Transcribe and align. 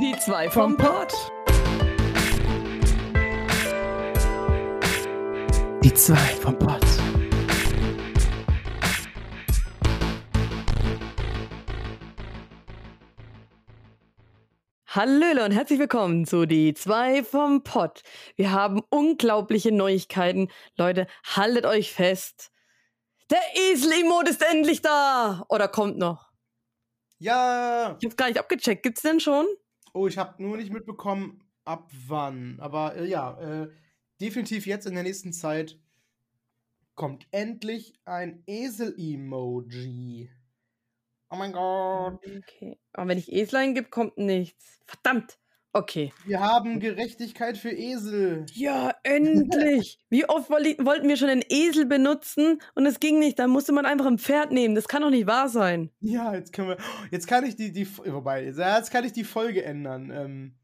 Die 0.00 0.16
zwei 0.16 0.48
vom 0.48 0.78
Pott. 0.78 1.12
Die 5.84 5.92
zwei 5.92 6.16
vom 6.16 6.58
Pott. 6.58 6.80
Hallöle 14.86 15.44
und 15.44 15.50
herzlich 15.50 15.78
willkommen 15.78 16.24
zu 16.24 16.46
Die 16.46 16.72
zwei 16.72 17.22
vom 17.22 17.62
Pott. 17.62 18.02
Wir 18.36 18.52
haben 18.52 18.80
unglaubliche 18.88 19.70
Neuigkeiten. 19.70 20.50
Leute, 20.78 21.08
haltet 21.24 21.66
euch 21.66 21.92
fest. 21.92 22.52
Der 23.28 23.42
Esel-Emote 23.54 24.30
ist 24.30 24.42
endlich 24.50 24.80
da! 24.80 25.44
Oder 25.50 25.68
kommt 25.68 25.98
noch? 25.98 26.30
Ja! 27.18 27.98
Ich 28.00 28.06
hab's 28.06 28.16
gar 28.16 28.28
nicht 28.28 28.38
abgecheckt. 28.38 28.82
Gibt's 28.82 29.02
denn 29.02 29.20
schon? 29.20 29.44
Oh, 29.92 30.06
ich 30.06 30.18
habe 30.18 30.42
nur 30.42 30.56
nicht 30.56 30.72
mitbekommen, 30.72 31.42
ab 31.64 31.90
wann. 32.06 32.58
Aber 32.60 32.96
äh, 32.96 33.06
ja, 33.06 33.38
äh, 33.40 33.70
definitiv 34.20 34.66
jetzt 34.66 34.86
in 34.86 34.94
der 34.94 35.02
nächsten 35.02 35.32
Zeit 35.32 35.78
kommt 36.94 37.26
endlich 37.30 37.94
ein 38.04 38.42
Esel-Emoji. 38.46 40.30
Oh 41.30 41.36
mein 41.36 41.52
Gott. 41.52 42.20
Okay. 42.24 42.78
Aber 42.92 43.08
wenn 43.08 43.18
ich 43.18 43.32
Eslein 43.32 43.74
gebe, 43.74 43.88
kommt 43.88 44.18
nichts. 44.18 44.80
Verdammt. 44.84 45.38
Okay. 45.72 46.12
Wir 46.26 46.40
haben 46.40 46.80
Gerechtigkeit 46.80 47.56
für 47.56 47.70
Esel. 47.70 48.44
Ja, 48.52 48.92
endlich. 49.04 50.00
Wie 50.10 50.28
oft 50.28 50.50
wollten 50.50 51.08
wir 51.08 51.16
schon 51.16 51.28
einen 51.28 51.44
Esel 51.48 51.86
benutzen 51.86 52.60
und 52.74 52.86
es 52.86 52.98
ging 52.98 53.20
nicht. 53.20 53.38
Dann 53.38 53.50
musste 53.50 53.72
man 53.72 53.86
einfach 53.86 54.06
ein 54.06 54.18
Pferd 54.18 54.50
nehmen. 54.50 54.74
Das 54.74 54.88
kann 54.88 55.02
doch 55.02 55.10
nicht 55.10 55.28
wahr 55.28 55.48
sein. 55.48 55.90
Ja, 56.00 56.34
jetzt 56.34 56.52
können 56.52 56.68
wir. 56.68 56.76
Jetzt 57.12 57.28
kann 57.28 57.44
ich 57.44 57.54
die, 57.54 57.70
die 57.70 57.86
wobei, 58.06 58.44
jetzt 58.44 58.90
kann 58.90 59.04
ich 59.04 59.12
die 59.12 59.24
Folge 59.24 59.62
ändern. 59.62 60.10
Ähm, 60.10 60.54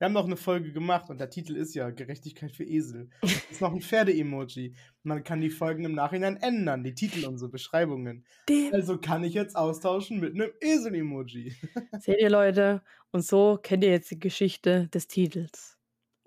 wir 0.00 0.06
haben 0.06 0.14
noch 0.14 0.24
eine 0.24 0.38
Folge 0.38 0.72
gemacht 0.72 1.10
und 1.10 1.20
der 1.20 1.28
Titel 1.28 1.54
ist 1.56 1.74
ja 1.74 1.90
Gerechtigkeit 1.90 2.56
für 2.56 2.64
Esel. 2.64 3.10
Das 3.20 3.32
ist 3.50 3.60
noch 3.60 3.74
ein 3.74 3.82
Pferde-Emoji. 3.82 4.74
Man 5.02 5.22
kann 5.22 5.42
die 5.42 5.50
Folgen 5.50 5.84
im 5.84 5.94
Nachhinein 5.94 6.38
ändern, 6.38 6.82
die 6.82 6.94
Titel 6.94 7.26
und 7.26 7.36
so 7.36 7.50
Beschreibungen. 7.50 8.24
Dem. 8.48 8.72
Also 8.72 8.96
kann 8.96 9.24
ich 9.24 9.34
jetzt 9.34 9.56
austauschen 9.56 10.18
mit 10.18 10.34
einem 10.34 10.52
Esel-Emoji. 10.62 11.54
Seht 12.00 12.18
ihr, 12.18 12.30
Leute? 12.30 12.80
Und 13.10 13.26
so 13.26 13.58
kennt 13.62 13.84
ihr 13.84 13.90
jetzt 13.90 14.10
die 14.10 14.18
Geschichte 14.18 14.88
des 14.88 15.06
Titels. 15.06 15.76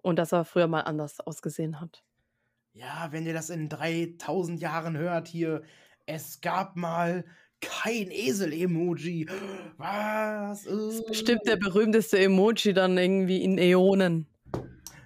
Und 0.03 0.19
dass 0.19 0.33
er 0.33 0.45
früher 0.45 0.67
mal 0.67 0.81
anders 0.81 1.19
ausgesehen 1.19 1.81
hat. 1.81 2.03
Ja, 2.73 3.07
wenn 3.09 3.25
ihr 3.25 3.33
das 3.33 3.49
in 3.49 3.69
3000 3.69 4.61
Jahren 4.61 4.97
hört 4.97 5.27
hier, 5.27 5.63
es 6.05 6.41
gab 6.41 6.75
mal 6.75 7.25
kein 7.65 8.11
Esel-Emoji. 8.11 9.27
Was? 9.77 10.63
Das 10.63 10.73
ist 10.73 11.05
bestimmt 11.07 11.41
der 11.45 11.55
berühmteste 11.57 12.19
Emoji 12.19 12.73
dann 12.73 12.97
irgendwie 12.97 13.43
in 13.43 13.57
Äonen. 13.57 14.27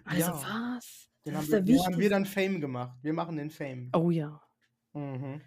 Also 0.05 0.31
Ja. 0.31 0.33
was? 0.75 1.07
Den 1.25 1.33
Das 1.33 1.43
haben 1.43 1.51
wir, 1.51 1.61
den 1.61 1.85
haben 1.85 1.99
wir 1.99 2.09
dann 2.09 2.25
Fame 2.25 2.61
gemacht. 2.61 2.97
Wir 3.01 3.13
machen 3.13 3.35
den 3.37 3.49
Fame. 3.49 3.89
Oh 3.95 4.09
ja. 4.11 4.41
Mhm. 4.93 5.41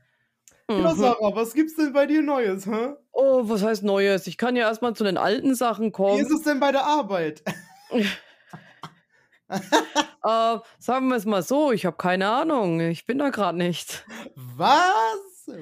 Ja, 0.70 0.92
Mhm. 0.92 0.96
Sarah, 0.98 1.34
was 1.34 1.52
gibt's 1.54 1.74
denn 1.76 1.92
bei 1.92 2.06
dir 2.06 2.22
Neues, 2.22 2.66
hä? 2.66 2.94
Oh, 3.12 3.48
was 3.48 3.62
heißt 3.64 3.82
Neues? 3.82 4.26
Ich 4.28 4.36
kann 4.38 4.54
ja 4.56 4.68
erstmal 4.68 4.94
zu 4.94 5.02
den 5.04 5.16
alten 5.16 5.54
Sachen 5.54 5.86
Wie 5.86 5.90
kommen. 5.90 6.20
ist 6.20 6.30
es 6.30 6.42
denn 6.42 6.60
bei 6.60 6.70
der 6.72 6.84
Arbeit? 6.84 7.42
Äh, 10.22 10.58
sagen 10.78 11.08
wir 11.08 11.16
es 11.16 11.24
mal 11.24 11.42
so, 11.42 11.72
ich 11.72 11.86
habe 11.86 11.96
keine 11.96 12.28
Ahnung. 12.28 12.78
Ich 12.80 13.06
bin 13.06 13.16
da 13.18 13.30
gerade 13.30 13.56
nicht. 13.56 14.04
Was? 14.34 15.16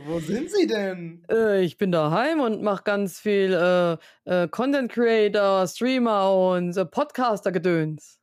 Wo 0.06 0.20
sind 0.20 0.50
sie 0.50 0.66
denn? 0.66 1.24
Äh, 1.30 1.62
ich 1.62 1.76
bin 1.78 1.92
daheim 1.92 2.40
und 2.40 2.62
mache 2.62 2.82
ganz 2.84 3.18
viel 3.20 3.52
äh, 3.52 3.96
äh, 4.24 4.48
Content 4.48 4.90
Creator, 4.92 5.66
Streamer 5.66 6.32
und 6.32 6.76
äh, 6.76 6.84
Podcaster-Gedöns. 6.84 8.18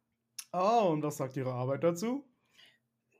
Oh, 0.53 0.89
und 0.91 1.03
was 1.03 1.17
sagt 1.17 1.35
ihre 1.37 1.53
Arbeit 1.53 1.83
dazu? 1.83 2.25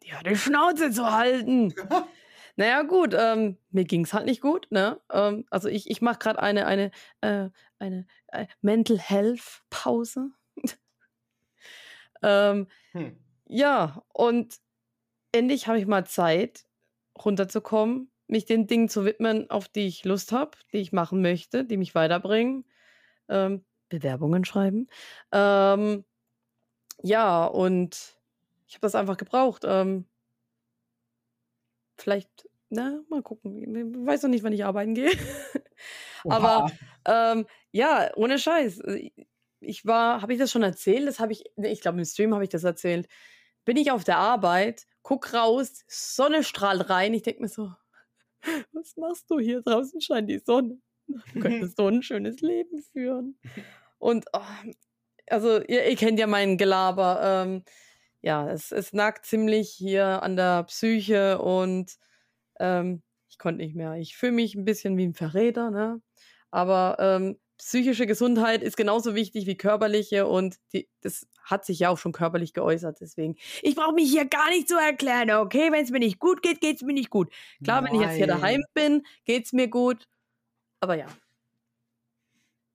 Ja, 0.03 0.21
die 0.23 0.35
Schnauze 0.35 0.91
zu 0.91 1.11
halten. 1.11 1.73
naja, 2.55 2.83
gut, 2.83 3.15
ähm, 3.17 3.57
mir 3.71 3.85
ging 3.85 4.05
es 4.05 4.13
halt 4.13 4.25
nicht 4.25 4.41
gut, 4.41 4.67
ne? 4.69 5.01
Ähm, 5.11 5.45
also 5.49 5.67
ich, 5.67 5.89
ich 5.89 6.01
mache 6.01 6.19
gerade 6.19 6.39
eine, 6.39 6.65
eine, 6.67 6.91
äh, 7.21 7.49
eine 7.79 8.05
äh, 8.27 8.45
Mental 8.61 8.99
Health 8.99 9.63
Pause. 9.69 10.29
ähm, 12.23 12.67
Hm. 12.91 13.17
ja, 13.47 14.03
und 14.13 14.55
endlich 15.31 15.67
habe 15.67 15.79
ich 15.79 15.87
mal 15.87 16.05
Zeit, 16.05 16.65
runterzukommen, 17.23 18.11
mich 18.27 18.45
den 18.45 18.67
Dingen 18.67 18.89
zu 18.89 19.05
widmen, 19.05 19.49
auf 19.49 19.67
die 19.67 19.87
ich 19.87 20.05
Lust 20.05 20.31
habe, 20.31 20.57
die 20.73 20.77
ich 20.77 20.91
machen 20.91 21.21
möchte, 21.21 21.65
die 21.65 21.77
mich 21.77 21.95
weiterbringen. 21.95 22.65
Ähm, 23.29 23.63
Bewerbungen 23.89 24.45
schreiben. 24.45 24.87
Ähm, 25.31 26.05
ja, 27.01 27.45
und 27.45 28.17
ich 28.67 28.75
habe 28.75 28.81
das 28.81 28.95
einfach 28.95 29.17
gebraucht. 29.17 29.63
Ähm, 29.65 30.05
vielleicht, 31.97 32.49
na, 32.69 33.01
mal 33.09 33.21
gucken. 33.21 33.61
Ich 33.61 34.07
weiß 34.07 34.23
noch 34.23 34.29
nicht, 34.29 34.43
wann 34.43 34.53
ich 34.53 34.65
arbeiten 34.65 34.95
gehe. 34.95 35.11
Aber 36.29 36.71
ähm, 37.05 37.45
ja, 37.71 38.09
ohne 38.15 38.39
Scheiß. 38.39 38.81
Ich 39.61 39.85
war, 39.85 40.21
habe 40.21 40.33
ich 40.33 40.39
das 40.39 40.51
schon 40.51 40.63
erzählt? 40.63 41.07
Das 41.07 41.19
habe 41.19 41.33
ich, 41.33 41.45
ich 41.57 41.81
glaube, 41.81 41.99
im 41.99 42.05
Stream 42.05 42.33
habe 42.33 42.43
ich 42.43 42.49
das 42.49 42.63
erzählt. 42.63 43.07
Bin 43.65 43.77
ich 43.77 43.91
auf 43.91 44.03
der 44.03 44.17
Arbeit, 44.17 44.85
guck 45.01 45.33
raus, 45.33 45.83
Sonne 45.87 46.43
strahlt 46.43 46.89
rein. 46.89 47.13
Ich 47.13 47.23
denke 47.23 47.41
mir 47.41 47.47
so, 47.47 47.71
was 48.73 48.95
machst 48.97 49.29
du 49.29 49.39
hier? 49.39 49.61
Draußen 49.61 50.01
scheint 50.01 50.29
die 50.29 50.39
Sonne. 50.39 50.77
Du 51.07 51.39
könntest 51.39 51.77
so 51.77 51.87
ein 51.87 52.01
schönes 52.01 52.41
Leben 52.41 52.81
führen. 52.81 53.37
Und 53.99 54.25
oh, 54.33 54.39
also, 55.27 55.61
ihr, 55.61 55.87
ihr 55.87 55.95
kennt 55.95 56.19
ja 56.19 56.27
mein 56.27 56.57
Gelaber. 56.57 57.19
Ähm, 57.23 57.63
ja, 58.21 58.49
es, 58.51 58.71
es 58.71 58.93
nagt 58.93 59.25
ziemlich 59.25 59.69
hier 59.69 60.23
an 60.23 60.35
der 60.35 60.63
Psyche 60.63 61.39
und 61.39 61.97
ähm, 62.59 63.03
ich 63.29 63.37
konnte 63.37 63.63
nicht 63.63 63.75
mehr. 63.75 63.93
Ich 63.95 64.17
fühle 64.17 64.31
mich 64.31 64.55
ein 64.55 64.65
bisschen 64.65 64.97
wie 64.97 65.05
ein 65.05 65.13
Verräter, 65.13 65.69
ne? 65.69 66.01
Aber 66.49 66.97
ähm, 66.99 67.37
psychische 67.57 68.07
Gesundheit 68.07 68.63
ist 68.63 68.77
genauso 68.77 69.13
wichtig 69.13 69.45
wie 69.45 69.57
körperliche 69.57 70.27
und 70.27 70.55
die, 70.73 70.89
das 71.01 71.27
hat 71.45 71.65
sich 71.65 71.79
ja 71.79 71.89
auch 71.89 71.97
schon 71.97 72.11
körperlich 72.11 72.53
geäußert. 72.53 72.99
Deswegen, 73.01 73.35
ich 73.61 73.75
brauche 73.75 73.93
mich 73.93 74.09
hier 74.11 74.25
gar 74.25 74.49
nicht 74.49 74.67
zu 74.67 74.75
erklären, 74.77 75.31
okay? 75.31 75.71
Wenn 75.71 75.83
es 75.83 75.91
mir 75.91 75.99
nicht 75.99 76.19
gut 76.19 76.41
geht, 76.43 76.61
geht 76.61 76.77
es 76.77 76.81
mir 76.83 76.93
nicht 76.93 77.09
gut. 77.11 77.31
Klar, 77.63 77.83
wenn 77.85 77.95
ich 77.95 78.01
jetzt 78.01 78.15
hier 78.15 78.27
Nein. 78.27 78.27
daheim 78.27 78.63
bin, 78.73 79.03
geht 79.25 79.45
es 79.45 79.53
mir 79.53 79.67
gut. 79.69 80.07
Aber 80.81 80.95
ja, 80.95 81.07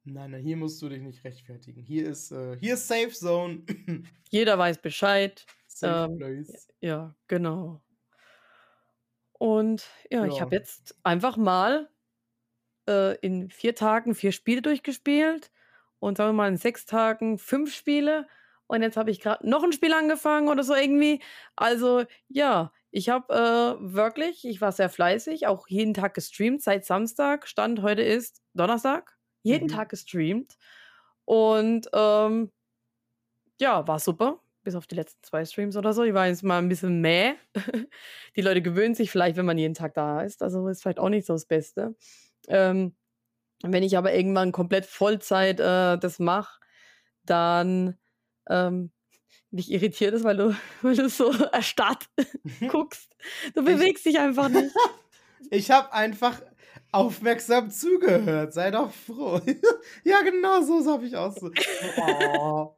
Nein, 0.04 0.30
nein, 0.30 0.42
hier 0.42 0.56
musst 0.56 0.80
du 0.82 0.88
dich 0.88 1.02
nicht 1.02 1.24
rechtfertigen. 1.24 1.82
Hier 1.82 2.08
ist, 2.08 2.30
äh, 2.32 2.56
hier 2.58 2.74
ist 2.74 2.88
Safe 2.88 3.10
Zone. 3.10 3.64
jeder 4.30 4.58
weiß 4.58 4.80
Bescheid. 4.80 5.46
Safe 5.66 6.06
Ähm, 6.06 6.16
Place. 6.16 6.68
Ja, 6.80 7.16
genau. 7.28 7.82
Und 9.32 9.88
ja, 10.10 10.26
ich 10.26 10.36
Ja. 10.36 10.40
habe 10.40 10.54
jetzt 10.56 10.98
einfach 11.02 11.36
mal 11.36 11.88
äh, 12.88 13.16
in 13.20 13.50
vier 13.50 13.74
Tagen 13.74 14.14
vier 14.14 14.32
Spiele 14.32 14.62
durchgespielt 14.62 15.50
und 15.98 16.16
sagen 16.18 16.30
wir 16.30 16.34
mal 16.34 16.48
in 16.48 16.56
sechs 16.56 16.86
Tagen 16.86 17.38
fünf 17.38 17.74
Spiele. 17.74 18.28
Und 18.70 18.82
jetzt 18.82 18.96
habe 18.96 19.10
ich 19.10 19.18
gerade 19.20 19.48
noch 19.48 19.64
ein 19.64 19.72
Spiel 19.72 19.92
angefangen 19.92 20.48
oder 20.48 20.62
so 20.62 20.74
irgendwie. 20.76 21.20
Also 21.56 22.04
ja, 22.28 22.72
ich 22.92 23.08
habe 23.08 23.34
äh, 23.34 23.94
wirklich, 23.94 24.44
ich 24.46 24.60
war 24.60 24.70
sehr 24.70 24.88
fleißig, 24.88 25.48
auch 25.48 25.66
jeden 25.66 25.92
Tag 25.92 26.14
gestreamt 26.14 26.62
seit 26.62 26.84
Samstag. 26.84 27.48
Stand 27.48 27.82
heute 27.82 28.02
ist 28.02 28.42
Donnerstag. 28.54 29.16
Jeden 29.42 29.66
Mhm. 29.66 29.72
Tag 29.72 29.88
gestreamt. 29.88 30.56
Und 31.24 31.88
ähm, 31.92 32.52
ja, 33.60 33.86
war 33.86 33.98
super. 33.98 34.40
Bis 34.62 34.74
auf 34.74 34.86
die 34.86 34.94
letzten 34.94 35.22
zwei 35.24 35.44
Streams 35.44 35.76
oder 35.76 35.92
so. 35.92 36.04
Die 36.04 36.14
waren 36.14 36.28
jetzt 36.28 36.42
mal 36.44 36.58
ein 36.58 36.68
bisschen 36.68 37.00
mäh. 37.00 37.34
Die 38.36 38.42
Leute 38.42 38.62
gewöhnen 38.62 38.94
sich 38.94 39.10
vielleicht, 39.10 39.36
wenn 39.36 39.46
man 39.46 39.58
jeden 39.58 39.74
Tag 39.74 39.94
da 39.94 40.20
ist. 40.22 40.42
Also 40.42 40.68
ist 40.68 40.82
vielleicht 40.82 40.98
auch 41.00 41.08
nicht 41.08 41.26
so 41.26 41.32
das 41.32 41.46
Beste. 41.46 41.96
Ähm, 42.48 42.94
wenn 43.62 43.82
ich 43.82 43.96
aber 43.98 44.14
irgendwann 44.14 44.52
komplett 44.52 44.86
Vollzeit 44.86 45.60
äh, 45.60 45.98
das 45.98 46.18
mache, 46.18 46.60
dann 47.24 47.98
ähm, 48.50 48.90
nicht 49.50 49.70
irritiert 49.70 50.14
ist, 50.14 50.24
weil 50.24 50.36
du, 50.36 50.56
weil 50.82 50.96
du 50.96 51.08
so 51.08 51.32
erstarrt 51.52 52.08
guckst. 52.68 53.16
Du 53.54 53.64
bewegst 53.64 54.04
dich 54.04 54.18
einfach 54.18 54.48
nicht. 54.48 54.74
Ich 55.52 55.70
habe 55.70 55.92
einfach 55.94 56.40
aufmerksam 56.92 57.70
zugehört. 57.70 58.52
Sei 58.52 58.70
doch 58.70 58.92
froh. 58.92 59.40
ja, 60.04 60.20
genau 60.20 60.62
so 60.62 60.86
habe 60.92 61.06
ich 61.06 61.16
auch 61.16 61.34
so. 61.34 61.50
Oh. 61.96 62.76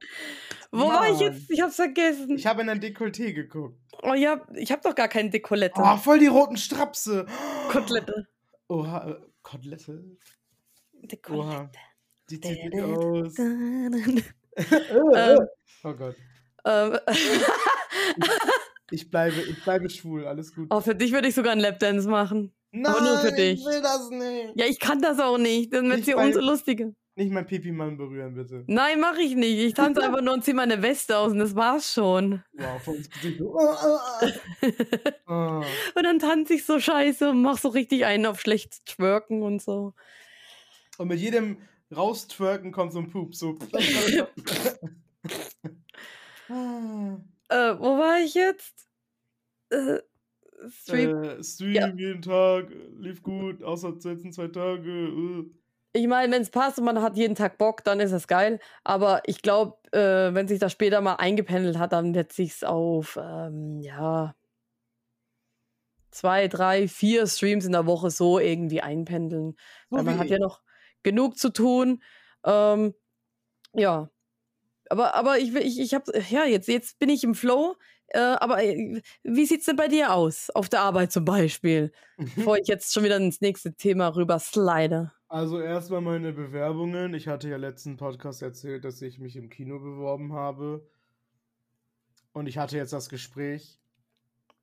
Wo 0.70 0.88
war 0.88 1.06
ich 1.10 1.18
Mann. 1.18 1.32
jetzt? 1.32 1.50
Ich 1.50 1.60
hab's 1.60 1.74
vergessen. 1.76 2.36
Ich 2.36 2.46
habe 2.46 2.62
in 2.62 2.70
ein 2.70 2.80
Dekolleté 2.80 3.32
geguckt. 3.34 3.76
oh 4.02 4.14
ja, 4.14 4.40
ich 4.54 4.72
hab 4.72 4.80
doch 4.80 4.94
gar 4.94 5.08
keine 5.08 5.28
Dekolette. 5.28 5.82
Oh, 5.84 5.96
voll 5.96 6.20
die 6.20 6.28
roten 6.28 6.56
Strapse. 6.56 7.26
Kotelette. 7.68 8.28
Oha, 8.68 9.10
äh, 9.10 9.20
Kotelette. 9.42 10.02
Dekolette. 11.02 11.42
Oha. 11.42 11.70
Die. 12.30 12.40
Ähm, 14.56 15.38
oh 15.84 15.92
Gott. 15.94 16.16
ähm, 16.64 16.98
Ich 18.90 19.10
bleibe, 19.10 19.40
ich 19.40 19.62
bleibe 19.64 19.88
schwul, 19.88 20.26
alles 20.26 20.54
gut. 20.54 20.68
oh, 20.70 20.80
für 20.80 20.94
dich 20.94 21.12
würde 21.12 21.28
ich 21.28 21.34
sogar 21.34 21.52
einen 21.52 21.62
Lapdance 21.62 22.08
machen. 22.08 22.52
Nein, 22.72 22.86
aber 22.92 23.00
nur 23.04 23.18
für 23.18 23.32
dich. 23.32 23.60
ich 23.60 23.66
will 23.66 23.80
das 23.82 24.10
nicht. 24.10 24.52
Ja, 24.54 24.66
ich 24.66 24.78
kann 24.78 25.00
das 25.00 25.18
auch 25.18 25.38
nicht. 25.38 25.72
Dann 25.72 25.88
wird 25.88 26.00
Ich 26.00 26.04
sie 26.06 26.14
weiß- 26.14 26.26
umso 26.26 26.40
lustiger. 26.40 26.90
Nicht 27.14 27.30
mein 27.30 27.46
Pipi-Mann 27.46 27.98
berühren, 27.98 28.34
bitte. 28.34 28.64
Nein, 28.66 28.98
mach 29.00 29.18
ich 29.18 29.34
nicht. 29.34 29.58
Ich 29.58 29.74
tanze 29.74 30.02
einfach 30.04 30.22
nur 30.22 30.32
und 30.34 30.44
zieh 30.44 30.54
meine 30.54 30.80
Weste 30.82 31.16
aus 31.18 31.32
und 31.32 31.38
das 31.38 31.54
war's 31.54 31.92
schon. 31.92 32.42
Wow, 32.52 32.82
so. 32.84 32.92
Oh, 33.44 33.74
oh, 33.82 33.98
oh. 34.20 35.32
Oh. 35.32 35.64
Und 35.94 36.02
dann 36.04 36.18
tanze 36.18 36.54
ich 36.54 36.64
so 36.64 36.78
scheiße 36.80 37.30
und 37.30 37.42
mach 37.42 37.58
so 37.58 37.68
richtig 37.68 38.04
einen 38.06 38.24
auf 38.26 38.40
schlecht 38.40 38.84
twerken 38.86 39.42
und 39.42 39.60
so. 39.62 39.92
Und 40.98 41.08
mit 41.08 41.18
jedem 41.20 41.58
raustwerken 41.96 42.72
kommt 42.72 42.92
so 42.92 43.00
ein 43.00 43.10
Pup. 43.10 43.34
So. 43.34 43.58
Äh, 47.48 47.78
wo 47.78 47.98
war 47.98 48.18
ich 48.20 48.34
jetzt? 48.34 48.88
Äh, 49.70 50.00
Stream. 50.68 51.22
Äh, 51.22 51.42
Stream 51.42 51.74
Ja. 51.74 51.88
jeden 51.88 52.22
Tag, 52.22 52.70
lief 52.98 53.22
gut, 53.22 53.62
außer 53.62 53.92
die 53.92 54.08
letzten 54.08 54.32
zwei 54.32 54.48
Tage. 54.48 54.90
Äh. 54.90 55.44
Ich 55.94 56.06
meine, 56.06 56.32
wenn 56.32 56.42
es 56.42 56.50
passt 56.50 56.78
und 56.78 56.84
man 56.84 57.02
hat 57.02 57.16
jeden 57.16 57.34
Tag 57.34 57.58
Bock, 57.58 57.84
dann 57.84 58.00
ist 58.00 58.12
das 58.12 58.26
geil. 58.26 58.58
Aber 58.84 59.22
ich 59.26 59.42
glaube, 59.42 59.76
äh, 59.92 60.32
wenn 60.34 60.48
sich 60.48 60.58
das 60.58 60.72
später 60.72 61.00
mal 61.00 61.16
eingependelt 61.16 61.78
hat, 61.78 61.92
dann 61.92 62.14
wird 62.14 62.32
sich's 62.32 62.64
auf, 62.64 63.18
ähm, 63.22 63.80
ja, 63.80 64.34
zwei, 66.10 66.48
drei, 66.48 66.88
vier 66.88 67.26
Streams 67.26 67.64
in 67.64 67.72
der 67.72 67.86
Woche 67.86 68.10
so 68.10 68.38
irgendwie 68.38 68.80
einpendeln. 68.80 69.56
So 69.90 69.96
Weil 69.96 70.04
man 70.04 70.18
hat 70.18 70.30
ja 70.30 70.38
noch 70.38 70.62
genug 71.02 71.38
zu 71.38 71.50
tun. 71.50 72.02
Ähm, 72.44 72.94
ja. 73.74 74.10
Aber, 74.90 75.14
aber 75.14 75.38
ich, 75.38 75.54
will- 75.54 75.62
ich, 75.66 75.80
ich 75.80 75.94
habe, 75.94 76.12
ja, 76.30 76.44
jetzt, 76.44 76.68
jetzt 76.68 76.98
bin 76.98 77.08
ich 77.08 77.24
im 77.24 77.34
Flow. 77.34 77.76
Äh, 78.08 78.18
aber 78.18 78.62
äh, 78.62 79.00
wie 79.22 79.46
sieht's 79.46 79.64
denn 79.64 79.76
bei 79.76 79.88
dir 79.88 80.12
aus? 80.12 80.50
Auf 80.50 80.68
der 80.68 80.80
Arbeit 80.82 81.12
zum 81.12 81.24
Beispiel. 81.24 81.92
Bevor 82.36 82.58
ich 82.58 82.68
jetzt 82.68 82.92
schon 82.92 83.04
wieder 83.04 83.16
ins 83.16 83.40
nächste 83.40 83.74
Thema 83.74 84.08
rüber 84.14 84.38
slide. 84.38 85.12
Also 85.28 85.60
erstmal 85.60 86.02
meine 86.02 86.32
Bewerbungen. 86.34 87.14
Ich 87.14 87.26
hatte 87.28 87.48
ja 87.48 87.56
letzten 87.56 87.96
Podcast 87.96 88.42
erzählt, 88.42 88.84
dass 88.84 89.00
ich 89.00 89.18
mich 89.18 89.34
im 89.36 89.48
Kino 89.48 89.78
beworben 89.78 90.34
habe. 90.34 90.86
Und 92.34 92.46
ich 92.46 92.58
hatte 92.58 92.76
jetzt 92.76 92.92
das 92.92 93.08
Gespräch 93.08 93.78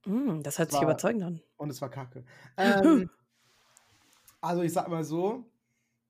Mm, 0.05 0.41
das 0.43 0.57
hört 0.59 0.71
sich 0.71 0.77
War- 0.79 0.85
überzeugend 0.87 1.23
an. 1.23 1.41
und 1.57 1.69
es 1.69 1.81
war 1.81 1.89
kacke. 1.89 2.23
Ähm, 2.57 3.09
also 4.39 4.61
ich 4.61 4.71
sag 4.71 4.87
mal 4.87 5.03
so. 5.03 5.43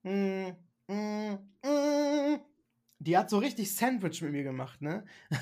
Mm, 0.10 0.56
mm, 0.88 1.38
mm, 1.64 2.40
die 3.00 3.18
hat 3.18 3.30
so 3.30 3.38
richtig 3.38 3.76
Sandwich 3.76 4.22
mit 4.22 4.32
mir 4.32 4.44
gemacht, 4.44 4.82
ne? 4.82 5.04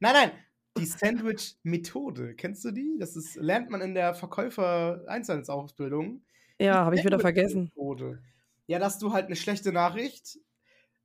nein, 0.00 0.02
nein. 0.12 0.30
Die 0.76 0.86
Sandwich-Methode. 0.86 2.34
Kennst 2.34 2.64
du 2.64 2.72
die? 2.72 2.96
Das 2.98 3.14
ist, 3.14 3.36
lernt 3.36 3.70
man 3.70 3.80
in 3.80 3.94
der 3.94 4.12
Verkäufer-Einzelhandelsausbildung. 4.14 6.24
Ja, 6.58 6.84
habe 6.84 6.96
ich 6.96 7.04
wieder 7.04 7.20
vergessen. 7.20 7.70
Methode. 7.76 8.20
Ja, 8.66 8.80
dass 8.80 8.98
du 8.98 9.12
halt 9.12 9.26
eine 9.26 9.36
schlechte 9.36 9.70
Nachricht 9.72 10.40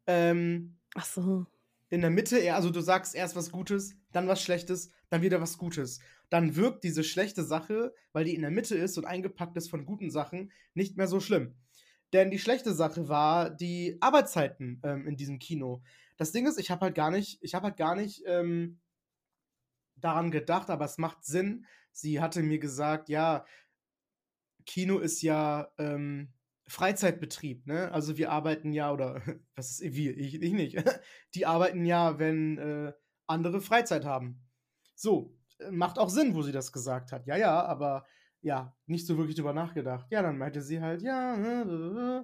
ähm, 0.07 0.80
Ach 0.95 1.06
so. 1.06 1.45
in 1.89 2.01
der 2.01 2.10
Mitte, 2.10 2.51
also 2.54 2.71
du 2.71 2.81
sagst 2.81 3.13
erst 3.13 3.36
was 3.36 3.51
Gutes, 3.51 3.95
dann 4.12 4.27
was 4.27 4.42
Schlechtes, 4.42 4.89
dann 5.10 5.21
wieder 5.21 5.39
was 5.39 5.60
Gutes. 5.60 6.00
Dann 6.30 6.56
wirkt 6.56 6.84
diese 6.84 7.04
schlechte 7.04 7.44
Sache, 7.44 7.94
weil 8.14 8.26
die 8.26 8.36
in 8.36 8.42
der 8.42 8.52
Mitte 8.52 8.76
ist 8.76 8.98
und 8.98 9.06
eingepackt 9.06 9.58
ist 9.58 9.70
von 9.70 9.86
guten 9.86 10.12
Sachen, 10.12 10.52
nicht 10.74 10.98
mehr 10.98 11.08
so 11.08 11.20
schlimm. 11.20 11.56
Denn 12.14 12.31
die 12.31 12.40
schlechte 12.40 12.74
Sache 12.74 13.08
war 13.08 13.50
die 13.50 13.98
Arbeitszeiten 14.00 14.81
ähm, 14.84 15.08
in 15.08 15.16
diesem 15.16 15.40
Kino. 15.40 15.84
Das 16.18 16.31
Ding 16.31 16.48
ist, 16.48 16.60
ich 16.60 16.72
habe 16.72 16.81
halt 16.81 16.96
gar 16.96 17.12
nicht, 17.12 17.40
ich 17.42 17.54
habe 17.54 17.66
halt 17.66 17.78
gar 17.78 17.96
nicht 17.96 18.24
ähm, 18.26 18.80
daran 19.96 20.31
gedacht, 20.31 20.70
aber 20.70 20.86
es 20.86 20.98
macht 20.98 21.24
Sinn. 21.24 21.66
Sie 21.92 22.20
hatte 22.20 22.42
mir 22.42 22.60
gesagt, 22.60 23.10
ja, 23.10 23.46
Kino 24.66 25.00
ist 25.00 25.22
ja 25.22 25.72
ähm, 25.78 26.34
Freizeitbetrieb, 26.68 27.66
ne? 27.66 27.92
Also 27.92 28.18
wir 28.18 28.31
arbeiten 28.31 28.72
ja, 28.72 28.92
oder 28.92 29.22
was 29.56 29.80
ist 29.80 29.96
wir, 29.96 30.18
ich, 30.18 30.42
ich 30.42 30.54
nicht. 30.54 30.78
Die 31.36 31.46
arbeiten 31.46 31.86
ja, 31.86 32.20
wenn 32.20 32.58
äh, 32.58 32.94
andere 33.28 33.62
Freizeit 33.62 34.06
haben. 34.06 34.42
So, 34.96 35.36
macht 35.71 36.00
auch 36.00 36.09
Sinn, 36.09 36.35
wo 36.35 36.41
sie 36.41 36.51
das 36.51 36.71
gesagt 36.71 37.11
hat. 37.11 37.25
Ja, 37.25 37.35
ja, 37.35 37.63
aber 37.63 38.06
ja, 38.41 38.75
nicht 38.85 39.06
so 39.06 39.17
wirklich 39.17 39.35
drüber 39.35 39.53
nachgedacht. 39.53 40.07
Ja, 40.11 40.21
dann 40.21 40.38
meinte 40.38 40.61
sie 40.61 40.81
halt, 40.81 41.01
ja, 41.01 41.35
äh, 41.35 41.61
äh, 41.61 42.23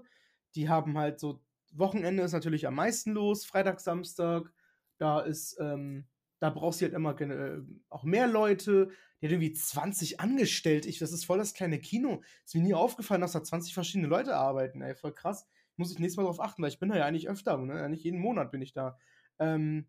die 0.56 0.70
haben 0.70 0.98
halt 0.98 1.20
so, 1.20 1.42
Wochenende 1.74 2.24
ist 2.24 2.32
natürlich 2.32 2.68
am 2.68 2.76
meisten 2.76 3.12
los, 3.12 3.46
Freitag, 3.46 3.82
Samstag, 3.82 4.52
da 4.98 5.20
ist, 5.20 5.58
ähm, 5.60 6.08
da 6.40 6.50
brauchst 6.50 6.80
du 6.80 6.86
halt 6.86 6.94
immer 6.94 7.20
äh, 7.20 7.62
auch 7.90 8.04
mehr 8.04 8.28
Leute. 8.28 8.90
Die 9.20 9.26
hat 9.26 9.32
irgendwie 9.32 9.54
20 9.54 10.20
angestellt. 10.20 10.86
Ich, 10.86 11.00
das 11.00 11.12
ist 11.12 11.26
voll 11.26 11.38
das 11.38 11.54
kleine 11.54 11.80
Kino. 11.80 12.22
Ist 12.46 12.56
mir 12.56 12.62
nie 12.62 12.74
aufgefallen, 12.74 13.22
dass 13.22 13.32
da 13.34 13.44
20 13.44 13.74
verschiedene 13.74 14.08
Leute 14.08 14.36
arbeiten. 14.36 14.82
Ey, 14.82 14.96
voll 14.96 15.14
krass. 15.14 15.48
Muss 15.78 15.92
ich 15.92 16.00
nächstes 16.00 16.18
Mal 16.18 16.24
drauf 16.24 16.40
achten, 16.40 16.62
weil 16.62 16.70
ich 16.70 16.80
bin 16.80 16.90
da 16.90 16.98
ja 16.98 17.06
eigentlich 17.06 17.28
öfter, 17.28 17.58
ne? 17.58 17.82
Eigentlich 17.82 18.04
jeden 18.04 18.20
Monat 18.20 18.52
bin 18.52 18.62
ich 18.62 18.74
da. 18.74 18.98
Ähm, 19.40 19.88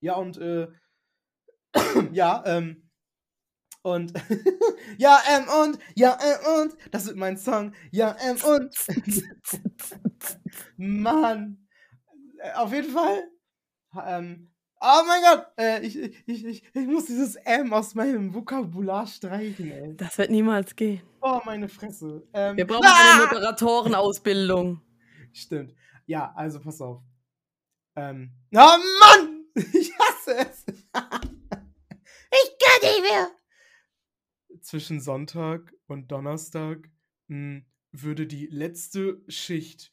ja, 0.00 0.14
und 0.14 0.38
äh, 0.38 0.68
ja, 2.12 2.42
ähm, 2.46 2.90
und 3.82 4.12
ja, 4.98 5.18
ähm, 5.30 5.44
und 5.62 5.78
ja, 5.94 6.18
ähm, 6.20 6.62
und 6.62 6.76
das 6.90 7.06
wird 7.06 7.16
mein 7.16 7.38
Song. 7.38 7.72
Ja, 7.90 8.16
ähm, 8.20 8.36
und 8.44 8.74
Mann. 10.76 11.66
Äh, 12.38 12.52
Auf 12.52 12.72
jeden 12.72 12.92
Fall. 12.92 13.22
Ähm, 14.06 14.50
oh 14.80 15.02
mein 15.06 15.22
Gott, 15.22 15.46
äh, 15.58 15.84
ich, 15.84 15.96
ich, 15.96 16.22
ich, 16.26 16.62
ich, 16.74 16.86
muss 16.86 17.06
dieses 17.06 17.36
M 17.36 17.72
aus 17.72 17.94
meinem 17.94 18.34
Vokabular 18.34 19.06
streichen, 19.06 19.72
ey. 19.72 19.96
Das 19.96 20.18
wird 20.18 20.30
niemals 20.30 20.76
gehen. 20.76 21.02
Oh, 21.22 21.40
meine 21.44 21.68
Fresse. 21.68 22.22
Ähm, 22.34 22.56
Wir 22.56 22.66
brauchen 22.66 22.86
eine 22.86 23.24
Moderatorenausbildung. 23.24 24.80
Stimmt. 25.32 25.74
Ja, 26.06 26.32
also 26.36 26.60
pass 26.60 26.80
auf. 26.80 27.02
Ähm. 27.96 28.30
Oh 28.52 28.58
Mann! 28.58 29.36
Ich 29.72 29.92
hasse 29.98 30.36
es! 30.36 30.64
Nicht 32.82 33.02
mehr! 33.02 33.30
Zwischen 34.62 35.00
Sonntag 35.00 35.72
und 35.86 36.10
Donnerstag 36.10 36.90
mh, 37.28 37.62
würde 37.92 38.26
die 38.26 38.46
letzte 38.46 39.22
Schicht, 39.28 39.92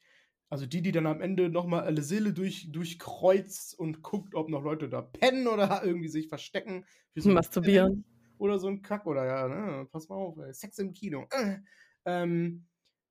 also 0.49 0.65
die, 0.65 0.81
die 0.81 0.91
dann 0.91 1.05
am 1.07 1.21
Ende 1.21 1.49
nochmal 1.49 1.81
alle 1.83 2.01
Seele 2.01 2.33
durch, 2.33 2.71
durchkreuzt 2.71 3.77
und 3.77 4.01
guckt, 4.01 4.33
ob 4.35 4.49
noch 4.49 4.63
Leute 4.63 4.89
da 4.89 5.01
pennen 5.01 5.47
oder 5.47 5.83
irgendwie 5.83 6.07
sich 6.09 6.27
verstecken. 6.27 6.85
für 7.13 7.21
so 7.21 7.29
Masturbieren. 7.29 8.05
oder 8.37 8.59
so 8.59 8.67
ein 8.67 8.81
Kack 8.81 9.05
oder 9.05 9.25
ja, 9.25 9.47
ne? 9.47 9.87
Pass 9.91 10.09
mal 10.09 10.15
auf, 10.15 10.37
ey. 10.37 10.53
Sex 10.53 10.79
im 10.79 10.93
Kino. 10.93 11.27
Äh. 11.31 11.57
Ähm, 12.05 12.67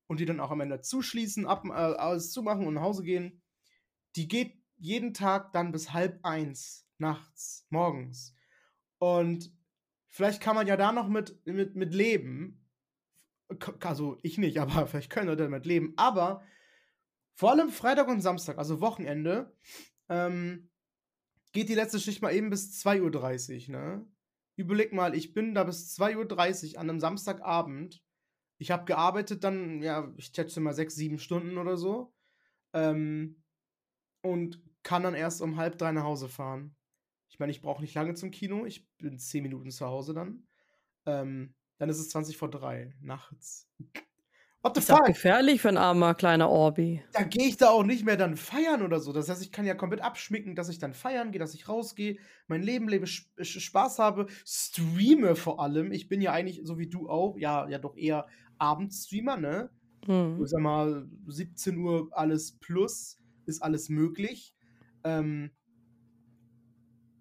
und 0.08 0.20
die 0.20 0.24
dann 0.24 0.40
auch 0.40 0.50
am 0.50 0.60
Ende 0.60 0.80
zuschließen, 0.80 1.46
ab, 1.46 1.64
äh, 1.66 1.72
alles 1.72 2.30
zumachen 2.32 2.66
und 2.66 2.74
nach 2.74 2.82
Hause 2.82 3.02
gehen. 3.02 3.42
Die 4.14 4.28
geht 4.28 4.54
jeden 4.78 5.14
Tag 5.14 5.52
dann 5.52 5.72
bis 5.72 5.92
halb 5.92 6.20
eins 6.24 6.86
nachts, 6.98 7.66
morgens. 7.70 8.34
Und 8.98 9.52
vielleicht 10.16 10.40
kann 10.40 10.56
man 10.56 10.66
ja 10.66 10.78
da 10.78 10.92
noch 10.92 11.08
mit, 11.08 11.44
mit, 11.44 11.76
mit 11.76 11.92
leben. 11.92 12.64
Also 13.80 14.18
ich 14.22 14.38
nicht, 14.38 14.58
aber 14.60 14.86
vielleicht 14.86 15.10
können 15.10 15.28
Leute 15.28 15.42
damit 15.44 15.66
leben. 15.66 15.92
Aber 15.96 16.42
vor 17.34 17.50
allem 17.50 17.68
Freitag 17.68 18.08
und 18.08 18.22
Samstag, 18.22 18.56
also 18.56 18.80
Wochenende, 18.80 19.54
ähm, 20.08 20.70
geht 21.52 21.68
die 21.68 21.74
letzte 21.74 22.00
Schicht 22.00 22.22
mal 22.22 22.32
eben 22.32 22.48
bis 22.48 22.82
2.30 22.82 23.66
Uhr, 23.66 23.72
ne? 23.72 24.06
Überleg 24.56 24.94
mal, 24.94 25.14
ich 25.14 25.34
bin 25.34 25.54
da 25.54 25.64
bis 25.64 25.94
2.30 25.98 26.72
Uhr 26.72 26.80
an 26.80 26.88
einem 26.88 27.00
Samstagabend. 27.00 28.02
Ich 28.56 28.70
habe 28.70 28.86
gearbeitet 28.86 29.44
dann, 29.44 29.82
ja, 29.82 30.10
ich 30.16 30.32
schätze 30.34 30.60
mal 30.60 30.72
sechs, 30.72 30.94
sieben 30.94 31.18
Stunden 31.18 31.58
oder 31.58 31.76
so. 31.76 32.14
Ähm, 32.72 33.42
und 34.22 34.62
kann 34.82 35.02
dann 35.02 35.14
erst 35.14 35.42
um 35.42 35.58
halb 35.58 35.76
drei 35.76 35.92
nach 35.92 36.04
Hause 36.04 36.30
fahren. 36.30 36.74
Ich 37.28 37.38
meine, 37.38 37.52
ich 37.52 37.60
brauche 37.60 37.80
nicht 37.82 37.94
lange 37.94 38.14
zum 38.14 38.30
Kino. 38.30 38.64
Ich 38.66 38.88
bin 38.98 39.18
zehn 39.18 39.42
Minuten 39.42 39.70
zu 39.70 39.86
Hause 39.86 40.14
dann. 40.14 40.46
Ähm, 41.06 41.54
dann 41.78 41.88
ist 41.88 41.98
es 41.98 42.08
20 42.08 42.36
vor 42.36 42.50
drei 42.50 42.94
nachts. 43.00 43.68
What 44.62 44.74
the 44.74 44.80
Ist 44.80 44.90
fuck? 44.90 45.04
gefährlich 45.06 45.60
für 45.60 45.68
ein 45.68 45.76
armer 45.76 46.14
kleiner 46.14 46.48
Orbi. 46.48 47.02
Da 47.12 47.22
gehe 47.22 47.46
ich 47.46 47.56
da 47.56 47.68
auch 47.70 47.84
nicht 47.84 48.04
mehr 48.04 48.16
dann 48.16 48.36
feiern 48.36 48.82
oder 48.82 48.98
so. 48.98 49.12
Das 49.12 49.28
heißt, 49.28 49.42
ich 49.42 49.52
kann 49.52 49.64
ja 49.66 49.74
komplett 49.74 50.00
abschminken, 50.02 50.56
dass 50.56 50.68
ich 50.68 50.78
dann 50.78 50.92
feiern 50.94 51.30
gehe, 51.30 51.38
dass 51.38 51.54
ich 51.54 51.68
rausgehe, 51.68 52.18
mein 52.48 52.62
Leben 52.62 52.88
lebe, 52.88 53.06
Sch- 53.06 53.26
Spaß 53.44 53.98
habe, 54.00 54.26
streame 54.44 55.36
vor 55.36 55.60
allem. 55.60 55.92
Ich 55.92 56.08
bin 56.08 56.20
ja 56.20 56.32
eigentlich, 56.32 56.62
so 56.64 56.78
wie 56.78 56.88
du 56.88 57.08
auch, 57.08 57.36
ja, 57.38 57.68
ja 57.68 57.78
doch 57.78 57.96
eher 57.96 58.26
Abendstreamer, 58.58 59.36
ne? 59.36 59.70
Hm. 60.06 60.40
Ich 60.42 60.50
sag 60.50 60.60
mal, 60.60 61.08
17 61.26 61.76
Uhr 61.78 62.08
alles 62.12 62.58
plus, 62.58 63.18
ist 63.44 63.62
alles 63.62 63.88
möglich. 63.88 64.54
Ähm, 65.04 65.50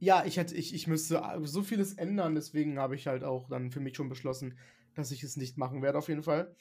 ja, 0.05 0.23
ich 0.25 0.37
hätte, 0.37 0.55
ich, 0.55 0.73
ich 0.73 0.87
müsste 0.87 1.21
so 1.43 1.63
vieles 1.63 1.93
ändern, 1.93 2.35
deswegen 2.35 2.79
habe 2.79 2.95
ich 2.95 3.07
halt 3.07 3.23
auch 3.23 3.49
dann 3.49 3.71
für 3.71 3.79
mich 3.79 3.95
schon 3.95 4.07
beschlossen, 4.07 4.57
dass 4.93 5.11
ich 5.11 5.23
es 5.23 5.35
nicht 5.35 5.57
machen 5.57 5.81
werde, 5.81 5.97
auf 5.97 6.07
jeden 6.07 6.23
Fall. 6.23 6.55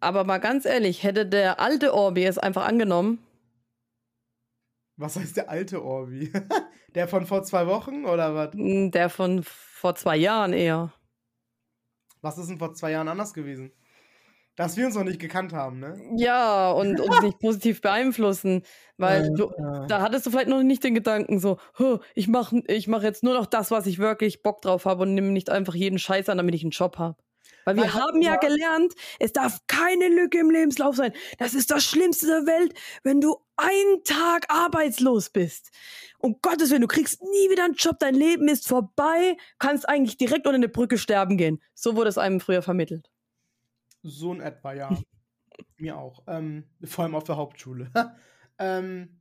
Aber 0.00 0.24
mal 0.24 0.38
ganz 0.38 0.64
ehrlich, 0.66 1.02
hätte 1.02 1.26
der 1.26 1.58
alte 1.60 1.94
Orbi 1.94 2.24
es 2.24 2.38
einfach 2.38 2.66
angenommen, 2.66 3.18
Was 4.96 5.16
heißt 5.16 5.36
der 5.38 5.48
alte 5.48 5.82
Orbi? 5.82 6.30
der 6.94 7.08
von 7.08 7.24
vor 7.26 7.42
zwei 7.42 7.66
Wochen 7.66 8.04
oder 8.04 8.34
was? 8.34 8.52
m, 8.54 8.90
der 8.90 9.08
von 9.08 9.42
vor 9.42 9.94
zwei 9.94 10.16
Jahren 10.16 10.52
eher. 10.52 10.92
Was 12.20 12.36
ist 12.36 12.48
denn 12.50 12.58
vor 12.58 12.74
zwei 12.74 12.90
Jahren 12.92 13.08
anders 13.08 13.32
gewesen? 13.32 13.72
Dass 14.56 14.76
wir 14.76 14.84
uns 14.86 14.94
noch 14.94 15.04
nicht 15.04 15.20
gekannt 15.20 15.52
haben, 15.52 15.78
ne? 15.78 15.98
Ja, 16.16 16.70
und 16.72 17.00
uns 17.00 17.20
nicht 17.22 17.38
positiv 17.40 17.80
beeinflussen. 17.80 18.62
Weil 18.98 19.26
Äh, 19.26 19.30
du, 19.34 19.44
äh. 19.50 19.86
da 19.88 20.00
hattest 20.02 20.26
du 20.26 20.30
vielleicht 20.30 20.48
noch 20.48 20.62
nicht 20.62 20.84
den 20.84 20.94
Gedanken 20.94 21.38
so, 21.40 21.58
"Huh, 21.78 21.98
ich 22.14 22.28
mache 22.28 22.62
ich 22.66 22.86
mach 22.88 23.02
jetzt 23.02 23.22
nur 23.22 23.34
noch 23.34 23.46
das, 23.46 23.70
was 23.70 23.86
ich 23.86 23.98
wirklich 23.98 24.42
Bock 24.42 24.60
drauf 24.60 24.84
habe 24.84 25.02
und 25.02 25.14
nehme 25.14 25.28
nicht 25.30 25.48
einfach 25.50 25.74
jeden 25.74 25.98
Scheiß 25.98 26.28
an, 26.28 26.36
damit 26.38 26.54
ich 26.54 26.62
einen 26.62 26.72
Job 26.72 26.98
habe. 26.98 27.16
Weil 27.64 27.76
wir 27.76 27.84
Weil- 27.84 27.94
haben 27.94 28.22
ja 28.22 28.32
ja. 28.34 28.36
gelernt, 28.38 28.94
es 29.18 29.32
darf 29.32 29.60
keine 29.66 30.08
Lücke 30.08 30.38
im 30.38 30.50
Lebenslauf 30.50 30.96
sein. 30.96 31.12
Das 31.38 31.54
ist 31.54 31.70
das 31.70 31.84
Schlimmste 31.84 32.26
der 32.26 32.46
Welt, 32.46 32.74
wenn 33.02 33.20
du 33.20 33.36
einen 33.56 34.02
Tag 34.04 34.46
arbeitslos 34.48 35.30
bist. 35.30 35.70
Um 36.18 36.36
Gottes 36.42 36.70
Willen, 36.70 36.80
du 36.82 36.86
kriegst 36.88 37.22
nie 37.22 37.50
wieder 37.50 37.64
einen 37.64 37.74
Job, 37.74 37.96
dein 37.98 38.14
Leben 38.14 38.48
ist 38.48 38.66
vorbei, 38.66 39.36
kannst 39.58 39.88
eigentlich 39.88 40.16
direkt 40.16 40.46
unter 40.46 40.56
eine 40.56 40.68
Brücke 40.68 40.98
sterben 40.98 41.36
gehen. 41.36 41.62
So 41.74 41.96
wurde 41.96 42.08
es 42.08 42.18
einem 42.18 42.40
früher 42.40 42.62
vermittelt. 42.62 43.10
So 44.02 44.32
in 44.32 44.40
etwa, 44.40 44.72
ja. 44.72 44.90
Mir 45.76 45.98
auch. 45.98 46.22
Ähm, 46.26 46.64
vor 46.84 47.04
allem 47.04 47.14
auf 47.14 47.24
der 47.24 47.36
Hauptschule. 47.36 47.90
ähm, 48.58 49.20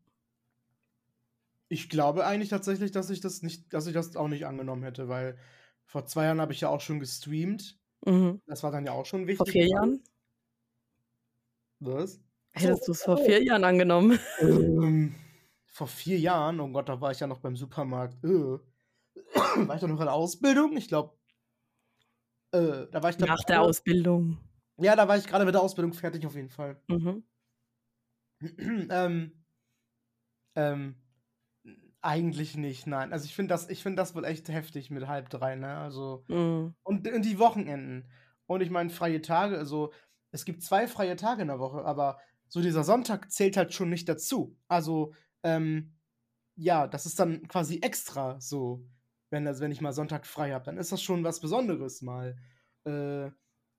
ich 1.67 1.89
glaube 1.89 2.25
eigentlich 2.25 2.49
tatsächlich, 2.49 2.91
dass 2.91 3.09
ich 3.09 3.21
das 3.21 3.41
nicht, 3.41 3.71
dass 3.73 3.87
ich 3.87 3.93
das 3.93 4.15
auch 4.15 4.27
nicht 4.27 4.45
angenommen 4.45 4.83
hätte, 4.83 5.07
weil 5.07 5.37
vor 5.85 6.05
zwei 6.05 6.25
Jahren 6.25 6.41
habe 6.41 6.53
ich 6.53 6.61
ja 6.61 6.69
auch 6.69 6.81
schon 6.81 6.99
gestreamt. 6.99 7.79
Mhm. 8.05 8.41
Das 8.47 8.63
war 8.63 8.71
dann 8.71 8.85
ja 8.85 8.93
auch 8.93 9.05
schon 9.05 9.27
wichtig. 9.27 9.37
Vor 9.37 9.47
vier 9.47 9.67
Jahren? 9.67 10.03
Was? 11.79 12.19
Hättest 12.51 12.87
du 12.87 12.91
es 12.91 13.03
vor 13.03 13.17
vier 13.17 13.43
Jahren 13.43 13.63
angenommen? 13.63 14.19
Ähm, 14.41 15.15
vor 15.65 15.87
vier 15.87 16.19
Jahren, 16.19 16.59
oh 16.59 16.67
Gott, 16.69 16.89
da 16.89 16.99
war 16.99 17.11
ich 17.11 17.19
ja 17.19 17.27
noch 17.27 17.39
beim 17.39 17.55
Supermarkt. 17.55 18.21
Äh. 18.23 18.59
War 19.67 19.75
ich 19.75 19.81
doch 19.81 19.87
noch 19.87 19.99
in 19.99 20.05
der 20.05 20.13
Ausbildung? 20.13 20.75
Ich 20.75 20.87
glaube. 20.87 21.13
Äh, 22.51 22.87
da 22.91 23.01
war 23.01 23.11
ich 23.11 23.19
Nach 23.19 23.43
der 23.43 23.61
Ausbildung. 23.61 24.37
Ja, 24.81 24.95
da 24.95 25.07
war 25.07 25.17
ich 25.17 25.27
gerade 25.27 25.45
mit 25.45 25.53
der 25.53 25.61
Ausbildung 25.61 25.93
fertig 25.93 26.25
auf 26.25 26.35
jeden 26.35 26.49
Fall. 26.49 26.81
Mhm. 26.87 27.23
ähm, 28.89 29.43
ähm, 30.55 30.95
eigentlich 32.01 32.55
nicht, 32.55 32.87
nein. 32.87 33.11
Also 33.11 33.25
ich 33.25 33.35
finde 33.35 33.49
das, 33.53 33.69
ich 33.69 33.83
finde 33.83 33.97
das 33.97 34.15
wohl 34.15 34.23
echt 34.25 34.47
heftig 34.49 34.89
mit 34.89 35.07
halb 35.07 35.29
drei, 35.29 35.55
ne? 35.55 35.77
Also. 35.77 36.23
Mhm. 36.27 36.73
Und, 36.83 37.07
und 37.07 37.25
die 37.25 37.39
Wochenenden. 37.39 38.09
Und 38.45 38.61
ich 38.61 38.69
meine, 38.69 38.89
freie 38.89 39.21
Tage, 39.21 39.57
also 39.57 39.91
es 40.31 40.45
gibt 40.45 40.63
zwei 40.63 40.87
freie 40.87 41.15
Tage 41.15 41.41
in 41.41 41.49
der 41.49 41.59
Woche, 41.59 41.83
aber 41.85 42.19
so 42.47 42.61
dieser 42.61 42.83
Sonntag 42.83 43.31
zählt 43.31 43.57
halt 43.57 43.73
schon 43.73 43.89
nicht 43.89 44.09
dazu. 44.09 44.57
Also, 44.67 45.13
ähm, 45.43 45.95
ja, 46.55 46.87
das 46.87 47.05
ist 47.05 47.19
dann 47.19 47.47
quasi 47.47 47.79
extra 47.81 48.39
so, 48.41 48.85
wenn, 49.29 49.45
das, 49.45 49.59
wenn 49.59 49.71
ich 49.71 49.81
mal 49.81 49.93
Sonntag 49.93 50.25
frei 50.25 50.51
habe, 50.51 50.65
dann 50.65 50.77
ist 50.77 50.91
das 50.91 51.01
schon 51.01 51.23
was 51.23 51.39
Besonderes 51.39 52.01
mal. 52.01 52.37
Äh, 52.85 53.29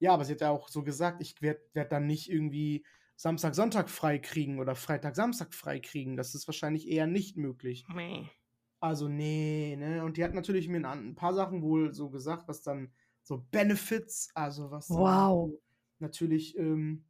ja, 0.00 0.12
aber 0.14 0.24
sie 0.24 0.32
hat 0.34 0.40
ja 0.42 0.50
auch 0.50 0.68
so 0.68 0.82
gesagt, 0.84 1.22
ich 1.22 1.40
werde 1.42 1.62
werd 1.74 1.92
dann 1.92 2.06
nicht 2.06 2.30
irgendwie 2.30 2.86
Samstag, 3.16 3.54
Sonntag 3.54 3.90
frei 3.90 4.18
kriegen 4.18 4.58
oder 4.60 4.74
Freitag, 4.76 5.16
Samstag 5.16 5.54
frei 5.54 5.80
kriegen. 5.80 6.16
Das 6.16 6.34
ist 6.34 6.48
wahrscheinlich 6.48 6.88
eher 6.88 7.06
nicht 7.06 7.36
möglich. 7.36 7.88
Also, 8.80 9.08
nee, 9.08 9.76
ne? 9.76 10.04
Und 10.04 10.16
die 10.16 10.24
hat 10.24 10.34
natürlich 10.34 10.68
mir 10.68 10.78
ein, 10.78 11.10
ein 11.10 11.14
paar 11.14 11.34
Sachen 11.34 11.62
wohl 11.62 11.92
so 11.92 12.10
gesagt, 12.10 12.48
was 12.48 12.62
dann 12.62 12.92
so 13.22 13.38
Benefits, 13.50 14.30
also 14.34 14.70
was 14.70 14.92
dann 14.92 15.02
Wow. 15.02 15.50
natürlich 16.00 16.56
ähm, 16.58 17.06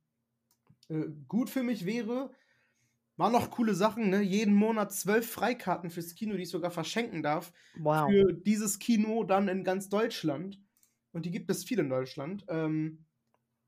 äh, 0.88 1.06
gut 1.28 1.50
für 1.50 1.62
mich 1.62 1.86
wäre. 1.86 2.32
Waren 3.16 3.32
noch 3.32 3.50
coole 3.52 3.74
Sachen, 3.74 4.10
ne? 4.10 4.22
Jeden 4.22 4.54
Monat 4.54 4.92
zwölf 4.94 5.30
Freikarten 5.30 5.90
fürs 5.90 6.14
Kino, 6.14 6.36
die 6.36 6.42
ich 6.44 6.50
sogar 6.50 6.70
verschenken 6.72 7.22
darf. 7.22 7.52
Wow. 7.74 8.10
Für 8.10 8.34
dieses 8.34 8.78
Kino 8.78 9.24
dann 9.24 9.48
in 9.48 9.64
ganz 9.64 9.88
Deutschland. 9.90 10.60
Und 11.12 11.26
die 11.26 11.30
gibt 11.30 11.50
es 11.50 11.64
viel 11.64 11.78
in 11.80 11.90
Deutschland. 11.90 12.44
Ähm, 12.48 13.06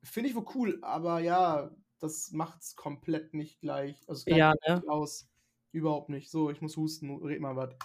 Finde 0.04 0.30
ich 0.30 0.37
wohl 0.37 0.46
cool, 0.54 0.78
aber 0.82 1.20
ja, 1.20 1.70
das 2.00 2.32
macht's 2.32 2.76
komplett 2.76 3.34
nicht 3.34 3.61
gleich. 3.61 3.96
Also 4.08 4.22
es 4.22 4.26
Ja, 4.26 4.54
nicht 4.68 4.68
ne? 4.68 4.82
aus. 4.88 5.28
Überhaupt 5.72 6.08
nicht. 6.11 6.30
So, 6.30 6.50
ich 6.50 6.61
muss 6.61 6.76
husten, 6.76 7.16
red 7.25 7.40
mal 7.40 7.56
was. 7.56 7.76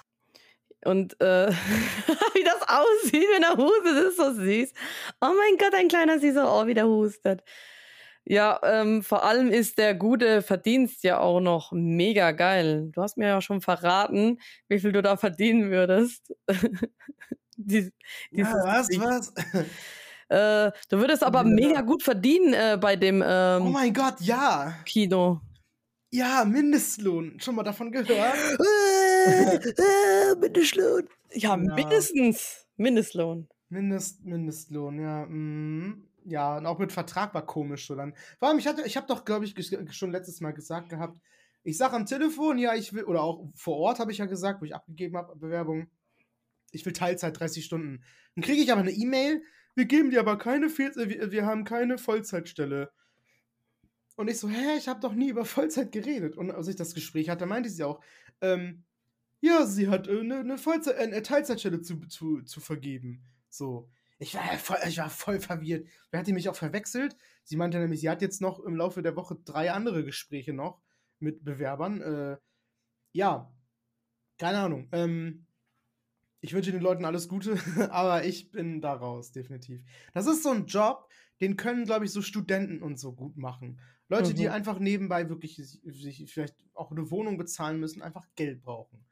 Und 0.86 1.20
äh, 1.22 1.50
wie 2.34 2.44
das 2.44 2.62
aussieht, 2.68 3.28
wenn 3.34 3.44
er 3.44 3.58
hustet, 3.58 3.98
ist 4.08 4.18
so 4.18 4.34
süß. 4.34 4.74
Oh 5.22 5.34
mein 5.36 5.58
Gott, 5.58 5.74
ein 5.74 5.88
kleiner 5.88 6.20
süßer 6.20 6.52
Ohr, 6.52 6.68
wie 6.68 6.74
der 6.74 6.88
hustet. 6.88 7.44
Ja, 8.26 8.60
ähm, 8.64 9.04
vor 9.04 9.24
allem 9.24 9.50
ist 9.52 9.78
der 9.78 9.96
gute 9.96 10.42
Verdienst 10.42 11.04
ja 11.04 11.20
auch 11.20 11.40
noch 11.40 11.72
mega 11.72 12.32
geil. 12.32 12.90
Du 12.94 13.02
hast 13.02 13.18
mir 13.18 13.28
ja 13.28 13.42
schon 13.42 13.62
verraten, 13.62 14.40
wie 14.68 14.80
viel 14.80 14.92
du 14.92 15.02
da 15.02 15.16
verdienen 15.18 15.72
würdest. 15.72 16.34
Dies, 17.58 17.92
dieses 18.32 18.54
was, 18.54 18.88
Gesicht. 18.88 19.04
was? 19.06 19.34
Äh, 20.30 20.72
du 20.90 20.98
würdest 21.00 21.24
aber 21.24 21.40
Ja. 21.40 21.46
mega 21.46 21.82
gut 21.82 22.04
verdienen 22.04 22.54
äh, 22.54 22.78
bei 22.80 22.96
dem 22.96 23.22
oh 23.22 23.26
ähm, 23.26 23.72
mein 23.72 23.94
Gott, 23.94 24.20
ja. 24.20 24.74
Kino. 24.86 25.42
Ja, 26.12 26.46
Mindestlohn. 26.46 27.40
Schon 27.40 27.56
mal 27.56 27.64
davon 27.64 27.92
gehört? 27.92 28.10
äh, 29.30 30.36
Mindestlohn. 30.40 31.08
Ja, 31.32 31.50
Ja. 31.52 31.58
mindestens 31.58 32.66
Mindestlohn. 32.78 33.48
Mindest, 33.70 34.24
Mindestlohn, 34.24 35.00
ja. 35.00 35.26
Mm, 35.26 36.08
ja, 36.26 36.58
und 36.58 36.66
auch 36.66 36.80
mit 36.80 36.92
Vertrag 36.92 37.34
war 37.34 37.46
komisch 37.46 37.88
so 37.88 37.96
dann. 37.96 38.14
Vor 38.40 38.50
allem, 38.50 38.60
ich 38.60 38.68
hatte, 38.68 38.84
ich 38.86 38.96
habe 38.98 39.08
doch, 39.08 39.26
glaube 39.26 39.46
ich, 39.46 39.56
schon 39.92 40.12
letztes 40.12 40.40
Mal 40.42 40.52
gesagt 40.54 40.90
gehabt, 40.90 41.18
ich 41.64 41.78
sage 41.78 41.96
am 41.96 42.06
Telefon, 42.06 42.58
ja, 42.58 42.76
ich 42.76 42.94
will, 42.94 43.04
oder 43.04 43.22
auch 43.22 43.50
vor 43.56 43.78
Ort 43.78 44.00
habe 44.00 44.12
ich 44.12 44.20
ja 44.20 44.26
gesagt, 44.26 44.62
wo 44.62 44.66
ich 44.66 44.74
abgegeben 44.76 45.18
habe, 45.18 45.36
Bewerbung, 45.36 45.88
ich 46.72 46.86
will 46.86 46.94
Teilzeit 46.94 47.40
30 47.40 47.66
Stunden. 47.66 48.04
Dann 48.36 48.44
kriege 48.44 48.62
ich 48.62 48.72
aber 48.72 48.82
eine 48.82 48.92
E-Mail, 48.92 49.42
wir 49.76 49.86
geben 49.86 50.10
dir 50.10 50.20
aber 50.20 50.38
keine, 50.38 50.70
Fehl 50.70 50.92
wir, 50.96 51.32
wir 51.32 51.46
haben 51.46 51.64
keine 51.64 51.98
Vollzeitstelle. 51.98 52.92
Und 54.16 54.28
ich 54.28 54.40
so, 54.40 54.50
hä, 54.50 54.78
ich 54.78 54.88
habe 54.88 55.00
doch 55.00 55.14
nie 55.14 55.30
über 55.30 55.46
Vollzeit 55.46 55.92
geredet. 55.92 56.36
Und 56.36 56.50
als 56.50 56.68
ich 56.68 56.76
das 56.76 56.96
Gespräch 56.96 57.30
hatte, 57.30 57.46
meinte 57.46 57.70
sie 57.70 57.84
auch, 57.84 58.02
ähm, 58.42 58.84
ja, 59.40 59.66
sie 59.66 59.88
hat 59.88 60.08
äh, 60.08 60.20
eine, 60.20 60.40
eine, 60.40 60.58
Vollzeit, 60.58 60.96
äh, 60.96 61.04
eine 61.04 61.22
Teilzeitstelle 61.22 61.82
zu, 61.82 62.00
zu, 62.08 62.42
zu 62.42 62.60
vergeben. 62.60 63.24
So. 63.50 63.90
Ich 64.20 64.34
war, 64.34 64.42
voll, 64.58 64.78
ich 64.88 64.98
war 64.98 65.12
voll 65.12 65.40
verwirrt. 65.40 65.88
Wer 66.10 66.22
hat 66.22 66.28
die 66.28 66.34
mich 66.34 66.50
auch 66.50 66.56
verwechselt? 66.56 67.16
Sie 67.44 67.56
meinte 67.56 67.78
nämlich, 67.78 68.02
sie 68.02 68.10
hat 68.10 68.24
jetzt 68.24 68.42
noch 68.42 68.60
im 68.60 68.76
Laufe 68.76 69.04
der 69.04 69.16
Woche 69.16 69.36
drei 69.46 69.72
andere 69.72 70.04
Gespräche 70.04 70.54
noch 70.54 70.82
mit 71.20 71.44
Bewerbern. 71.44 72.02
Äh, 72.02 72.38
ja, 73.12 73.54
keine 74.40 74.58
Ahnung. 74.60 74.90
Ähm, 74.92 75.47
ich 76.42 76.54
wünsche 76.54 76.72
den 76.72 76.82
Leuten 76.82 77.06
alles 77.06 77.28
Gute, 77.28 77.56
aber 77.92 78.26
ich 78.26 78.52
bin 78.52 78.82
da 78.82 78.94
raus, 78.94 79.32
definitiv. 79.32 79.82
Das 80.14 80.28
ist 80.28 80.44
so 80.44 80.50
ein 80.52 80.66
Job, 80.66 81.10
den 81.42 81.58
können, 81.58 81.86
glaube 81.86 82.06
ich, 82.06 82.12
so 82.12 82.22
Studenten 82.22 82.82
und 82.82 83.00
so 83.00 83.14
gut 83.14 83.38
machen. 83.38 83.80
Leute, 84.10 84.34
die 84.34 84.46
Mhm. 84.46 84.52
einfach 84.52 84.80
nebenbei 84.80 85.30
wirklich 85.30 85.58
sich 85.58 86.32
vielleicht 86.32 86.56
auch 86.74 86.92
eine 86.92 87.10
Wohnung 87.12 87.38
bezahlen 87.38 87.80
müssen, 87.80 88.02
einfach 88.02 88.28
Geld 88.36 88.62
brauchen. 88.62 89.06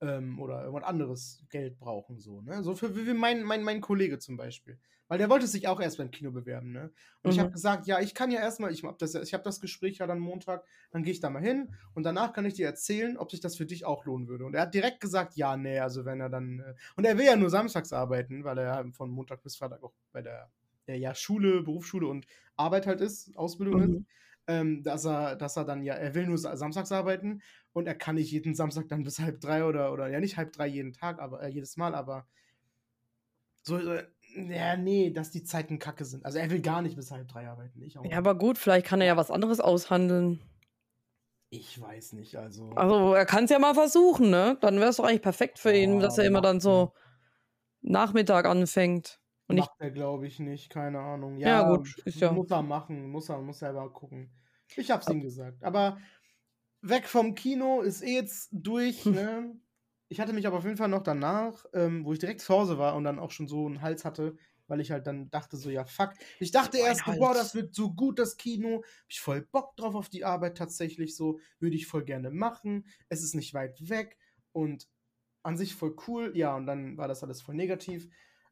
Ähm, 0.00 0.38
oder 0.38 0.62
irgendwas 0.62 0.88
anderes 0.88 1.44
Geld 1.50 1.76
brauchen, 1.80 2.20
so, 2.20 2.40
ne? 2.40 2.62
So 2.62 2.76
für, 2.76 2.94
wie 2.94 3.14
mein, 3.14 3.42
mein, 3.42 3.64
mein 3.64 3.80
Kollege 3.80 4.20
zum 4.20 4.36
Beispiel. 4.36 4.78
Weil 5.08 5.18
der 5.18 5.28
wollte 5.28 5.48
sich 5.48 5.66
auch 5.66 5.80
erst 5.80 5.98
beim 5.98 6.12
Kino 6.12 6.30
bewerben, 6.30 6.70
ne? 6.70 6.92
Und 7.22 7.30
ich 7.32 7.38
Mhm. 7.38 7.40
habe 7.40 7.50
gesagt, 7.50 7.88
ja, 7.88 7.98
ich 7.98 8.14
kann 8.14 8.30
ja 8.30 8.38
erstmal, 8.40 8.70
ich 8.72 8.84
habe 8.84 8.96
das, 8.96 9.14
ich 9.16 9.34
hab 9.34 9.42
das 9.42 9.60
Gespräch 9.60 9.98
ja 9.98 10.06
dann 10.06 10.20
Montag, 10.20 10.64
dann 10.92 11.02
gehe 11.02 11.12
ich 11.12 11.18
da 11.20 11.30
mal 11.30 11.42
hin 11.42 11.74
und 11.94 12.04
danach 12.04 12.32
kann 12.32 12.44
ich 12.44 12.54
dir 12.54 12.66
erzählen, 12.66 13.16
ob 13.16 13.32
sich 13.32 13.40
das 13.40 13.56
für 13.56 13.66
dich 13.66 13.84
auch 13.86 14.04
lohnen 14.04 14.28
würde. 14.28 14.44
Und 14.44 14.54
er 14.54 14.62
hat 14.62 14.74
direkt 14.74 15.00
gesagt, 15.00 15.34
ja, 15.36 15.56
nee, 15.56 15.80
also 15.80 16.04
wenn 16.04 16.20
er 16.20 16.30
dann, 16.30 16.60
äh, 16.60 16.74
und 16.94 17.04
er 17.04 17.18
will 17.18 17.26
ja 17.26 17.34
nur 17.36 17.50
samstags 17.50 17.92
arbeiten, 17.92 18.44
weil 18.44 18.58
er 18.58 18.92
von 18.92 19.10
Montag 19.10 19.42
bis 19.42 19.56
Freitag 19.56 19.82
auch 19.82 19.94
bei 20.12 20.22
der, 20.22 20.52
der 20.86 20.96
ja 20.98 21.14
Schule, 21.14 21.62
Berufsschule 21.62 22.06
und 22.06 22.26
Arbeit 22.56 22.86
halt 22.86 23.00
ist, 23.00 23.36
Ausbildung 23.36 23.80
ist, 23.80 23.90
Mhm. 23.90 24.04
ähm, 24.46 24.82
dass 24.82 25.04
er, 25.04 25.36
dass 25.36 25.56
er 25.56 25.64
dann 25.64 25.82
ja, 25.82 25.94
er 25.94 26.14
will 26.14 26.26
nur 26.26 26.38
sa- 26.38 26.56
samstags 26.56 26.90
arbeiten 26.92 27.42
und 27.78 27.86
er 27.86 27.94
kann 27.94 28.16
nicht 28.16 28.30
jeden 28.30 28.54
Samstag 28.54 28.88
dann 28.88 29.04
bis 29.04 29.18
halb 29.18 29.40
drei 29.40 29.64
oder, 29.64 29.92
oder 29.92 30.08
ja 30.08 30.20
nicht 30.20 30.36
halb 30.36 30.52
drei 30.52 30.66
jeden 30.66 30.92
Tag, 30.92 31.18
aber 31.20 31.42
äh, 31.42 31.48
jedes 31.48 31.76
Mal, 31.76 31.94
aber 31.94 32.26
so, 33.62 33.78
äh, 33.78 34.06
ja, 34.34 34.76
nee, 34.76 35.10
dass 35.10 35.30
die 35.30 35.42
Zeiten 35.44 35.78
kacke 35.78 36.04
sind. 36.04 36.24
Also 36.24 36.38
er 36.38 36.50
will 36.50 36.60
gar 36.60 36.82
nicht 36.82 36.96
bis 36.96 37.10
halb 37.10 37.28
drei 37.28 37.48
arbeiten. 37.48 37.82
Ich 37.82 37.98
auch 37.98 38.04
Ja, 38.04 38.18
aber 38.18 38.34
gut, 38.36 38.58
vielleicht 38.58 38.86
kann 38.86 39.00
er 39.00 39.06
ja 39.06 39.16
was 39.16 39.30
anderes 39.30 39.60
aushandeln. 39.60 40.40
Ich 41.50 41.80
weiß 41.80 42.12
nicht, 42.12 42.36
also. 42.36 42.70
Also 42.70 43.14
er 43.14 43.24
kann 43.24 43.44
es 43.44 43.50
ja 43.50 43.58
mal 43.58 43.74
versuchen, 43.74 44.28
ne? 44.30 44.58
Dann 44.60 44.78
wäre 44.80 44.90
es 44.90 44.96
doch 44.96 45.04
eigentlich 45.04 45.22
perfekt 45.22 45.58
für 45.58 45.72
ihn, 45.74 45.94
Ja, 45.94 45.98
dass 46.00 46.18
er 46.18 46.24
immer 46.24 46.42
dann 46.42 46.60
so 46.60 46.92
Nachmittag 47.80 48.44
anfängt. 48.44 49.20
Und 49.46 49.56
ich, 49.56 49.64
macht 49.64 49.80
er, 49.80 49.90
glaube 49.90 50.26
ich, 50.26 50.38
nicht, 50.40 50.68
keine 50.68 51.00
Ahnung. 51.00 51.38
Ja, 51.38 51.62
Ja, 51.62 51.76
gut, 51.76 51.96
ist 52.04 52.20
ja- 52.20 52.32
Muss 52.32 52.50
er 52.50 52.62
machen, 52.62 53.10
muss 53.10 53.30
er, 53.30 53.40
muss 53.40 53.60
selber 53.60 53.90
gucken. 53.90 54.30
Ich 54.76 54.90
hab's 54.90 55.08
ihm 55.08 55.22
gesagt. 55.22 55.64
Aber 55.64 55.96
weg 56.82 57.06
vom 57.08 57.34
Kino 57.34 57.80
ist 57.82 58.02
eh 58.02 58.14
jetzt 58.14 58.48
durch, 58.52 59.06
Hm. 59.06 59.12
ne? 59.12 59.56
Ich 60.10 60.20
hatte 60.20 60.32
mich 60.32 60.46
aber 60.46 60.56
auf 60.58 60.64
jeden 60.64 60.76
Fall 60.78 60.88
noch 60.88 61.02
danach, 61.02 61.66
ähm, 61.74 62.04
wo 62.04 62.12
ich 62.14 62.18
direkt 62.18 62.40
zu 62.40 62.54
Hause 62.54 62.78
war 62.78 62.94
und 62.96 63.04
dann 63.04 63.18
auch 63.18 63.30
schon 63.30 63.46
so 63.48 63.66
einen 63.66 63.82
Hals 63.82 64.04
hatte, 64.06 64.36
weil 64.66 64.80
ich 64.80 64.90
halt 64.90 65.06
dann 65.06 65.30
dachte 65.30 65.56
so, 65.58 65.68
ja, 65.70 65.84
fuck. 65.84 66.14
Ich 66.38 66.50
dachte 66.50 66.78
So 66.78 66.78
erst, 66.78 67.04
so, 67.04 67.14
boah, 67.14 67.34
Hals. 67.34 67.34
das 67.34 67.54
wird 67.54 67.74
so 67.74 67.92
gut, 67.94 68.18
das 68.18 68.36
Kino. 68.38 68.78
Hab 68.84 69.10
ich 69.10 69.20
voll 69.20 69.42
Bock 69.42 69.76
drauf 69.76 69.94
auf 69.94 70.08
die 70.08 70.24
Arbeit 70.24 70.56
tatsächlich 70.56 71.14
so. 71.16 71.40
Würde 71.58 71.76
ich 71.76 71.86
voll 71.86 72.04
gerne 72.04 72.30
machen. 72.30 72.86
Es 73.10 73.22
ist 73.22 73.34
nicht 73.34 73.52
weit 73.54 73.88
weg 73.90 74.16
und 74.52 74.88
an 75.42 75.56
sich 75.58 75.74
voll 75.74 75.96
cool. 76.08 76.32
Ja, 76.36 76.56
und 76.56 76.66
dann 76.66 76.96
war 76.98 77.08
das 77.08 77.22
alles 77.22 77.42
voll 77.42 77.54
negativ. 77.56 78.08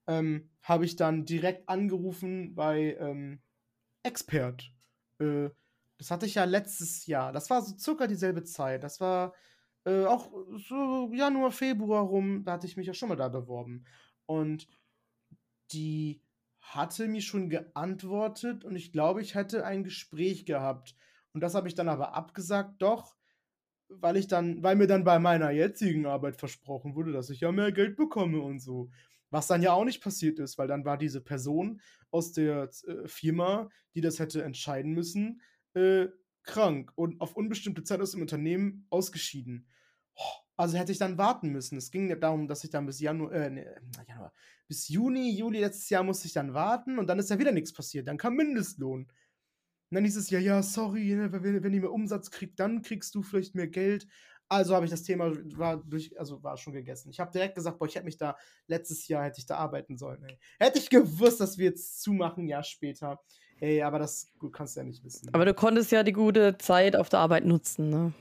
Ähm, 0.07 0.51
habe 0.63 0.85
ich 0.87 0.97
dann 0.97 1.25
direkt 1.27 1.69
angerufen 1.69 2.55
bei 2.55 2.97
ähm, 3.01 3.43
Expert. 4.03 4.73
Äh, 5.21 5.51
das 5.99 6.11
hatte 6.11 6.27
ich 6.27 6.35
ja 6.35 6.45
letztes 6.45 7.07
Jahr. 7.07 7.33
Das 7.33 7.51
war 7.51 7.63
so 7.63 7.77
circa 7.79 8.07
dieselbe 8.07 8.45
Zeit. 8.45 8.85
Das 8.85 9.01
war 9.01 9.35
äh, 9.85 10.05
auch 10.05 10.31
so 10.69 11.11
Januar, 11.13 11.53
Februar 11.53 12.03
rum. 12.03 12.45
Da 12.45 12.53
hatte 12.53 12.67
ich 12.67 12.77
mich 12.77 12.87
ja 12.87 12.95
schon 12.95 13.09
mal 13.09 13.17
da 13.17 13.29
beworben. 13.29 13.85
Und 14.27 14.69
die 15.73 16.23
hatte 16.61 17.07
mir 17.07 17.23
schon 17.23 17.49
geantwortet 17.49 18.65
und 18.65 18.75
ich 18.75 18.93
glaube, 18.93 19.23
ich 19.23 19.35
hätte 19.35 19.65
ein 19.65 19.85
Gespräch 19.85 20.47
gehabt. 20.47 20.97
Und 21.33 21.41
das 21.41 21.55
habe 21.55 21.69
ich 21.69 21.75
dann 21.75 21.89
aber 21.89 22.15
abgesagt, 22.15 22.83
doch, 22.83 23.15
weil 23.89 24.17
ich 24.17 24.27
dann, 24.27 24.63
weil 24.63 24.75
mir 24.75 24.89
dann 24.89 25.05
bei 25.05 25.19
meiner 25.19 25.51
jetzigen 25.51 26.07
Arbeit 26.07 26.37
versprochen 26.37 26.97
wurde, 26.97 27.13
dass 27.13 27.31
ich 27.31 27.41
ja 27.41 27.53
mehr 27.53 27.71
Geld 27.73 27.97
bekomme 27.97 28.41
und 28.41 28.59
so. 28.59 28.91
Was 29.31 29.47
dann 29.47 29.63
ja 29.63 29.73
auch 29.73 29.85
nicht 29.85 30.03
passiert 30.03 30.39
ist, 30.39 30.59
weil 30.59 30.69
dann 30.69 30.85
war 30.85 30.99
diese 30.99 31.21
Person 31.21 31.81
aus 32.11 32.33
der 32.33 32.69
äh, 32.87 33.07
Firma, 33.07 33.69
die 33.95 34.01
das 34.01 34.19
hätte 34.19 34.43
entscheiden 34.43 34.93
müssen, 34.93 35.41
äh, 35.77 36.09
krank 36.43 36.93
und 36.95 37.21
auf 37.21 37.37
unbestimmte 37.37 37.85
Zeit 37.85 38.01
aus 38.01 38.13
dem 38.13 38.23
Unternehmen 38.23 38.87
ausgeschieden. 38.91 39.69
Also 40.57 40.79
hätte 40.79 40.93
ich 40.93 40.99
dann 40.99 41.19
warten 41.19 41.51
müssen. 41.51 41.77
Es 41.77 41.91
ging 41.91 42.19
darum, 42.19 42.49
dass 42.49 42.65
ich 42.65 42.71
dann 42.71 42.87
bis 42.87 43.01
Januar, 43.01 43.33
äh, 43.33 43.51
nee, 43.51 43.67
Januar, 44.09 44.33
bis 44.67 44.89
Juni, 44.89 45.37
Juli 45.37 45.61
letztes 45.61 45.91
Jahr 45.91 46.03
musste 46.03 46.27
ich 46.27 46.33
dann 46.33 46.55
warten 46.55 46.99
und 46.99 47.09
dann 47.09 47.19
ist 47.19 47.29
ja 47.29 47.39
wieder 47.39 47.53
nichts 47.53 47.73
passiert. 47.73 48.09
Dann 48.09 48.17
kam 48.17 48.35
Mindestlohn. 48.35 49.03
Und 49.03 49.95
dann 49.95 50.05
hieß 50.05 50.17
es 50.17 50.31
ja, 50.31 50.39
ja, 50.39 50.63
sorry, 50.63 51.15
ne, 51.15 51.31
wenn, 51.31 51.63
wenn 51.63 51.75
ihr 51.75 51.81
mehr 51.81 51.93
Umsatz 51.93 52.31
kriegt, 52.31 52.59
dann 52.59 52.83
kriegst 52.83 53.15
du 53.15 53.23
vielleicht 53.23 53.55
mehr 53.55 53.69
Geld. 53.69 54.09
Also 54.49 54.75
habe 54.75 54.85
ich 54.85 54.91
das 54.91 55.03
Thema 55.03 55.33
war 55.59 55.77
durch, 55.77 56.19
also 56.19 56.43
war 56.43 56.57
schon 56.57 56.73
gegessen. 56.73 57.11
Ich 57.11 57.21
habe 57.21 57.33
direkt 57.33 57.57
gesagt, 57.57 57.79
boah, 57.79 57.87
ich 57.87 57.97
hätte 57.97 58.05
mich 58.05 58.17
da 58.17 58.37
letztes 58.67 59.07
Jahr 59.09 59.25
hätte 59.25 59.41
ich 59.41 59.47
da 59.47 59.57
arbeiten 59.57 59.97
sollen. 59.99 60.25
Ey. 60.25 60.39
Hätte 60.59 60.79
ich 60.79 60.89
gewusst, 60.89 61.41
dass 61.41 61.59
wir 61.59 61.67
jetzt 61.67 62.01
zumachen, 62.01 62.45
ein 62.45 62.49
Jahr 62.49 62.63
später. 62.63 63.21
Ey, 63.61 63.83
aber 63.83 63.99
das 63.99 64.33
gut, 64.39 64.53
kannst 64.53 64.77
du 64.77 64.81
ja 64.81 64.85
nicht 64.85 65.05
wissen. 65.05 65.29
Aber 65.33 65.45
du 65.45 65.55
konntest 65.55 65.91
ja 65.91 66.03
die 66.03 66.13
gute 66.13 66.59
Zeit 66.59 66.95
auf 66.95 67.09
der 67.09 67.21
Arbeit 67.21 67.47
nutzen, 67.47 67.89
ne? 67.89 68.13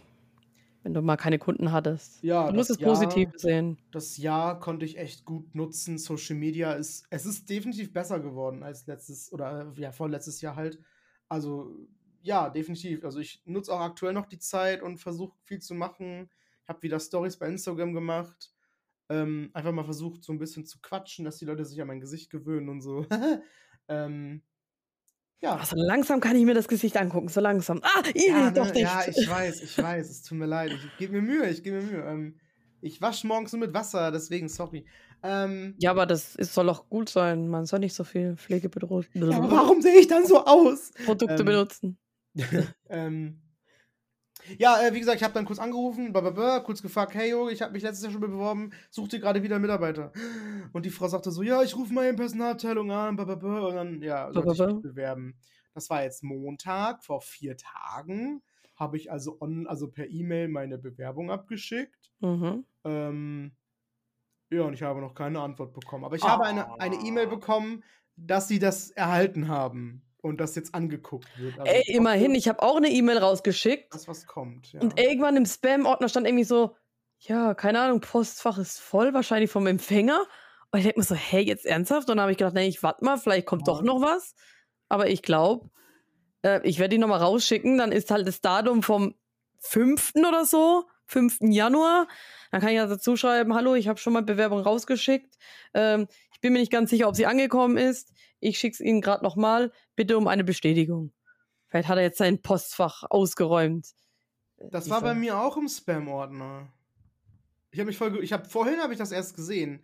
Wenn 0.84 0.94
du 0.94 1.02
mal 1.02 1.18
keine 1.18 1.40
Kunden 1.40 1.72
hattest. 1.72 2.22
Ja, 2.22 2.48
du 2.48 2.56
musst 2.56 2.70
es 2.70 2.80
Jahr, 2.80 2.92
positiv 2.92 3.30
sehen. 3.36 3.78
Das 3.92 4.18
Jahr 4.18 4.60
konnte 4.60 4.86
ich 4.86 5.00
echt 5.00 5.26
gut 5.26 5.56
nutzen. 5.56 5.98
Social 5.98 6.36
Media 6.36 6.74
ist, 6.74 7.08
es 7.10 7.26
ist 7.26 7.50
definitiv 7.50 7.92
besser 7.92 8.20
geworden 8.20 8.62
als 8.62 8.86
letztes 8.86 9.34
oder 9.34 9.74
ja, 9.78 9.92
vorletztes 9.92 10.42
Jahr 10.42 10.56
halt. 10.56 10.80
Also 11.28 11.76
ja, 12.22 12.50
definitiv. 12.50 13.04
Also 13.04 13.20
ich 13.20 13.42
nutze 13.46 13.74
auch 13.74 13.80
aktuell 13.80 14.14
noch 14.14 14.28
die 14.28 14.38
Zeit 14.38 14.84
und 14.84 14.98
versuche 14.98 15.36
viel 15.44 15.60
zu 15.60 15.74
machen. 15.74 16.30
Ich 16.64 16.70
habe 16.70 16.84
wieder 16.84 17.00
Stories 17.00 17.38
bei 17.38 17.48
Instagram 17.48 17.94
gemacht. 17.94 18.54
Ähm, 19.10 19.50
einfach 19.54 19.72
mal 19.72 19.86
versucht, 19.86 20.24
so 20.24 20.34
ein 20.34 20.40
bisschen 20.40 20.66
zu 20.66 20.80
quatschen, 20.82 21.26
dass 21.26 21.38
die 21.38 21.46
Leute 21.46 21.66
sich 21.66 21.82
an 21.82 21.88
mein 21.88 22.00
Gesicht 22.00 22.30
gewöhnen 22.30 22.70
und 22.70 22.82
so. 22.82 23.06
ähm, 23.88 24.44
ja. 25.42 25.56
Also 25.58 25.76
langsam 25.78 26.20
kann 26.20 26.36
ich 26.36 26.46
mir 26.46 26.54
das 26.54 26.68
Gesicht 26.68 26.98
angucken, 26.98 27.28
so 27.28 27.42
langsam. 27.42 27.82
Ah, 27.84 28.04
ich 28.14 28.28
ja, 28.28 28.52
doch 28.52 28.66
ne, 28.68 28.72
nicht. 28.72 28.82
Ja, 28.82 29.04
ich 29.08 29.30
weiß, 29.30 29.62
ich 29.62 29.78
weiß, 29.78 30.10
es 30.10 30.24
tut 30.24 30.38
mir 30.38 30.46
leid. 30.46 30.72
Ich 30.72 30.98
gebe 30.98 31.14
mir 31.14 31.22
Mühe, 31.22 31.50
ich 31.50 31.64
gebe 31.64 31.82
mir 31.82 31.84
Mühe. 31.84 32.04
Ähm, 32.04 32.40
ich 32.82 33.02
wasche 33.02 33.28
morgens 33.28 33.52
nur 33.52 33.62
mit 33.62 33.74
Wasser, 33.74 34.12
deswegen 34.12 34.48
sorry. 34.50 34.86
Ähm, 35.24 35.76
ja, 35.80 35.92
aber 35.92 36.06
das 36.06 36.36
ist, 36.36 36.54
soll 36.54 36.70
auch 36.70 36.88
gut 36.88 37.10
sein. 37.10 37.48
Man 37.48 37.66
soll 37.66 37.80
nicht 37.80 37.96
so 37.96 38.04
viel 38.04 38.36
Pflegebedroht. 38.38 39.08
ja, 39.14 39.38
aber 39.38 39.50
warum 39.52 39.82
sehe 39.82 40.00
ich 40.00 40.08
dann 40.08 40.26
so 40.28 40.46
aus? 40.46 40.92
Produkte 41.06 41.38
Ähm, 41.40 41.46
benutzen. 41.46 41.98
ähm, 42.90 43.42
ja, 44.58 44.82
äh, 44.82 44.94
wie 44.94 45.00
gesagt, 45.00 45.18
ich 45.18 45.24
habe 45.24 45.34
dann 45.34 45.46
kurz 45.46 45.60
angerufen, 45.60 46.12
blablabla, 46.12 46.60
kurz 46.62 46.82
gefragt, 46.82 47.14
hey, 47.16 47.32
yo, 47.32 47.50
ich 47.50 47.62
habe 47.62 47.74
mich 47.74 47.84
letztes 47.84 48.04
Jahr 48.04 48.12
schon 48.12 48.22
beworben, 48.22 48.72
sucht 48.90 49.14
ihr 49.14 49.20
gerade 49.20 49.44
wieder 49.44 49.60
Mitarbeiter? 49.60 50.12
Und 50.74 50.86
die 50.86 50.90
Frau 50.90 51.08
sagte 51.08 51.32
so, 51.32 51.44
ja, 51.44 51.62
ich 51.64 51.76
rufe 51.76 51.94
mal 51.94 52.08
in 52.08 52.16
Personalabteilung 52.16 52.92
an, 52.92 53.16
blablabla, 53.16 53.68
und 53.68 53.76
dann, 53.76 54.02
ja, 54.02 54.32
sollte 54.32 54.54
ich 54.54 54.60
mich 54.60 54.82
bewerben. 54.82 55.36
Das 55.74 55.90
war 55.90 56.04
jetzt 56.04 56.24
Montag, 56.24 57.04
vor 57.04 57.22
vier 57.22 57.58
Tagen, 57.58 58.42
habe 58.76 58.98
ich 58.98 59.12
also, 59.12 59.38
on, 59.40 59.68
also 59.68 59.90
per 59.90 60.10
E-Mail 60.10 60.48
meine 60.48 60.78
Bewerbung 60.78 61.32
abgeschickt. 61.32 62.12
Mhm. 62.20 62.66
Ähm, 62.84 63.56
ja, 64.52 64.62
und 64.64 64.74
ich 64.74 64.84
habe 64.84 65.02
noch 65.02 65.16
keine 65.16 65.42
Antwort 65.42 65.74
bekommen. 65.74 66.06
Aber 66.06 66.16
ich 66.16 66.24
habe 66.24 66.46
eine 66.46 66.80
eine 66.80 66.96
E-Mail 66.98 67.28
Ah. 67.28 67.30
bekommen, 67.30 67.84
dass 68.16 68.48
sie 68.48 68.60
das 68.60 68.92
erhalten 68.92 69.48
haben 69.48 70.05
und 70.26 70.38
das 70.42 70.56
jetzt 70.56 70.74
angeguckt 70.76 71.28
wird. 71.38 71.60
Also 71.60 71.72
Ey, 71.72 71.84
immerhin, 71.96 72.36
ich 72.36 72.48
habe 72.48 72.62
auch 72.62 72.78
eine 72.78 72.90
E-Mail 72.90 73.18
rausgeschickt 73.20 73.94
dass 73.94 74.08
was 74.08 74.26
kommt. 74.26 74.74
Ja. 74.74 74.82
und 74.82 75.00
irgendwann 75.00 75.38
im 75.38 75.46
Spam-Ordner 75.46 76.10
stand 76.10 76.28
irgendwie 76.28 76.44
so, 76.44 76.76
ja, 77.20 77.54
keine 77.54 77.80
Ahnung, 77.80 78.02
Postfach 78.02 78.58
ist 78.58 78.80
voll, 78.80 79.14
wahrscheinlich 79.14 79.50
vom 79.50 79.68
Empfänger. 79.68 80.20
Und 80.72 80.80
ich 80.80 80.84
denke 80.86 81.00
mir 81.00 81.06
so, 81.06 81.16
hey, 81.16 81.42
jetzt 81.44 81.66
ernsthaft? 81.66 82.10
Und 82.10 82.18
dann 82.18 82.22
habe 82.22 82.32
ich 82.32 82.38
gedacht, 82.38 82.54
nee, 82.56 82.68
ich 82.68 82.84
warte 82.84 83.06
mal, 83.06 83.18
vielleicht 83.18 83.46
kommt 83.46 83.68
doch 83.68 83.80
Ja. 83.80 83.86
noch 83.86 84.02
was. 84.02 84.36
Aber 84.90 85.08
ich 85.10 85.22
glaube, 85.22 85.70
äh, 86.44 86.60
ich 86.68 86.80
werde 86.80 86.96
die 86.96 86.98
nochmal 86.98 87.22
rausschicken. 87.22 87.78
Dann 87.78 87.92
ist 87.92 88.12
halt 88.12 88.28
das 88.28 88.42
Datum 88.42 88.84
vom 88.84 89.16
5. 89.60 90.14
oder 90.28 90.46
so, 90.46 90.84
5. 91.08 91.38
Januar. 91.54 92.08
Dann 92.52 92.62
kann 92.62 92.70
ich 92.72 92.76
ja 92.76 92.86
dazu 92.88 93.16
schreiben, 93.16 93.56
hallo, 93.56 93.76
ich 93.76 93.88
habe 93.88 94.00
schon 94.00 94.14
mal 94.14 94.22
Bewerbung 94.24 94.60
rausgeschickt. 94.60 95.36
Ähm, 95.74 96.08
ich 96.34 96.42
bin 96.42 96.52
mir 96.54 96.60
nicht 96.60 96.72
ganz 96.72 96.90
sicher, 96.90 97.08
ob 97.08 97.16
sie 97.16 97.26
angekommen 97.26 97.78
ist. 97.78 98.12
Ich 98.40 98.58
schicke 98.60 98.74
es 98.74 98.80
Ihnen 98.80 99.02
gerade 99.02 99.24
nochmal. 99.24 99.72
Bitte 99.96 100.18
um 100.18 100.28
eine 100.28 100.44
Bestätigung. 100.44 101.14
Vielleicht 101.68 101.90
hat 101.90 101.98
er 101.98 102.04
jetzt 102.04 102.18
sein 102.18 102.42
Postfach 102.42 103.04
ausgeräumt. 103.10 103.88
Das 104.58 104.86
Ich 104.86 104.92
war 104.92 105.02
bei 105.02 105.14
mir 105.14 105.40
auch 105.40 105.58
im 105.58 105.68
Spam-Ordner. 105.68 106.72
Ich 107.72 107.80
habe 107.80 107.88
mich 107.88 107.98
voll, 107.98 108.24
ich 108.24 108.32
habe 108.32 108.48
vorhin 108.48 108.80
habe 108.80 108.94
ich 108.94 109.00
das 109.00 109.12
erst 109.12 109.36
gesehen. 109.36 109.84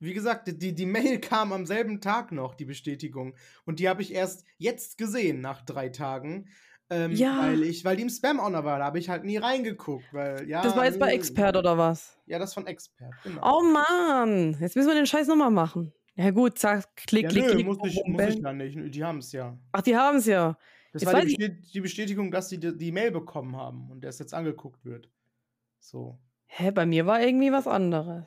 Wie 0.00 0.14
gesagt, 0.14 0.48
die, 0.48 0.74
die 0.74 0.86
Mail 0.86 1.20
kam 1.20 1.52
am 1.52 1.66
selben 1.66 2.00
Tag 2.00 2.32
noch, 2.32 2.54
die 2.54 2.64
Bestätigung. 2.64 3.34
Und 3.66 3.78
die 3.78 3.88
habe 3.88 4.02
ich 4.02 4.12
erst 4.12 4.44
jetzt 4.58 4.98
gesehen, 4.98 5.40
nach 5.40 5.62
drei 5.62 5.90
Tagen. 5.90 6.48
Ähm, 6.88 7.12
Ja. 7.12 7.38
Weil 7.42 7.62
ich, 7.62 7.84
weil 7.84 7.96
die 7.96 8.02
im 8.02 8.08
Spam-Ordner 8.08 8.64
war, 8.64 8.80
da 8.80 8.86
habe 8.86 8.98
ich 8.98 9.08
halt 9.08 9.24
nie 9.24 9.36
reingeguckt, 9.36 10.12
weil, 10.12 10.48
ja. 10.48 10.62
Das 10.62 10.74
war 10.74 10.86
jetzt 10.86 10.98
bei. 10.98 11.12
Expert 11.12 11.56
oder 11.56 11.78
was? 11.78 12.18
Ja, 12.26 12.40
das 12.40 12.52
von 12.54 12.66
Expert, 12.66 13.12
genau. 13.22 13.58
Oh 13.58 13.62
Mann, 13.62 14.56
jetzt 14.60 14.74
müssen 14.74 14.88
wir 14.88 14.94
den 14.94 15.06
Scheiß 15.06 15.28
nochmal 15.28 15.50
machen. 15.52 15.92
Ja 16.20 16.30
gut, 16.32 16.58
zack, 16.58 16.94
klick, 16.96 17.22
ja, 17.24 17.28
klick, 17.30 17.44
nö, 17.44 17.50
klick. 17.52 17.66
muss 17.66 17.78
ich, 17.84 18.02
muss 18.06 18.22
ich 18.22 18.34
ja 18.42 18.52
nicht. 18.52 18.94
Die 18.94 19.02
haben 19.04 19.18
es 19.18 19.32
ja. 19.32 19.56
Ach, 19.72 19.80
die 19.80 19.96
haben 19.96 20.18
es 20.18 20.26
ja. 20.26 20.58
Das 20.92 21.02
Jetzt 21.02 21.12
war 21.14 21.20
die, 21.22 21.36
Bestät- 21.36 21.72
die 21.72 21.80
Bestätigung, 21.80 22.30
dass 22.30 22.48
sie 22.50 22.58
die, 22.58 22.76
die 22.76 22.92
Mail 22.92 23.10
bekommen 23.10 23.56
haben 23.56 23.90
und 23.90 24.02
der 24.02 24.10
es 24.10 24.18
jetzt 24.18 24.34
angeguckt 24.34 24.84
wird. 24.84 25.08
So. 25.78 26.18
Hä, 26.46 26.72
bei 26.72 26.84
mir 26.84 27.06
war 27.06 27.22
irgendwie 27.22 27.50
was 27.52 27.66
anderes. 27.66 28.26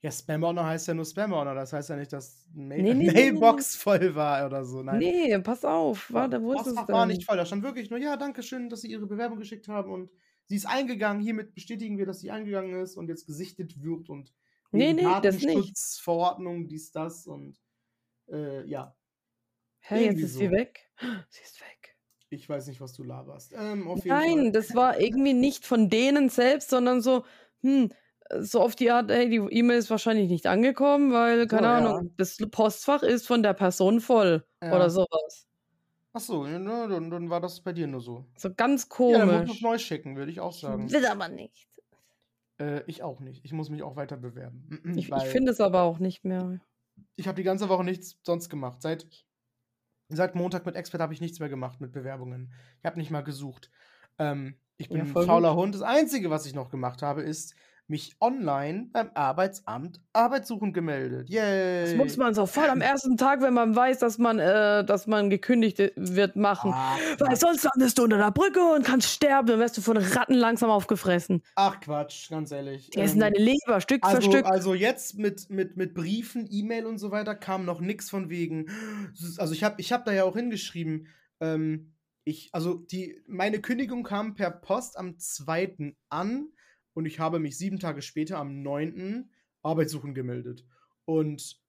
Ja, 0.00 0.10
Spam-Ordner 0.10 0.66
heißt 0.66 0.88
ja 0.88 0.94
nur 0.94 1.04
Spam-Ordner. 1.04 1.54
Das 1.54 1.72
heißt 1.72 1.90
ja 1.90 1.96
nicht, 1.96 2.12
dass 2.12 2.48
Mail 2.54 2.82
Nee, 2.82 2.94
nee, 2.94 3.04
nee, 3.04 3.12
Mailbox 3.12 3.76
voll 3.76 4.14
war 4.16 4.44
oder 4.46 4.64
so. 4.64 4.82
Nein. 4.82 4.98
Nee, 4.98 5.38
pass 5.38 5.64
auf. 5.64 6.12
Warte, 6.12 6.42
wo 6.42 6.54
ist 6.54 6.60
es 6.60 6.64
Postfach 6.64 6.86
denn? 6.86 6.94
war 6.96 7.06
nicht 7.06 7.24
voll. 7.24 7.36
Da 7.36 7.46
stand 7.46 7.62
wirklich 7.62 7.88
nur, 7.90 8.00
ja, 8.00 8.16
danke 8.16 8.42
schön, 8.42 8.68
dass 8.68 8.80
Sie 8.80 8.90
Ihre 8.90 9.06
Bewerbung 9.06 9.38
geschickt 9.38 9.68
haben 9.68 9.92
und 9.92 10.10
sie 10.46 10.56
ist 10.56 10.66
eingegangen. 10.66 11.22
Hiermit 11.22 11.54
bestätigen 11.54 11.98
wir, 11.98 12.06
dass 12.06 12.18
sie 12.20 12.30
eingegangen 12.32 12.80
ist 12.80 12.96
und 12.96 13.08
jetzt 13.08 13.26
gesichtet 13.26 13.80
wird 13.82 14.08
und 14.08 14.32
Nee, 14.72 14.92
nee, 14.94 15.02
das 15.02 15.36
nicht. 15.36 15.46
Datenschutzverordnung, 15.48 16.68
dies, 16.68 16.92
das 16.92 17.26
und 17.26 17.58
äh, 18.30 18.64
ja, 18.66 18.94
Hä, 19.80 20.06
jetzt 20.06 20.20
ist 20.20 20.34
sie 20.34 20.46
so. 20.46 20.52
weg. 20.52 20.90
Sie 21.30 21.42
ist 21.42 21.60
weg. 21.60 21.96
ich 22.30 22.48
weiß 22.48 22.66
nicht, 22.68 22.80
was 22.80 22.92
du 22.94 23.02
laberst. 23.02 23.52
Ähm, 23.56 24.00
Nein, 24.04 24.52
das 24.52 24.74
war 24.74 24.98
irgendwie 25.00 25.34
nicht 25.34 25.66
von 25.66 25.88
denen 25.90 26.28
selbst, 26.28 26.70
sondern 26.70 27.02
so, 27.02 27.24
hm, 27.60 27.90
so 28.40 28.60
auf 28.60 28.74
die 28.76 28.90
Art, 28.90 29.10
hey, 29.10 29.28
die 29.28 29.36
E-Mail 29.36 29.76
ist 29.78 29.90
wahrscheinlich 29.90 30.30
nicht 30.30 30.46
angekommen, 30.46 31.12
weil, 31.12 31.46
keine 31.46 31.66
ja. 31.66 31.78
Ahnung, 31.78 32.14
das 32.16 32.38
Postfach 32.50 33.02
ist 33.02 33.26
von 33.26 33.42
der 33.42 33.52
Person 33.54 34.00
voll 34.00 34.46
Ja. 34.62 34.74
oder 34.74 34.88
sowas. 34.88 35.46
Ach 36.14 36.20
so, 36.20 36.46
ja, 36.46 36.58
na, 36.58 36.86
dann, 36.86 37.10
dann 37.10 37.28
war 37.30 37.40
das 37.40 37.60
bei 37.62 37.72
dir 37.72 37.86
nur 37.86 38.00
so. 38.00 38.26
So 38.36 38.52
ganz 38.54 38.86
Ja, 38.98 39.18
dann 39.18 39.28
muss 39.28 39.36
komisch. 39.36 39.56
ich 39.56 39.62
neu 39.62 39.78
schicken, 39.78 40.16
würde 40.16 40.30
ich 40.30 40.40
auch 40.40 40.52
sagen. 40.52 40.90
Will 40.90 41.06
aber 41.06 41.28
nicht. 41.28 41.68
Äh, 42.62 42.82
ich 42.86 43.02
auch 43.02 43.20
nicht. 43.20 43.44
Ich 43.44 43.52
muss 43.52 43.70
mich 43.70 43.82
auch 43.82 43.96
weiter 43.96 44.16
bewerben. 44.16 44.80
Mhm, 44.84 44.98
Ich, 44.98 45.10
ich 45.10 45.24
finde 45.24 45.52
es 45.52 45.60
aber 45.60 45.82
auch 45.82 45.98
nicht 45.98 46.24
mehr. 46.24 46.60
ich 47.16 47.26
habe 47.26 47.36
die 47.36 47.42
ganze 47.42 47.68
Woche 47.68 47.84
nichts 47.84 48.18
sonst 48.22 48.48
gemacht. 48.48 48.80
Seit, 48.82 49.06
seit 50.08 50.34
Montag 50.34 50.66
mit 50.66 50.76
Expert 50.76 51.00
habe 51.00 51.12
ich 51.14 51.20
nichts 51.20 51.40
mehr 51.40 51.48
gemacht 51.48 51.80
mit 51.80 51.92
Bewerbungen. 51.92 52.52
Ich 52.78 52.84
habe 52.84 52.98
nicht 52.98 53.10
mal 53.10 53.22
gesucht. 53.22 53.70
Ähm, 54.18 54.56
ich 54.76 54.88
bin 54.88 54.98
Ja, 54.98 55.04
ein 55.04 55.08
fauler 55.08 55.54
Hund. 55.54 55.74
Das 55.74 55.82
Einzige, 55.82 56.30
was 56.30 56.46
ich 56.46 56.54
noch 56.54 56.70
gemacht 56.70 57.02
habe, 57.02 57.22
ist 57.22 57.54
mich 57.88 58.14
online 58.20 58.88
beim 58.92 59.10
Arbeitsamt 59.14 60.00
Arbeitssuchend 60.12 60.72
gemeldet. 60.72 61.28
Yay! 61.28 61.84
Das 61.84 61.94
muss 61.94 62.16
man 62.16 62.34
so 62.34 62.46
voll 62.46 62.68
am 62.68 62.80
ersten 62.80 63.16
Tag, 63.16 63.42
wenn 63.42 63.54
man 63.54 63.76
weiß, 63.76 63.98
dass 63.98 64.18
man, 64.18 64.38
äh, 64.38 64.84
dass 64.84 65.06
man 65.06 65.28
gekündigt 65.30 65.78
wird, 65.96 66.36
machen. 66.36 66.72
Ach, 66.74 66.98
Weil 67.18 67.36
sonst 67.36 67.64
landest 67.64 67.98
du 67.98 68.04
unter 68.04 68.18
der 68.18 68.30
Brücke 68.30 68.60
und 68.62 68.84
kannst 68.84 69.08
sterben, 69.10 69.46
dann 69.48 69.58
wirst 69.58 69.76
du 69.76 69.82
von 69.82 69.96
Ratten 69.96 70.34
langsam 70.34 70.70
aufgefressen. 70.70 71.42
Ach 71.54 71.80
Quatsch, 71.80 72.30
ganz 72.30 72.50
ehrlich. 72.50 72.90
Die 72.90 72.98
essen 72.98 73.16
Ähm, 73.16 73.32
deine 73.32 73.38
Leber 73.38 73.80
Stück 73.80 74.04
für 74.06 74.12
Also, 74.16 74.30
Stück. 74.30 74.46
also 74.46 74.74
jetzt 74.74 75.18
mit, 75.18 75.50
mit, 75.50 75.76
mit 75.76 75.94
Briefen, 75.94 76.46
E-Mail 76.50 76.86
und 76.86 76.98
so 76.98 77.10
weiter 77.10 77.34
kam 77.34 77.64
noch 77.64 77.80
nichts 77.80 78.08
von 78.08 78.30
wegen. 78.30 78.66
Also 79.38 79.52
ich 79.52 79.64
habe 79.64 79.80
ich 79.80 79.92
hab 79.92 80.04
da 80.04 80.12
ja 80.12 80.24
auch 80.24 80.36
hingeschrieben, 80.36 81.08
ähm, 81.40 81.92
ich, 82.24 82.50
also 82.52 82.74
die, 82.74 83.20
meine 83.26 83.60
Kündigung 83.60 84.04
kam 84.04 84.34
per 84.34 84.50
Post 84.50 84.96
am 84.96 85.18
2. 85.18 85.94
an 86.08 86.51
und 86.94 87.06
ich 87.06 87.18
habe 87.18 87.38
mich 87.38 87.56
sieben 87.56 87.78
Tage 87.78 88.02
später 88.02 88.38
am 88.38 88.62
9. 88.62 89.30
Arbeitssuchen 89.62 90.14
gemeldet. 90.14 90.64
Und 91.04 91.60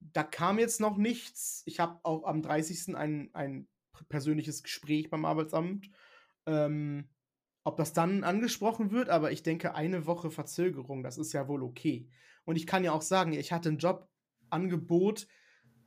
da 0.00 0.22
kam 0.22 0.58
jetzt 0.58 0.80
noch 0.80 0.96
nichts. 0.96 1.62
Ich 1.66 1.80
habe 1.80 2.00
auch 2.02 2.24
am 2.24 2.42
30. 2.42 2.96
ein, 2.96 3.30
ein 3.32 3.68
persönliches 4.08 4.62
Gespräch 4.62 5.10
beim 5.10 5.24
Arbeitsamt. 5.24 5.90
Ähm, 6.46 7.08
ob 7.64 7.76
das 7.76 7.92
dann 7.92 8.24
angesprochen 8.24 8.92
wird, 8.92 9.10
aber 9.10 9.30
ich 9.30 9.42
denke, 9.42 9.74
eine 9.74 10.06
Woche 10.06 10.30
Verzögerung, 10.30 11.02
das 11.02 11.18
ist 11.18 11.34
ja 11.34 11.48
wohl 11.48 11.62
okay. 11.62 12.08
Und 12.44 12.56
ich 12.56 12.66
kann 12.66 12.82
ja 12.82 12.92
auch 12.92 13.02
sagen, 13.02 13.34
ich 13.34 13.52
hatte 13.52 13.68
ein 13.68 13.76
Jobangebot 13.76 15.26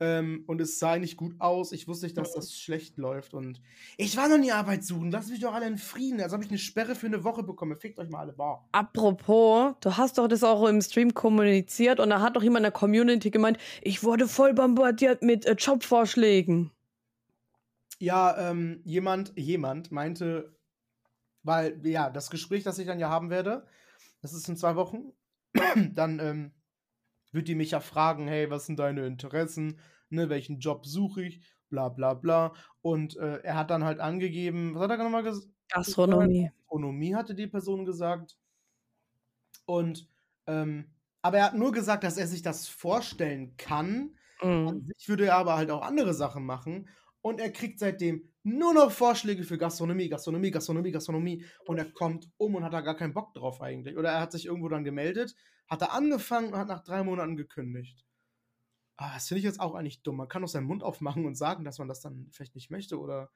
ähm, 0.02 0.42
und 0.48 0.60
es 0.60 0.80
sah 0.80 0.98
nicht 0.98 1.16
gut 1.16 1.36
aus. 1.38 1.70
Ich 1.70 1.86
wusste 1.86 2.06
nicht, 2.06 2.18
dass 2.18 2.34
das 2.34 2.58
schlecht 2.58 2.98
läuft. 2.98 3.34
Und 3.34 3.60
ich 3.96 4.16
war 4.16 4.28
noch 4.28 4.36
nie 4.36 4.50
Arbeit 4.50 4.84
suchen. 4.84 5.12
Lass 5.12 5.28
mich 5.28 5.38
doch 5.38 5.54
alle 5.54 5.68
in 5.68 5.78
Frieden. 5.78 6.20
Als 6.20 6.32
ob 6.32 6.42
ich 6.42 6.48
eine 6.48 6.58
Sperre 6.58 6.96
für 6.96 7.06
eine 7.06 7.22
Woche 7.22 7.44
bekomme. 7.44 7.76
Fickt 7.76 8.00
euch 8.00 8.08
mal 8.08 8.18
alle. 8.18 8.32
Boah. 8.32 8.68
Apropos, 8.72 9.76
du 9.80 9.96
hast 9.96 10.18
doch 10.18 10.26
das 10.26 10.42
auch 10.42 10.66
im 10.66 10.82
Stream 10.82 11.14
kommuniziert 11.14 12.00
und 12.00 12.10
da 12.10 12.20
hat 12.20 12.34
doch 12.34 12.42
jemand 12.42 12.58
in 12.58 12.64
der 12.64 12.72
Community 12.72 13.30
gemeint, 13.30 13.58
ich 13.80 14.02
wurde 14.02 14.26
voll 14.26 14.54
bombardiert 14.54 15.22
mit 15.22 15.46
äh, 15.46 15.52
Jobvorschlägen. 15.52 16.72
Ja, 18.00 18.50
ähm, 18.50 18.80
jemand, 18.84 19.32
jemand 19.36 19.92
meinte, 19.92 20.56
weil, 21.44 21.80
ja, 21.86 22.10
das 22.10 22.28
Gespräch, 22.28 22.64
das 22.64 22.80
ich 22.80 22.88
dann 22.88 22.98
ja 22.98 23.08
haben 23.08 23.30
werde, 23.30 23.68
das 24.20 24.32
ist 24.32 24.48
in 24.48 24.56
zwei 24.56 24.74
Wochen, 24.74 25.12
dann 25.94 26.18
ähm, 26.18 26.52
wird 27.32 27.48
die 27.48 27.54
mich 27.54 27.72
ja 27.72 27.80
fragen, 27.80 28.28
hey, 28.28 28.50
was 28.50 28.66
sind 28.66 28.78
deine 28.78 29.06
Interessen, 29.06 29.80
ne, 30.10 30.28
welchen 30.28 30.58
Job 30.58 30.86
suche 30.86 31.24
ich, 31.24 31.42
bla 31.68 31.88
bla 31.88 32.14
bla. 32.14 32.52
Und 32.82 33.16
äh, 33.16 33.38
er 33.42 33.56
hat 33.56 33.70
dann 33.70 33.84
halt 33.84 34.00
angegeben, 34.00 34.74
was 34.74 34.82
hat 34.82 34.90
er 34.90 34.98
nochmal 34.98 35.22
gesagt? 35.22 35.48
Gastronomie. 35.68 36.50
Gastronomie 36.58 37.14
hatte 37.14 37.34
die 37.34 37.46
Person 37.46 37.84
gesagt. 37.84 38.36
Und, 39.64 40.08
ähm, 40.46 40.92
aber 41.22 41.38
er 41.38 41.44
hat 41.46 41.54
nur 41.54 41.72
gesagt, 41.72 42.04
dass 42.04 42.18
er 42.18 42.26
sich 42.26 42.42
das 42.42 42.68
vorstellen 42.68 43.56
kann. 43.56 44.16
Mhm. 44.42 44.68
An 44.68 44.80
sich 44.82 45.08
würde 45.08 45.26
er 45.26 45.36
aber 45.36 45.56
halt 45.56 45.70
auch 45.70 45.82
andere 45.82 46.14
Sachen 46.14 46.44
machen. 46.44 46.88
Und 47.22 47.40
er 47.40 47.50
kriegt 47.50 47.78
seitdem 47.78 48.28
nur 48.42 48.74
noch 48.74 48.90
Vorschläge 48.90 49.44
für 49.44 49.56
Gastronomie, 49.56 50.08
Gastronomie, 50.08 50.50
Gastronomie, 50.50 50.90
Gastronomie. 50.90 51.44
Und 51.66 51.78
er 51.78 51.90
kommt 51.90 52.28
um 52.36 52.56
und 52.56 52.64
hat 52.64 52.72
da 52.72 52.80
gar 52.80 52.96
keinen 52.96 53.14
Bock 53.14 53.32
drauf 53.32 53.60
eigentlich. 53.60 53.96
Oder 53.96 54.10
er 54.10 54.20
hat 54.20 54.32
sich 54.32 54.46
irgendwo 54.46 54.68
dann 54.68 54.84
gemeldet, 54.84 55.34
hat 55.68 55.82
da 55.82 55.86
angefangen 55.86 56.52
und 56.52 56.58
hat 56.58 56.68
nach 56.68 56.82
drei 56.82 57.04
Monaten 57.04 57.36
gekündigt. 57.36 58.04
Ah, 58.96 59.14
das 59.14 59.28
finde 59.28 59.38
ich 59.38 59.44
jetzt 59.44 59.60
auch 59.60 59.74
eigentlich 59.74 60.02
dumm. 60.02 60.16
Man 60.16 60.28
kann 60.28 60.42
doch 60.42 60.48
seinen 60.48 60.66
Mund 60.66 60.82
aufmachen 60.82 61.24
und 61.24 61.36
sagen, 61.36 61.64
dass 61.64 61.78
man 61.78 61.88
das 61.88 62.00
dann 62.00 62.28
vielleicht 62.32 62.54
nicht 62.54 62.70
möchte 62.70 62.98
oder 62.98 63.30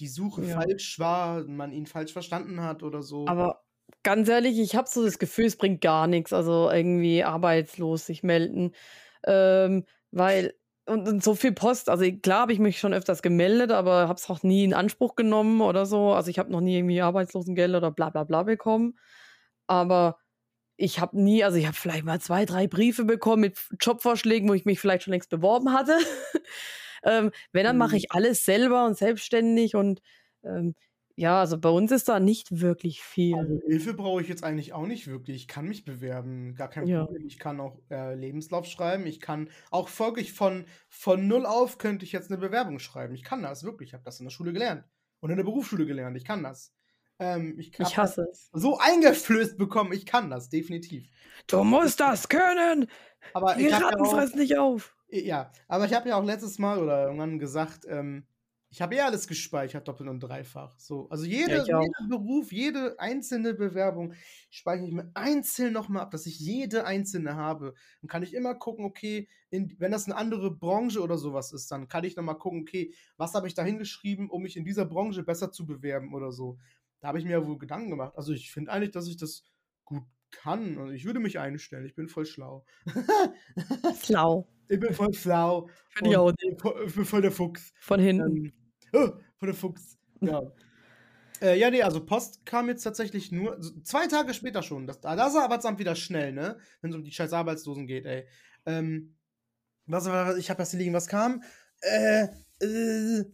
die 0.00 0.08
Suche 0.08 0.44
ja. 0.44 0.60
falsch 0.60 0.98
war, 0.98 1.44
man 1.44 1.72
ihn 1.72 1.86
falsch 1.86 2.12
verstanden 2.12 2.62
hat 2.62 2.82
oder 2.82 3.02
so. 3.02 3.26
Aber 3.26 3.64
ganz 4.02 4.28
ehrlich, 4.28 4.58
ich 4.58 4.76
habe 4.76 4.88
so 4.88 5.04
das 5.04 5.18
Gefühl, 5.18 5.46
es 5.46 5.56
bringt 5.56 5.80
gar 5.80 6.06
nichts. 6.06 6.32
Also 6.32 6.70
irgendwie 6.70 7.24
arbeitslos 7.24 8.06
sich 8.06 8.22
melden. 8.22 8.72
Ähm, 9.26 9.84
weil 10.10 10.54
und, 10.88 11.08
und, 11.08 11.22
so 11.22 11.34
viel 11.34 11.52
Post, 11.52 11.88
also 11.88 12.04
klar 12.22 12.42
habe 12.42 12.52
ich 12.52 12.58
mich 12.58 12.78
schon 12.78 12.94
öfters 12.94 13.22
gemeldet, 13.22 13.70
aber 13.70 14.08
habe 14.08 14.18
es 14.18 14.28
auch 14.30 14.42
nie 14.42 14.64
in 14.64 14.74
Anspruch 14.74 15.16
genommen 15.16 15.60
oder 15.60 15.86
so. 15.86 16.12
Also 16.12 16.30
ich 16.30 16.38
habe 16.38 16.50
noch 16.50 16.60
nie 16.60 16.76
irgendwie 16.78 17.00
Arbeitslosengeld 17.02 17.74
oder 17.74 17.90
bla 17.90 18.10
bla 18.10 18.24
bla 18.24 18.42
bekommen. 18.42 18.98
Aber 19.66 20.18
ich 20.76 21.00
habe 21.00 21.20
nie, 21.20 21.44
also 21.44 21.58
ich 21.58 21.66
habe 21.66 21.76
vielleicht 21.76 22.04
mal 22.04 22.20
zwei, 22.20 22.44
drei 22.46 22.66
Briefe 22.66 23.04
bekommen 23.04 23.42
mit 23.42 23.58
Jobvorschlägen, 23.80 24.48
wo 24.48 24.54
ich 24.54 24.64
mich 24.64 24.80
vielleicht 24.80 25.04
schon 25.04 25.12
längst 25.12 25.30
beworben 25.30 25.72
hatte. 25.72 25.98
ähm, 27.04 27.32
wenn, 27.52 27.64
dann 27.64 27.76
mache 27.76 27.90
mhm. 27.90 27.96
ich 27.96 28.12
alles 28.12 28.44
selber 28.44 28.86
und 28.86 28.96
selbstständig 28.96 29.74
und 29.74 30.00
ähm, 30.44 30.74
ja, 31.18 31.40
also 31.40 31.58
bei 31.58 31.68
uns 31.68 31.90
ist 31.90 32.08
da 32.08 32.20
nicht 32.20 32.60
wirklich 32.60 33.02
viel. 33.02 33.34
Also 33.34 33.60
Hilfe 33.66 33.92
brauche 33.94 34.22
ich 34.22 34.28
jetzt 34.28 34.44
eigentlich 34.44 34.72
auch 34.72 34.86
nicht 34.86 35.08
wirklich. 35.08 35.34
Ich 35.34 35.48
kann 35.48 35.66
mich 35.66 35.84
bewerben, 35.84 36.54
gar 36.54 36.68
kein 36.68 36.86
ja. 36.86 37.04
Problem. 37.04 37.26
Ich 37.26 37.40
kann 37.40 37.58
auch 37.58 37.76
äh, 37.90 38.14
Lebenslauf 38.14 38.66
schreiben. 38.66 39.04
Ich 39.04 39.20
kann 39.20 39.50
auch 39.72 39.88
folglich 39.88 40.32
von, 40.32 40.64
von 40.88 41.26
null 41.26 41.44
auf 41.44 41.78
könnte 41.78 42.04
ich 42.04 42.12
jetzt 42.12 42.30
eine 42.30 42.38
Bewerbung 42.38 42.78
schreiben. 42.78 43.16
Ich 43.16 43.24
kann 43.24 43.42
das 43.42 43.64
wirklich. 43.64 43.88
Ich 43.88 43.94
habe 43.94 44.04
das 44.04 44.20
in 44.20 44.26
der 44.26 44.30
Schule 44.30 44.52
gelernt 44.52 44.84
und 45.18 45.30
in 45.30 45.36
der 45.36 45.42
Berufsschule 45.42 45.86
gelernt. 45.86 46.16
Ich 46.16 46.24
kann 46.24 46.44
das. 46.44 46.72
Ähm, 47.18 47.58
ich, 47.58 47.76
ich 47.76 47.98
hasse 47.98 48.28
es. 48.30 48.48
So 48.52 48.78
eingeflößt 48.78 49.58
bekommen. 49.58 49.92
Ich 49.92 50.06
kann 50.06 50.30
das 50.30 50.50
definitiv. 50.50 51.08
Du 51.48 51.64
musst 51.64 51.98
das 51.98 52.28
können. 52.28 52.86
Aber 53.34 53.56
Die 53.56 53.66
Ratten 53.66 54.04
ja 54.04 54.36
nicht 54.36 54.56
auf. 54.56 54.94
Ja, 55.08 55.50
aber 55.66 55.86
ich 55.86 55.94
habe 55.94 56.10
ja 56.10 56.16
auch 56.16 56.24
letztes 56.24 56.60
Mal 56.60 56.78
oder 56.78 57.06
irgendwann 57.06 57.40
gesagt, 57.40 57.86
ähm, 57.88 58.24
ich 58.70 58.82
habe 58.82 58.96
eh 58.96 59.00
alles 59.00 59.26
gespeichert, 59.26 59.88
doppelt 59.88 60.10
und 60.10 60.20
dreifach. 60.20 60.78
So, 60.78 61.08
also 61.08 61.24
jede, 61.24 61.64
ja, 61.66 61.80
jeder 61.80 62.08
Beruf, 62.08 62.52
jede 62.52 62.98
einzelne 63.00 63.54
Bewerbung 63.54 64.12
speichere 64.50 64.86
ich 64.86 64.92
mir 64.92 65.10
einzeln 65.14 65.72
nochmal 65.72 66.02
ab, 66.02 66.10
dass 66.10 66.26
ich 66.26 66.38
jede 66.38 66.84
einzelne 66.84 67.36
habe. 67.36 67.74
Dann 68.02 68.08
kann 68.08 68.22
ich 68.22 68.34
immer 68.34 68.54
gucken, 68.54 68.84
okay, 68.84 69.28
in, 69.50 69.74
wenn 69.78 69.90
das 69.90 70.04
eine 70.04 70.16
andere 70.16 70.50
Branche 70.50 71.00
oder 71.00 71.16
sowas 71.16 71.52
ist, 71.52 71.70
dann 71.70 71.88
kann 71.88 72.04
ich 72.04 72.16
nochmal 72.16 72.36
gucken, 72.36 72.60
okay, 72.60 72.92
was 73.16 73.32
habe 73.32 73.46
ich 73.46 73.54
da 73.54 73.64
hingeschrieben, 73.64 74.28
um 74.28 74.42
mich 74.42 74.56
in 74.56 74.64
dieser 74.64 74.84
Branche 74.84 75.22
besser 75.22 75.50
zu 75.50 75.64
bewerben 75.64 76.12
oder 76.12 76.30
so. 76.30 76.58
Da 77.00 77.08
habe 77.08 77.18
ich 77.18 77.24
mir 77.24 77.32
ja 77.32 77.46
wohl 77.46 77.58
Gedanken 77.58 77.90
gemacht. 77.90 78.14
Also 78.16 78.32
ich 78.32 78.50
finde 78.50 78.72
eigentlich, 78.72 78.90
dass 78.90 79.08
ich 79.08 79.16
das 79.16 79.44
gut 79.84 80.04
kann. 80.30 80.76
Also 80.78 80.92
ich 80.92 81.06
würde 81.06 81.20
mich 81.20 81.38
einstellen. 81.38 81.86
Ich 81.86 81.94
bin 81.94 82.08
voll 82.08 82.26
schlau. 82.26 82.66
schlau. 84.02 84.46
Ich 84.68 84.80
bin 84.80 84.92
voll 84.92 85.12
schlau. 85.14 85.68
Finde 85.90 86.10
ich 86.10 86.16
auch. 86.16 86.32
Ich 86.86 86.94
bin 86.94 87.04
voll 87.04 87.22
der 87.22 87.32
Fuchs. 87.32 87.72
Von 87.80 88.00
hinten. 88.00 88.46
Ähm, 88.46 88.52
oh, 88.92 89.10
voll 89.36 89.48
der 89.48 89.54
Fuchs. 89.54 89.98
Ja. 90.20 90.42
äh, 91.42 91.58
ja, 91.58 91.70
nee, 91.70 91.82
also 91.82 92.04
Post 92.04 92.44
kam 92.44 92.68
jetzt 92.68 92.82
tatsächlich 92.82 93.32
nur 93.32 93.56
also 93.56 93.80
zwei 93.82 94.06
Tage 94.06 94.34
später 94.34 94.62
schon. 94.62 94.86
Das, 94.86 95.00
da 95.00 95.14
ist 95.26 95.36
Arbeitsamt 95.36 95.78
wieder 95.78 95.94
schnell, 95.94 96.32
ne? 96.32 96.58
Wenn 96.80 96.90
es 96.90 96.96
um 96.96 97.04
die 97.04 97.12
scheiß 97.12 97.32
Arbeitslosen 97.32 97.86
geht, 97.86 98.06
ey. 98.06 98.26
Ähm, 98.66 99.14
was, 99.86 100.06
ich 100.36 100.50
habe 100.50 100.58
das 100.58 100.70
hier 100.70 100.80
liegen, 100.80 100.94
was 100.94 101.08
kam? 101.08 101.42
Äh, 101.80 102.28
äh, 102.60 103.24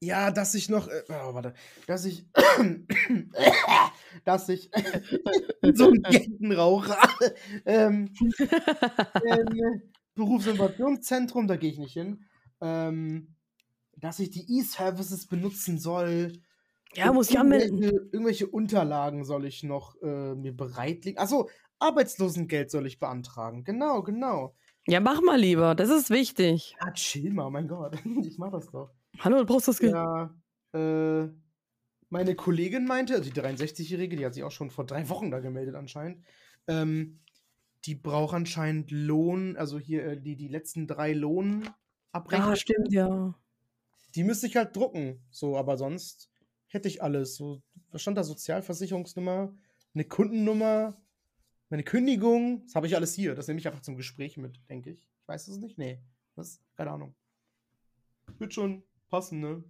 ja, 0.00 0.30
dass 0.30 0.54
ich 0.54 0.68
noch, 0.68 0.88
äh, 0.88 1.02
oh, 1.08 1.34
warte, 1.34 1.54
dass 1.86 2.04
ich, 2.04 2.26
dass 4.24 4.48
ich 4.48 4.70
so 5.74 5.90
ein 5.90 6.02
Kettenraucher, 6.02 6.98
ähm, 7.64 8.10
ähm, 9.26 9.82
Berufsinnovationszentrum, 10.14 11.46
da 11.46 11.56
gehe 11.56 11.70
ich 11.70 11.78
nicht 11.78 11.92
hin, 11.92 12.24
ähm, 12.60 13.34
dass 13.96 14.18
ich 14.18 14.30
die 14.30 14.58
E-Services 14.58 15.26
benutzen 15.26 15.78
soll. 15.78 16.32
Ja, 16.94 17.12
muss 17.12 17.30
ich 17.30 17.38
anmelden. 17.38 17.82
Irgendwelche 17.82 18.46
Unterlagen 18.46 19.24
soll 19.24 19.46
ich 19.46 19.62
noch 19.62 20.00
äh, 20.02 20.34
mir 20.34 20.56
bereitlegen. 20.56 21.18
Achso, 21.18 21.48
Arbeitslosengeld 21.78 22.70
soll 22.70 22.86
ich 22.86 23.00
beantragen. 23.00 23.64
Genau, 23.64 24.02
genau. 24.02 24.54
Ja, 24.86 25.00
mach 25.00 25.20
mal 25.22 25.38
lieber, 25.38 25.74
das 25.74 25.90
ist 25.90 26.10
wichtig. 26.10 26.76
Ja, 26.80 26.92
chill 26.92 27.32
mal, 27.32 27.50
mein 27.50 27.68
Gott. 27.68 27.98
Ich 28.26 28.38
mach 28.38 28.52
das 28.52 28.70
doch. 28.70 28.90
Hallo, 29.18 29.38
du 29.38 29.46
brauchst 29.46 29.68
das 29.68 29.78
Geld. 29.78 29.94
Ja, 29.94 30.34
äh, 30.74 31.28
meine 32.10 32.34
Kollegin 32.34 32.84
meinte, 32.84 33.14
also 33.14 33.30
die 33.30 33.40
63-Jährige, 33.40 34.16
die 34.16 34.26
hat 34.26 34.34
sich 34.34 34.44
auch 34.44 34.50
schon 34.50 34.70
vor 34.70 34.84
drei 34.84 35.08
Wochen 35.08 35.30
da 35.30 35.40
gemeldet 35.40 35.74
anscheinend, 35.74 36.22
ähm, 36.68 37.20
die 37.84 37.94
braucht 37.94 38.34
anscheinend 38.34 38.90
Lohn, 38.90 39.56
also 39.56 39.78
hier 39.78 40.04
äh, 40.04 40.20
die, 40.20 40.36
die 40.36 40.48
letzten 40.48 40.86
drei 40.86 41.12
Lohnabrechnungen. 41.12 42.52
Ah, 42.52 42.56
stimmt, 42.56 42.92
ja. 42.92 43.34
Die 44.14 44.24
müsste 44.24 44.46
ich 44.46 44.56
halt 44.56 44.74
drucken, 44.76 45.20
so, 45.30 45.56
aber 45.56 45.76
sonst 45.76 46.30
hätte 46.68 46.88
ich 46.88 47.02
alles. 47.02 47.36
So, 47.36 47.62
was 47.90 48.02
stand 48.02 48.16
da? 48.16 48.24
Sozialversicherungsnummer, 48.24 49.54
eine 49.94 50.04
Kundennummer, 50.04 50.96
meine 51.68 51.82
Kündigung, 51.82 52.62
das 52.64 52.74
habe 52.74 52.86
ich 52.86 52.94
alles 52.94 53.14
hier. 53.14 53.34
Das 53.34 53.48
nehme 53.48 53.60
ich 53.60 53.66
einfach 53.66 53.82
zum 53.82 53.96
Gespräch 53.96 54.36
mit, 54.36 54.60
denke 54.68 54.90
ich. 54.90 55.08
Ich 55.20 55.28
weiß 55.28 55.48
es 55.48 55.58
nicht. 55.58 55.78
Nee, 55.78 56.00
was? 56.36 56.60
Keine 56.76 56.90
Ahnung. 56.90 57.14
Wird 58.38 58.54
schon 58.54 58.82
passen, 59.08 59.40
ne? 59.40 59.64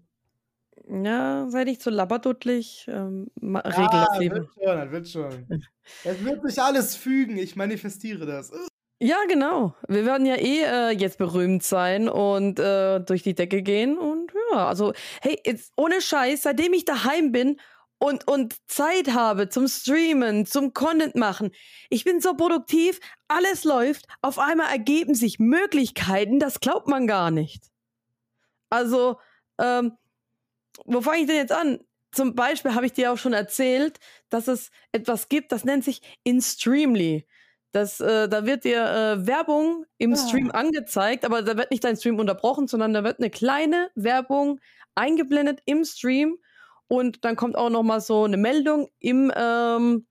Ja, 0.88 1.46
sei 1.48 1.64
nicht 1.64 1.82
so 1.82 1.90
labberduttlich. 1.90 2.86
Ähm, 2.88 3.28
regel 3.40 3.62
ah, 3.64 4.06
das 4.10 4.20
eben. 4.20 4.36
Wird 4.36 4.48
schon, 4.54 4.76
das 4.76 4.90
wird 4.90 5.08
schon. 5.08 5.66
es 6.04 6.24
wird 6.24 6.48
sich 6.48 6.62
alles 6.62 6.96
fügen. 6.96 7.36
Ich 7.38 7.56
manifestiere 7.56 8.26
das. 8.26 8.52
Ja, 9.00 9.18
genau. 9.28 9.74
Wir 9.88 10.06
werden 10.06 10.26
ja 10.26 10.36
eh 10.36 10.62
äh, 10.62 10.90
jetzt 10.90 11.18
berühmt 11.18 11.62
sein 11.62 12.08
und 12.08 12.58
äh, 12.58 13.00
durch 13.00 13.22
die 13.22 13.34
Decke 13.34 13.62
gehen. 13.62 13.98
Und 13.98 14.32
ja, 14.52 14.68
also, 14.68 14.92
hey, 15.20 15.38
jetzt 15.44 15.72
ohne 15.76 16.00
Scheiß, 16.00 16.42
seitdem 16.42 16.72
ich 16.72 16.84
daheim 16.84 17.32
bin 17.32 17.60
und, 17.98 18.28
und 18.28 18.56
Zeit 18.66 19.12
habe 19.12 19.48
zum 19.48 19.68
Streamen, 19.68 20.46
zum 20.46 20.74
Content 20.74 21.16
machen, 21.16 21.50
ich 21.90 22.04
bin 22.04 22.20
so 22.20 22.34
produktiv, 22.34 23.00
alles 23.28 23.64
läuft. 23.64 24.06
Auf 24.22 24.38
einmal 24.38 24.70
ergeben 24.70 25.14
sich 25.14 25.38
Möglichkeiten, 25.38 26.38
das 26.38 26.60
glaubt 26.60 26.88
man 26.88 27.06
gar 27.06 27.30
nicht. 27.30 27.64
Also, 28.70 29.18
ähm, 29.58 29.92
wo 30.84 31.00
fange 31.00 31.20
ich 31.20 31.26
denn 31.26 31.36
jetzt 31.36 31.52
an? 31.52 31.80
Zum 32.12 32.34
Beispiel 32.34 32.74
habe 32.74 32.86
ich 32.86 32.92
dir 32.92 33.12
auch 33.12 33.18
schon 33.18 33.32
erzählt, 33.32 33.98
dass 34.28 34.46
es 34.46 34.70
etwas 34.92 35.28
gibt, 35.28 35.50
das 35.52 35.64
nennt 35.64 35.84
sich 35.84 36.00
InStreamly. 36.22 37.26
Das, 37.72 37.98
äh, 37.98 38.28
da 38.28 38.46
wird 38.46 38.62
dir 38.62 38.84
äh, 38.84 39.26
Werbung 39.26 39.84
im 39.98 40.12
ah. 40.12 40.16
Stream 40.16 40.52
angezeigt, 40.52 41.24
aber 41.24 41.42
da 41.42 41.56
wird 41.56 41.72
nicht 41.72 41.82
dein 41.82 41.96
Stream 41.96 42.20
unterbrochen, 42.20 42.68
sondern 42.68 42.94
da 42.94 43.02
wird 43.02 43.18
eine 43.18 43.30
kleine 43.30 43.90
Werbung 43.96 44.60
eingeblendet 44.94 45.60
im 45.64 45.84
Stream 45.84 46.38
und 46.86 47.24
dann 47.24 47.34
kommt 47.34 47.56
auch 47.56 47.70
noch 47.70 47.82
mal 47.82 48.00
so 48.00 48.22
eine 48.22 48.36
Meldung 48.36 48.88
im, 49.00 49.32
ähm, 49.34 50.06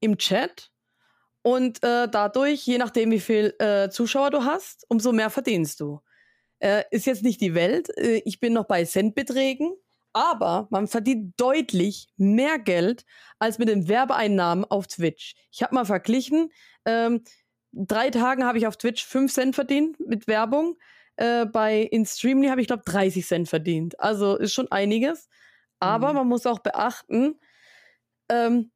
im 0.00 0.18
Chat. 0.18 0.70
Und 1.40 1.82
äh, 1.82 2.08
dadurch, 2.08 2.66
je 2.66 2.78
nachdem, 2.78 3.10
wie 3.10 3.20
viel 3.20 3.54
äh, 3.58 3.88
Zuschauer 3.88 4.30
du 4.30 4.44
hast, 4.44 4.84
umso 4.88 5.12
mehr 5.12 5.30
verdienst 5.30 5.80
du. 5.80 6.00
Äh, 6.62 6.84
ist 6.92 7.06
jetzt 7.06 7.24
nicht 7.24 7.40
die 7.40 7.54
Welt. 7.54 7.88
Äh, 7.98 8.22
ich 8.24 8.38
bin 8.38 8.52
noch 8.52 8.66
bei 8.66 8.84
Centbeträgen. 8.84 9.74
Aber 10.14 10.68
man 10.70 10.88
verdient 10.88 11.34
deutlich 11.40 12.08
mehr 12.16 12.58
Geld 12.58 13.04
als 13.38 13.58
mit 13.58 13.68
den 13.68 13.88
Werbeeinnahmen 13.88 14.64
auf 14.66 14.86
Twitch. 14.86 15.34
Ich 15.50 15.62
habe 15.62 15.74
mal 15.74 15.86
verglichen. 15.86 16.52
Ähm, 16.84 17.24
drei 17.72 18.10
Tagen 18.10 18.44
habe 18.44 18.58
ich 18.58 18.66
auf 18.66 18.76
Twitch 18.76 19.04
5 19.06 19.32
Cent 19.32 19.54
verdient 19.54 19.98
mit 20.00 20.26
Werbung. 20.26 20.76
Äh, 21.16 21.46
bei 21.46 21.80
InStreamly 21.80 22.48
habe 22.48 22.60
ich, 22.60 22.66
glaube 22.66 22.82
30 22.84 23.26
Cent 23.26 23.48
verdient. 23.48 23.98
Also 23.98 24.36
ist 24.36 24.52
schon 24.52 24.70
einiges. 24.70 25.28
Aber 25.80 26.10
mhm. 26.10 26.16
man 26.16 26.28
muss 26.28 26.46
auch 26.46 26.58
beachten, 26.58 27.40
ähm, 28.28 28.70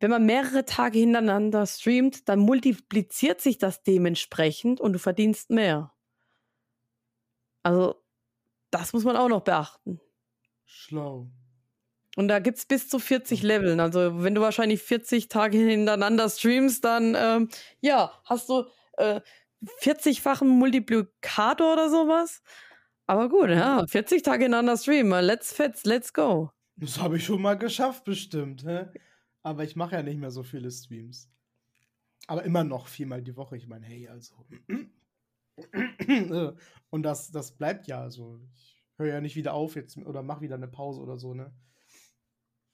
wenn 0.00 0.10
man 0.10 0.26
mehrere 0.26 0.64
Tage 0.64 0.98
hintereinander 0.98 1.64
streamt, 1.64 2.28
dann 2.28 2.40
multipliziert 2.40 3.40
sich 3.40 3.56
das 3.56 3.84
dementsprechend 3.84 4.80
und 4.80 4.94
du 4.94 4.98
verdienst 4.98 5.48
mehr. 5.50 5.92
Also, 7.62 8.02
das 8.70 8.92
muss 8.92 9.04
man 9.04 9.16
auch 9.16 9.28
noch 9.28 9.42
beachten. 9.42 10.00
Schlau. 10.64 11.30
Und 12.16 12.28
da 12.28 12.40
gibt 12.40 12.58
es 12.58 12.66
bis 12.66 12.88
zu 12.88 12.98
40 12.98 13.42
Leveln. 13.42 13.80
Also, 13.80 14.22
wenn 14.22 14.34
du 14.34 14.40
wahrscheinlich 14.40 14.82
40 14.82 15.28
Tage 15.28 15.58
hintereinander 15.58 16.28
streamst, 16.28 16.84
dann, 16.84 17.16
ähm, 17.16 17.48
ja, 17.80 18.12
hast 18.24 18.48
du 18.48 18.64
äh, 18.98 19.20
40-fachen 19.80 20.46
Multiplikator 20.46 21.72
oder 21.72 21.88
sowas. 21.88 22.42
Aber 23.06 23.28
gut, 23.28 23.50
ja, 23.50 23.86
40 23.86 24.22
Tage 24.22 24.44
hintereinander 24.44 24.76
streamen. 24.76 25.24
Let's 25.24 25.52
fetz, 25.52 25.84
let's 25.84 26.12
go. 26.12 26.50
Das 26.76 26.98
habe 26.98 27.16
ich 27.16 27.24
schon 27.24 27.42
mal 27.42 27.56
geschafft, 27.58 28.04
bestimmt. 28.04 28.64
Hä? 28.64 28.86
Aber 29.42 29.64
ich 29.64 29.76
mache 29.76 29.96
ja 29.96 30.02
nicht 30.02 30.18
mehr 30.18 30.30
so 30.30 30.42
viele 30.42 30.70
Streams. 30.70 31.28
Aber 32.26 32.44
immer 32.44 32.64
noch 32.64 32.86
viermal 32.86 33.22
die 33.22 33.36
Woche. 33.36 33.56
Ich 33.56 33.66
meine, 33.66 33.86
hey, 33.86 34.08
also. 34.08 34.34
Und 36.90 37.02
das, 37.02 37.30
das 37.30 37.56
bleibt 37.56 37.86
ja. 37.86 38.00
Also, 38.00 38.40
ich 38.54 38.82
höre 38.96 39.08
ja 39.08 39.20
nicht 39.20 39.36
wieder 39.36 39.54
auf 39.54 39.76
jetzt 39.76 39.96
oder 39.98 40.22
mache 40.22 40.42
wieder 40.42 40.56
eine 40.56 40.68
Pause 40.68 41.00
oder 41.00 41.18
so, 41.18 41.34
ne? 41.34 41.52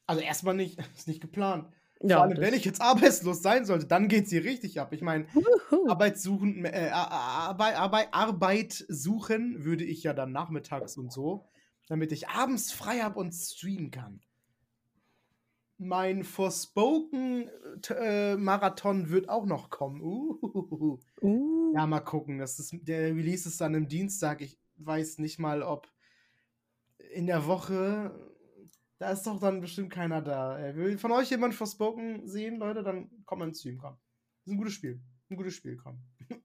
Also 0.06 0.22
erstmal 0.22 0.54
nicht, 0.54 0.78
ist 0.96 1.08
nicht 1.08 1.20
geplant. 1.20 1.68
Ja, 2.00 2.18
Vor 2.18 2.24
allem, 2.26 2.38
wenn 2.38 2.54
ich 2.54 2.64
jetzt 2.64 2.80
arbeitslos 2.80 3.42
sein 3.42 3.64
sollte, 3.64 3.86
dann 3.86 4.06
geht 4.06 4.28
sie 4.28 4.38
richtig 4.38 4.80
ab. 4.80 4.92
Ich 4.92 5.02
meine, 5.02 5.26
Arbeit 5.88 6.18
suchen, 6.18 6.64
äh, 6.64 6.90
Arbeit, 6.92 7.76
Arbeit, 7.76 8.08
Arbeit 8.12 8.84
suchen 8.88 9.64
würde 9.64 9.84
ich 9.84 10.04
ja 10.04 10.14
dann 10.14 10.30
nachmittags 10.30 10.96
und 10.96 11.12
so, 11.12 11.48
damit 11.88 12.12
ich 12.12 12.28
abends 12.28 12.72
frei 12.72 13.00
habe 13.00 13.18
und 13.18 13.32
streamen 13.32 13.90
kann 13.90 14.20
mein 15.78 16.24
Forspoken-Marathon 16.24 19.04
äh, 19.04 19.10
wird 19.10 19.28
auch 19.28 19.46
noch 19.46 19.70
kommen. 19.70 20.02
Uh. 20.02 20.98
Uh. 21.22 21.72
Ja, 21.74 21.86
mal 21.86 22.00
gucken. 22.00 22.38
Das 22.38 22.58
ist, 22.58 22.74
der 22.82 23.14
Release 23.14 23.48
ist 23.48 23.60
dann 23.60 23.76
am 23.76 23.86
Dienstag. 23.86 24.40
Ich 24.40 24.58
weiß 24.76 25.18
nicht 25.18 25.38
mal, 25.38 25.62
ob 25.62 25.88
in 27.12 27.26
der 27.26 27.46
Woche. 27.46 28.10
Da 28.98 29.12
ist 29.12 29.28
doch 29.28 29.38
dann 29.38 29.60
bestimmt 29.60 29.90
keiner 29.90 30.20
da. 30.20 30.58
Äh, 30.58 30.74
will 30.74 30.98
von 30.98 31.12
euch 31.12 31.30
jemand 31.30 31.54
Forspoken 31.54 32.26
sehen, 32.26 32.58
Leute? 32.58 32.82
Dann 32.82 33.08
kommt 33.24 33.38
mal 33.38 33.46
ins 33.46 33.60
Stream, 33.60 33.78
komm. 33.78 33.94
Das 33.94 34.46
ist 34.46 34.54
ein 34.54 34.58
gutes 34.58 34.74
Spiel. 34.74 35.00
Ein 35.30 35.36
gutes 35.36 35.54
Spiel, 35.54 35.76
komm. 35.76 36.02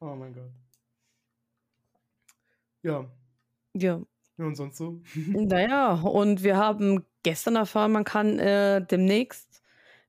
oh 0.00 0.14
mein 0.14 0.32
Gott. 0.32 0.52
Ja. 2.82 3.10
Ja. 3.74 4.00
Ja, 4.38 4.44
und 4.44 4.54
sonst 4.54 4.76
so? 4.76 5.02
naja, 5.16 5.94
und 5.94 6.44
wir 6.44 6.56
haben 6.56 7.04
gestern 7.26 7.56
erfahren, 7.56 7.90
man 7.90 8.04
kann 8.04 8.38
äh, 8.38 8.86
demnächst 8.86 9.60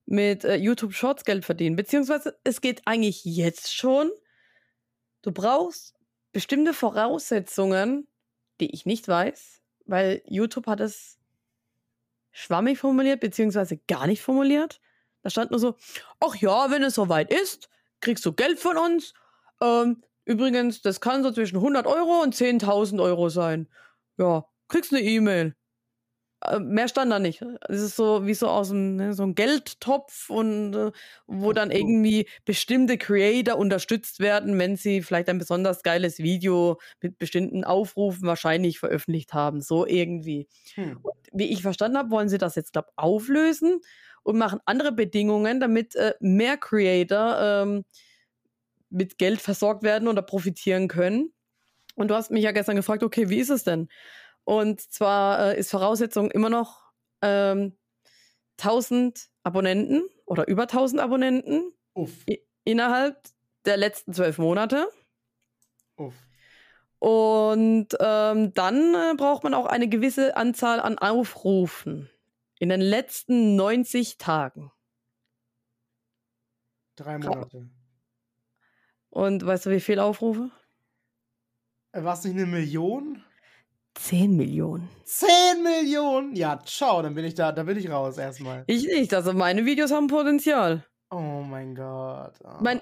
mit 0.05 0.43
äh, 0.43 0.55
YouTube 0.55 0.93
Shorts 0.93 1.25
Geld 1.25 1.45
verdienen. 1.45 1.75
Beziehungsweise 1.75 2.37
es 2.43 2.61
geht 2.61 2.83
eigentlich 2.85 3.25
jetzt 3.25 3.75
schon. 3.75 4.11
Du 5.23 5.31
brauchst 5.31 5.95
bestimmte 6.31 6.75
Voraussetzungen, 6.75 8.07
die 8.59 8.71
ich 8.71 8.85
nicht 8.85 9.07
weiß, 9.07 9.63
weil 9.87 10.21
YouTube 10.27 10.67
hat 10.67 10.79
es 10.79 11.17
schwammig 12.29 12.77
formuliert, 12.77 13.19
beziehungsweise 13.19 13.77
gar 13.87 14.05
nicht 14.05 14.21
formuliert. 14.21 14.79
Da 15.23 15.31
stand 15.31 15.49
nur 15.49 15.59
so, 15.59 15.75
ach 16.19 16.35
ja, 16.35 16.69
wenn 16.69 16.83
es 16.83 16.93
soweit 16.93 17.33
ist, 17.33 17.67
kriegst 17.99 18.23
du 18.27 18.31
Geld 18.31 18.59
von 18.59 18.77
uns. 18.77 19.15
Ähm, 19.59 20.03
übrigens, 20.23 20.83
das 20.83 21.01
kann 21.01 21.23
so 21.23 21.31
zwischen 21.31 21.57
100 21.57 21.87
Euro 21.87 22.21
und 22.21 22.35
10.000 22.35 23.01
Euro 23.01 23.29
sein. 23.29 23.67
Ja, 24.19 24.45
kriegst 24.67 24.93
eine 24.93 25.01
E-Mail. 25.01 25.55
Äh, 26.47 26.59
mehr 26.59 26.87
stand 26.87 27.11
da 27.11 27.19
nicht. 27.19 27.43
Es 27.67 27.81
ist 27.81 27.95
so 27.95 28.25
wie 28.25 28.33
so 28.33 28.47
aus 28.47 28.71
einem 28.71 28.95
ne, 28.95 29.13
so 29.13 29.23
ein 29.23 29.35
Geldtopf 29.35 30.29
und 30.29 30.73
äh, 30.73 30.91
wo 31.27 31.53
dann 31.53 31.71
irgendwie 31.71 32.27
bestimmte 32.45 32.97
Creator 32.97 33.57
unterstützt 33.57 34.19
werden, 34.19 34.57
wenn 34.57 34.75
sie 34.75 35.01
vielleicht 35.01 35.29
ein 35.29 35.39
besonders 35.39 35.83
geiles 35.83 36.19
Video 36.19 36.79
mit 37.01 37.17
bestimmten 37.17 37.63
Aufrufen 37.63 38.27
wahrscheinlich 38.27 38.79
veröffentlicht 38.79 39.33
haben. 39.33 39.61
So 39.61 39.85
irgendwie. 39.85 40.47
Hm. 40.75 40.99
wie 41.33 41.51
ich 41.51 41.61
verstanden 41.61 41.97
habe, 41.97 42.11
wollen 42.11 42.29
sie 42.29 42.37
das 42.37 42.55
jetzt, 42.55 42.73
glaube 42.73 42.89
auflösen 42.95 43.81
und 44.23 44.37
machen 44.37 44.59
andere 44.65 44.91
Bedingungen, 44.91 45.59
damit 45.59 45.95
äh, 45.95 46.13
mehr 46.19 46.57
Creator 46.57 47.37
ähm, 47.39 47.85
mit 48.89 49.17
Geld 49.17 49.41
versorgt 49.41 49.83
werden 49.83 50.07
oder 50.07 50.21
profitieren 50.21 50.87
können. 50.87 51.33
Und 51.95 52.09
du 52.09 52.15
hast 52.15 52.31
mich 52.31 52.43
ja 52.43 52.51
gestern 52.51 52.75
gefragt, 52.75 53.03
okay, 53.03 53.29
wie 53.29 53.39
ist 53.39 53.49
es 53.49 53.63
denn? 53.63 53.89
Und 54.47 54.79
zwar 54.79 55.39
äh, 55.41 55.59
ist 55.59 55.71
Voraussetzung 55.71 56.31
immer 56.31 56.49
noch 56.49 56.93
ähm, 57.21 57.77
1000 58.61 59.29
Abonnenten 59.43 60.07
oder 60.25 60.47
über 60.47 60.61
1000 60.61 61.01
Abonnenten 61.01 61.73
innerhalb 62.63 63.21
der 63.65 63.75
letzten 63.75 64.13
zwölf 64.13 64.37
Monate. 64.37 64.87
Uff. 65.97 66.13
Und 66.99 67.89
ähm, 67.99 68.53
dann 68.53 68.95
äh, 68.95 69.15
braucht 69.17 69.43
man 69.43 69.53
auch 69.53 69.65
eine 69.65 69.89
gewisse 69.89 70.37
Anzahl 70.37 70.79
an 70.79 70.97
Aufrufen 70.97 72.09
in 72.57 72.69
den 72.69 72.79
letzten 72.79 73.57
90 73.57 74.17
Tagen. 74.17 74.71
Drei 76.95 77.17
Monate. 77.17 77.69
Und 79.09 79.45
weißt 79.45 79.65
du, 79.65 79.71
wie 79.71 79.81
viele 79.81 80.05
Aufrufe? 80.05 80.51
War 81.91 82.13
es 82.13 82.23
nicht 82.23 82.37
eine 82.37 82.45
Million? 82.45 83.25
10 83.97 84.35
Millionen. 84.35 84.89
10 85.05 85.63
Millionen? 85.63 86.35
Ja, 86.35 86.59
ciao, 86.65 87.01
dann 87.01 87.15
bin 87.15 87.25
ich 87.25 87.35
da, 87.35 87.51
da 87.51 87.63
bin 87.63 87.77
ich 87.77 87.89
raus 87.89 88.17
erstmal. 88.17 88.63
Ich 88.67 88.85
nicht, 88.85 89.13
also 89.13 89.33
meine 89.33 89.65
Videos 89.65 89.91
haben 89.91 90.07
Potenzial. 90.07 90.85
Oh 91.09 91.41
mein 91.41 91.75
Gott. 91.75 92.33
Oh. 92.43 92.57
Mein, 92.61 92.81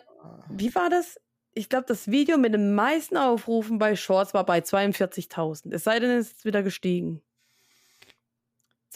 wie 0.49 0.73
war 0.75 0.89
das? 0.89 1.19
Ich 1.53 1.69
glaube, 1.69 1.85
das 1.87 2.09
Video 2.11 2.37
mit 2.37 2.53
den 2.53 2.75
meisten 2.75 3.15
Aufrufen 3.15 3.77
bei 3.77 3.95
Shorts 3.95 4.33
war 4.33 4.45
bei 4.45 4.59
42.000. 4.59 5.73
Es 5.73 5.85
sei 5.85 5.99
denn, 5.99 6.11
es 6.11 6.33
ist 6.33 6.45
wieder 6.45 6.63
gestiegen. 6.63 7.21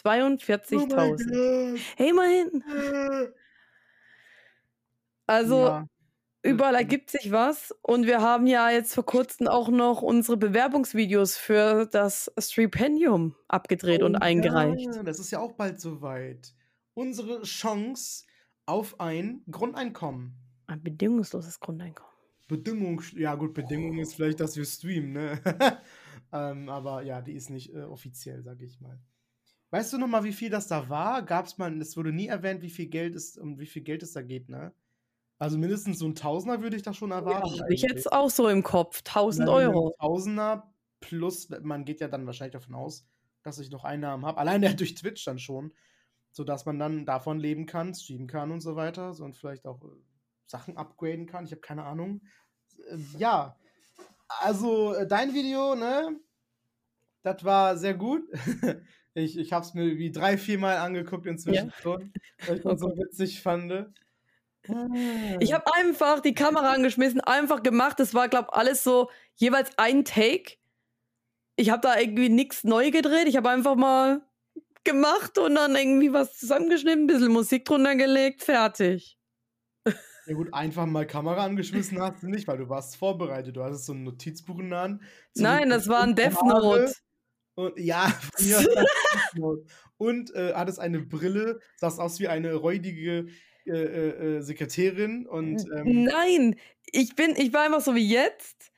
42.000. 0.03 1.75
Oh 1.75 1.77
hey, 1.95 2.09
immerhin. 2.09 2.63
Also, 5.25 5.67
ja. 5.67 5.85
Überall 6.41 6.75
ergibt 6.75 7.09
sich 7.09 7.31
was. 7.31 7.73
Und 7.81 8.05
wir 8.05 8.21
haben 8.21 8.47
ja 8.47 8.69
jetzt 8.69 8.93
vor 8.93 9.05
kurzem 9.05 9.47
auch 9.47 9.69
noch 9.69 10.01
unsere 10.01 10.37
Bewerbungsvideos 10.37 11.37
für 11.37 11.85
das 11.85 12.31
Stipendium 12.37 13.35
abgedreht 13.47 14.01
oh, 14.03 14.05
und 14.05 14.15
eingereicht. 14.15 14.95
Ja, 14.95 15.03
das 15.03 15.19
ist 15.19 15.31
ja 15.31 15.39
auch 15.39 15.53
bald 15.53 15.81
soweit. 15.81 16.53
Unsere 16.93 17.41
Chance 17.43 18.25
auf 18.65 18.99
ein 18.99 19.41
Grundeinkommen. 19.51 20.33
Ein 20.67 20.81
bedingungsloses 20.81 21.59
Grundeinkommen. 21.59 22.09
Bedingung, 22.47 23.01
ja 23.15 23.35
gut, 23.35 23.53
Bedingung 23.53 23.97
oh. 23.97 24.01
ist 24.01 24.15
vielleicht, 24.15 24.39
dass 24.39 24.55
wir 24.55 24.65
streamen, 24.65 25.11
ne? 25.11 25.41
ähm, 26.33 26.69
aber 26.69 27.03
ja, 27.03 27.21
die 27.21 27.33
ist 27.33 27.49
nicht 27.49 27.73
äh, 27.73 27.83
offiziell, 27.83 28.43
sag 28.43 28.61
ich 28.61 28.79
mal. 28.79 28.99
Weißt 29.71 29.93
du 29.93 29.97
noch 29.97 30.07
mal, 30.07 30.23
wie 30.23 30.33
viel 30.33 30.49
das 30.49 30.67
da 30.67 30.89
war? 30.89 31.21
Gab 31.23 31.45
es 31.45 31.57
mal, 31.57 31.79
es 31.79 31.95
wurde 31.95 32.11
nie 32.11 32.27
erwähnt, 32.27 32.61
wie 32.61 32.69
viel 32.69 32.87
Geld 32.87 33.15
es, 33.15 33.37
um 33.37 33.59
wie 33.59 33.67
viel 33.67 33.83
Geld 33.83 34.01
es 34.01 34.13
da 34.13 34.21
geht, 34.21 34.49
ne? 34.49 34.73
Also 35.39 35.57
mindestens 35.57 35.99
so 35.99 36.05
ein 36.05 36.15
Tausender 36.15 36.61
würde 36.61 36.75
ich 36.75 36.83
da 36.83 36.93
schon 36.93 37.11
erwarten. 37.11 37.55
Ja, 37.55 37.65
ich 37.69 37.81
jetzt 37.81 38.11
auch 38.11 38.29
so 38.29 38.49
im 38.49 38.61
Kopf. 38.61 38.99
1000 38.99 39.47
Euro. 39.47 39.95
Tausender 39.97 40.69
plus, 40.99 41.47
man 41.61 41.85
geht 41.85 42.01
ja 42.01 42.09
dann 42.09 42.25
wahrscheinlich 42.25 42.53
davon 42.53 42.75
aus, 42.75 43.07
dass 43.41 43.57
ich 43.57 43.71
noch 43.71 43.85
Einnahmen 43.85 44.25
habe. 44.25 44.37
Allein 44.37 44.61
durch 44.77 44.95
Twitch 44.95 45.23
dann 45.23 45.39
schon. 45.39 45.73
Sodass 46.31 46.65
man 46.65 46.77
dann 46.77 47.05
davon 47.05 47.39
leben 47.39 47.65
kann, 47.65 47.95
streamen 47.95 48.27
kann 48.27 48.51
und 48.51 48.59
so 48.59 48.75
weiter. 48.75 49.13
So, 49.13 49.23
und 49.23 49.35
vielleicht 49.35 49.65
auch 49.65 49.81
äh, 49.83 49.87
Sachen 50.45 50.77
upgraden 50.77 51.25
kann. 51.25 51.45
Ich 51.45 51.51
habe 51.51 51.61
keine 51.61 51.85
Ahnung. 51.85 52.21
Äh, 52.91 52.97
ja. 53.17 53.55
Also, 54.41 54.93
äh, 54.93 55.07
dein 55.07 55.33
Video, 55.33 55.73
ne? 55.73 56.19
Das 57.23 57.43
war 57.45 57.77
sehr 57.77 57.93
gut. 57.93 58.23
ich 59.13 59.37
ich 59.37 59.53
habe 59.53 59.65
es 59.65 59.73
mir 59.73 59.97
wie 59.97 60.11
drei, 60.11 60.37
vier 60.37 60.59
Mal 60.59 60.77
angeguckt 60.77 61.25
inzwischen 61.25 61.67
ja. 61.69 61.81
schon, 61.81 62.13
weil 62.45 62.57
ich 62.57 62.63
das 62.63 62.79
so 62.79 62.87
witzig 62.97 63.41
fand. 63.41 63.71
Ich 65.39 65.53
habe 65.53 65.65
einfach 65.73 66.19
die 66.19 66.33
Kamera 66.33 66.71
angeschmissen, 66.71 67.21
einfach 67.21 67.63
gemacht. 67.63 67.99
Das 67.99 68.13
war, 68.13 68.27
glaube 68.27 68.49
ich, 68.51 68.57
alles 68.57 68.83
so 68.83 69.09
jeweils 69.35 69.71
ein 69.77 70.05
Take. 70.05 70.57
Ich 71.55 71.69
habe 71.69 71.81
da 71.81 71.99
irgendwie 71.99 72.29
nichts 72.29 72.63
neu 72.63 72.91
gedreht. 72.91 73.27
Ich 73.27 73.35
habe 73.35 73.49
einfach 73.49 73.75
mal 73.75 74.21
gemacht 74.83 75.37
und 75.37 75.55
dann 75.55 75.75
irgendwie 75.75 76.13
was 76.13 76.37
zusammengeschnitten, 76.37 77.03
ein 77.03 77.07
bisschen 77.07 77.31
Musik 77.31 77.65
drunter 77.65 77.95
gelegt, 77.95 78.43
fertig. 78.43 79.17
Ja 80.25 80.35
gut, 80.35 80.53
einfach 80.53 80.85
mal 80.85 81.07
Kamera 81.07 81.43
angeschmissen 81.43 81.99
hast 81.99 82.21
du 82.21 82.27
nicht, 82.27 82.47
weil 82.47 82.59
du 82.59 82.69
warst 82.69 82.97
vorbereitet. 82.97 83.55
Du 83.55 83.63
hattest 83.63 83.85
so 83.85 83.93
ein 83.93 84.03
Notizbuch 84.03 84.59
in 84.59 84.69
der 84.69 84.79
Hand. 84.79 85.01
Nein, 85.33 85.69
das 85.69 85.87
war 85.87 86.03
ein 86.03 86.15
Death 86.15 86.43
Note. 86.43 86.93
Und 87.55 87.79
ja, 87.79 88.13
Note. 89.33 89.65
Und 89.97 90.33
äh, 90.35 90.53
hattest 90.53 90.79
eine 90.79 90.99
Brille, 90.99 91.59
sahst 91.77 91.99
aus 91.99 92.19
wie 92.19 92.27
eine 92.27 92.53
räudige 92.53 93.25
äh, 93.65 93.71
äh, 93.71 94.37
äh, 94.37 94.41
Sekretärin 94.41 95.27
und 95.27 95.65
ähm, 95.75 96.03
Nein, 96.03 96.55
ich 96.91 97.15
bin, 97.15 97.35
ich 97.37 97.53
war 97.53 97.61
einfach 97.63 97.81
so 97.81 97.95
wie 97.95 98.07
jetzt. 98.07 98.71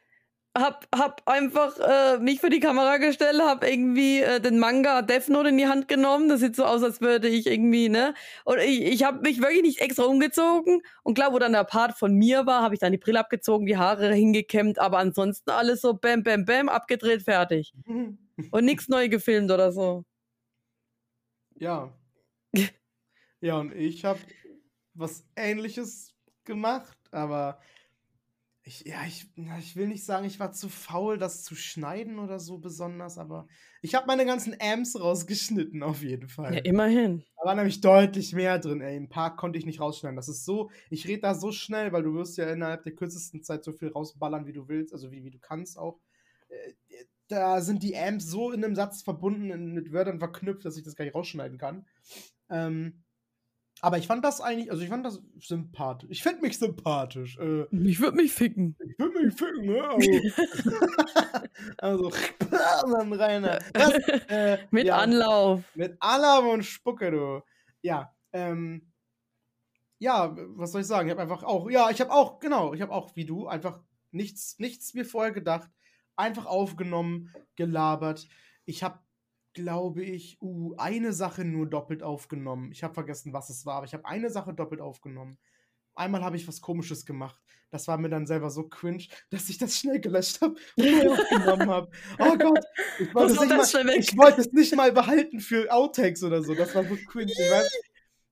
Hab, 0.58 0.86
hab 0.94 1.22
einfach 1.30 1.80
äh, 1.80 2.20
mich 2.20 2.41
für 2.41 2.50
die 2.50 2.60
Kamera 2.60 2.98
gestellt, 2.98 3.39
hab 3.41 3.63
irgendwie 3.63 4.20
äh, 4.20 4.41
den 4.41 4.60
Manga 4.60 5.02
Death 5.02 5.30
Note 5.30 5.48
in 5.48 5.58
die 5.58 5.67
Hand 5.67 5.88
genommen. 5.88 6.28
Das 6.28 6.41
sieht 6.41 6.58
so 6.58 6.65
aus, 6.65 6.84
als 6.84 7.00
würde 7.00 7.30
ich 7.30 7.48
irgendwie, 7.48 7.88
ne? 7.88 8.13
Und 8.44 8.60
ich, 8.60 8.82
ich 8.82 9.04
habe 9.04 9.22
mich 9.22 9.41
wirklich 9.41 9.62
nicht 9.62 9.80
extra 9.80 10.04
umgezogen. 10.04 10.82
Und 11.04 11.13
klar, 11.13 11.32
wo 11.32 11.39
dann 11.39 11.54
der 11.54 11.63
Part 11.63 11.98
von 11.98 12.13
mir 12.15 12.46
war, 12.46 12.63
habe 12.63 12.74
ich 12.76 12.82
dann 12.82 12.91
die 12.91 12.98
Brille 12.98 13.20
abgezogen, 13.22 13.65
die 13.65 13.78
Haare 13.78 14.13
hingekämmt, 14.13 14.78
aber 14.78 14.98
ansonsten 14.98 15.52
alles 15.52 15.80
so 15.82 15.94
bam, 15.94 16.24
bam, 16.24 16.44
bam, 16.44 16.67
abgedreht, 16.67 17.24
fertig. 17.24 17.74
Und 18.52 18.65
nichts 18.65 18.89
neu 18.89 19.08
gefilmt 19.08 19.52
oder 19.52 19.72
so. 19.72 20.04
ja. 21.56 21.94
Ja, 23.41 23.58
und 23.58 23.74
ich 23.76 24.06
habe 24.06 24.20
was 25.02 25.26
Ähnliches 25.36 26.16
gemacht, 26.44 26.98
aber 27.12 27.60
ich, 28.64 28.82
ja, 28.86 29.04
ich, 29.08 29.28
ich 29.60 29.76
will 29.76 29.88
nicht 29.88 30.06
sagen, 30.06 30.26
ich 30.26 30.40
war 30.40 30.52
zu 30.52 30.70
faul, 30.70 31.18
das 31.18 31.44
zu 31.44 31.56
schneiden 31.56 32.20
oder 32.20 32.40
so 32.40 32.60
besonders, 32.60 33.18
aber 33.18 33.48
ich 33.82 33.96
habe 33.96 34.06
meine 34.06 34.26
ganzen 34.26 34.56
Amps 34.62 35.00
rausgeschnitten, 35.00 35.82
auf 35.82 36.04
jeden 36.04 36.30
Fall. 36.30 36.54
Ja, 36.54 36.62
immerhin. 36.62 37.24
Da 37.38 37.46
war 37.48 37.56
nämlich 37.56 37.82
deutlich 37.82 38.34
mehr 38.34 38.60
drin, 38.60 38.82
ey. 38.82 38.96
Ein 38.96 39.10
paar 39.10 39.36
konnte 39.36 39.58
ich 39.58 39.66
nicht 39.66 39.80
rausschneiden. 39.80 40.16
Das 40.16 40.30
ist 40.30 40.46
so, 40.46 40.70
ich 40.92 41.08
rede 41.08 41.22
da 41.22 41.34
so 41.34 41.52
schnell, 41.52 41.92
weil 41.92 42.04
du 42.04 42.14
wirst 42.14 42.38
ja 42.38 42.52
innerhalb 42.52 42.84
der 42.84 42.94
kürzesten 42.94 43.42
Zeit 43.42 43.64
so 43.64 43.72
viel 43.72 43.90
rausballern, 43.90 44.46
wie 44.46 44.54
du 44.54 44.68
willst, 44.68 44.94
also 44.94 45.12
wie, 45.12 45.24
wie 45.24 45.32
du 45.32 45.40
kannst 45.40 45.80
auch. 45.80 46.00
Äh, 46.50 46.74
Da 47.28 47.62
sind 47.62 47.82
die 47.82 47.98
Amps 47.98 48.28
so 48.28 48.52
in 48.52 48.64
einem 48.64 48.76
Satz 48.76 49.02
verbunden, 49.02 49.74
mit 49.74 49.92
Wörtern 49.92 50.20
verknüpft, 50.20 50.66
dass 50.66 50.78
ich 50.78 50.84
das 50.84 50.96
gar 50.96 51.06
nicht 51.06 51.16
rausschneiden 51.16 51.58
kann. 51.58 51.88
Ähm, 52.50 53.04
aber 53.82 53.98
ich 53.98 54.08
fand 54.08 54.24
das 54.24 54.41
eigentlich, 54.41 54.70
also 54.72 54.84
ich 54.84 54.89
fand 54.89 55.06
das 55.06 55.22
sympathisch. 55.39 56.10
Ich 56.12 56.22
finde 56.24 56.41
mich 56.41 56.58
sympathisch. 56.60 57.38
Äh, 57.39 57.65
Ich 57.72 58.00
würde 58.00 58.15
mich 58.17 58.32
ficken. 58.32 58.76
ich 58.80 59.00
will 59.00 59.26
mich 59.26 59.34
ficken, 59.36 59.65
ne? 59.65 59.89
Also, 61.78 62.12
dann 62.50 63.13
rein. 63.13 63.44
da. 63.44 63.60
Das, 63.74 63.94
äh, 64.30 64.58
Mit 64.72 64.86
ja. 64.88 64.98
Anlauf. 64.98 65.63
Mit 65.76 65.96
Alarm 66.00 66.48
und 66.50 66.63
Spucke, 66.63 67.12
du. 67.12 67.41
Ja, 67.82 68.13
ähm. 68.34 68.88
Ja, 70.00 70.36
was 70.56 70.72
soll 70.72 70.82
ich 70.82 70.88
sagen? 70.88 71.08
Ich 71.08 71.12
habe 71.12 71.22
einfach 71.22 71.44
auch, 71.44 71.70
ja, 71.70 71.91
ich 71.91 72.02
habe 72.02 72.12
auch, 72.12 72.39
genau, 72.39 72.74
ich 72.74 72.82
habe 72.82 72.91
auch, 72.91 73.15
wie 73.15 73.26
du, 73.26 73.48
einfach 73.48 73.80
nichts, 74.12 74.58
nichts 74.58 74.96
mir 74.96 75.06
vorher 75.06 75.32
gedacht. 75.32 75.70
Einfach 76.15 76.46
aufgenommen, 76.48 77.32
gelabert. 77.56 78.28
Ich 78.65 78.82
habe, 78.84 79.00
glaube 79.54 80.04
ich, 80.04 80.42
uh, 80.42 80.76
eine 80.78 81.14
Sache 81.14 81.46
nur 81.46 81.70
doppelt 81.70 82.04
aufgenommen. 82.04 82.72
Ich 82.72 82.84
habe 82.84 82.94
vergessen, 82.94 83.34
was 83.34 83.50
es 83.50 83.66
war, 83.66 83.76
aber 83.76 83.86
ich 83.86 83.94
habe 83.94 84.06
eine 84.06 84.30
Sache 84.30 84.54
doppelt 84.54 84.82
aufgenommen. 84.82 85.38
Einmal 85.94 86.24
habe 86.24 86.38
ich 86.38 86.48
was 86.48 86.62
Komisches 86.62 87.06
gemacht. 87.06 87.40
Das 87.70 87.88
war 87.88 87.98
mir 87.98 88.10
dann 88.10 88.26
selber 88.26 88.50
so 88.50 88.68
cringe, 88.68 89.06
dass 89.30 89.50
ich 89.50 89.58
das 89.58 89.78
schnell 89.78 90.00
gelöscht 90.00 90.42
habe 90.42 90.56
und 90.78 90.86
neu 90.86 91.12
aufgenommen 91.12 91.70
habe. 91.70 91.92
Oh 92.20 92.38
Gott, 92.38 92.66
ich 93.00 93.14
wollte, 93.16 93.34
es 93.34 93.40
nicht 93.40 93.50
mal, 93.50 93.58
das 93.58 93.72
schnell 93.72 93.88
weg? 93.88 93.98
ich 94.00 94.18
wollte 94.18 94.42
es 94.42 94.52
nicht 94.52 94.76
mal 94.76 94.92
behalten 94.92 95.40
für 95.40 95.72
Outtakes 95.72 96.24
oder 96.24 96.42
so. 96.44 96.56
Das 96.56 96.74
war 96.76 96.84
so 96.84 96.96
cringe. 97.08 97.34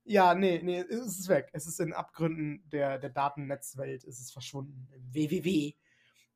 Ja, 0.04 0.34
nee, 0.34 0.60
nee, 0.62 0.80
es 0.80 1.18
ist 1.18 1.28
weg. 1.28 1.50
Es 1.52 1.66
ist 1.66 1.78
in 1.78 1.92
Abgründen 1.92 2.64
der, 2.72 2.98
der 2.98 3.10
Datennetzwelt. 3.10 4.04
Es 4.04 4.18
ist 4.18 4.32
verschwunden. 4.32 4.88
Im 4.92 5.14
WWW. 5.14 5.74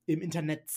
Im 0.06 0.20
Internet. 0.20 0.70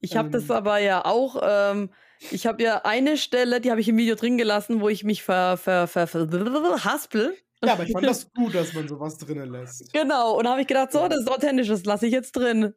Ich 0.00 0.16
habe 0.16 0.30
das 0.30 0.44
Ähm. 0.44 0.50
aber 0.52 0.78
ja 0.78 1.04
auch. 1.04 1.40
Ähm, 1.42 1.90
ich 2.30 2.46
habe 2.46 2.62
ja 2.62 2.82
eine 2.84 3.16
Stelle, 3.16 3.60
die 3.60 3.70
habe 3.70 3.80
ich 3.80 3.88
im 3.88 3.96
Video 3.96 4.14
drin 4.14 4.36
gelassen, 4.36 4.80
wo 4.80 4.88
ich 4.88 5.04
mich 5.04 5.22
ver, 5.22 5.56
ver, 5.56 5.86
ver, 5.86 6.06
ver 6.06 6.84
haspel. 6.84 7.34
Ja, 7.64 7.74
aber 7.74 7.84
ich 7.84 7.92
fand 7.92 8.06
das 8.06 8.30
gut, 8.34 8.54
dass 8.54 8.72
man 8.74 8.88
sowas 8.88 9.18
drinnen 9.18 9.50
lässt. 9.50 9.92
Genau, 9.92 10.36
und 10.38 10.44
da 10.44 10.52
habe 10.52 10.62
ich 10.62 10.66
gedacht, 10.66 10.92
so, 10.92 11.06
das 11.08 11.20
ist 11.20 11.30
authentisch, 11.30 11.68
das 11.68 11.84
lasse 11.84 12.06
ich 12.06 12.12
jetzt 12.12 12.32
drin. 12.32 12.74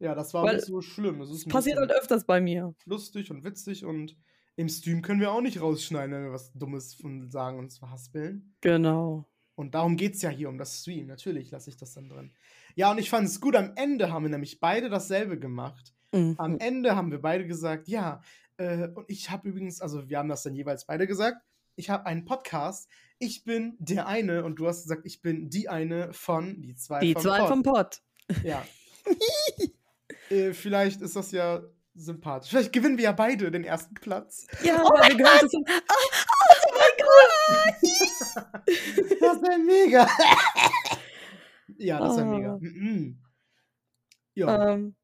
Ja, 0.00 0.14
das 0.14 0.34
war 0.34 0.44
Weil 0.44 0.56
nicht 0.56 0.66
so 0.66 0.80
schlimm. 0.80 1.20
Es 1.20 1.46
Passiert 1.46 1.78
halt 1.78 1.92
öfters 1.92 2.24
bei 2.24 2.40
mir. 2.40 2.74
lustig 2.84 3.30
und 3.30 3.44
witzig 3.44 3.84
und 3.84 4.16
im 4.56 4.68
Stream 4.68 5.02
können 5.02 5.20
wir 5.20 5.32
auch 5.32 5.40
nicht 5.40 5.60
rausschneiden, 5.60 6.14
wenn 6.14 6.24
wir 6.24 6.32
was 6.32 6.52
Dummes 6.52 6.94
von 6.94 7.30
sagen 7.30 7.58
und 7.58 7.72
verhaspeln. 7.72 8.54
Genau. 8.60 9.28
Und 9.56 9.74
darum 9.74 9.96
geht 9.96 10.14
es 10.14 10.22
ja 10.22 10.30
hier 10.30 10.48
um 10.48 10.58
das 10.58 10.80
Stream. 10.80 11.06
Natürlich 11.06 11.50
lasse 11.50 11.70
ich 11.70 11.76
das 11.76 11.94
dann 11.94 12.08
drin. 12.08 12.32
Ja, 12.74 12.90
und 12.90 12.98
ich 12.98 13.10
fand 13.10 13.26
es 13.26 13.40
gut. 13.40 13.54
Am 13.56 13.72
Ende 13.76 14.12
haben 14.12 14.24
wir 14.24 14.30
nämlich 14.30 14.60
beide 14.60 14.90
dasselbe 14.90 15.38
gemacht. 15.38 15.94
Am 16.38 16.52
Mhm. 16.52 16.58
Ende 16.60 16.96
haben 16.96 17.10
wir 17.10 17.20
beide 17.20 17.46
gesagt, 17.46 17.88
ja, 17.88 18.20
äh, 18.56 18.88
und 18.88 19.04
ich 19.08 19.30
habe 19.30 19.48
übrigens, 19.48 19.80
also 19.80 20.08
wir 20.08 20.18
haben 20.18 20.28
das 20.28 20.42
dann 20.44 20.54
jeweils 20.54 20.86
beide 20.86 21.06
gesagt, 21.06 21.38
ich 21.76 21.90
habe 21.90 22.06
einen 22.06 22.24
Podcast, 22.24 22.88
ich 23.18 23.42
bin 23.44 23.74
der 23.80 24.06
eine 24.06 24.44
und 24.44 24.56
du 24.56 24.68
hast 24.68 24.82
gesagt, 24.84 25.02
ich 25.04 25.22
bin 25.22 25.50
die 25.50 25.68
eine 25.68 26.12
von, 26.12 26.60
die 26.62 26.74
zwei 26.76 27.00
Die 27.00 27.14
vom 27.14 27.22
zwei 27.22 27.38
Pod. 27.40 27.48
vom 27.48 27.62
Pott. 27.64 28.02
Ja. 28.44 28.64
äh, 30.30 30.52
vielleicht 30.52 31.00
ist 31.02 31.16
das 31.16 31.32
ja 31.32 31.62
sympathisch. 31.96 32.50
Vielleicht 32.50 32.72
gewinnen 32.72 32.96
wir 32.96 33.04
ja 33.04 33.12
beide 33.12 33.50
den 33.50 33.64
ersten 33.64 33.94
Platz. 33.94 34.46
Ja, 34.62 34.76
aber 34.84 35.02
wir 35.08 35.16
gehören 35.16 35.48
zusammen. 35.48 35.66
Das 39.20 39.42
wäre 39.42 39.58
mega. 39.58 40.08
ja, 41.78 41.98
das 41.98 42.16
wäre 42.16 42.26
mega. 42.26 42.52
Ah. 42.54 42.58
Mhm. 42.60 43.18
Ja, 44.34 44.72
Ähm, 44.72 44.96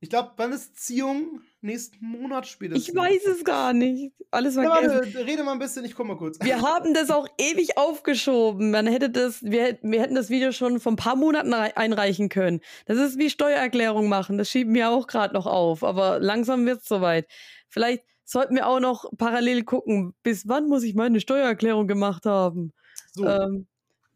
ich 0.00 0.10
glaube, 0.10 0.32
wann 0.36 0.52
ist 0.52 0.76
Ziehung? 0.76 1.40
Nächsten 1.60 2.06
Monat 2.06 2.46
spätestens. 2.46 2.88
ich 2.88 2.94
weiß 2.94 3.26
es 3.26 3.42
gar 3.44 3.72
nicht. 3.72 4.12
Alles 4.30 4.54
Ja, 4.54 4.62
vergessen. 4.76 5.12
warte, 5.14 5.26
rede 5.26 5.42
mal 5.42 5.52
ein 5.52 5.58
bisschen, 5.58 5.84
ich 5.84 5.94
komme 5.96 6.12
mal 6.12 6.16
kurz. 6.18 6.38
Wir 6.40 6.60
haben 6.62 6.94
das 6.94 7.10
auch 7.10 7.26
ewig 7.36 7.76
aufgeschoben. 7.76 8.70
Man 8.70 8.86
hätte 8.86 9.10
das, 9.10 9.42
wir, 9.42 9.76
wir 9.82 10.00
hätten 10.00 10.14
das 10.14 10.30
Video 10.30 10.52
schon 10.52 10.78
vor 10.78 10.92
ein 10.92 10.96
paar 10.96 11.16
Monaten 11.16 11.52
rei- 11.52 11.76
einreichen 11.76 12.28
können. 12.28 12.60
Das 12.86 12.96
ist 12.98 13.18
wie 13.18 13.28
Steuererklärung 13.28 14.08
machen. 14.08 14.38
Das 14.38 14.48
schieben 14.48 14.72
wir 14.74 14.90
auch 14.90 15.08
gerade 15.08 15.34
noch 15.34 15.46
auf. 15.46 15.82
Aber 15.82 16.20
langsam 16.20 16.64
wird 16.64 16.82
es 16.82 16.86
soweit. 16.88 17.26
Vielleicht 17.68 18.04
sollten 18.24 18.54
wir 18.54 18.68
auch 18.68 18.78
noch 18.78 19.10
parallel 19.18 19.64
gucken, 19.64 20.14
bis 20.22 20.46
wann 20.46 20.68
muss 20.68 20.84
ich 20.84 20.94
meine 20.94 21.18
Steuererklärung 21.20 21.88
gemacht 21.88 22.24
haben. 22.24 22.72
So, 23.12 23.26
Ähm, 23.26 23.66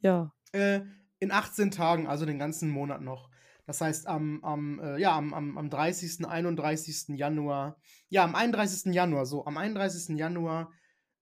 ja. 0.00 0.32
äh, 0.52 0.82
in 1.18 1.32
18 1.32 1.72
Tagen, 1.72 2.06
also 2.06 2.24
den 2.24 2.38
ganzen 2.38 2.70
Monat 2.70 3.00
noch. 3.00 3.30
Das 3.72 3.80
heißt, 3.80 4.06
am, 4.06 4.44
am, 4.44 4.80
äh, 4.80 4.98
ja, 4.98 5.16
am, 5.16 5.32
am, 5.32 5.56
am 5.56 5.70
30., 5.70 6.26
31. 6.26 7.16
Januar, 7.16 7.80
ja, 8.11 8.22
am 8.22 8.35
31. 8.35 8.92
Januar, 8.92 9.24
so, 9.24 9.46
am 9.46 9.56
31. 9.56 10.18
Januar 10.18 10.70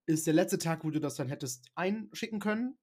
ist 0.05 0.27
der 0.27 0.33
letzte 0.33 0.57
Tag, 0.57 0.83
wo 0.83 0.89
du 0.89 0.99
das 0.99 1.15
dann 1.15 1.29
hättest 1.29 1.71
einschicken 1.75 2.41
können. 2.41 2.77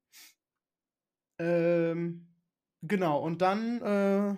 Ähm, 1.39 2.35
genau, 2.81 3.23
und 3.23 3.43
dann, 3.43 3.83
äh, 3.83 4.37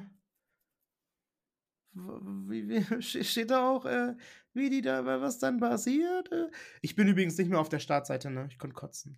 wie, 1.95 2.69
wie, 2.69 2.81
ste- 3.03 3.23
steht 3.23 3.53
da 3.53 3.71
auch, 3.71 3.85
äh, 3.85 4.17
wie 4.53 4.69
die 4.69 4.83
da, 4.83 5.05
was 5.05 5.39
dann 5.39 5.61
passiert? 5.61 6.33
Äh, 6.33 6.51
Ich 6.83 6.97
bin 6.97 7.07
übrigens 7.07 7.39
nicht 7.39 7.51
mehr 7.51 7.61
auf 7.61 7.69
der 7.69 7.79
Startseite, 7.79 8.33
ne? 8.33 8.49
Ich 8.51 8.59
konnte 8.59 8.75
kotzen. 8.75 9.17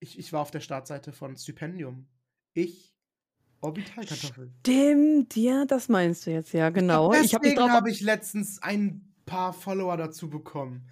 Ich, 0.00 0.18
ich 0.18 0.34
war 0.34 0.42
auf 0.42 0.50
der 0.50 0.60
Startseite 0.60 1.12
von 1.14 1.34
Stipendium. 1.34 2.10
Ich, 2.52 2.94
Orbitalkartoffel. 3.60 4.50
Stimmt, 4.60 5.36
ja, 5.36 5.64
das 5.64 5.88
meinst 5.88 6.26
du 6.26 6.30
jetzt, 6.30 6.52
ja, 6.52 6.70
genau. 6.70 7.12
Ich 7.12 7.34
habe 7.34 7.42
Deswegen 7.44 7.60
drauf. 7.60 7.70
habe 7.70 7.90
ich 7.90 8.00
letztens 8.00 8.62
ein 8.62 9.12
paar 9.26 9.52
Follower 9.52 9.96
dazu 9.96 10.30
bekommen. 10.30 10.88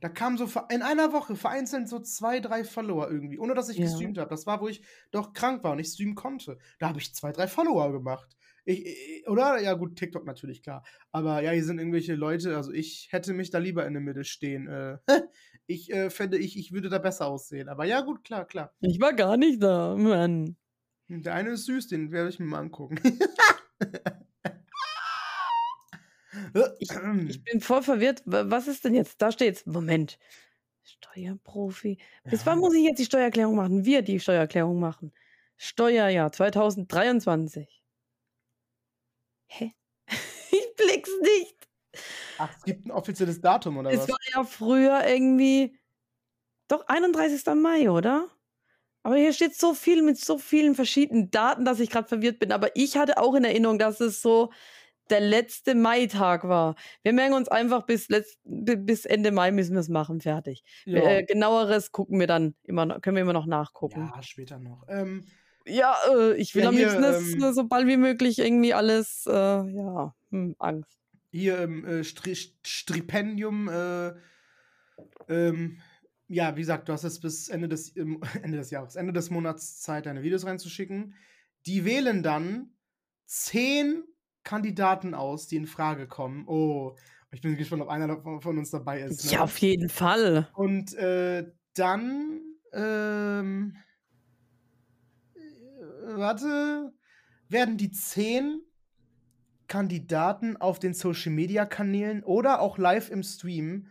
Da 0.00 0.08
kamen 0.08 0.36
so 0.36 0.48
in 0.70 0.82
einer 0.82 1.12
Woche 1.12 1.34
vereinzelt 1.34 1.88
so 1.88 1.98
zwei, 1.98 2.38
drei 2.40 2.62
Follower 2.64 3.10
irgendwie, 3.10 3.38
ohne 3.38 3.54
dass 3.54 3.68
ich 3.68 3.78
Ja. 3.78 3.84
gestreamt 3.84 4.18
habe. 4.18 4.30
Das 4.30 4.46
war, 4.46 4.60
wo 4.60 4.68
ich 4.68 4.82
doch 5.10 5.32
krank 5.32 5.64
war 5.64 5.72
und 5.72 5.78
nicht 5.78 5.92
streamen 5.92 6.14
konnte. 6.14 6.58
Da 6.78 6.88
habe 6.88 7.00
ich 7.00 7.14
zwei, 7.14 7.32
drei 7.32 7.48
Follower 7.48 7.90
gemacht. 7.92 8.36
Ich, 8.64 8.84
ich, 8.86 9.26
oder? 9.28 9.60
Ja, 9.60 9.72
gut, 9.74 9.96
TikTok 9.96 10.24
natürlich, 10.26 10.62
klar. 10.62 10.84
Aber 11.10 11.42
ja, 11.42 11.50
hier 11.52 11.64
sind 11.64 11.78
irgendwelche 11.78 12.14
Leute, 12.14 12.54
also 12.56 12.70
ich 12.70 13.08
hätte 13.10 13.32
mich 13.32 13.50
da 13.50 13.58
lieber 13.58 13.86
in 13.86 13.94
der 13.94 14.02
Mitte 14.02 14.24
stehen. 14.24 14.68
Äh, 14.68 14.98
ich 15.66 15.90
äh, 15.92 16.10
fände, 16.10 16.38
ich, 16.38 16.56
ich 16.58 16.70
würde 16.72 16.90
da 16.90 16.98
besser 16.98 17.26
aussehen. 17.26 17.68
Aber 17.68 17.84
ja, 17.84 18.02
gut, 18.02 18.22
klar, 18.24 18.44
klar. 18.44 18.72
Ich 18.80 19.00
war 19.00 19.14
gar 19.14 19.36
nicht 19.36 19.62
da, 19.62 19.96
Mann. 19.96 20.56
Der 21.08 21.34
eine 21.34 21.50
ist 21.50 21.64
süß, 21.66 21.88
den 21.88 22.12
werde 22.12 22.28
ich 22.30 22.38
mir 22.38 22.46
mal 22.46 22.60
angucken. 22.60 22.98
Ich, 26.78 26.90
ich 27.28 27.44
bin 27.44 27.60
voll 27.60 27.82
verwirrt. 27.82 28.22
Wa- 28.24 28.44
Was 28.48 28.68
ist 28.68 28.84
denn 28.84 28.94
jetzt? 28.94 29.20
Da 29.20 29.32
steht's. 29.32 29.66
Moment. 29.66 30.18
Steuerprofi. 30.82 31.98
Bis 32.24 32.40
Ja. 32.40 32.46
wann 32.46 32.58
muss 32.60 32.74
ich 32.74 32.84
jetzt 32.84 32.98
die 32.98 33.04
Steuererklärung 33.04 33.56
machen? 33.56 33.84
Wir 33.84 34.02
die 34.02 34.20
Steuererklärung 34.20 34.78
machen. 34.78 35.12
Steuerjahr 35.56 36.30
2023. 36.30 37.82
Hä? 39.46 39.72
ich 40.50 40.74
blick's 40.76 41.10
nicht. 41.22 41.68
Ach, 42.38 42.54
es 42.56 42.62
gibt 42.62 42.86
ein 42.86 42.92
offizielles 42.92 43.40
Datum, 43.40 43.78
oder 43.78 43.90
Es 43.90 44.00
was? 44.00 44.08
war 44.10 44.18
ja 44.34 44.44
früher 44.44 45.06
irgendwie. 45.06 45.76
Doch, 46.68 46.86
31. 46.86 47.44
Mai, 47.56 47.90
oder? 47.90 48.28
Aber 49.08 49.16
hier 49.16 49.32
steht 49.32 49.54
so 49.56 49.72
viel 49.72 50.02
mit 50.02 50.18
so 50.18 50.36
vielen 50.36 50.74
verschiedenen 50.74 51.30
Daten, 51.30 51.64
dass 51.64 51.80
ich 51.80 51.88
gerade 51.88 52.06
verwirrt 52.06 52.38
bin. 52.38 52.52
Aber 52.52 52.76
ich 52.76 52.98
hatte 52.98 53.16
auch 53.16 53.34
in 53.34 53.42
Erinnerung, 53.42 53.78
dass 53.78 54.00
es 54.00 54.20
so 54.20 54.52
der 55.08 55.20
letzte 55.20 55.74
Maitag 55.74 56.46
war. 56.46 56.74
Wir 57.02 57.14
merken 57.14 57.32
uns 57.32 57.48
einfach 57.48 57.86
bis, 57.86 58.10
letzt, 58.10 58.38
bis 58.44 59.06
Ende 59.06 59.32
Mai 59.32 59.50
müssen 59.50 59.72
wir 59.72 59.80
es 59.80 59.88
machen, 59.88 60.20
fertig. 60.20 60.62
Ja. 60.84 61.00
Äh, 61.00 61.24
genaueres 61.24 61.90
gucken 61.90 62.20
wir 62.20 62.26
dann 62.26 62.54
immer, 62.64 62.84
noch- 62.84 63.00
können 63.00 63.16
wir 63.16 63.22
immer 63.22 63.32
noch 63.32 63.46
nachgucken. 63.46 64.12
Ja, 64.14 64.22
später 64.22 64.58
noch. 64.58 64.84
Ähm, 64.88 65.24
Ja, 65.64 65.96
äh, 66.14 66.34
ich 66.34 66.54
will 66.54 66.64
Ja, 66.64 66.68
am 66.68 66.76
liebsten 66.76 67.00
das 67.00 67.32
ähm, 67.32 67.42
äh, 67.44 67.52
so 67.54 67.64
bald 67.66 67.86
wie 67.86 67.96
möglich 67.96 68.38
irgendwie 68.38 68.74
alles, 68.74 69.24
äh, 69.26 69.32
ja, 69.32 70.14
hm, 70.30 70.54
Angst. 70.58 70.98
hier 71.30 71.62
im 71.62 71.86
äh, 71.86 72.04
Stri 72.04 72.36
Stipendium, 72.62 73.70
äh, 73.70 74.12
ähm, 75.30 75.80
ja, 76.28 76.54
wie 76.56 76.60
gesagt, 76.60 76.88
du 76.88 76.92
hast 76.92 77.04
jetzt 77.04 77.20
bis 77.20 77.48
Ende 77.48 77.68
des, 77.68 77.90
Ende 77.96 78.58
des 78.58 78.70
Jahres, 78.70 78.96
Ende 78.96 79.12
des 79.12 79.30
Monats 79.30 79.80
Zeit, 79.80 80.06
deine 80.06 80.22
Videos 80.22 80.44
reinzuschicken. 80.46 81.14
Die 81.66 81.84
wählen 81.84 82.22
dann 82.22 82.70
zehn 83.26 84.04
Kandidaten 84.44 85.14
aus, 85.14 85.46
die 85.48 85.56
in 85.56 85.66
Frage 85.66 86.06
kommen. 86.06 86.46
Oh, 86.46 86.96
ich 87.30 87.40
bin 87.42 87.56
gespannt, 87.56 87.82
ob 87.82 87.88
einer 87.88 88.06
davon- 88.08 88.40
von 88.40 88.56
uns 88.58 88.70
dabei 88.70 89.00
ist. 89.02 89.24
ne? 89.26 89.32
Ja, 89.32 89.40
auf 89.42 89.58
jeden 89.58 89.88
Fall. 89.90 90.48
Und 90.54 90.94
äh, 90.94 91.50
dann, 91.74 92.40
ähm, 92.72 93.76
äh, 95.34 96.16
warte, 96.16 96.92
werden 97.48 97.76
die 97.76 97.90
zehn 97.90 98.60
Kandidaten 99.66 100.56
auf 100.56 100.78
den 100.78 100.94
Social 100.94 101.32
Media 101.32 101.66
Kanälen 101.66 102.22
oder 102.24 102.60
auch 102.60 102.78
live 102.78 103.10
im 103.10 103.22
Stream 103.22 103.88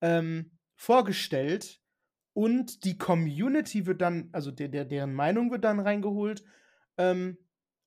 ähm, 0.00 0.50
vorgestellt 0.82 1.80
und 2.32 2.82
die 2.84 2.98
Community 2.98 3.86
wird 3.86 4.00
dann, 4.00 4.30
also 4.32 4.50
der, 4.50 4.66
der, 4.66 4.84
deren 4.84 5.14
Meinung 5.14 5.52
wird 5.52 5.62
dann 5.62 5.78
reingeholt 5.78 6.42
ähm, 6.96 7.38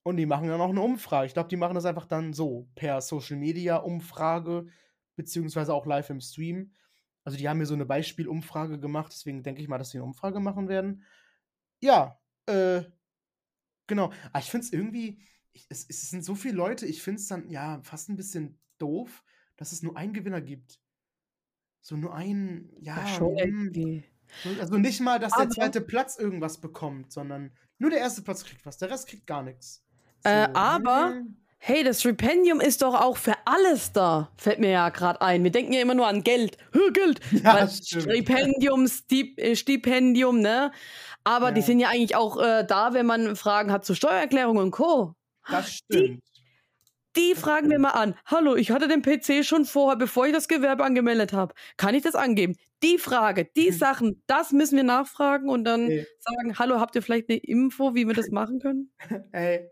und 0.04 0.16
die 0.16 0.26
machen 0.26 0.48
dann 0.48 0.62
auch 0.62 0.70
eine 0.70 0.82
Umfrage. 0.82 1.28
Ich 1.28 1.34
glaube, 1.34 1.50
die 1.50 1.58
machen 1.58 1.76
das 1.76 1.84
einfach 1.84 2.06
dann 2.06 2.32
so 2.32 2.70
per 2.74 3.02
Social 3.02 3.36
Media 3.36 3.76
Umfrage 3.76 4.68
beziehungsweise 5.18 5.74
auch 5.74 5.86
live 5.86 6.10
im 6.10 6.22
Stream. 6.22 6.74
Also 7.26 7.38
die 7.38 7.50
haben 7.50 7.58
mir 7.58 7.66
so 7.66 7.74
eine 7.74 7.86
Beispielumfrage 7.86 8.80
gemacht, 8.80 9.12
deswegen 9.12 9.43
denke 9.43 9.62
ich 9.62 9.68
mal, 9.68 9.78
dass 9.78 9.89
sie 9.89 9.98
eine 9.98 10.06
Umfrage 10.06 10.39
machen 10.39 10.70
werden. 10.70 11.04
Ja, 11.82 12.18
äh, 12.46 12.84
genau. 13.88 14.14
Aber 14.32 14.39
ich 14.39 14.50
finde 14.50 14.68
es 14.68 14.72
irgendwie, 14.72 15.20
es 15.68 15.86
sind 15.88 16.24
so 16.24 16.34
viele 16.34 16.56
Leute, 16.56 16.86
ich 16.86 17.02
finde 17.02 17.20
es 17.20 17.28
dann 17.28 17.50
ja 17.50 17.82
fast 17.84 18.08
ein 18.08 18.16
bisschen 18.16 18.58
doof, 18.78 19.26
dass 19.58 19.74
es 19.74 19.84
nur 19.84 19.98
einen 19.98 20.14
Gewinner 20.14 20.39
gibt. 20.39 20.80
So 21.88 21.96
nur 21.96 22.16
einen, 22.16 22.72
ja, 22.80 22.98
Ja, 22.98 23.08
schon 23.08 23.38
hm, 23.38 23.38
irgendwie. 23.38 24.04
also 24.60 24.76
nicht 24.80 25.02
mal, 25.02 25.20
dass 25.20 25.34
der 25.34 25.42
Aber- 25.44 25.52
zweite 25.52 25.82
Platz 25.82 26.18
irgendwas 26.18 26.58
bekommt, 26.60 27.12
sondern 27.12 27.52
nur 27.78 27.92
der 27.92 28.00
erste 28.00 28.24
Platz 28.24 28.44
kriegt 28.44 28.66
was, 28.66 28.80
der 28.80 28.90
Rest 28.90 29.08
kriegt 29.08 29.28
gar 29.28 29.44
nichts. 29.44 29.84
Äh, 30.24 30.48
aber- 30.56 31.10
hm. 31.10 31.38
Hey, 31.60 31.84
das 31.84 32.00
Stipendium 32.00 32.60
ist 32.60 32.82
doch 32.82 32.94
auch 33.00 33.18
für 33.18 33.34
alles 33.46 33.92
da, 33.92 34.32
fällt 34.36 34.60
mir 34.60 34.70
ja 34.72 34.90
gerade 34.90 35.22
ein. 35.22 35.44
Wir 35.44 35.52
denken 35.52 35.74
ja 35.74 35.82
immer 35.82 35.94
nur 35.96 36.08
an 36.08 36.24
Geld. 36.24 36.58
Hö, 36.74 36.92
Geld. 36.92 37.20
Ja. 37.44 37.68
Stipendium, 37.68 38.88
Stip, 38.88 39.40
äh, 39.40 39.56
Stipendium, 39.56 40.40
ne? 40.40 40.72
Aber 41.24 41.52
die 41.52 41.62
Ja. 41.62 41.66
sind 41.68 41.80
ja 41.80 41.90
eigentlich 41.90 42.16
auch 42.16 42.38
äh, 42.42 42.66
da, 42.66 42.94
wenn 42.94 43.06
man 43.06 43.36
Fragen 43.36 43.72
hat 43.72 43.86
zur 43.86 43.96
Steuererklärung 43.96 44.58
und 44.58 44.72
Co. 44.72 45.14
Das 45.50 45.72
stimmt. 45.72 46.24
Die 46.35 46.35
fragen 47.36 47.70
wir 47.70 47.80
mal 47.80 47.91
an. 47.91 48.16
Hallo, 48.26 48.55
ich 48.55 48.72
hatte 48.72 48.88
den 48.88 49.01
PC 49.01 49.43
schon 49.45 49.66
vorher, 49.66 49.95
bevor 49.97 50.26
ich 50.28 50.34
das 50.34 50.47
Gewerbe 50.47 50.84
angemeldet 50.84 51.34
habe. 51.34 51.53
Kann 51.78 51.95
ich 51.95 52.03
das 52.03 52.16
angeben? 52.16 52.55
Die 52.84 52.97
Frage, 52.97 53.45
die 53.55 53.72
Mhm. 53.72 53.76
Sachen, 53.76 54.24
das 54.28 54.51
müssen 54.51 54.76
wir 54.76 54.84
nachfragen 54.84 55.49
und 55.49 55.63
dann 55.63 55.89
Ey. 55.89 56.05
sagen, 56.20 56.57
hallo, 56.59 56.80
habt 56.80 56.95
ihr 56.95 57.01
vielleicht 57.01 57.30
eine 57.30 57.39
Info, 57.39 57.95
wie 57.95 58.05
wir 58.07 58.13
das 58.13 58.30
machen 58.30 58.59
können? 58.59 58.91
Ey, 59.32 59.68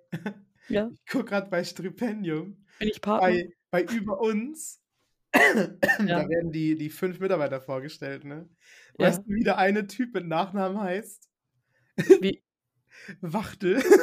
Ja, 0.69 0.89
ich 0.93 1.05
gucke 1.11 1.25
gerade 1.25 1.49
bei 1.49 1.63
Stipendium. 1.63 2.65
bin 2.79 2.87
ich 2.87 3.01
Partner. 3.01 3.27
bei, 3.27 3.49
bei 3.71 3.83
über 3.93 4.19
uns, 4.21 4.79
da 5.31 6.29
werden 6.29 6.51
die, 6.51 6.75
die 6.77 6.89
fünf 6.89 7.19
Mitarbeiter 7.19 7.59
vorgestellt, 7.59 8.23
ne? 8.23 8.47
Ja. 8.97 9.07
Weißt 9.07 9.21
du, 9.25 9.33
wie 9.33 9.43
der 9.43 9.57
eine 9.57 9.87
Typ 9.87 10.13
mit 10.13 10.27
Nachnamen 10.27 10.79
heißt? 10.79 11.27
Wie? 12.21 12.41
Wachtel. 13.21 13.83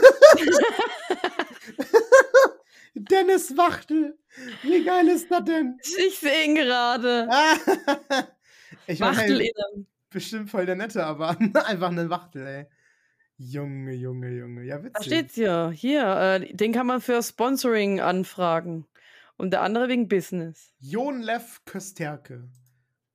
Dennis 2.95 3.57
Wachtel. 3.57 4.19
Wie 4.63 4.85
geil 4.85 5.09
ist 5.09 5.31
das 5.31 5.45
denn? 5.45 5.79
Ich 6.07 6.19
sehe 6.19 6.47
ihn 6.47 6.55
gerade. 6.55 7.29
ich 8.87 9.01
mein, 9.01 9.17
Wachtel 9.17 9.39
hey, 9.39 9.53
in 9.75 9.87
bestimmt 10.11 10.51
voll 10.51 10.67
der 10.67 10.77
Nette, 10.77 11.05
aber 11.05 11.31
einfach 11.67 11.91
eine 11.91 12.11
Wachtel, 12.11 12.47
ey. 12.47 12.67
Junge, 13.39 13.95
Junge, 13.95 14.31
Junge. 14.31 14.65
Ja, 14.65 14.79
witzig. 14.83 14.93
Da 14.93 15.03
steht's 15.03 15.37
ja. 15.37 15.71
Hier, 15.71 16.05
äh, 16.05 16.55
den 16.55 16.73
kann 16.73 16.87
man 16.87 17.01
für 17.01 17.23
Sponsoring 17.23 18.01
anfragen. 18.01 18.87
Und 19.39 19.53
der 19.53 19.63
andere 19.63 19.89
wegen 19.89 20.09
Business. 20.09 20.75
Jon 20.79 21.23
Lev 21.23 21.63
Kösterke. 21.65 22.51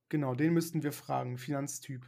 Genau, 0.10 0.34
den 0.34 0.54
müssten 0.54 0.82
wir 0.82 0.92
fragen. 0.92 1.38
Finanztyp. 1.38 2.08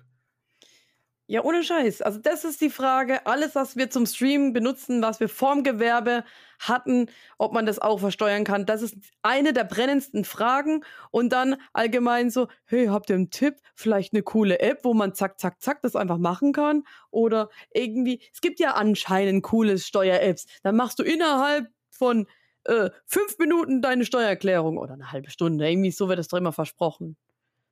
Ja, 1.30 1.44
ohne 1.44 1.62
Scheiß. 1.62 2.02
Also 2.02 2.20
das 2.20 2.46
ist 2.46 2.62
die 2.62 2.70
Frage. 2.70 3.26
Alles, 3.26 3.54
was 3.54 3.76
wir 3.76 3.90
zum 3.90 4.06
Streamen 4.06 4.54
benutzen, 4.54 5.02
was 5.02 5.20
wir 5.20 5.28
vorm 5.28 5.64
Gewerbe 5.64 6.24
hatten, 6.58 7.08
ob 7.38 7.52
man 7.52 7.66
das 7.66 7.80
auch 7.80 8.00
versteuern 8.00 8.46
kann, 8.46 8.66
das 8.66 8.82
ist 8.82 8.96
eine 9.24 9.52
der 9.52 9.66
brennendsten 9.66 10.24
Fragen. 10.24 10.86
Und 11.12 11.34
dann 11.34 11.58
allgemein 11.74 12.30
so, 12.30 12.48
hey, 12.66 12.88
habt 12.88 13.10
ihr 13.10 13.18
einen 13.18 13.30
Tipp? 13.30 13.56
Vielleicht 13.76 14.14
eine 14.14 14.24
coole 14.24 14.60
App, 14.62 14.86
wo 14.86 14.94
man 14.94 15.14
zack, 15.16 15.38
zack, 15.38 15.62
zack 15.62 15.82
das 15.82 15.98
einfach 15.98 16.18
machen 16.18 16.54
kann? 16.54 16.84
Oder 17.12 17.50
irgendwie, 17.74 18.22
es 18.34 18.40
gibt 18.40 18.62
ja 18.62 18.76
anscheinend 18.76 19.44
coole 19.44 19.78
Steuer-Apps. 19.80 20.46
Dann 20.64 20.78
machst 20.78 20.98
du 20.98 21.04
innerhalb 21.04 21.68
von 21.90 22.26
äh, 22.64 22.90
fünf 23.06 23.38
Minuten 23.38 23.82
deine 23.82 24.06
Steuererklärung 24.06 24.78
oder 24.78 24.94
eine 24.94 25.12
halbe 25.12 25.30
Stunde. 25.30 25.70
Irgendwie 25.70 25.92
so 25.92 26.08
wird 26.08 26.20
das 26.20 26.30
doch 26.30 26.38
immer 26.38 26.54
versprochen. 26.54 27.18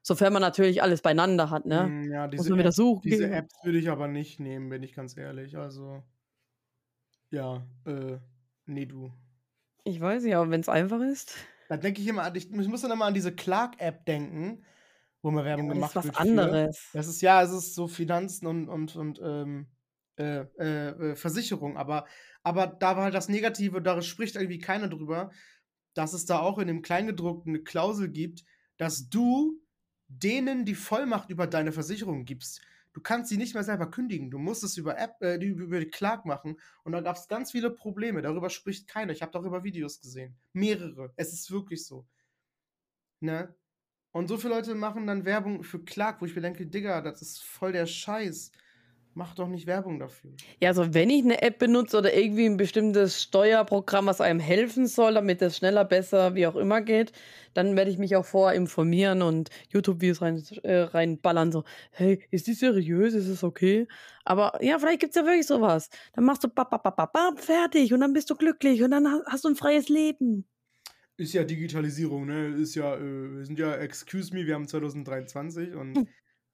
Sofern 0.07 0.33
man 0.33 0.41
natürlich 0.43 0.83
alles 0.83 1.01
beieinander 1.01 1.49
hat, 1.49 1.65
ne? 1.65 1.87
Mm, 1.87 2.11
ja, 2.11 2.27
Muss 2.27 2.35
diese, 2.35 2.49
man 2.51 2.59
wieder 2.59 2.71
suchen. 2.71 3.01
diese 3.09 3.23
gehen. 3.23 3.33
Apps 3.33 3.55
würde 3.63 3.79
ich 3.79 3.89
aber 3.89 4.07
nicht 4.07 4.39
nehmen, 4.39 4.69
bin 4.69 4.83
ich 4.83 4.93
ganz 4.93 5.17
ehrlich. 5.17 5.57
Also, 5.57 6.03
ja, 7.31 7.65
äh, 7.87 8.19
nee, 8.67 8.85
du. 8.85 9.11
Ich 9.83 9.99
weiß 9.99 10.21
nicht, 10.21 10.35
aber 10.35 10.51
wenn 10.51 10.61
es 10.61 10.69
einfach 10.69 11.01
ist. 11.01 11.33
Da 11.69 11.77
denke 11.77 12.01
ich 12.01 12.07
immer 12.07 12.21
an, 12.21 12.35
ich, 12.35 12.51
ich 12.51 12.67
muss 12.67 12.81
dann 12.81 12.91
immer 12.91 13.05
an 13.05 13.15
diese 13.15 13.33
Clark-App 13.33 14.05
denken, 14.05 14.63
wo 15.23 15.31
mal 15.31 15.43
Werbung 15.43 15.69
das 15.69 15.75
gemacht 15.75 15.89
ist 15.89 15.95
was 15.95 16.05
wird. 16.05 16.15
für. 16.17 16.21
anderes. 16.21 16.89
Das 16.93 17.07
ist 17.07 17.21
ja, 17.23 17.41
es 17.41 17.51
ist 17.51 17.73
so 17.73 17.87
Finanzen 17.87 18.45
und, 18.45 18.69
und, 18.69 18.95
und 18.95 19.19
ähm, 19.23 19.65
äh, 20.17 20.41
äh, 20.59 20.89
äh, 20.89 21.15
Versicherung, 21.15 21.77
aber, 21.77 22.05
aber 22.43 22.67
da 22.67 22.95
war 22.95 23.05
halt 23.05 23.15
das 23.15 23.27
Negative, 23.27 23.81
da 23.81 23.99
spricht 24.03 24.35
irgendwie 24.35 24.59
keiner 24.59 24.87
drüber, 24.87 25.31
dass 25.95 26.13
es 26.13 26.27
da 26.27 26.41
auch 26.41 26.59
in 26.59 26.67
dem 26.67 26.83
Kleingedruckten 26.83 27.55
eine 27.55 27.63
Klausel 27.63 28.11
gibt, 28.11 28.43
dass 28.77 29.09
du 29.09 29.64
denen 30.07 30.65
die 30.65 30.75
Vollmacht 30.75 31.29
über 31.29 31.47
deine 31.47 31.71
Versicherung 31.71 32.25
gibst. 32.25 32.61
Du 32.93 33.01
kannst 33.01 33.29
sie 33.29 33.37
nicht 33.37 33.53
mehr 33.53 33.63
selber 33.63 33.91
kündigen. 33.91 34.31
Du 34.31 34.39
musst 34.39 34.63
es 34.63 34.77
über 34.77 34.97
App, 34.97 35.21
äh, 35.21 35.35
über 35.35 35.79
die 35.81 35.89
Clark 35.89 36.25
machen. 36.25 36.57
Und 36.83 36.93
da 36.93 37.01
gab 37.01 37.17
es 37.17 37.27
ganz 37.27 37.51
viele 37.51 37.69
Probleme. 37.69 38.21
Darüber 38.21 38.49
spricht 38.49 38.87
keiner. 38.87 39.11
Ich 39.11 39.21
habe 39.21 39.33
darüber 39.33 39.65
Videos 39.65 39.99
gesehen. 39.99 40.37
Mehrere. 40.53 41.11
Es 41.17 41.33
ist 41.33 41.51
wirklich 41.51 41.85
so. 41.85 42.07
Ne? 43.19 43.53
Und 44.11 44.29
so 44.29 44.37
viele 44.37 44.53
Leute 44.53 44.75
machen 44.75 45.07
dann 45.07 45.25
Werbung 45.25 45.63
für 45.63 45.83
Clark, 45.83 46.21
wo 46.21 46.25
ich 46.25 46.35
mir 46.35 46.41
denke, 46.41 46.67
Digga, 46.67 47.01
das 47.01 47.21
ist 47.21 47.43
voll 47.43 47.73
der 47.73 47.85
Scheiß. 47.85 48.53
Mach 49.18 49.34
doch 49.34 49.47
nicht 49.47 49.66
Werbung 49.66 49.97
dafür. 49.97 50.32
Ja, 50.61 50.70
also 50.70 50.93
wenn 50.93 51.09
ich 51.09 51.24
eine 51.24 51.41
App 51.41 51.57
benutze 51.57 51.97
oder 51.97 52.13
irgendwie 52.13 52.45
ein 52.45 52.57
bestimmtes 52.57 53.22
Steuerprogramm, 53.24 54.07
was 54.07 54.20
einem 54.20 54.41
helfen 54.41 54.88
soll, 54.88 55.13
damit 55.13 55.41
das 55.41 55.55
schneller, 55.55 55.86
besser, 55.86 56.36
wie 56.36 56.45
auch 56.47 56.57
immer 56.57 56.82
geht, 56.82 57.13
dann 57.53 57.78
werde 57.78 57.89
ich 57.91 57.97
mich 57.97 58.18
auch 58.18 58.26
vorher 58.26 58.57
informieren 58.57 59.22
und 59.22 59.49
YouTube-Videos 59.70 60.22
rein, 60.22 60.43
äh, 60.63 60.80
reinballern. 60.82 61.53
So, 61.53 61.63
hey, 61.91 62.22
ist 62.30 62.47
die 62.47 62.53
seriös? 62.53 63.13
Ist 63.13 63.30
es 63.30 63.41
okay? 63.45 63.88
Aber 64.26 64.61
ja, 64.61 64.78
vielleicht 64.80 64.99
gibt 64.99 65.16
es 65.16 65.22
ja 65.22 65.26
wirklich 65.26 65.47
sowas. 65.47 65.89
Dann 66.13 66.26
machst 66.26 66.43
du 66.43 66.49
bap, 66.49 66.70
bap, 66.70 66.84
bap, 66.84 67.13
bap, 67.13 67.39
fertig 67.39 67.93
und 67.93 68.01
dann 68.01 68.11
bist 68.11 68.30
du 68.30 68.36
glücklich 68.36 68.84
und 68.84 68.91
dann 68.91 69.07
ha- 69.09 69.24
hast 69.28 69.45
du 69.45 69.49
ein 69.49 69.55
freies 69.55 69.88
Leben. 69.88 70.45
Ist 71.18 71.34
ja 71.34 71.43
Digitalisierung, 71.45 72.26
ne? 72.26 72.47
Ist 72.49 72.76
ja, 72.76 72.95
äh, 72.95 72.99
wir 73.38 73.45
sind 73.45 73.57
ja, 73.57 73.74
excuse 73.78 74.34
me, 74.34 74.45
wir 74.45 74.53
haben 74.55 74.68
2023 74.68 75.74
und 75.74 75.95
Hm. 75.95 76.07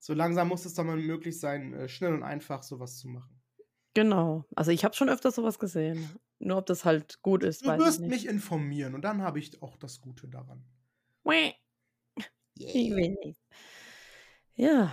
So 0.03 0.13
langsam 0.15 0.47
muss 0.49 0.65
es 0.65 0.73
dann 0.73 0.87
mal 0.87 0.97
möglich 0.97 1.39
sein, 1.39 1.73
äh, 1.73 1.87
schnell 1.87 2.13
und 2.13 2.23
einfach 2.23 2.63
sowas 2.63 2.97
zu 2.97 3.07
machen. 3.07 3.39
Genau. 3.93 4.45
Also 4.55 4.71
ich 4.71 4.83
habe 4.83 4.95
schon 4.95 5.09
öfter 5.09 5.31
sowas 5.31 5.59
gesehen. 5.59 6.09
Nur 6.39 6.57
ob 6.57 6.65
das 6.65 6.85
halt 6.85 7.21
gut 7.21 7.43
ist, 7.43 7.61
Du 7.63 7.67
weiß 7.67 7.79
ich 7.79 7.85
wirst 7.85 7.99
nicht. 8.01 8.09
mich 8.09 8.27
informieren 8.27 8.95
und 8.95 9.03
dann 9.03 9.21
habe 9.21 9.37
ich 9.37 9.61
auch 9.61 9.77
das 9.77 10.01
Gute 10.01 10.27
daran. 10.27 10.65
Nicht. 12.57 13.39
Ja. 14.55 14.91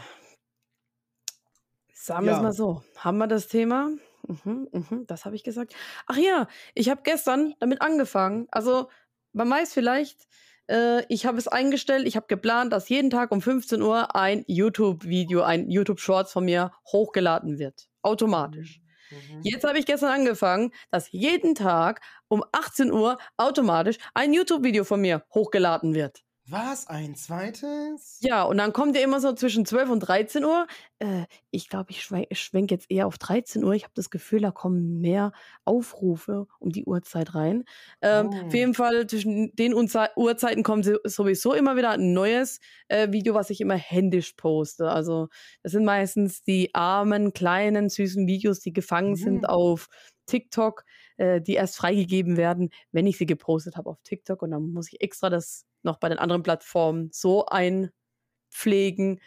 Sagen 1.92 2.26
wir 2.26 2.32
es 2.32 2.38
Ja. 2.38 2.42
mal 2.42 2.52
so. 2.52 2.82
Haben 2.96 3.18
wir 3.18 3.26
das 3.26 3.48
Thema? 3.48 3.90
Mhm, 4.26 4.68
mhm, 4.72 5.06
das 5.06 5.24
habe 5.24 5.36
ich 5.36 5.42
gesagt. 5.44 5.74
Ach 6.06 6.16
ja, 6.16 6.48
ich 6.74 6.88
habe 6.90 7.02
gestern 7.02 7.54
damit 7.61 7.80
angefangen. 7.82 8.46
Also, 8.50 8.90
man 9.32 9.48
weiß 9.50 9.72
vielleicht, 9.72 10.26
äh, 10.69 11.05
ich 11.09 11.27
habe 11.27 11.39
es 11.39 11.49
eingestellt, 11.49 12.07
ich 12.07 12.16
habe 12.16 12.27
geplant, 12.29 12.73
dass 12.73 12.89
jeden 12.89 13.11
Tag 13.11 13.33
um 13.33 13.41
15 13.43 13.83
Uhr 13.83 14.14
ein 14.14 14.45
YouTube-Video, 14.47 15.43
ein 15.43 15.69
YouTube-Shorts 15.71 16.33
von 16.33 16.45
mir 16.45 16.73
hochgeladen 16.93 17.59
wird. 17.59 17.89
automatisch. 18.03 18.81
Mhm. 19.11 19.41
Jetzt 19.43 19.64
habe 19.64 19.79
ich 19.79 19.87
gestern 19.87 20.11
angefangen, 20.11 20.73
dass 20.91 21.11
jeden 21.12 21.55
Tag 21.55 22.01
um 22.29 22.45
18 22.53 22.93
Uhr 22.93 23.19
automatisch 23.37 23.99
ein 24.14 24.33
YouTube-Video 24.33 24.85
von 24.85 25.01
mir 25.01 25.25
hochgeladen 25.35 25.95
wird. 25.95 26.23
Was? 26.51 26.86
Ein 26.86 27.14
zweites? 27.14 28.18
Ja, 28.22 28.44
und 28.44 28.57
dann 28.57 28.72
kommt 28.72 28.96
ja 28.96 29.03
immer 29.03 29.20
so 29.20 29.34
zwischen 29.34 29.66
12 29.66 29.90
und 29.90 30.01
13 30.01 30.44
Uhr. 30.44 30.66
Äh, 30.99 31.24
ich 31.51 31.68
glaube, 31.68 31.90
ich 31.90 32.03
schwenke 32.03 32.34
schwenk 32.34 32.70
jetzt 32.70 32.90
eher 32.90 33.07
auf 33.07 33.18
13 33.18 33.62
Uhr. 33.64 33.74
Ich 33.74 33.82
habe 33.84 33.92
das 33.94 34.09
Gefühl, 34.09 34.40
da 34.40 34.51
kommen 34.51 35.01
mehr 35.01 35.32
Aufrufe 35.66 36.46
um 36.59 36.70
die 36.70 36.84
Uhrzeit 36.86 37.34
rein. 37.34 37.64
Ähm, 38.01 38.28
Auf 38.28 38.34
Oh. 38.46 38.57
jeden 38.57 38.72
Fall 38.72 39.07
zwischen 39.07 39.55
den 39.57 39.74
Uhrzeiten 39.74 40.62
kommt 40.62 40.86
so- 40.86 40.99
sowieso 41.05 41.53
immer 41.53 41.76
wieder 41.76 41.90
ein 41.90 42.14
neues 42.14 42.61
äh, 42.88 43.12
Video, 43.12 43.34
was 43.34 43.51
ich 43.51 43.61
immer 43.61 43.76
händisch 43.76 44.32
poste. 44.32 44.88
Also 44.90 45.28
das 45.62 45.72
sind 45.72 45.84
meistens 45.84 46.42
die 46.44 46.74
armen, 46.74 47.34
kleinen, 47.34 47.90
süßen 47.90 48.26
Videos, 48.26 48.61
die 48.61 48.72
gefangen 48.72 49.11
Mhm. 49.11 49.16
sind 49.16 49.49
auf 49.49 49.88
TikTok, 50.26 50.84
äh, 51.16 51.40
die 51.40 51.55
erst 51.55 51.76
freigegeben 51.76 52.36
werden, 52.36 52.70
wenn 52.92 53.07
ich 53.07 53.18
sie 53.18 53.26
gepostet 53.26 53.76
habe 53.76 53.90
auf 53.90 53.99
TikTok. 54.03 54.42
Und 54.42 54.51
dann 54.53 54.72
muss 54.72 54.88
ich 54.92 55.01
extra 55.01 55.30
das 55.30 55.64
noch 55.83 55.99
bei 55.99 56.09
den 56.09 56.18
anderen 56.18 56.43
Plattformen 56.43 57.11
so 57.12 57.47
einpflegen. 57.47 59.20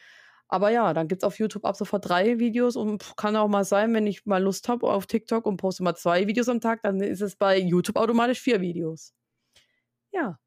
Aber 0.47 0.69
ja, 0.69 0.93
dann 0.93 1.07
gibt 1.07 1.23
es 1.23 1.27
auf 1.27 1.39
YouTube 1.39 1.63
ab 1.63 1.77
sofort 1.77 2.07
drei 2.09 2.37
Videos 2.37 2.75
und 2.75 3.15
kann 3.15 3.37
auch 3.37 3.47
mal 3.47 3.63
sein, 3.63 3.93
wenn 3.93 4.05
ich 4.05 4.25
mal 4.25 4.43
Lust 4.43 4.67
habe 4.67 4.91
auf 4.91 5.07
TikTok 5.07 5.45
und 5.45 5.57
poste 5.57 5.83
mal 5.83 5.95
zwei 5.95 6.27
Videos 6.27 6.49
am 6.49 6.59
Tag, 6.59 6.81
dann 6.83 6.99
ist 6.99 7.21
es 7.21 7.37
bei 7.37 7.57
YouTube 7.57 7.95
automatisch 7.95 8.41
vier 8.41 8.59
Videos. 8.59 9.13
Ja. 10.11 10.39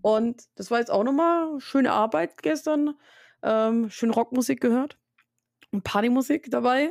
Und 0.00 0.44
das 0.54 0.70
war 0.70 0.78
jetzt 0.78 0.90
auch 0.90 1.04
nochmal 1.04 1.60
schöne 1.60 1.92
Arbeit 1.92 2.42
gestern. 2.42 2.94
Ähm, 3.42 3.90
schön 3.90 4.10
Rockmusik 4.10 4.60
gehört 4.60 4.98
und 5.70 5.84
Partymusik 5.84 6.50
dabei. 6.50 6.90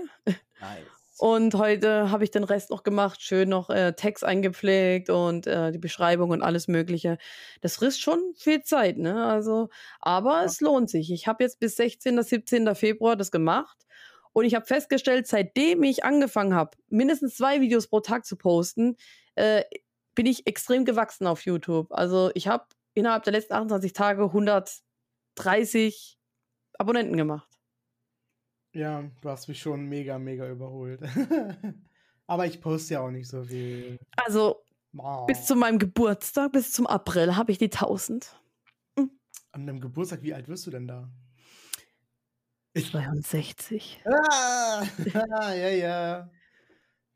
Nice. 0.59 0.98
Und 1.19 1.53
heute 1.55 2.11
habe 2.11 2.23
ich 2.23 2.31
den 2.31 2.45
Rest 2.45 2.69
noch 2.69 2.83
gemacht, 2.83 3.21
schön 3.21 3.49
noch 3.49 3.69
äh, 3.69 3.91
Text 3.91 4.23
eingepflegt 4.23 5.09
und 5.09 5.47
äh, 5.47 5.73
die 5.73 5.77
Beschreibung 5.77 6.29
und 6.29 6.41
alles 6.41 6.69
Mögliche. 6.69 7.17
Das 7.59 7.75
frisst 7.75 8.01
schon 8.01 8.19
viel 8.37 8.63
Zeit, 8.63 8.97
ne? 8.97 9.25
Also, 9.25 9.67
aber 9.99 10.45
es 10.45 10.61
lohnt 10.61 10.89
sich. 10.89 11.11
Ich 11.11 11.27
habe 11.27 11.43
jetzt 11.43 11.59
bis 11.59 11.75
16. 11.75 12.23
17. 12.23 12.73
Februar 12.73 13.17
das 13.17 13.31
gemacht 13.31 13.85
und 14.31 14.45
ich 14.45 14.55
habe 14.55 14.65
festgestellt, 14.65 15.27
seitdem 15.27 15.83
ich 15.83 16.05
angefangen 16.05 16.53
habe, 16.55 16.77
mindestens 16.87 17.35
zwei 17.35 17.59
Videos 17.59 17.87
pro 17.87 17.99
Tag 17.99 18.25
zu 18.25 18.37
posten, 18.37 18.95
äh, 19.35 19.63
bin 20.15 20.25
ich 20.25 20.47
extrem 20.47 20.85
gewachsen 20.85 21.27
auf 21.27 21.41
YouTube. 21.45 21.91
Also 21.91 22.31
ich 22.33 22.47
habe 22.47 22.63
innerhalb 22.93 23.23
der 23.23 23.33
letzten 23.33 23.55
28 23.55 23.91
Tage 23.91 24.23
130 24.23 26.17
Abonnenten 26.77 27.17
gemacht. 27.17 27.48
Ja, 28.73 29.03
du 29.21 29.29
hast 29.29 29.47
mich 29.47 29.59
schon 29.59 29.85
mega, 29.85 30.19
mega 30.19 30.47
überholt. 30.49 31.01
Aber 32.27 32.45
ich 32.45 32.61
poste 32.61 32.95
ja 32.95 33.01
auch 33.01 33.09
nicht 33.09 33.27
so 33.27 33.43
viel. 33.43 33.97
Also 34.17 34.63
Boah. 34.91 35.25
bis 35.25 35.45
zu 35.45 35.55
meinem 35.55 35.79
Geburtstag, 35.79 36.51
bis 36.51 36.71
zum 36.71 36.85
April, 36.85 37.35
habe 37.35 37.51
ich 37.51 37.57
die 37.57 37.71
1000. 37.71 38.39
An 39.51 39.65
deinem 39.65 39.79
Geburtstag, 39.79 40.21
wie 40.21 40.33
alt 40.33 40.47
wirst 40.47 40.67
du 40.67 40.71
denn 40.71 40.87
da? 40.87 41.09
62. 42.75 44.01
Ah, 44.05 44.83
ja, 45.53 45.69
ja. 45.69 46.29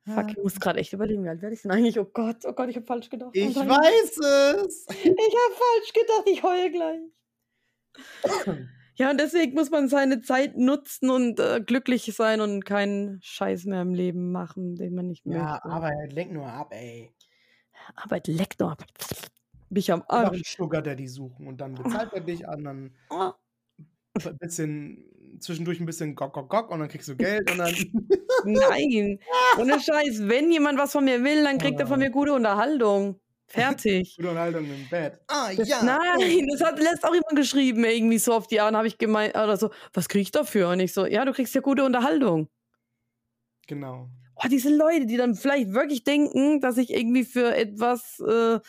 Fuck, 0.06 0.32
ich 0.32 0.38
muss 0.38 0.60
gerade 0.60 0.80
echt 0.80 0.91
überlegen, 0.91 1.24
wie 1.24 1.30
alt 1.30 1.41
werde 1.41 1.56
ich 1.56 1.62
denn 1.62 1.72
eigentlich? 1.72 1.97
Oh 1.99 2.06
Gott, 2.06 2.43
oh 2.45 2.54
Gott, 2.54 2.70
ich 2.70 2.76
habe 2.76 2.86
falsch 2.86 3.10
gedacht. 3.10 3.30
Ich 3.34 3.56
Oh 3.56 3.62
weiß 3.62 4.18
es. 4.66 4.86
Ich 4.89 5.06
habe 5.06 5.54
falsch 5.56 5.93
gedacht, 5.93 6.24
ich 6.26 6.43
heule 6.43 6.72
gleich. 6.72 7.01
Ja, 8.95 9.09
und 9.09 9.19
deswegen 9.19 9.53
muss 9.55 9.71
man 9.71 9.87
seine 9.89 10.21
Zeit 10.21 10.57
nutzen 10.57 11.09
und 11.09 11.39
äh, 11.39 11.61
glücklich 11.65 12.11
sein 12.15 12.41
und 12.41 12.63
keinen 12.63 13.19
Scheiß 13.23 13.65
mehr 13.65 13.81
im 13.81 13.93
Leben 13.93 14.31
machen, 14.31 14.75
den 14.75 14.93
man 14.93 15.07
nicht 15.07 15.25
Ja, 15.25 15.53
möchte. 15.53 15.65
aber 15.69 15.91
lenk 16.09 16.31
nur 16.31 16.45
ab, 16.47 16.71
ey. 16.73 17.11
Arbeit 17.95 18.27
leckt 18.27 18.59
nur 18.59 18.71
ab. 18.71 18.83
Bin 19.69 19.79
ich 19.79 19.91
am 19.91 20.03
Arsch. 20.07 20.55
Sugar 20.57 20.81
Daddy 20.83 21.07
suchen 21.07 21.47
und 21.47 21.59
dann 21.59 21.73
bezahlt 21.75 22.13
er 22.13 22.21
dich 22.21 22.47
an, 22.47 22.63
dann 22.63 22.95
ein 23.09 24.37
bisschen, 24.37 25.03
zwischendurch 25.39 25.79
ein 25.79 25.85
bisschen 25.87 26.13
Gock, 26.15 26.33
Gock, 26.33 26.49
Gock 26.49 26.69
und 26.71 26.79
dann 26.79 26.87
kriegst 26.87 27.07
du 27.07 27.15
Geld 27.15 27.49
und 27.51 27.57
dann. 27.57 27.73
Nein, 28.45 29.19
ohne 29.59 29.79
Scheiß. 29.79 30.27
Wenn 30.27 30.51
jemand 30.51 30.77
was 30.77 30.91
von 30.91 31.05
mir 31.05 31.23
will, 31.23 31.43
dann 31.43 31.57
kriegt 31.57 31.79
er 31.79 31.87
von 31.87 31.95
Ah. 31.95 32.03
mir 32.05 32.11
gute 32.11 32.33
Unterhaltung. 32.33 33.19
Fertig. 33.47 34.15
Gute 34.15 34.29
Unterhaltung 34.29 34.65
im 34.65 34.89
Bett. 34.89 35.19
Ah, 35.27 35.53
Das, 35.53 35.67
ja. 35.67 35.83
Nein, 35.83 36.47
das 36.51 36.61
hat 36.61 36.79
letzt 36.79 37.03
auch 37.03 37.13
jemand 37.13 37.35
geschrieben, 37.35 37.83
irgendwie 37.83 38.17
so 38.17 38.33
auf 38.33 38.47
die 38.47 38.59
Art, 38.59 38.73
habe 38.73 38.87
ich 38.87 38.97
gemeint, 38.97 39.35
oder 39.35 39.57
so, 39.57 39.69
was 39.93 40.07
krieg 40.09 40.21
ich 40.23 40.31
dafür? 40.31 40.69
Und 40.69 40.79
ich 40.79 40.93
so, 40.93 41.05
ja, 41.05 41.23
du 41.25 41.33
kriegst 41.33 41.53
ja 41.53 41.61
gute 41.61 41.83
Unterhaltung. 41.83 42.49
Genau. 43.67 44.09
Oh, 44.35 44.47
diese 44.49 44.75
Leute, 44.75 45.05
die 45.05 45.17
dann 45.17 45.35
vielleicht 45.35 45.73
wirklich 45.73 46.03
denken, 46.03 46.59
dass 46.61 46.77
ich 46.77 46.91
irgendwie 46.91 47.23
für 47.23 47.55
etwas 47.55 48.19
äh, 48.19 48.59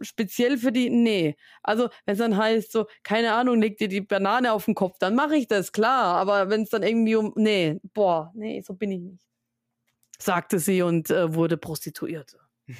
speziell 0.00 0.58
für 0.58 0.72
die. 0.72 0.90
Nee. 0.90 1.36
Also, 1.62 1.88
wenn 2.04 2.12
es 2.12 2.18
dann 2.18 2.36
heißt, 2.36 2.70
so, 2.72 2.86
keine 3.02 3.32
Ahnung, 3.32 3.60
leg 3.60 3.78
dir 3.78 3.88
die 3.88 4.02
Banane 4.02 4.52
auf 4.52 4.66
den 4.66 4.74
Kopf, 4.74 4.98
dann 4.98 5.14
mache 5.14 5.36
ich 5.36 5.46
das, 5.48 5.72
klar. 5.72 6.16
Aber 6.16 6.50
wenn 6.50 6.62
es 6.62 6.70
dann 6.70 6.82
irgendwie 6.82 7.16
um. 7.16 7.32
Nee, 7.36 7.80
boah, 7.94 8.30
nee, 8.34 8.60
so 8.60 8.74
bin 8.74 8.92
ich 8.92 9.00
nicht. 9.00 9.24
Sagte 10.18 10.58
sie 10.58 10.82
und 10.82 11.10
äh, 11.10 11.34
wurde 11.34 11.56
Prostituierte. 11.56 12.38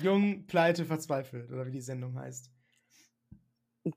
Jung, 0.00 0.46
pleite, 0.46 0.84
verzweifelt, 0.84 1.50
oder 1.50 1.66
wie 1.66 1.70
die 1.70 1.80
Sendung 1.80 2.18
heißt. 2.18 2.50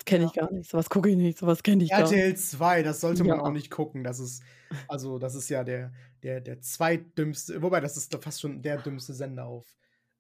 Kenne 0.05 0.25
ich 0.25 0.33
gar 0.33 0.51
nicht. 0.51 0.69
Sowas 0.69 0.89
gucke 0.89 1.09
ich 1.09 1.15
nicht. 1.15 1.37
Sowas 1.37 1.61
kenne 1.61 1.83
ich 1.83 1.91
gar 1.91 2.01
nicht. 2.01 2.11
RTL 2.11 2.35
2, 2.35 2.81
das 2.83 3.01
sollte 3.01 3.23
man 3.23 3.37
Ja. 3.37 3.43
auch 3.43 3.51
nicht 3.51 3.69
gucken. 3.69 4.03
Das 4.03 4.19
ist, 4.19 4.41
also, 4.87 5.19
das 5.19 5.35
ist 5.35 5.47
ja 5.49 5.63
der, 5.63 5.91
der, 6.23 6.41
der 6.41 6.59
zweitdümmste, 6.59 7.61
wobei 7.61 7.81
das 7.81 7.95
ist 7.95 8.15
fast 8.23 8.41
schon 8.41 8.63
der 8.63 8.77
dümmste 8.79 9.13
Sender 9.13 9.45
auf, 9.45 9.67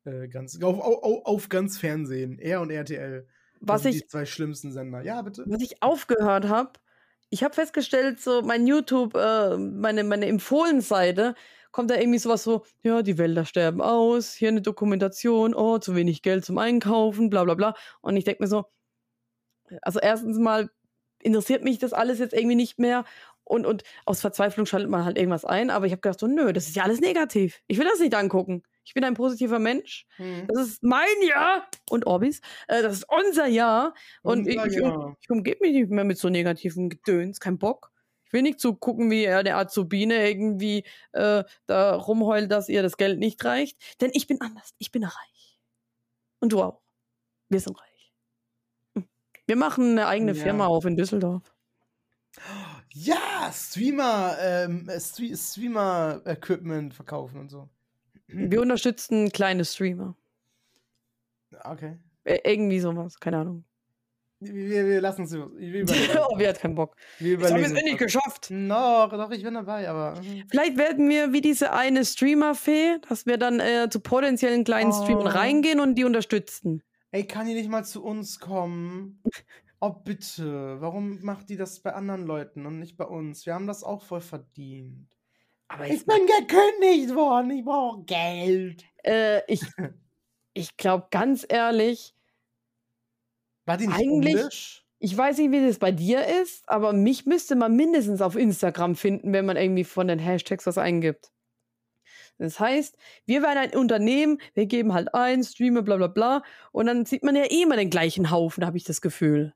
äh, 0.03 0.27
ganz, 0.27 0.61
auf, 0.61 0.79
auf, 0.79 1.25
auf 1.25 1.49
ganz 1.49 1.79
Fernsehen. 1.79 2.37
Er 2.37 2.61
und 2.61 2.69
RTL. 2.69 3.25
Das 3.59 3.77
Was 3.77 3.81
sind 3.83 3.95
ich, 3.95 4.01
die 4.03 4.07
zwei 4.07 4.25
schlimmsten 4.25 4.71
Sender. 4.71 5.01
Ja, 5.01 5.23
bitte. 5.23 5.43
was 5.47 5.61
ich 5.63 5.81
aufgehört 5.81 6.47
habe, 6.47 6.73
ich 7.31 7.43
habe 7.43 7.55
festgestellt, 7.55 8.19
so 8.21 8.43
mein 8.43 8.67
YouTube, 8.67 9.15
äh, 9.15 9.57
meine, 9.57 10.03
meine 10.03 10.27
Empfohlen-Seite, 10.27 11.33
kommt 11.75 11.91
da 11.91 11.97
irgendwie 11.97 12.19
sowas 12.19 12.41
so, 12.41 12.63
ja, 12.83 13.01
die 13.01 13.17
Wälder 13.17 13.43
sterben 13.43 13.81
aus, 13.81 14.33
hier 14.33 14.47
eine 14.47 14.61
Dokumentation, 14.61 15.53
oh, 15.53 15.77
zu 15.77 15.93
wenig 15.93 16.21
Geld 16.21 16.45
zum 16.45 16.57
Einkaufen, 16.57 17.29
bla 17.29 17.43
bla 17.43 17.53
bla. 17.53 17.75
Und 17.99 18.15
ich 18.15 18.23
denke 18.23 18.41
mir 18.41 18.47
so, 18.47 18.63
also 19.81 19.99
erstens 19.99 20.37
mal 20.37 20.69
interessiert 21.21 21.65
mich 21.65 21.77
das 21.77 21.91
alles 21.91 22.19
jetzt 22.19 22.33
irgendwie 22.33 22.55
nicht 22.55 22.79
mehr 22.79 23.03
und, 23.43 23.65
und 23.65 23.83
aus 24.05 24.21
Verzweiflung 24.21 24.65
schaltet 24.65 24.89
man 24.89 25.03
halt 25.03 25.17
irgendwas 25.17 25.43
ein, 25.43 25.69
aber 25.69 25.85
ich 25.85 25.91
habe 25.91 25.99
gedacht 25.99 26.17
so, 26.17 26.27
nö, 26.27 26.53
das 26.53 26.67
ist 26.67 26.77
ja 26.77 26.83
alles 26.83 27.01
negativ. 27.01 27.61
Ich 27.67 27.77
will 27.77 27.85
das 27.85 27.99
nicht 27.99 28.15
angucken. 28.15 28.63
Ich 28.85 28.93
bin 28.93 29.03
ein 29.03 29.13
positiver 29.13 29.59
Mensch. 29.59 30.05
Hm. 30.15 30.47
Das 30.47 30.65
ist 30.65 30.81
mein 30.81 31.03
Jahr 31.27 31.67
und 31.89 32.07
Orbis. 32.07 32.39
Äh, 32.69 32.83
das 32.83 32.93
ist 32.93 33.05
unser 33.09 33.47
Jahr. 33.47 33.93
Und 34.23 34.47
ich, 34.47 34.57
Unser 34.57 34.67
ich, 34.67 34.81
Jahr. 34.81 35.17
ich 35.19 35.29
umgebe 35.29 35.57
mich 35.59 35.73
nicht 35.73 35.89
mehr 35.89 36.05
mit 36.05 36.19
so 36.19 36.29
negativen 36.29 36.87
Gedöns. 36.87 37.41
Kein 37.41 37.57
Bock. 37.57 37.91
Will 38.35 38.41
nicht 38.41 38.59
zugucken, 38.59 39.09
wie 39.09 39.23
er 39.23 39.43
der 39.43 39.57
Azubine 39.57 40.27
irgendwie 40.29 40.83
äh, 41.13 41.45
da 41.67 41.95
rumheult, 41.95 42.51
dass 42.51 42.67
ihr 42.67 42.83
das 42.83 42.97
Geld 42.97 43.17
nicht 43.17 43.43
reicht. 43.45 44.01
Denn 44.01 44.11
ich 44.13 44.27
bin 44.27 44.41
anders. 44.41 44.75
Ich 44.77 44.91
bin 44.91 45.05
reich. 45.05 45.61
Und 46.41 46.51
du 46.51 46.61
auch. 46.61 46.81
Wir 47.47 47.61
sind 47.61 47.79
reich. 47.79 48.13
Hm. 48.93 49.07
Wir 49.45 49.55
machen 49.55 49.91
eine 49.91 50.07
eigene 50.07 50.33
Ja. 50.33 50.43
Firma 50.43 50.67
auf 50.67 50.83
in 50.83 50.97
Düsseldorf. 50.97 51.55
Ja, 52.91 53.49
Streamer, 53.53 54.35
ähm, 54.41 54.89
Stre 54.99 55.33
Streamer-Equipment 55.33 56.93
verkaufen 56.93 57.39
und 57.39 57.49
so. 57.49 57.69
Wir 58.27 58.61
unterstützen 58.61 59.31
kleine 59.31 59.63
Streamer. 59.63 60.13
Okay. 61.63 61.97
Äh, 62.25 62.39
irgendwie 62.43 62.81
sowas. 62.81 63.17
Keine 63.17 63.37
Ahnung. 63.37 63.63
Wir, 64.53 64.85
wir 64.87 65.01
lassen 65.01 65.23
es. 65.23 65.33
Überlegen. 65.33 65.87
oh, 66.29 66.37
wir 66.37 66.49
hat 66.49 66.59
keinen 66.59 66.75
Bock. 66.75 66.95
wir 67.19 67.37
haben 67.39 67.63
es 67.63 67.71
nicht 67.73 67.97
geschafft. 67.97 68.47
Noch, 68.51 69.09
doch, 69.11 69.31
ich 69.31 69.43
bin 69.43 69.53
dabei, 69.53 69.89
aber. 69.89 70.21
mhm. 70.21 70.43
Vielleicht 70.49 70.77
werden 70.77 71.09
wir 71.09 71.33
wie 71.33 71.41
diese 71.41 71.73
eine 71.73 72.05
Streamer-Fee, 72.05 72.99
dass 73.09 73.25
wir 73.25 73.37
dann 73.37 73.59
äh, 73.59 73.87
zu 73.89 73.99
potenziellen 73.99 74.63
kleinen 74.63 74.91
Streamern 74.93 75.27
Oh. 75.27 75.29
reingehen 75.31 75.79
und 75.79 75.95
die 75.95 76.03
unterstützen. 76.03 76.81
Ey, 77.11 77.25
kann 77.25 77.47
die 77.47 77.53
nicht 77.53 77.69
mal 77.69 77.83
zu 77.85 78.03
uns 78.03 78.39
kommen? 78.39 79.21
Oh, 79.79 79.91
bitte. 79.91 80.77
Warum 80.81 81.21
macht 81.21 81.49
die 81.49 81.57
das 81.57 81.79
bei 81.81 81.93
anderen 81.93 82.25
Leuten 82.25 82.65
und 82.65 82.79
nicht 82.79 82.97
bei 82.97 83.05
uns? 83.05 83.45
Wir 83.45 83.53
haben 83.53 83.67
das 83.67 83.83
auch 83.83 84.01
voll 84.01 84.21
verdient. 84.21 85.07
Aber 85.67 85.87
Ich 85.87 86.05
bin 86.05 86.17
gekündigt 86.39 87.13
worden. 87.15 87.51
Ich 87.51 87.63
brauche 87.65 88.03
Geld. 88.05 88.83
äh, 89.03 89.41
ich, 89.51 89.61
ich 90.53 90.77
glaube 90.77 91.07
ganz 91.11 91.45
ehrlich, 91.47 92.14
War 93.65 93.77
die 93.77 93.87
nicht 93.87 93.97
Eigentlich- 93.99 94.35
indisch? 94.35 94.85
ich 94.99 95.15
weiß 95.17 95.37
nicht, 95.37 95.51
wie 95.51 95.65
das 95.65 95.77
bei 95.79 95.91
dir 95.91 96.25
ist, 96.41 96.67
aber 96.69 96.93
mich 96.93 97.25
müsste 97.25 97.55
man 97.55 97.75
mindestens 97.75 98.21
auf 98.21 98.35
Instagram 98.35 98.95
finden, 98.95 99.33
wenn 99.33 99.45
man 99.45 99.57
irgendwie 99.57 99.83
von 99.83 100.07
den 100.07 100.19
Hashtags 100.19 100.65
was 100.65 100.77
eingibt. 100.77 101.31
Das 102.37 102.59
heißt, 102.59 102.97
wir 103.25 103.41
wären 103.41 103.57
ein 103.57 103.75
Unternehmen, 103.75 104.39
wir 104.55 104.65
geben 104.65 104.93
halt 104.93 105.13
ein, 105.13 105.43
Streamer, 105.43 105.83
bla 105.83 105.95
bla 105.97 106.07
bla, 106.07 106.43
und 106.71 106.85
dann 106.87 107.05
sieht 107.05 107.23
man 107.23 107.35
ja 107.35 107.43
eh 107.45 107.61
immer 107.61 107.77
den 107.77 107.89
gleichen 107.89 108.29
Haufen, 108.29 108.65
habe 108.65 108.77
ich 108.77 108.83
das 108.83 108.99
Gefühl. 109.01 109.53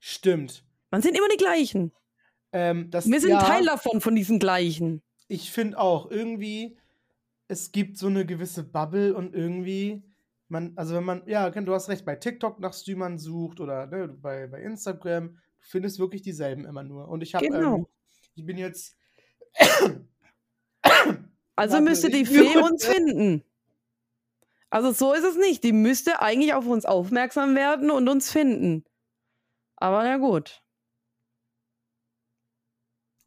Stimmt. 0.00 0.64
Man 0.90 1.02
sind 1.02 1.16
immer 1.16 1.28
die 1.28 1.36
gleichen. 1.36 1.92
Ähm, 2.52 2.90
das, 2.90 3.10
Wir 3.10 3.20
sind 3.20 3.30
ja, 3.30 3.42
Teil 3.42 3.64
davon, 3.64 4.00
von 4.00 4.14
diesen 4.14 4.38
gleichen. 4.38 5.02
ich 5.28 5.50
finde 5.50 5.78
auch, 5.78 6.10
irgendwie, 6.10 6.76
es 7.48 7.72
gibt 7.72 7.96
so 7.98 8.06
eine 8.08 8.26
gewisse 8.26 8.62
Bubble 8.62 9.14
und 9.14 9.34
irgendwie, 9.34 10.02
man, 10.52 10.72
also 10.76 10.94
wenn 10.94 11.04
man, 11.04 11.26
ja, 11.26 11.50
Ken, 11.50 11.66
du 11.66 11.74
hast 11.74 11.88
recht, 11.88 12.04
bei 12.04 12.14
TikTok 12.14 12.60
nach 12.60 12.74
Streamern 12.74 13.18
sucht 13.18 13.58
oder 13.58 13.86
ne, 13.86 14.08
bei, 14.08 14.46
bei 14.46 14.60
Instagram, 14.62 15.30
du 15.30 15.66
findest 15.66 15.98
wirklich 15.98 16.22
dieselben 16.22 16.66
immer 16.66 16.82
nur. 16.84 17.08
Und 17.08 17.22
ich 17.22 17.34
habe, 17.34 17.46
Genau. 17.46 17.76
ähm, 17.76 17.86
ich 18.34 18.46
bin 18.46 18.58
jetzt, 18.58 18.96
Also 21.54 21.74
Warte, 21.74 21.84
müsste 21.84 22.10
die 22.10 22.24
Fee 22.24 22.56
uns 22.58 22.84
finden. 22.86 23.44
Also 24.70 24.92
so 24.92 25.12
ist 25.12 25.24
es 25.24 25.36
nicht. 25.36 25.62
Die 25.64 25.72
müsste 25.72 26.20
eigentlich 26.22 26.54
auf 26.54 26.66
uns 26.66 26.86
aufmerksam 26.86 27.54
werden 27.54 27.90
und 27.90 28.08
uns 28.08 28.30
finden. 28.30 28.84
Aber 29.76 30.02
na 30.02 30.16
gut. 30.16 30.62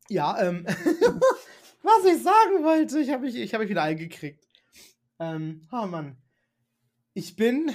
ja, 0.10 0.40
ähm, 0.42 0.66
was 1.84 2.06
ich 2.06 2.22
sagen 2.24 2.64
wollte, 2.64 3.00
ich 3.00 3.12
habe 3.12 3.24
mich, 3.24 3.36
ich 3.36 3.54
habe 3.54 3.64
mich 3.64 3.70
wieder 3.70 3.84
eingekriegt. 3.84 4.48
Ähm, 5.20 5.68
oh 5.72 5.86
Mann. 5.86 6.18
Ich 7.18 7.38
bin, 7.38 7.72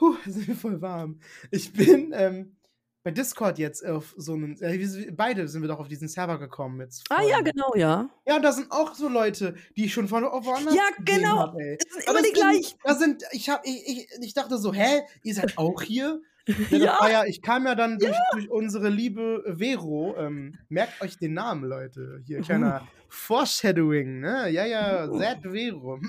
huh, 0.00 0.16
sind 0.26 0.48
wir 0.48 0.56
voll 0.56 0.80
warm. 0.82 1.20
Ich 1.52 1.72
bin, 1.72 2.12
ähm, 2.12 2.56
bei 3.04 3.12
Discord 3.12 3.58
jetzt 3.58 3.86
auf 3.86 4.14
so 4.16 4.34
einen, 4.34 4.60
äh, 4.60 5.10
beide 5.12 5.46
sind 5.46 5.62
wir 5.62 5.68
doch 5.68 5.78
auf 5.78 5.86
diesen 5.86 6.08
Server 6.08 6.38
gekommen 6.40 6.80
jetzt. 6.80 7.04
Ah 7.08 7.22
ja, 7.22 7.40
genau, 7.40 7.72
ja. 7.76 8.10
Ja, 8.26 8.36
und 8.36 8.42
da 8.42 8.50
sind 8.52 8.70
auch 8.72 8.94
so 8.94 9.08
Leute, 9.08 9.54
die 9.76 9.84
ich 9.84 9.92
schon 9.92 10.08
von 10.08 10.24
woanders 10.24 10.74
Ja, 10.74 10.82
genau. 11.04 11.38
hab, 11.38 11.54
ey. 11.56 11.78
Es 11.78 11.94
sind 11.94 12.08
Aber 12.08 12.18
immer 12.18 12.28
die 12.28 12.32
das 12.34 12.40
gleichen. 12.40 12.78
Da 12.82 12.94
sind, 12.96 13.22
ich 13.30 13.48
hab, 13.48 13.64
ich, 13.64 13.86
ich, 13.86 14.08
ich 14.20 14.34
dachte 14.34 14.58
so, 14.58 14.72
hä, 14.74 15.02
ihr 15.22 15.34
seid 15.34 15.56
auch 15.56 15.80
hier? 15.82 16.20
Ja, 16.48 16.54
das 16.70 16.78
Ja. 16.80 16.96
war 16.98 17.10
ja, 17.12 17.24
ich 17.24 17.40
kam 17.40 17.66
ja 17.66 17.76
dann 17.76 18.00
durch, 18.00 18.16
durch 18.32 18.50
unsere 18.50 18.88
liebe 18.88 19.44
Vero. 19.56 20.16
Ähm, 20.18 20.58
merkt 20.68 21.00
euch 21.00 21.16
den 21.16 21.34
Namen, 21.34 21.62
Leute. 21.62 22.20
Hier, 22.26 22.40
kleiner 22.40 22.88
Foreshadowing, 23.08 24.18
ne? 24.18 24.50
Ja, 24.50 24.64
ja, 24.66 25.08
Zed 25.12 25.42
Vero. 25.44 26.00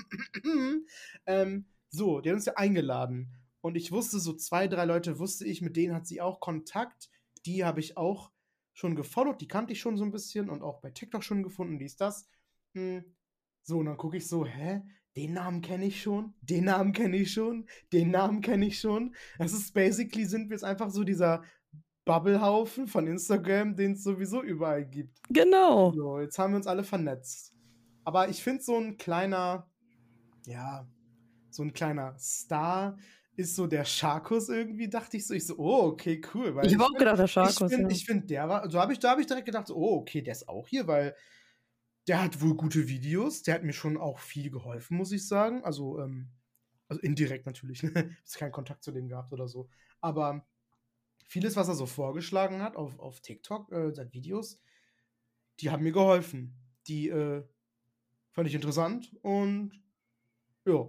ähm, 1.26 1.66
so, 1.94 2.20
die 2.20 2.30
hat 2.30 2.36
uns 2.36 2.46
ja 2.46 2.54
eingeladen. 2.56 3.32
Und 3.60 3.76
ich 3.76 3.92
wusste, 3.92 4.18
so 4.18 4.34
zwei, 4.34 4.68
drei 4.68 4.84
Leute 4.84 5.18
wusste 5.18 5.46
ich, 5.46 5.62
mit 5.62 5.76
denen 5.76 5.94
hat 5.94 6.06
sie 6.06 6.20
auch 6.20 6.40
Kontakt. 6.40 7.08
Die 7.46 7.64
habe 7.64 7.80
ich 7.80 7.96
auch 7.96 8.30
schon 8.74 8.96
gefollowt, 8.96 9.40
die 9.40 9.48
kannte 9.48 9.72
ich 9.72 9.80
schon 9.80 9.96
so 9.96 10.04
ein 10.04 10.10
bisschen 10.10 10.50
und 10.50 10.62
auch 10.62 10.80
bei 10.80 10.90
TikTok 10.90 11.22
schon 11.22 11.42
gefunden, 11.42 11.78
dies, 11.78 11.96
das. 11.96 12.28
Hm. 12.74 13.04
So, 13.62 13.78
und 13.78 13.86
dann 13.86 13.96
gucke 13.96 14.16
ich 14.16 14.26
so, 14.26 14.44
hä? 14.44 14.82
Den 15.16 15.34
Namen 15.34 15.60
kenne 15.62 15.86
ich 15.86 16.02
schon, 16.02 16.34
den 16.40 16.64
Namen 16.64 16.92
kenne 16.92 17.16
ich 17.16 17.32
schon, 17.32 17.68
den 17.92 18.10
Namen 18.10 18.40
kenne 18.40 18.66
ich 18.66 18.80
schon. 18.80 19.14
Das 19.38 19.52
ist 19.52 19.72
basically 19.72 20.24
sind 20.24 20.50
wir 20.50 20.56
jetzt 20.56 20.64
einfach 20.64 20.90
so 20.90 21.04
dieser 21.04 21.44
Bubblehaufen 22.04 22.88
von 22.88 23.06
Instagram, 23.06 23.76
den 23.76 23.92
es 23.92 24.02
sowieso 24.02 24.42
überall 24.42 24.84
gibt. 24.84 25.20
Genau. 25.30 25.92
So, 25.92 26.18
jetzt 26.18 26.36
haben 26.38 26.52
wir 26.52 26.56
uns 26.56 26.66
alle 26.66 26.82
vernetzt. 26.82 27.54
Aber 28.04 28.28
ich 28.28 28.42
finde 28.42 28.62
so 28.62 28.76
ein 28.76 28.96
kleiner, 28.96 29.70
ja, 30.46 30.86
so 31.54 31.62
ein 31.62 31.72
kleiner 31.72 32.16
Star 32.18 32.96
ist 33.36 33.56
so 33.56 33.66
der 33.66 33.84
Sharkus 33.84 34.48
irgendwie, 34.48 34.88
dachte 34.88 35.16
ich 35.16 35.26
so. 35.26 35.34
Ich 35.34 35.46
so, 35.46 35.56
oh, 35.58 35.86
okay, 35.88 36.20
cool. 36.34 36.56
Ich 36.64 36.74
habe 36.74 36.84
auch 36.84 36.92
gedacht, 36.96 37.18
der 37.18 37.24
ich 37.24 37.32
Sharkus. 37.32 37.58
finde, 37.72 37.82
Ja. 37.82 37.88
ich 37.88 38.04
find, 38.06 38.30
der 38.30 38.48
war, 38.48 38.70
so 38.70 38.78
habe 38.80 38.92
ich, 38.92 38.98
da 39.00 39.10
habe 39.10 39.20
ich 39.20 39.26
direkt 39.26 39.46
gedacht, 39.46 39.66
so, 39.66 39.74
oh, 39.76 39.96
okay, 39.98 40.22
der 40.22 40.32
ist 40.32 40.48
auch 40.48 40.68
hier, 40.68 40.86
weil 40.86 41.16
der 42.06 42.22
hat 42.22 42.40
wohl 42.40 42.54
gute 42.54 42.86
Videos. 42.88 43.42
Der 43.42 43.54
hat 43.54 43.64
mir 43.64 43.72
schon 43.72 43.96
auch 43.96 44.18
viel 44.20 44.50
geholfen, 44.50 44.96
muss 44.96 45.10
ich 45.10 45.26
sagen. 45.26 45.64
Also, 45.64 46.00
ähm, 46.00 46.28
also 46.88 47.00
indirekt 47.00 47.46
natürlich. 47.46 47.82
Ich 47.82 47.90
habe 48.34 48.38
keinen 48.40 48.52
Kontakt 48.52 48.84
zu 48.84 48.92
dem 48.92 49.08
gehabt 49.08 49.32
oder 49.32 49.48
so. 49.48 49.68
Aber 50.00 50.46
vieles, 51.26 51.56
was 51.56 51.68
er 51.68 51.74
so 51.74 51.86
vorgeschlagen 51.86 52.62
hat 52.62 52.76
auf, 52.76 52.98
auf 53.00 53.20
TikTok, 53.20 53.72
äh, 53.72 53.92
seit 53.92 54.12
Videos, 54.12 54.60
die 55.60 55.70
haben 55.70 55.82
mir 55.82 55.92
geholfen. 55.92 56.54
Die 56.86 57.08
äh, 57.08 57.42
fand 58.32 58.46
ich 58.48 58.54
interessant 58.54 59.12
und 59.22 59.72
ja, 60.66 60.86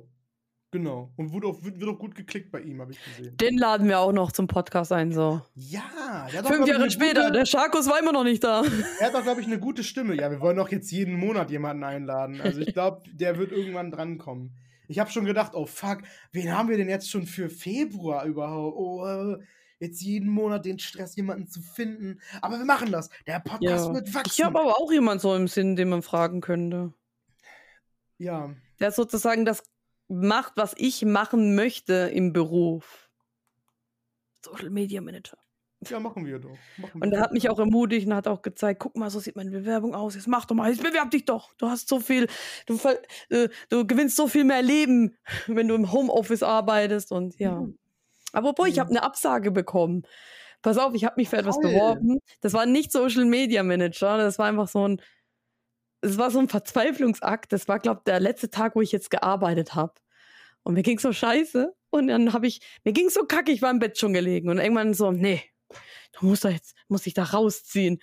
genau. 0.77 1.11
Und 1.17 1.31
wurde 1.31 1.47
auch, 1.47 1.63
wird, 1.63 1.79
wird 1.79 1.89
auch 1.89 1.97
gut 1.99 2.15
geklickt 2.15 2.51
bei 2.51 2.59
ihm, 2.61 2.81
habe 2.81 2.91
ich 2.91 2.99
gesehen. 3.03 3.35
Den 3.37 3.57
laden 3.57 3.87
wir 3.87 3.99
auch 3.99 4.11
noch 4.11 4.31
zum 4.31 4.47
Podcast 4.47 4.91
ein, 4.91 5.11
so. 5.11 5.41
Ja, 5.55 6.27
der 6.31 6.39
hat 6.43 6.47
Fünf 6.47 6.65
ich, 6.67 6.73
Jahre 6.73 6.89
später, 6.91 7.21
Gute, 7.27 7.33
der 7.33 7.45
Sharkus 7.45 7.87
war 7.89 7.99
immer 7.99 8.11
noch 8.11 8.23
nicht 8.23 8.43
da. 8.43 8.63
er 8.99 9.07
hat 9.07 9.15
auch, 9.15 9.23
glaube 9.23 9.41
ich, 9.41 9.47
eine 9.47 9.59
gute 9.59 9.83
Stimme. 9.83 10.15
Ja, 10.15 10.29
wir 10.31 10.39
wollen 10.41 10.57
doch 10.57 10.69
jetzt 10.69 10.91
jeden 10.91 11.15
Monat 11.17 11.49
jemanden 11.51 11.83
einladen. 11.83 12.41
Also 12.41 12.59
ich 12.61 12.73
glaube, 12.73 13.03
der 13.11 13.37
wird 13.37 13.51
irgendwann 13.51 13.91
drankommen. 13.91 14.51
Ich 14.87 14.99
habe 14.99 15.09
schon 15.09 15.25
gedacht, 15.25 15.53
oh 15.55 15.65
fuck, 15.65 15.99
wen 16.31 16.55
haben 16.55 16.69
wir 16.69 16.77
denn 16.77 16.89
jetzt 16.89 17.09
schon 17.09 17.25
für 17.25 17.49
Februar 17.49 18.25
überhaupt? 18.25 18.77
Oh, 18.77 19.05
äh, 19.05 19.37
jetzt 19.79 20.01
jeden 20.01 20.29
Monat 20.29 20.63
den 20.65 20.77
Stress, 20.79 21.15
jemanden 21.15 21.47
zu 21.47 21.61
finden. 21.61 22.19
Aber 22.41 22.57
wir 22.59 22.65
machen 22.65 22.91
das. 22.91 23.09
Der 23.25 23.39
Podcast 23.39 23.87
Ja. 23.87 23.93
wird 23.93 24.09
Ich 24.09 24.13
wachsen. 24.15 24.45
habe 24.45 24.59
aber 24.59 24.77
auch 24.77 24.91
jemanden 24.91 25.21
so 25.21 25.35
im 25.35 25.47
Sinn, 25.47 25.75
den 25.75 25.89
man 25.89 26.01
fragen 26.03 26.39
könnte. 26.41 26.93
ja, 28.17 28.53
Der 28.79 28.91
sozusagen 28.91 29.45
das 29.45 29.63
macht, 30.07 30.53
was 30.55 30.73
ich 30.77 31.03
machen 31.05 31.55
möchte 31.55 31.93
im 32.13 32.33
Beruf. 32.33 33.09
Social 34.43 34.69
Media 34.69 35.01
Manager. 35.01 35.37
ja, 35.89 35.99
machen 35.99 36.25
wir 36.25 36.39
doch. 36.39 36.57
Machen 36.77 37.01
Und 37.01 37.11
er 37.13 37.21
hat 37.21 37.31
mich 37.31 37.49
auch 37.49 37.59
ermutigt 37.59 38.07
und 38.07 38.13
hat 38.15 38.27
auch 38.27 38.41
gezeigt, 38.41 38.79
guck 38.79 38.95
mal, 38.95 39.09
so 39.09 39.19
sieht 39.19 39.35
meine 39.35 39.51
Bewerbung 39.51 39.93
aus. 39.95 40.15
Jetzt 40.15 40.27
mach 40.27 40.45
doch 40.45 40.55
mal, 40.55 40.71
jetzt 40.71 40.83
bewerb 40.83 41.11
dich 41.11 41.25
doch. 41.25 41.53
Du 41.57 41.67
hast 41.69 41.87
so 41.89 41.99
viel, 41.99 42.27
du, 42.67 42.79
äh, 43.29 43.49
du 43.69 43.85
gewinnst 43.87 44.15
so 44.15 44.27
viel 44.27 44.43
mehr 44.43 44.61
Leben, 44.61 45.17
wenn 45.47 45.67
du 45.67 45.75
im 45.75 45.91
Homeoffice 45.91 46.43
arbeitest 46.43 47.11
und 47.11 47.37
ja. 47.39 47.61
Mhm. 47.61 47.77
Apropos, 48.33 48.67
ich 48.67 48.75
Mhm. 48.75 48.79
habe 48.81 48.89
eine 48.91 49.03
Absage 49.03 49.51
bekommen. 49.51 50.03
Pass 50.61 50.77
auf, 50.77 50.93
ich 50.95 51.05
habe 51.05 51.15
mich 51.17 51.29
für 51.29 51.37
etwas 51.37 51.55
Toll. 51.59 51.71
beworben. 51.71 52.19
Das 52.41 52.53
war 52.53 52.65
nicht 52.65 52.91
Social 52.91 53.25
Media 53.25 53.61
Manager, 53.63 54.17
das 54.17 54.39
war 54.39 54.47
einfach 54.47 54.67
so 54.67 54.87
ein, 54.87 55.01
es 56.05 56.17
war 56.17 56.31
so 56.31 56.39
ein 56.39 56.47
Verzweiflungsakt. 56.47 57.51
Das 57.51 57.67
war, 57.67 57.79
glaube 57.79 58.01
ich, 58.01 58.03
der 58.05 58.19
letzte 58.19 58.49
Tag, 58.49 58.75
wo 58.75 58.81
ich 58.81 58.91
jetzt 58.91 59.09
gearbeitet 59.09 59.75
habe. 59.75 59.93
Und 60.63 60.75
mir 60.75 60.83
ging 60.83 60.99
so 60.99 61.11
scheiße. 61.11 61.73
Und 61.89 62.07
dann 62.07 62.33
habe 62.33 62.47
ich, 62.47 62.61
mir 62.83 62.93
ging 62.93 63.09
so 63.09 63.25
kacke, 63.25 63.51
ich 63.51 63.61
war 63.61 63.71
im 63.71 63.79
Bett 63.79 63.97
schon 63.97 64.13
gelegen. 64.13 64.49
Und 64.49 64.59
irgendwann 64.59 64.93
so, 64.93 65.11
nee, 65.11 65.41
du 66.13 66.25
musst 66.25 66.45
da 66.45 66.49
jetzt, 66.49 66.75
muss 66.87 67.07
ich 67.07 67.13
da 67.13 67.23
rausziehen. 67.23 68.01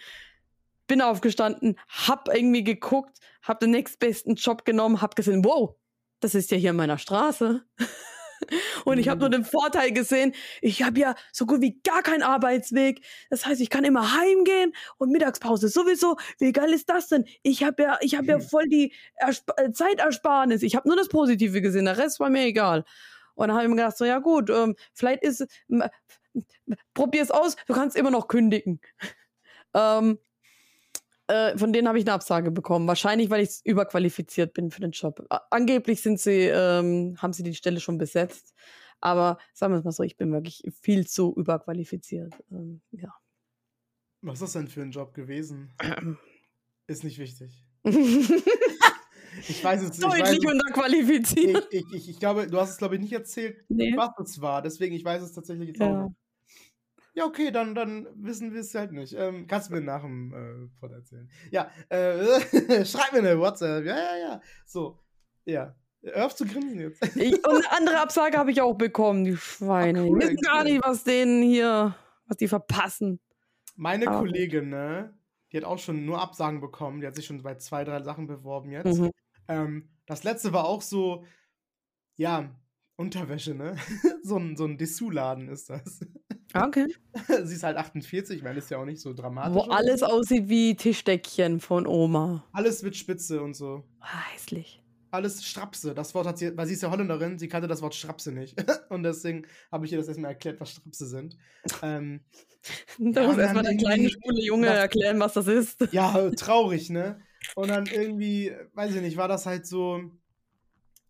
Bin 0.86 1.00
aufgestanden, 1.00 1.78
hab 1.88 2.28
irgendwie 2.28 2.64
geguckt, 2.64 3.18
hab 3.42 3.60
den 3.60 3.70
nächstbesten 3.70 4.34
Job 4.34 4.64
genommen, 4.64 5.00
hab 5.00 5.16
gesehen, 5.16 5.44
wow, 5.44 5.74
das 6.20 6.34
ist 6.34 6.50
ja 6.50 6.56
hier 6.56 6.70
in 6.70 6.76
meiner 6.76 6.98
Straße. 6.98 7.62
Und 8.84 8.98
ich 8.98 9.08
habe 9.08 9.20
nur 9.20 9.30
den 9.30 9.44
Vorteil 9.44 9.92
gesehen, 9.92 10.34
ich 10.60 10.82
habe 10.82 10.98
ja 11.00 11.14
so 11.32 11.46
gut 11.46 11.60
wie 11.60 11.80
gar 11.82 12.02
keinen 12.02 12.22
Arbeitsweg. 12.22 13.04
Das 13.30 13.46
heißt, 13.46 13.60
ich 13.60 13.70
kann 13.70 13.84
immer 13.84 14.16
heimgehen 14.18 14.72
und 14.98 15.10
Mittagspause 15.10 15.68
sowieso. 15.68 16.16
Wie 16.38 16.52
geil 16.52 16.72
ist 16.72 16.88
das 16.88 17.08
denn? 17.08 17.24
Ich 17.42 17.62
habe 17.64 17.82
ja, 17.82 17.98
ich 18.00 18.14
habe 18.16 18.26
ja 18.26 18.38
Mhm. 18.38 18.42
voll 18.42 18.68
die 18.68 18.92
Ersp 19.16 19.50
äh, 19.56 19.72
Zeitersparnis. 19.72 20.62
Ich 20.62 20.76
habe 20.76 20.88
nur 20.88 20.96
das 20.96 21.08
Positive 21.08 21.60
gesehen, 21.62 21.84
der 21.86 21.98
Rest 21.98 22.20
war 22.20 22.30
mir 22.30 22.44
egal. 22.44 22.84
Und 23.34 23.48
dann 23.48 23.56
habe 23.56 23.64
ich 23.64 23.70
mir 23.70 23.76
gedacht, 23.76 23.96
so 23.96 24.04
ja 24.04 24.18
gut, 24.18 24.50
ähm, 24.50 24.76
vielleicht 24.92 25.22
ist, 25.22 25.46
m- 25.68 25.82
m- 26.34 26.44
probier's 26.94 27.30
aus, 27.30 27.56
du 27.66 27.74
kannst 27.74 27.96
immer 27.96 28.10
noch 28.10 28.28
kündigen. 28.28 28.80
ähm, 29.74 30.18
äh, 31.32 31.56
von 31.58 31.72
denen 31.72 31.88
habe 31.88 31.98
ich 31.98 32.04
eine 32.04 32.12
Absage 32.12 32.50
bekommen. 32.50 32.86
Wahrscheinlich, 32.86 33.30
weil 33.30 33.42
ich 33.42 33.60
überqualifiziert 33.64 34.52
bin 34.54 34.70
für 34.70 34.80
den 34.80 34.90
Job. 34.92 35.24
Angeblich 35.50 36.02
sind 36.02 36.20
sie, 36.20 36.46
ähm, 36.46 37.16
haben 37.18 37.32
sie 37.32 37.42
die 37.42 37.54
Stelle 37.54 37.80
schon 37.80 37.98
besetzt. 37.98 38.54
Aber 39.00 39.38
sagen 39.52 39.72
wir 39.72 39.78
es 39.78 39.84
mal 39.84 39.92
so, 39.92 40.02
ich 40.02 40.16
bin 40.16 40.32
wirklich 40.32 40.62
viel 40.80 41.06
zu 41.06 41.34
überqualifiziert. 41.36 42.34
Ähm, 42.50 42.82
ja. 42.92 43.12
Was 44.20 44.34
ist 44.34 44.42
das 44.42 44.52
denn 44.52 44.68
für 44.68 44.82
ein 44.82 44.92
Job 44.92 45.14
gewesen? 45.14 45.72
Ist 46.86 47.04
nicht 47.04 47.18
wichtig. 47.18 47.64
Ich 49.48 49.64
weiß 49.64 49.82
es, 49.82 49.96
ich 49.98 50.04
weiß 50.04 50.18
Deutlich 50.18 50.44
es, 50.44 50.52
unterqualifiziert. 50.52 51.68
ich, 51.70 51.80
ich, 51.80 51.94
ich, 51.94 52.08
ich 52.10 52.18
glaube, 52.20 52.46
du 52.48 52.58
hast 52.58 52.70
es, 52.70 52.76
glaube 52.76 52.96
ich, 52.96 53.00
nicht 53.00 53.14
erzählt, 53.14 53.64
Nee. 53.70 53.94
was 53.96 54.10
es 54.22 54.40
war. 54.42 54.60
Deswegen, 54.60 54.94
ich 54.94 55.04
weiß 55.04 55.22
es 55.22 55.32
tatsächlich 55.32 55.68
jetzt 55.68 55.80
auch 55.80 55.86
Ja. 55.86 56.04
nicht. 56.04 56.16
Ja, 57.14 57.26
okay, 57.26 57.50
dann, 57.50 57.74
dann 57.74 58.06
wissen 58.14 58.52
wir 58.54 58.60
es 58.60 58.74
halt 58.74 58.92
nicht. 58.92 59.12
Ähm, 59.12 59.46
kannst 59.46 59.68
du 59.68 59.74
mir 59.74 59.82
nach 59.82 60.02
dem 60.02 60.32
äh, 60.32 60.80
Pod 60.80 60.92
erzählen. 60.92 61.28
Ja, 61.50 61.70
äh, 61.90 62.84
schreib 62.86 63.12
mir 63.12 63.18
eine 63.18 63.38
WhatsApp. 63.38 63.84
Ja, 63.84 63.96
ja, 63.96 64.16
ja. 64.16 64.40
So, 64.64 64.98
ja. 65.44 65.76
Hör 66.02 66.26
auf 66.26 66.34
zu 66.34 66.46
grinsen 66.46 66.80
jetzt. 66.80 67.02
Ich, 67.16 67.34
und 67.34 67.46
eine 67.46 67.70
andere 67.72 68.00
Absage 68.00 68.38
habe 68.38 68.50
ich 68.50 68.60
auch 68.60 68.74
bekommen, 68.74 69.24
die 69.24 69.36
Schweine. 69.36 70.00
Ach, 70.00 70.06
cool, 70.06 70.20
wissen 70.20 70.36
gar 70.36 70.64
nicht, 70.64 70.82
was 70.84 71.04
denen 71.04 71.42
hier, 71.42 71.94
was 72.26 72.38
die 72.38 72.48
verpassen. 72.48 73.20
Meine 73.76 74.08
Aber- 74.08 74.20
Kollegin, 74.20 74.70
ne, 74.70 75.14
die 75.52 75.58
hat 75.58 75.64
auch 75.64 75.78
schon 75.78 76.06
nur 76.06 76.20
Absagen 76.20 76.60
bekommen. 76.60 77.00
Die 77.02 77.06
hat 77.06 77.14
sich 77.14 77.26
schon 77.26 77.42
bei 77.42 77.56
zwei, 77.56 77.84
drei 77.84 78.02
Sachen 78.02 78.26
beworben 78.26 78.70
jetzt. 78.70 78.98
Mhm. 78.98 79.10
Ähm, 79.48 79.90
das 80.06 80.24
letzte 80.24 80.52
war 80.52 80.64
auch 80.64 80.82
so, 80.82 81.24
ja, 82.16 82.50
Unterwäsche, 82.96 83.54
ne? 83.54 83.76
so 84.22 84.38
ein, 84.38 84.56
so 84.56 84.64
ein 84.64 84.78
Dessous-Laden 84.78 85.48
ist 85.48 85.70
das. 85.70 86.00
Okay. 86.54 86.86
Sie 87.44 87.54
ist 87.54 87.62
halt 87.62 87.76
48, 87.76 88.36
ich 88.38 88.42
meine, 88.42 88.58
ist 88.58 88.70
ja 88.70 88.78
auch 88.78 88.84
nicht 88.84 89.00
so 89.00 89.12
dramatisch. 89.14 89.54
Wo 89.54 89.70
alles 89.70 90.00
so. 90.00 90.06
aussieht 90.06 90.48
wie 90.48 90.74
Tischdeckchen 90.76 91.60
von 91.60 91.86
Oma. 91.86 92.44
Alles 92.52 92.82
mit 92.82 92.96
Spitze 92.96 93.42
und 93.42 93.54
so. 93.54 93.84
Ah, 94.00 94.22
hässlich. 94.34 94.82
alles 95.10 95.44
Strapse. 95.44 95.94
Das 95.94 96.14
Wort 96.14 96.26
hat 96.26 96.38
sie, 96.38 96.56
weil 96.56 96.66
sie 96.66 96.74
ist 96.74 96.82
ja 96.82 96.90
Holländerin, 96.90 97.38
sie 97.38 97.48
kannte 97.48 97.68
das 97.68 97.82
Wort 97.82 97.94
Strapse 97.94 98.32
nicht. 98.32 98.56
und 98.90 99.02
deswegen 99.02 99.46
habe 99.70 99.84
ich 99.86 99.92
ihr 99.92 99.98
das 99.98 100.08
erstmal 100.08 100.30
erklärt, 100.32 100.60
was 100.60 100.70
Strapse 100.70 101.06
sind. 101.06 101.36
Ähm, 101.82 102.20
da 102.98 103.22
ja, 103.22 103.26
muss 103.28 103.38
erstmal 103.38 103.64
dann 103.64 103.76
der 103.78 103.86
kleine 103.88 104.08
schwule 104.10 104.42
Junge 104.42 104.66
das- 104.66 104.76
erklären, 104.78 105.20
was 105.20 105.34
das 105.34 105.46
ist. 105.46 105.88
ja, 105.92 106.30
traurig, 106.30 106.90
ne? 106.90 107.20
Und 107.56 107.68
dann 107.68 107.86
irgendwie, 107.86 108.52
weiß 108.74 108.94
ich 108.94 109.02
nicht, 109.02 109.16
war 109.16 109.26
das 109.28 109.46
halt 109.46 109.66
so, 109.66 110.00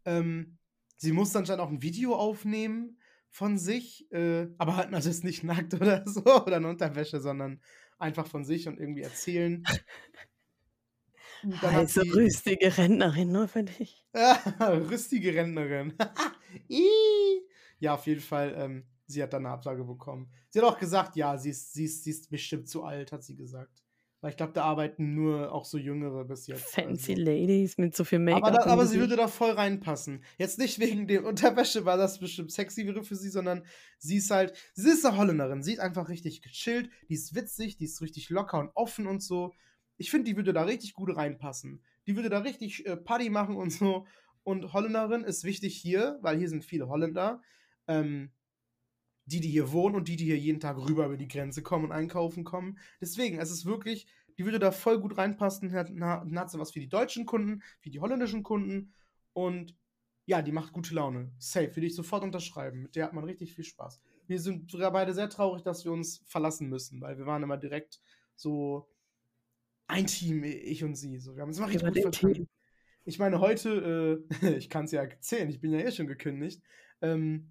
ähm, 0.04 0.56
sie 0.96 1.12
musste 1.12 1.38
anscheinend 1.38 1.62
auch 1.62 1.70
ein 1.70 1.82
Video 1.82 2.14
aufnehmen 2.16 2.98
von 3.32 3.58
sich, 3.58 4.12
äh, 4.12 4.46
aber 4.58 4.76
halt 4.76 4.92
jetzt 4.92 5.24
nicht 5.24 5.42
nackt 5.42 5.74
oder 5.80 6.04
so 6.06 6.22
oder 6.22 6.58
in 6.58 6.66
Unterwäsche, 6.66 7.20
sondern 7.20 7.60
einfach 7.98 8.26
von 8.26 8.44
sich 8.44 8.68
und 8.68 8.78
irgendwie 8.78 9.02
erzählen. 9.02 9.64
Also 11.60 12.02
rüstige 12.02 12.76
Rentnerin, 12.76 13.32
nur 13.32 13.48
für 13.48 13.64
dich. 13.64 14.06
Rüstige 14.60 15.34
Rentnerin. 15.34 15.94
Ja, 17.78 17.94
auf 17.94 18.06
jeden 18.06 18.20
Fall, 18.20 18.54
ähm, 18.56 18.86
sie 19.06 19.20
hat 19.20 19.32
dann 19.32 19.44
eine 19.44 19.54
Absage 19.54 19.82
bekommen. 19.82 20.30
Sie 20.50 20.60
hat 20.60 20.68
auch 20.68 20.78
gesagt, 20.78 21.16
ja, 21.16 21.36
sie 21.36 21.50
ist, 21.50 21.72
sie 21.72 21.86
ist, 21.86 22.04
sie 22.04 22.10
ist 22.10 22.30
bestimmt 22.30 22.68
zu 22.68 22.84
alt, 22.84 23.10
hat 23.10 23.24
sie 23.24 23.34
gesagt. 23.34 23.81
Weil 24.22 24.30
ich 24.30 24.36
glaube, 24.36 24.52
da 24.52 24.62
arbeiten 24.62 25.16
nur 25.16 25.52
auch 25.52 25.64
so 25.64 25.78
Jüngere 25.78 26.24
bis 26.24 26.46
jetzt. 26.46 26.72
Fancy 26.72 27.12
also. 27.12 27.24
Ladies 27.24 27.76
mit 27.76 27.96
so 27.96 28.04
viel 28.04 28.20
Make-up. 28.20 28.44
Aber, 28.44 28.56
da, 28.56 28.66
aber 28.66 28.86
sie 28.86 29.00
würde 29.00 29.16
da 29.16 29.26
voll 29.26 29.50
reinpassen. 29.50 30.22
Jetzt 30.38 30.60
nicht 30.60 30.78
wegen 30.78 31.08
der 31.08 31.24
Unterwäsche, 31.24 31.84
weil 31.84 31.98
das 31.98 32.20
bestimmt 32.20 32.52
sexy 32.52 32.86
wäre 32.86 33.02
für 33.02 33.16
sie, 33.16 33.30
sondern 33.30 33.64
sie 33.98 34.18
ist 34.18 34.30
halt, 34.30 34.54
sie 34.74 34.90
ist 34.90 35.04
eine 35.04 35.18
Holländerin. 35.18 35.64
Sie 35.64 35.72
ist 35.72 35.80
einfach 35.80 36.08
richtig 36.08 36.40
gechillt, 36.40 36.88
die 37.08 37.14
ist 37.14 37.34
witzig, 37.34 37.78
die 37.78 37.86
ist 37.86 38.00
richtig 38.00 38.30
locker 38.30 38.60
und 38.60 38.70
offen 38.74 39.08
und 39.08 39.24
so. 39.24 39.52
Ich 39.96 40.12
finde, 40.12 40.30
die 40.30 40.36
würde 40.36 40.52
da 40.52 40.62
richtig 40.62 40.94
gut 40.94 41.16
reinpassen. 41.16 41.82
Die 42.06 42.14
würde 42.14 42.30
da 42.30 42.38
richtig 42.38 42.86
äh, 42.86 42.96
Party 42.96 43.28
machen 43.28 43.56
und 43.56 43.70
so. 43.70 44.06
Und 44.44 44.72
Holländerin 44.72 45.24
ist 45.24 45.42
wichtig 45.42 45.76
hier, 45.76 46.18
weil 46.22 46.38
hier 46.38 46.48
sind 46.48 46.64
viele 46.64 46.88
Holländer. 46.88 47.42
Ähm, 47.88 48.30
die, 49.32 49.40
die 49.40 49.48
hier 49.48 49.72
wohnen 49.72 49.96
und 49.96 50.08
die, 50.08 50.16
die 50.16 50.24
hier 50.24 50.38
jeden 50.38 50.60
Tag 50.60 50.76
rüber 50.76 51.06
über 51.06 51.16
die 51.16 51.28
Grenze 51.28 51.62
kommen 51.62 51.86
und 51.86 51.92
einkaufen 51.92 52.44
kommen. 52.44 52.78
Deswegen, 53.00 53.38
es 53.38 53.50
ist 53.50 53.64
wirklich, 53.64 54.06
die 54.38 54.44
würde 54.44 54.58
da 54.58 54.70
voll 54.70 55.00
gut 55.00 55.18
reinpassen. 55.18 55.72
Hat, 55.72 55.90
hat 55.90 56.50
sie 56.50 56.58
was 56.58 56.72
für 56.72 56.80
die 56.80 56.88
deutschen 56.88 57.26
Kunden, 57.26 57.62
für 57.80 57.90
die 57.90 58.00
holländischen 58.00 58.42
Kunden 58.42 58.94
und 59.32 59.76
ja, 60.24 60.40
die 60.40 60.52
macht 60.52 60.72
gute 60.72 60.94
Laune. 60.94 61.32
Safe, 61.38 61.74
würde 61.74 61.86
ich 61.86 61.94
sofort 61.94 62.22
unterschreiben. 62.22 62.82
Mit 62.82 62.96
der 62.96 63.06
hat 63.06 63.12
man 63.12 63.24
richtig 63.24 63.54
viel 63.54 63.64
Spaß. 63.64 64.00
Wir 64.26 64.38
sind 64.38 64.70
sogar 64.70 64.92
beide 64.92 65.14
sehr 65.14 65.28
traurig, 65.28 65.62
dass 65.62 65.84
wir 65.84 65.92
uns 65.92 66.22
verlassen 66.26 66.68
müssen, 66.68 67.00
weil 67.00 67.18
wir 67.18 67.26
waren 67.26 67.42
immer 67.42 67.56
direkt 67.56 68.00
so 68.36 68.88
ein 69.88 70.06
Team, 70.06 70.44
ich 70.44 70.84
und 70.84 70.94
sie. 70.94 71.18
So, 71.18 71.34
wir 71.34 71.42
haben 71.42 71.48
uns 71.48 71.58
immer 71.58 71.68
richtig 71.68 71.86
gut 71.86 71.96
den 71.96 72.02
verstanden. 72.02 72.48
Ich 73.04 73.18
meine, 73.18 73.40
heute, 73.40 74.22
äh, 74.40 74.56
ich 74.56 74.70
kann 74.70 74.84
es 74.84 74.92
ja 74.92 75.02
erzählen, 75.02 75.48
ich 75.48 75.60
bin 75.60 75.72
ja 75.72 75.80
eh 75.80 75.90
schon 75.90 76.06
gekündigt. 76.06 76.62
Ähm, 77.00 77.50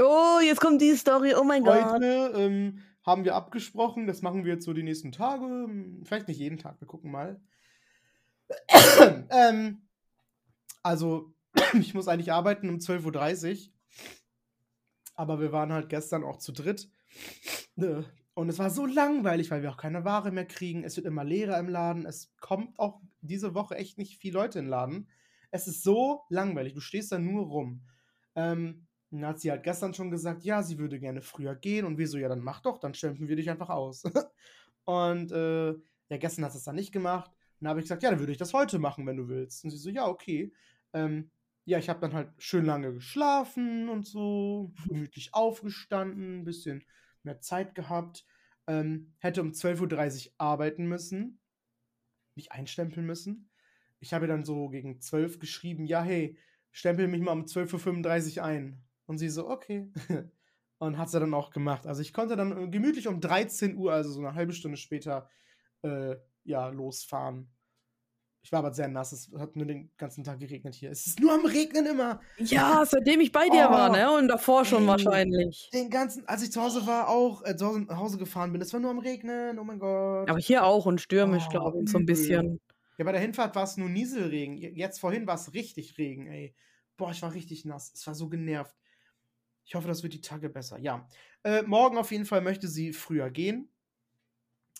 Oh, 0.00 0.38
jetzt 0.42 0.60
kommt 0.60 0.80
die 0.82 0.94
Story. 0.96 1.34
Oh 1.34 1.44
mein 1.44 1.64
Gott. 1.64 1.84
Heute 1.84 2.32
ähm, 2.36 2.82
haben 3.04 3.24
wir 3.24 3.34
abgesprochen, 3.34 4.06
das 4.06 4.22
machen 4.22 4.44
wir 4.44 4.54
jetzt 4.54 4.64
so 4.64 4.72
die 4.72 4.82
nächsten 4.82 5.12
Tage. 5.12 5.44
hm, 5.44 6.02
Vielleicht 6.04 6.28
nicht 6.28 6.38
jeden 6.38 6.58
Tag, 6.58 6.80
wir 6.80 6.86
gucken 6.88 7.10
mal. 7.10 7.40
ähm, 9.30 9.86
also, 10.82 11.32
ich 11.74 11.94
muss 11.94 12.08
eigentlich 12.08 12.32
arbeiten 12.32 12.68
um 12.68 12.76
12.30 12.76 13.68
Uhr. 13.68 13.72
Aber 15.14 15.40
wir 15.40 15.50
waren 15.52 15.72
halt 15.72 15.88
gestern 15.88 16.24
auch 16.24 16.36
zu 16.38 16.52
dritt. 16.52 16.90
Äh, 17.78 18.02
Und 18.34 18.50
es 18.50 18.58
war 18.58 18.68
so 18.68 18.84
langweilig, 18.84 19.50
weil 19.50 19.62
wir 19.62 19.70
auch 19.70 19.78
keine 19.78 20.04
Ware 20.04 20.30
mehr 20.30 20.44
kriegen. 20.44 20.84
Es 20.84 20.96
wird 20.96 21.06
immer 21.06 21.24
leerer 21.24 21.58
im 21.58 21.68
Laden. 21.68 22.04
Es 22.04 22.34
kommt 22.40 22.78
auch 22.78 23.00
diese 23.22 23.54
Woche 23.54 23.76
echt 23.76 23.96
nicht 23.96 24.18
viel 24.18 24.34
Leute 24.34 24.58
in 24.58 24.66
den 24.66 24.70
Laden. 24.70 25.08
Es 25.50 25.66
ist 25.66 25.82
so 25.82 26.24
langweilig. 26.28 26.74
Du 26.74 26.80
stehst 26.80 27.12
da 27.12 27.18
nur 27.18 27.46
rum. 27.46 27.82
Ähm, 28.34 28.85
dann 29.10 29.26
hat 29.26 29.40
sie 29.40 29.50
halt 29.50 29.62
gestern 29.62 29.94
schon 29.94 30.10
gesagt, 30.10 30.44
ja, 30.44 30.62
sie 30.62 30.78
würde 30.78 30.98
gerne 30.98 31.22
früher 31.22 31.54
gehen. 31.54 31.86
Und 31.86 31.98
wir 31.98 32.08
so, 32.08 32.18
ja, 32.18 32.28
dann 32.28 32.40
mach 32.40 32.60
doch, 32.60 32.78
dann 32.78 32.94
stempeln 32.94 33.28
wir 33.28 33.36
dich 33.36 33.50
einfach 33.50 33.70
aus. 33.70 34.02
und 34.84 35.32
äh, 35.32 35.68
ja, 36.08 36.16
gestern 36.18 36.44
hat 36.44 36.52
sie 36.52 36.58
es 36.58 36.64
dann 36.64 36.76
nicht 36.76 36.92
gemacht. 36.92 37.30
Und 37.30 37.64
dann 37.64 37.70
habe 37.70 37.80
ich 37.80 37.84
gesagt, 37.84 38.02
ja, 38.02 38.10
dann 38.10 38.18
würde 38.18 38.32
ich 38.32 38.38
das 38.38 38.52
heute 38.52 38.78
machen, 38.78 39.06
wenn 39.06 39.16
du 39.16 39.28
willst. 39.28 39.64
Und 39.64 39.70
sie 39.70 39.78
so, 39.78 39.90
ja, 39.90 40.06
okay. 40.06 40.52
Ähm, 40.92 41.30
ja, 41.64 41.78
ich 41.78 41.88
habe 41.88 42.00
dann 42.00 42.14
halt 42.14 42.30
schön 42.38 42.64
lange 42.64 42.94
geschlafen 42.94 43.88
und 43.88 44.06
so, 44.06 44.72
gemütlich 44.88 45.34
aufgestanden, 45.34 46.40
ein 46.40 46.44
bisschen 46.44 46.84
mehr 47.22 47.40
Zeit 47.40 47.74
gehabt. 47.74 48.24
Ähm, 48.68 49.12
hätte 49.18 49.42
um 49.42 49.50
12.30 49.50 50.28
Uhr 50.28 50.32
arbeiten 50.38 50.86
müssen, 50.86 51.40
mich 52.34 52.52
einstempeln 52.52 53.04
müssen. 53.06 53.50
Ich 53.98 54.12
habe 54.12 54.26
dann 54.26 54.44
so 54.44 54.68
gegen 54.68 55.00
12 55.00 55.38
geschrieben, 55.38 55.86
ja, 55.86 56.02
hey, 56.02 56.38
stempel 56.70 57.08
mich 57.08 57.20
mal 57.20 57.32
um 57.32 57.46
12.35 57.46 58.38
Uhr 58.38 58.44
ein. 58.44 58.85
Und 59.06 59.18
sie 59.18 59.28
so, 59.28 59.48
okay. 59.48 59.90
Und 60.78 60.98
hat 60.98 61.08
sie 61.10 61.18
dann 61.20 61.32
auch 61.32 61.50
gemacht. 61.50 61.86
Also 61.86 62.02
ich 62.02 62.12
konnte 62.12 62.36
dann 62.36 62.64
äh, 62.64 62.68
gemütlich 62.68 63.08
um 63.08 63.20
13 63.20 63.76
Uhr, 63.76 63.92
also 63.92 64.10
so 64.12 64.20
eine 64.20 64.34
halbe 64.34 64.52
Stunde 64.52 64.76
später, 64.76 65.28
äh, 65.82 66.16
ja, 66.44 66.68
losfahren. 66.68 67.50
Ich 68.42 68.52
war 68.52 68.58
aber 68.60 68.72
sehr 68.74 68.86
nass, 68.86 69.10
es 69.10 69.32
hat 69.38 69.56
nur 69.56 69.66
den 69.66 69.90
ganzen 69.96 70.22
Tag 70.22 70.38
geregnet 70.38 70.74
hier. 70.76 70.90
Es 70.90 71.06
ist 71.06 71.18
nur 71.18 71.32
am 71.32 71.44
Regnen 71.46 71.86
immer. 71.86 72.20
Ja, 72.38 72.84
seitdem 72.86 73.20
ich 73.20 73.32
bei 73.32 73.48
dir 73.48 73.70
war, 73.70 73.90
Oh, 73.90 73.92
ne? 73.92 74.12
Und 74.18 74.28
davor 74.28 74.64
schon 74.64 74.82
ey. 74.82 74.88
wahrscheinlich. 74.88 75.68
Den 75.72 75.88
ganzen, 75.90 76.28
als 76.28 76.42
ich 76.44 76.52
zu 76.52 76.60
Hause 76.62 76.86
war, 76.86 77.08
auch, 77.08 77.42
äh, 77.44 77.56
zu 77.56 77.66
Hause, 77.66 77.80
nach 77.80 77.96
Hause 77.96 78.18
gefahren 78.18 78.52
bin, 78.52 78.60
es 78.60 78.72
war 78.72 78.78
nur 78.78 78.90
am 78.90 78.98
Regnen, 78.98 79.58
oh 79.58 79.64
mein 79.64 79.78
Gott. 79.80 80.28
Aber 80.30 80.38
hier 80.38 80.64
auch 80.64 80.86
und 80.86 81.00
stürmisch, 81.00 81.44
Oh, 81.48 81.50
glaube 81.52 81.82
ich, 81.82 81.90
so 81.90 81.98
ein 81.98 82.06
bisschen. 82.06 82.60
Ja, 82.98 83.04
bei 83.04 83.12
der 83.12 83.20
Hinfahrt 83.20 83.56
war 83.56 83.64
es 83.64 83.76
nur 83.78 83.88
Nieselregen. 83.88 84.56
Je- 84.56 84.70
Jetzt 84.74 85.00
vorhin 85.00 85.26
war 85.26 85.34
es 85.36 85.52
richtig 85.54 85.96
Regen, 85.98 86.26
ey. 86.28 86.54
Boah, 86.96 87.10
ich 87.10 87.22
war 87.22 87.32
richtig 87.34 87.64
nass. 87.64 87.92
Es 87.94 88.06
war 88.06 88.14
so 88.14 88.28
genervt. 88.28 88.74
Ich 89.66 89.74
hoffe, 89.74 89.88
das 89.88 90.02
wird 90.04 90.14
die 90.14 90.20
Tage 90.20 90.48
besser. 90.48 90.78
Ja. 90.78 91.08
Äh, 91.42 91.62
morgen 91.62 91.98
auf 91.98 92.12
jeden 92.12 92.24
Fall 92.24 92.40
möchte 92.40 92.68
sie 92.68 92.92
früher 92.92 93.30
gehen. 93.30 93.68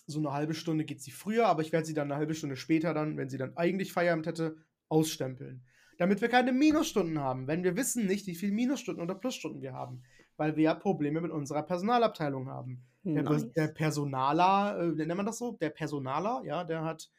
So 0.07 0.19
eine 0.19 0.31
halbe 0.31 0.53
Stunde 0.53 0.85
geht 0.85 1.01
sie 1.01 1.11
früher, 1.11 1.47
aber 1.47 1.61
ich 1.61 1.73
werde 1.73 1.85
sie 1.85 1.93
dann 1.93 2.09
eine 2.09 2.17
halbe 2.17 2.33
Stunde 2.33 2.55
später 2.55 2.93
dann, 2.93 3.17
wenn 3.17 3.29
sie 3.29 3.37
dann 3.37 3.57
eigentlich 3.57 3.91
Feierabend 3.91 4.25
hätte, 4.25 4.55
ausstempeln. 4.87 5.65
Damit 5.97 6.21
wir 6.21 6.29
keine 6.29 6.53
Minusstunden 6.53 7.19
haben, 7.19 7.47
wenn 7.47 7.65
wir 7.65 7.75
wissen 7.75 8.05
nicht, 8.05 8.27
wie 8.27 8.35
viele 8.35 8.53
Minusstunden 8.53 9.03
oder 9.03 9.15
Plusstunden 9.15 9.61
wir 9.61 9.73
haben. 9.73 10.03
Weil 10.37 10.55
wir 10.55 10.63
ja 10.63 10.73
Probleme 10.73 11.19
mit 11.19 11.31
unserer 11.31 11.63
Personalabteilung 11.63 12.47
haben. 12.47 12.85
Der, 13.03 13.23
Nice. 13.23 13.51
der 13.53 13.67
Personaler, 13.67 14.79
äh, 14.79 15.05
nennt 15.05 15.17
man 15.17 15.25
das 15.25 15.37
so? 15.37 15.53
Der 15.53 15.69
Personaler, 15.69 16.43
ja, 16.45 16.63
der 16.63 16.83
hat 16.83 17.09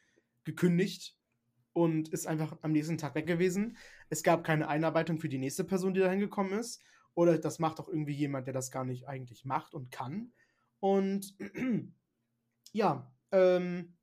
gekündigt 0.43 1.15
und 1.73 2.09
ist 2.09 2.25
einfach 2.25 2.57
am 2.61 2.71
nächsten 2.71 2.97
Tag 2.97 3.13
weg 3.13 3.27
gewesen. 3.27 3.77
Es 4.09 4.23
gab 4.23 4.43
keine 4.43 4.67
Einarbeitung 4.67 5.19
für 5.19 5.29
die 5.29 5.37
nächste 5.37 5.63
Person, 5.63 5.93
die 5.93 5.99
da 5.99 6.09
hingekommen 6.09 6.53
ist. 6.53 6.81
Oder 7.19 7.37
das 7.37 7.59
macht 7.59 7.81
auch 7.81 7.89
irgendwie 7.89 8.13
jemand, 8.13 8.47
der 8.47 8.53
das 8.53 8.71
gar 8.71 8.85
nicht 8.85 9.09
eigentlich 9.09 9.43
macht 9.43 9.73
und 9.73 9.91
kann. 9.91 10.31
Und 10.79 11.35
ja, 12.71 13.11
ähm, 13.33 13.97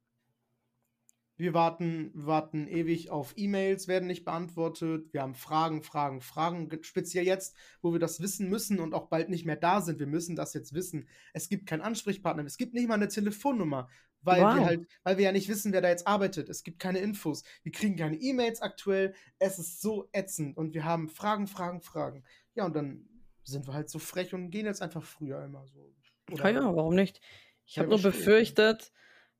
wir 1.38 1.54
warten, 1.54 2.10
warten 2.14 2.66
ewig 2.66 3.08
auf 3.10 3.32
E-Mails, 3.36 3.88
werden 3.88 4.06
nicht 4.06 4.24
beantwortet. 4.26 5.12
Wir 5.14 5.22
haben 5.22 5.34
Fragen, 5.34 5.82
Fragen, 5.82 6.20
Fragen. 6.20 6.68
Ge- 6.68 6.82
Speziell 6.82 7.24
jetzt, 7.24 7.56
wo 7.80 7.92
wir 7.92 7.98
das 8.00 8.20
wissen 8.20 8.50
müssen 8.50 8.80
und 8.80 8.92
auch 8.92 9.08
bald 9.08 9.30
nicht 9.30 9.46
mehr 9.46 9.56
da 9.56 9.80
sind. 9.80 9.98
Wir 9.98 10.06
müssen 10.06 10.36
das 10.36 10.52
jetzt 10.52 10.74
wissen. 10.74 11.08
Es 11.32 11.48
gibt 11.48 11.66
keinen 11.66 11.80
Ansprechpartner. 11.82 12.44
Es 12.44 12.58
gibt 12.58 12.74
nicht 12.74 12.86
mal 12.88 12.94
eine 12.94 13.08
Telefonnummer, 13.08 13.88
weil 14.20 14.40
wir 14.42 14.60
Wow. 14.60 14.64
halt, 14.66 14.88
weil 15.04 15.16
wir 15.18 15.24
ja 15.24 15.32
nicht 15.32 15.48
wissen, 15.48 15.72
wer 15.72 15.80
da 15.82 15.88
jetzt 15.88 16.06
arbeitet. 16.06 16.50
Es 16.50 16.62
gibt 16.62 16.78
keine 16.78 16.98
Infos. 16.98 17.44
Wir 17.62 17.72
kriegen 17.72 17.96
keine 17.96 18.16
E-Mails 18.16 18.60
aktuell. 18.62 19.14
Es 19.38 19.58
ist 19.58 19.80
so 19.80 20.08
ätzend 20.12 20.56
und 20.58 20.74
wir 20.74 20.84
haben 20.84 21.08
Fragen, 21.08 21.46
Fragen, 21.46 21.80
Fragen. 21.80 22.24
Ja, 22.57 22.64
und 22.64 22.74
dann 22.74 23.07
sind 23.44 23.66
wir 23.66 23.74
halt 23.74 23.88
so 23.88 23.98
frech 23.98 24.34
und 24.34 24.50
gehen 24.50 24.66
jetzt 24.66 24.82
einfach 24.82 25.02
früher 25.04 25.44
immer 25.44 25.64
so. 25.66 25.94
Ja, 26.30 26.48
ja, 26.48 26.74
warum 26.74 26.94
nicht? 26.94 27.20
Ich 27.66 27.78
habe 27.78 27.88
nur 27.88 28.02
befürchtet, 28.02 28.92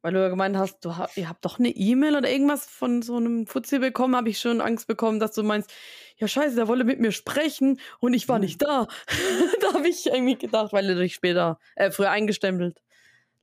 weil 0.03 0.13
du 0.13 0.21
ja 0.21 0.29
gemeint 0.29 0.57
hast, 0.57 0.85
du 0.85 0.97
ha 0.97 1.09
ihr 1.17 1.29
habt 1.29 1.45
doch 1.45 1.59
eine 1.59 1.71
E-Mail 1.71 2.17
oder 2.17 2.31
irgendwas 2.31 2.67
von 2.67 3.03
so 3.03 3.17
einem 3.17 3.47
Fuzzi 3.47 3.79
bekommen, 3.81 4.15
habe 4.15 4.29
ich 4.29 4.39
schon 4.39 4.61
Angst 4.61 4.87
bekommen, 4.87 5.19
dass 5.19 5.33
du 5.33 5.43
meinst, 5.43 5.73
ja 6.19 6.29
scheiße, 6.29 6.55
der 6.55 6.69
wolle 6.69 6.85
mit 6.85 7.01
mir 7.01 7.11
sprechen 7.13 7.81
und 7.99 8.15
ich 8.15 8.29
war 8.29 8.37
Hm. 8.37 8.43
nicht 8.43 8.63
da. 8.63 8.87
da 9.61 9.75
habe 9.75 9.89
ich 9.89 10.07
irgendwie 10.07 10.37
gedacht, 10.37 10.73
weil 10.73 10.87
du 10.87 10.95
dich 10.97 11.15
später, 11.15 11.59
äh, 11.75 11.91
früher 11.91 12.11
eingestempelt 12.11 12.83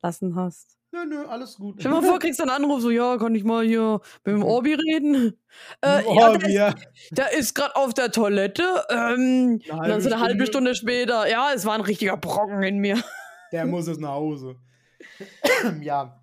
lassen 0.01 0.35
hast. 0.35 0.77
Nö, 0.93 1.05
nö, 1.07 1.25
alles 1.25 1.55
gut. 1.55 1.77
Stell 1.79 1.91
mal 1.91 2.03
vor, 2.03 2.19
kriegst 2.19 2.37
du 2.37 2.43
einen 2.43 2.51
Anruf, 2.51 2.79
so, 2.79 2.91
ja, 2.91 3.17
kann 3.17 3.33
ich 3.33 3.43
mal 3.43 3.65
hier 3.65 3.99
mit 4.23 4.35
dem 4.35 4.43
Orbi 4.43 4.75
reden? 4.75 5.33
Äh, 5.81 6.03
oh, 6.05 6.37
ja, 6.47 6.75
der 7.09 7.31
ist, 7.31 7.39
ist 7.39 7.55
gerade 7.55 7.75
auf 7.75 7.95
der 7.95 8.11
Toilette. 8.11 8.63
Ähm, 8.91 9.59
und 9.71 9.87
dann 9.87 10.01
so 10.01 10.11
eine 10.11 10.19
halbe 10.19 10.45
Stunde 10.45 10.75
später, 10.75 11.27
ja, 11.27 11.51
es 11.51 11.65
war 11.65 11.73
ein 11.73 11.81
richtiger 11.81 12.15
Brocken 12.15 12.61
in 12.61 12.77
mir. 12.77 13.03
Der 13.51 13.65
muss 13.65 13.87
jetzt 13.87 14.01
nach 14.01 14.11
Hause. 14.11 14.55
ja. 15.81 16.21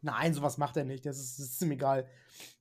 Nein, 0.00 0.32
sowas 0.32 0.56
macht 0.56 0.78
er 0.78 0.84
nicht. 0.84 1.04
Das 1.04 1.18
ist, 1.18 1.38
das 1.38 1.48
ist 1.48 1.62
ihm 1.62 1.72
egal. 1.72 2.08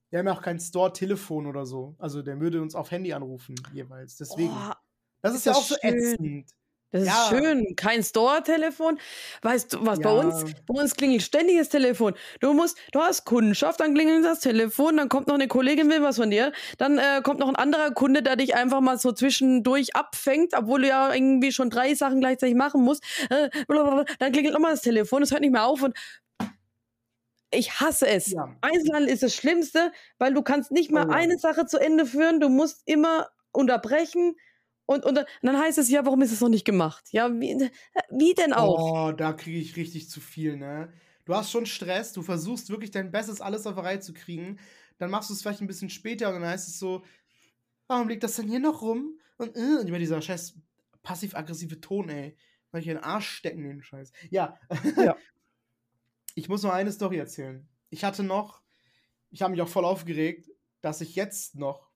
Wir 0.09 0.19
haben 0.19 0.27
ja 0.27 0.33
auch 0.33 0.41
kein 0.41 0.59
Store-Telefon 0.59 1.47
oder 1.47 1.65
so. 1.65 1.95
Also 1.99 2.21
der 2.21 2.41
würde 2.41 2.61
uns 2.61 2.75
auf 2.75 2.91
Handy 2.91 3.13
anrufen 3.13 3.55
jeweils. 3.73 4.17
Deswegen. 4.17 4.51
Oh, 4.51 4.73
das 5.21 5.35
ist, 5.35 5.39
ist 5.39 5.45
ja 5.45 5.51
das 5.53 5.61
auch 5.61 5.65
so 5.67 5.75
schön. 5.81 5.93
ätzend. 5.93 6.51
Das 6.93 7.05
Ja. 7.05 7.23
ist 7.23 7.29
schön. 7.29 7.75
Kein 7.75 8.03
Store-Telefon. 8.03 8.99
Weißt 9.41 9.73
du, 9.73 9.85
was 9.85 9.99
bei 9.99 10.11
uns? 10.11 10.43
Ja. 10.43 10.47
Bei 10.67 10.79
uns 10.79 10.95
klingelt 10.95 11.23
ständig 11.23 11.57
das 11.57 11.69
Telefon. 11.69 12.13
Du 12.39 12.53
musst, 12.53 12.77
du 12.93 13.01
hast 13.01 13.25
Kundschaft, 13.25 13.79
dann 13.81 13.93
klingelt 13.95 14.23
das 14.23 14.39
Telefon, 14.39 14.95
dann 14.97 15.09
kommt 15.09 15.27
noch 15.27 15.33
eine 15.35 15.47
Kollegin, 15.47 15.89
will 15.89 16.01
was 16.03 16.17
von 16.17 16.29
dir, 16.29 16.53
dann 16.77 16.99
äh, 16.99 17.21
kommt 17.23 17.39
noch 17.39 17.49
ein 17.49 17.55
anderer 17.55 17.91
Kunde, 17.91 18.21
der 18.23 18.35
dich 18.37 18.55
einfach 18.55 18.79
mal 18.79 18.97
so 18.97 19.11
zwischendurch 19.11 19.95
abfängt, 19.95 20.53
obwohl 20.55 20.83
du 20.83 20.87
ja 20.87 21.13
irgendwie 21.13 21.51
schon 21.51 21.69
drei 21.69 21.95
Sachen 21.95 22.19
gleichzeitig 22.21 22.55
machen 22.55 22.81
musst. 22.83 23.03
Äh, 23.29 23.49
dann 24.19 24.31
klingelt 24.31 24.53
nochmal 24.53 24.71
das 24.73 24.81
Telefon, 24.81 25.23
es 25.23 25.31
hört 25.31 25.41
nicht 25.41 25.51
mehr 25.51 25.65
auf 25.65 25.81
und 25.81 25.97
ich 27.51 27.79
hasse 27.79 28.07
es. 28.07 28.27
Ja. 28.31 28.49
Einzelhandel 28.61 29.09
ist 29.09 29.23
das 29.23 29.35
Schlimmste, 29.35 29.91
weil 30.17 30.33
du 30.33 30.41
kannst 30.41 30.71
nicht 30.71 30.91
mal 30.91 31.05
Oh 31.07 31.11
ja. 31.11 31.17
eine 31.17 31.37
Sache 31.37 31.65
zu 31.65 31.77
Ende 31.79 32.05
führen, 32.05 32.39
du 32.39 32.49
musst 32.49 32.81
immer 32.85 33.29
unterbrechen 33.51 34.35
und, 34.85 35.05
und 35.05 35.25
dann 35.41 35.57
heißt 35.57 35.77
es 35.77 35.89
ja, 35.89 36.05
warum 36.05 36.21
ist 36.21 36.31
es 36.31 36.41
noch 36.41 36.49
nicht 36.49 36.65
gemacht? 36.65 37.05
Ja, 37.11 37.31
wie, 37.31 37.69
wie 38.09 38.33
denn 38.33 38.53
auch? 38.53 39.09
Oh, 39.09 39.11
da 39.11 39.33
kriege 39.33 39.59
ich 39.59 39.75
richtig 39.75 40.09
zu 40.09 40.19
viel, 40.19 40.57
ne? 40.57 40.91
Du 41.25 41.33
hast 41.33 41.51
schon 41.51 41.65
Stress, 41.65 42.11
du 42.11 42.21
versuchst 42.21 42.69
wirklich 42.69 42.91
dein 42.91 43.11
Bestes, 43.11 43.39
alles 43.39 43.65
auf 43.65 43.75
die 43.75 43.81
Reihe 43.81 43.99
zu 43.99 44.13
kriegen. 44.13 44.59
Dann 44.97 45.09
machst 45.09 45.29
du 45.29 45.33
es 45.33 45.41
vielleicht 45.41 45.61
ein 45.61 45.67
bisschen 45.67 45.89
später 45.89 46.27
und 46.27 46.41
dann 46.41 46.49
heißt 46.49 46.67
es 46.67 46.79
so, 46.79 47.03
warum 47.87 48.09
liegt 48.09 48.23
das 48.23 48.35
denn 48.35 48.49
hier 48.49 48.59
noch 48.59 48.81
rum? 48.81 49.19
Und, 49.37 49.55
äh, 49.55 49.77
und 49.79 49.87
immer 49.87 49.99
dieser 49.99 50.21
scheiß 50.21 50.55
passiv-aggressive 51.01 51.79
Ton, 51.79 52.09
ey. 52.09 52.35
Weil 52.71 52.81
ich 52.81 52.87
in 52.87 52.95
den 52.95 53.03
Arsch 53.03 53.29
stecken, 53.29 53.63
den 53.63 53.83
Scheiß. 53.83 54.11
Ja. 54.29 54.57
Ja. 54.97 55.15
Ich 56.35 56.49
muss 56.49 56.63
noch 56.63 56.71
eine 56.71 56.91
Story 56.91 57.17
erzählen. 57.17 57.69
Ich 57.91 58.03
hatte 58.03 58.23
noch, 58.23 58.63
ich 59.29 59.43
habe 59.43 59.51
mich 59.51 59.61
auch 59.61 59.67
voll 59.67 59.85
aufgeregt, 59.85 60.49
dass 60.81 60.99
ich 60.99 61.13
jetzt 61.13 61.53
noch 61.53 61.92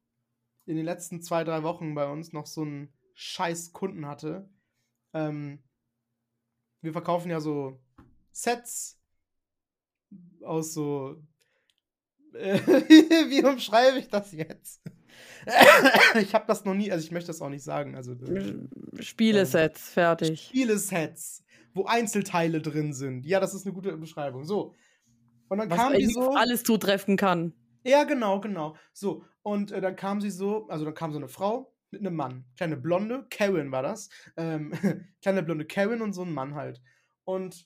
in 0.67 0.75
den 0.75 0.85
letzten 0.85 1.21
zwei, 1.21 1.43
drei 1.43 1.63
Wochen 1.63 1.95
bei 1.95 2.07
uns 2.07 2.33
noch 2.33 2.45
so 2.45 2.61
einen 2.61 2.93
scheiß 3.15 3.71
Kunden 3.73 4.05
hatte. 4.05 4.49
Ähm, 5.13 5.63
wir 6.81 6.91
verkaufen 6.91 7.31
ja 7.31 7.39
so 7.39 7.79
Sets 8.31 8.99
aus 10.43 10.73
so. 10.73 11.23
Äh, 12.33 12.59
wie 13.29 13.43
umschreibe 13.43 13.97
ich 13.97 14.09
das 14.09 14.33
jetzt? 14.33 14.81
ich 16.19 16.33
habe 16.35 16.45
das 16.47 16.65
noch 16.65 16.73
nie, 16.73 16.91
also 16.91 17.03
ich 17.03 17.11
möchte 17.11 17.27
das 17.27 17.41
auch 17.41 17.49
nicht 17.49 17.63
sagen. 17.63 17.95
Also 17.95 18.15
Spielesets, 18.99 19.89
fertig. 19.89 20.47
Spielesets, 20.49 21.43
wo 21.73 21.85
Einzelteile 21.85 22.61
drin 22.61 22.93
sind. 22.93 23.25
Ja, 23.25 23.39
das 23.39 23.53
ist 23.53 23.65
eine 23.65 23.73
gute 23.73 23.95
Beschreibung. 23.97 24.43
So. 24.43 24.75
Und 25.47 25.59
dann 25.59 25.69
Was 25.69 25.77
kam 25.77 25.93
die 25.93 26.05
so. 26.05 26.31
alles 26.35 26.63
zutreffen 26.63 27.15
kann. 27.15 27.53
Ja, 27.87 28.03
genau, 28.03 28.41
genau. 28.41 28.75
So, 28.91 29.23
und 29.43 29.71
äh, 29.71 29.79
dann 29.79 29.95
kam 29.95 30.19
sie 30.19 30.29
so, 30.29 30.67
also 30.67 30.83
dann 30.83 30.93
kam 30.93 31.13
so 31.13 31.19
eine 31.19 31.29
Frau 31.29 31.73
mit 31.89 32.01
einem 32.01 32.15
Mann. 32.17 32.43
Kleine 32.57 32.75
Blonde, 32.75 33.25
Karen 33.29 33.71
war 33.71 33.81
das. 33.81 34.09
Ähm, 34.35 34.73
kleine 35.21 35.41
blonde 35.41 35.65
Karen 35.65 36.01
und 36.01 36.11
so 36.11 36.23
ein 36.23 36.33
Mann 36.33 36.53
halt. 36.55 36.81
Und, 37.23 37.65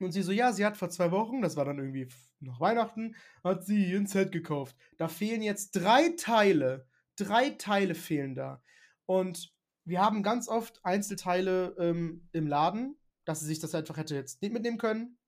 und 0.00 0.10
sie 0.10 0.22
so, 0.22 0.32
ja, 0.32 0.52
sie 0.52 0.66
hat 0.66 0.76
vor 0.76 0.90
zwei 0.90 1.12
Wochen, 1.12 1.42
das 1.42 1.54
war 1.56 1.64
dann 1.64 1.78
irgendwie 1.78 2.08
nach 2.40 2.58
Weihnachten, 2.58 3.14
hat 3.44 3.64
sie 3.64 3.94
ein 3.94 4.06
Set 4.06 4.32
gekauft. 4.32 4.76
Da 4.96 5.06
fehlen 5.06 5.42
jetzt 5.42 5.72
drei 5.72 6.08
Teile. 6.16 6.88
Drei 7.14 7.50
Teile 7.50 7.94
fehlen 7.94 8.34
da. 8.34 8.64
Und 9.06 9.54
wir 9.84 10.00
haben 10.00 10.24
ganz 10.24 10.48
oft 10.48 10.84
Einzelteile 10.84 11.76
ähm, 11.78 12.28
im 12.32 12.48
Laden, 12.48 12.96
dass 13.24 13.38
sie 13.40 13.46
sich 13.46 13.60
das 13.60 13.76
einfach 13.76 13.96
hätte 13.96 14.16
jetzt 14.16 14.42
nicht 14.42 14.52
mitnehmen 14.52 14.78
können. 14.78 15.18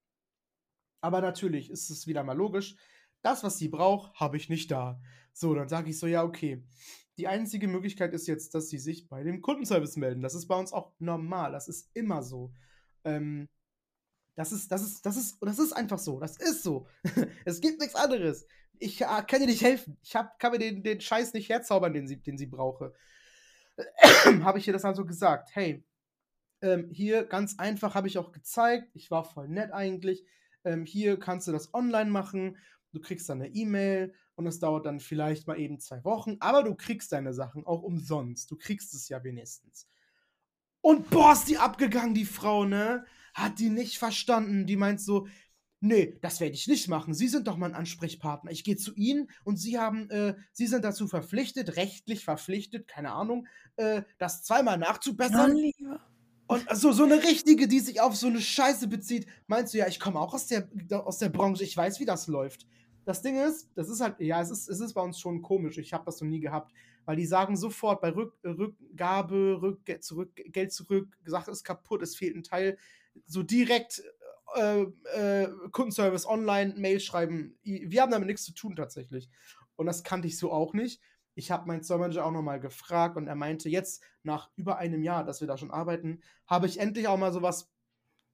Aber 1.00 1.20
natürlich 1.20 1.70
ist 1.70 1.88
es 1.90 2.08
wieder 2.08 2.24
mal 2.24 2.36
logisch. 2.36 2.74
Das, 3.22 3.42
was 3.44 3.58
sie 3.58 3.68
braucht, 3.68 4.14
habe 4.14 4.36
ich 4.36 4.48
nicht 4.48 4.70
da. 4.70 5.00
So, 5.32 5.54
dann 5.54 5.68
sage 5.68 5.90
ich 5.90 5.98
so, 5.98 6.06
ja, 6.06 6.22
okay. 6.24 6.62
Die 7.18 7.28
einzige 7.28 7.68
Möglichkeit 7.68 8.12
ist 8.14 8.26
jetzt, 8.26 8.54
dass 8.54 8.68
sie 8.68 8.78
sich 8.78 9.08
bei 9.08 9.22
dem 9.22 9.42
Kundenservice 9.42 9.96
melden. 9.96 10.22
Das 10.22 10.34
ist 10.34 10.48
bei 10.48 10.56
uns 10.56 10.72
auch 10.72 10.92
normal. 10.98 11.52
Das 11.52 11.68
ist 11.68 11.90
immer 11.94 12.22
so. 12.22 12.52
Ähm, 13.04 13.48
das 14.34 14.52
ist, 14.52 14.72
das 14.72 14.82
ist, 14.82 15.04
das 15.04 15.16
ist, 15.16 15.38
das 15.40 15.58
ist 15.58 15.72
einfach 15.72 15.98
so. 15.98 16.18
Das 16.18 16.36
ist 16.36 16.62
so. 16.62 16.86
es 17.44 17.60
gibt 17.60 17.80
nichts 17.80 17.94
anderes. 17.94 18.46
Ich 18.78 19.02
äh, 19.02 19.22
kann 19.26 19.40
ihr 19.40 19.46
nicht 19.46 19.62
helfen. 19.62 19.98
Ich 20.02 20.16
hab, 20.16 20.38
kann 20.38 20.52
mir 20.52 20.58
den, 20.58 20.82
den 20.82 21.00
Scheiß 21.00 21.34
nicht 21.34 21.48
herzaubern, 21.48 21.92
den 21.92 22.06
sie, 22.06 22.16
den 22.16 22.38
sie 22.38 22.46
brauche. 22.46 22.94
habe 24.42 24.58
ich 24.58 24.66
ihr 24.66 24.72
das 24.72 24.84
also 24.84 25.04
gesagt. 25.04 25.50
Hey, 25.54 25.84
ähm, 26.62 26.88
hier 26.90 27.24
ganz 27.24 27.58
einfach 27.58 27.94
habe 27.94 28.08
ich 28.08 28.18
auch 28.18 28.32
gezeigt. 28.32 28.90
Ich 28.94 29.10
war 29.10 29.24
voll 29.24 29.48
nett 29.48 29.72
eigentlich. 29.72 30.24
Ähm, 30.64 30.84
hier 30.84 31.18
kannst 31.18 31.48
du 31.48 31.52
das 31.52 31.74
online 31.74 32.10
machen. 32.10 32.56
Du 32.92 33.00
kriegst 33.00 33.28
dann 33.28 33.40
eine 33.42 33.52
E-Mail 33.54 34.14
und 34.34 34.46
es 34.46 34.58
dauert 34.58 34.86
dann 34.86 35.00
vielleicht 35.00 35.46
mal 35.46 35.58
eben 35.58 35.80
zwei 35.80 36.04
Wochen. 36.04 36.36
Aber 36.40 36.62
du 36.62 36.74
kriegst 36.74 37.12
deine 37.12 37.32
Sachen 37.34 37.66
auch 37.66 37.82
umsonst. 37.82 38.50
Du 38.50 38.56
kriegst 38.56 38.94
es 38.94 39.08
ja 39.08 39.22
wenigstens. 39.24 39.88
Und 40.80 41.10
boah, 41.10 41.32
ist 41.32 41.48
die 41.48 41.58
abgegangen, 41.58 42.14
die 42.14 42.24
Frau, 42.24 42.64
ne? 42.64 43.04
Hat 43.34 43.58
die 43.58 43.70
nicht 43.70 43.98
verstanden. 43.98 44.66
Die 44.66 44.76
meint 44.76 45.00
so, 45.00 45.26
nee, 45.80 46.18
das 46.22 46.40
werde 46.40 46.54
ich 46.54 46.66
nicht 46.66 46.88
machen. 46.88 47.14
Sie 47.14 47.28
sind 47.28 47.48
doch 47.48 47.56
mein 47.56 47.74
Ansprechpartner. 47.74 48.50
Ich 48.50 48.64
gehe 48.64 48.76
zu 48.76 48.94
Ihnen 48.94 49.30
und 49.44 49.56
Sie 49.56 49.78
haben, 49.78 50.08
äh, 50.10 50.34
Sie 50.52 50.66
sind 50.66 50.84
dazu 50.84 51.08
verpflichtet, 51.08 51.76
rechtlich 51.76 52.24
verpflichtet, 52.24 52.88
keine 52.88 53.12
Ahnung, 53.12 53.46
äh, 53.76 54.02
das 54.18 54.42
zweimal 54.42 54.78
nachzubessern. 54.78 55.56
lieber. 55.56 56.00
Und 56.46 56.66
so, 56.74 56.92
so 56.92 57.04
eine 57.04 57.22
richtige, 57.22 57.66
die 57.66 57.80
sich 57.80 58.00
auf 58.00 58.16
so 58.16 58.26
eine 58.26 58.40
Scheiße 58.40 58.88
bezieht, 58.88 59.26
meinst 59.46 59.72
du, 59.72 59.78
ja, 59.78 59.86
ich 59.86 59.98
komme 59.98 60.20
auch 60.20 60.34
aus 60.34 60.46
der, 60.46 60.68
aus 60.90 61.18
der 61.18 61.30
Branche, 61.30 61.64
ich 61.64 61.76
weiß, 61.76 61.98
wie 62.00 62.04
das 62.04 62.26
läuft. 62.26 62.66
Das 63.04 63.22
Ding 63.22 63.36
ist, 63.36 63.70
das 63.74 63.88
ist 63.88 64.00
halt, 64.00 64.20
ja, 64.20 64.40
es 64.40 64.50
ist, 64.50 64.68
es 64.68 64.80
ist 64.80 64.94
bei 64.94 65.00
uns 65.00 65.18
schon 65.18 65.42
komisch, 65.42 65.78
ich 65.78 65.92
habe 65.92 66.04
das 66.04 66.20
noch 66.20 66.28
nie 66.28 66.40
gehabt, 66.40 66.72
weil 67.04 67.16
die 67.16 67.26
sagen 67.26 67.56
sofort 67.56 68.00
bei 68.00 68.10
Rück, 68.10 68.34
Rückgabe, 68.44 69.58
Rück, 69.60 69.80
zurück, 70.02 70.30
Geld 70.34 70.72
zurück, 70.72 71.16
Sache 71.24 71.50
ist 71.50 71.64
kaputt, 71.64 72.02
es 72.02 72.16
fehlt 72.16 72.36
ein 72.36 72.44
Teil, 72.44 72.78
so 73.26 73.42
direkt 73.42 74.02
äh, 74.54 74.82
äh, 74.82 75.48
Kundenservice 75.70 76.26
online, 76.26 76.74
Mail 76.76 77.00
schreiben. 77.00 77.58
Wir 77.62 78.02
haben 78.02 78.12
damit 78.12 78.28
nichts 78.28 78.44
zu 78.44 78.54
tun 78.54 78.76
tatsächlich. 78.76 79.30
Und 79.76 79.86
das 79.86 80.02
kannte 80.02 80.28
ich 80.28 80.38
so 80.38 80.52
auch 80.52 80.74
nicht. 80.74 81.00
Ich 81.34 81.50
habe 81.50 81.66
meinen 81.66 81.82
Store-Manager 81.82 82.26
auch 82.26 82.32
nochmal 82.32 82.60
gefragt 82.60 83.16
und 83.16 83.26
er 83.26 83.34
meinte, 83.34 83.70
jetzt 83.70 84.02
nach 84.22 84.50
über 84.56 84.76
einem 84.76 85.02
Jahr, 85.02 85.24
dass 85.24 85.40
wir 85.40 85.48
da 85.48 85.56
schon 85.56 85.70
arbeiten, 85.70 86.20
habe 86.46 86.66
ich 86.66 86.78
endlich 86.78 87.08
auch 87.08 87.16
mal 87.16 87.32
sowas 87.32 87.71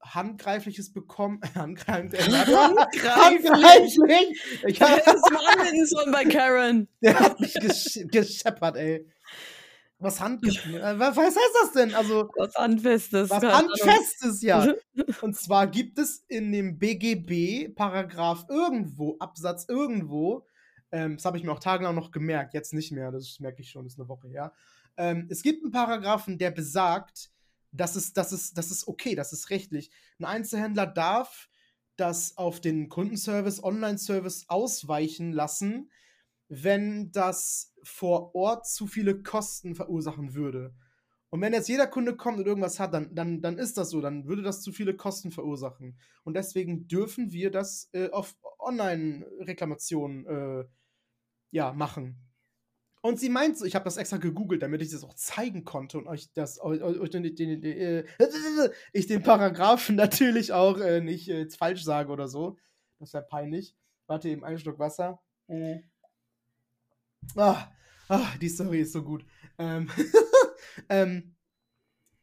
Handgreifliches 0.01 0.93
bekommen. 0.93 1.41
Handgreiflich. 1.55 2.21
Handgreiflich. 2.27 4.41
Ich 4.67 4.81
hab, 4.83 5.05
Das 5.05 5.15
war 5.23 5.59
anwenden 5.59 5.87
sollen 5.87 6.13
bei 6.13 6.25
Karen. 6.25 6.89
der 7.03 7.19
hat 7.19 7.41
mich 7.41 7.55
gesch 7.55 7.99
gescheppert, 8.11 8.77
ey. 8.77 9.07
Was 10.01 10.21
Hand, 10.21 10.47
äh, 10.47 10.99
was 10.99 11.17
heißt 11.17 11.37
das 11.63 11.73
denn? 11.73 11.93
Also 11.93 12.31
Was 12.37 12.55
Handfestes. 12.55 13.31
was. 13.31 13.43
Handfestes, 13.43 14.43
ja. 14.43 14.75
Und 15.23 15.37
zwar 15.37 15.67
gibt 15.67 15.99
es 15.99 16.25
in 16.29 16.53
dem 16.53 16.79
BGB 16.79 17.75
Paragraph 17.75 18.45
irgendwo, 18.49 19.17
Absatz 19.19 19.67
irgendwo, 19.69 20.47
ähm, 20.93 21.17
das 21.17 21.25
habe 21.25 21.37
ich 21.37 21.43
mir 21.43 21.51
auch 21.51 21.59
tagelang 21.59 21.97
noch 21.97 22.13
gemerkt, 22.13 22.55
jetzt 22.55 22.73
nicht 22.73 22.93
mehr, 22.93 23.11
das 23.11 23.41
merke 23.41 23.61
ich 23.61 23.71
schon, 23.71 23.83
das 23.85 23.95
ist 23.95 23.99
eine 23.99 24.09
Woche 24.09 24.29
her. 24.29 24.53
Ähm, 24.97 25.27
es 25.31 25.43
gibt 25.43 25.65
einen 25.65 25.73
Paragraphen, 25.73 26.39
der 26.39 26.53
besagt, 26.53 27.31
das 27.73 27.97
ist, 27.97 28.17
das, 28.17 28.33
ist, 28.33 28.57
das 28.57 28.71
ist 28.71 28.89
okay, 28.89 29.15
das 29.15 29.33
ist 29.33 29.51
rechtlich. 29.51 29.91
Ein 30.19 30.25
Einzelhändler 30.25 30.87
darf 30.87 31.49
das 31.97 32.37
auf 32.37 32.61
den 32.61 32.89
Kundenservice, 32.89 33.63
Online-Service 33.63 34.47
ausweichen 34.49 35.33
lassen, 35.33 35.91
wenn 36.49 37.13
das 37.13 37.75
vor 37.83 38.35
Ort 38.35 38.67
zu 38.67 38.87
viele 38.87 39.23
Kosten 39.23 39.75
verursachen 39.75 40.35
würde. 40.35 40.75
Und 41.31 41.43
wenn 41.43 41.53
jetzt 41.53 41.69
jeder 41.69 41.87
Kunde 41.87 42.17
kommt 42.17 42.39
und 42.39 42.47
irgendwas 42.47 42.81
hat, 42.81 42.95
dann, 42.95 43.15
dann, 43.15 43.43
dann 43.43 43.59
ist 43.59 43.77
das 43.77 43.91
so, 43.91 44.01
dann 44.01 44.27
würde 44.27 44.43
das 44.43 44.63
zu 44.63 44.73
viele 44.73 44.97
Kosten 44.97 45.31
verursachen. 45.31 45.99
Und 46.25 46.35
deswegen 46.35 46.89
dürfen 46.89 47.33
wir 47.33 47.51
das 47.51 47.91
äh, 47.93 48.11
auf 48.11 48.35
Online-Reklamationen 48.59 50.27
äh, 50.27 50.65
ja, 51.51 51.73
machen. 51.73 52.28
Und 53.01 53.21
sie 53.21 53.29
meint 53.29 53.57
so, 53.57 53.65
ich 53.65 53.75
habe 53.75 53.85
das 53.85 53.97
extra 53.97 54.17
gegoogelt, 54.17 54.63
damit 54.63 54.83
ich 54.83 54.91
das 54.91 55.05
auch 55.05 55.15
zeigen 55.15 55.65
konnte 55.65 55.99
und 55.99 56.07
euch 56.07 56.33
das 56.35 56.61
euch, 56.61 56.83
euch 56.83 57.11
den, 57.11 57.23
den, 57.23 57.61
den, 57.61 57.65
äh, 57.65 58.05
ich 58.93 59.07
den 59.07 59.23
Paragraphen 59.23 59.97
natürlich 59.97 60.53
auch 60.53 60.79
äh, 60.79 61.01
nicht 61.01 61.29
äh, 61.29 61.49
falsch 61.51 61.85
sage 61.85 62.11
oder 62.11 62.29
so. 62.29 62.57
Das 62.99 63.13
wäre 63.15 63.25
peinlich. 63.25 63.75
Warte 64.07 64.29
eben 64.29 64.45
einen 64.45 64.59
Schluck 64.59 64.79
Wasser. 64.79 65.21
Äh. 65.47 65.81
Ah, 67.37 67.69
ah, 68.09 68.27
die 68.41 68.49
Story 68.49 68.81
ist 68.81 68.93
so 68.93 69.03
gut. 69.03 69.25
Ähm, 69.59 69.89
ähm, 70.89 71.35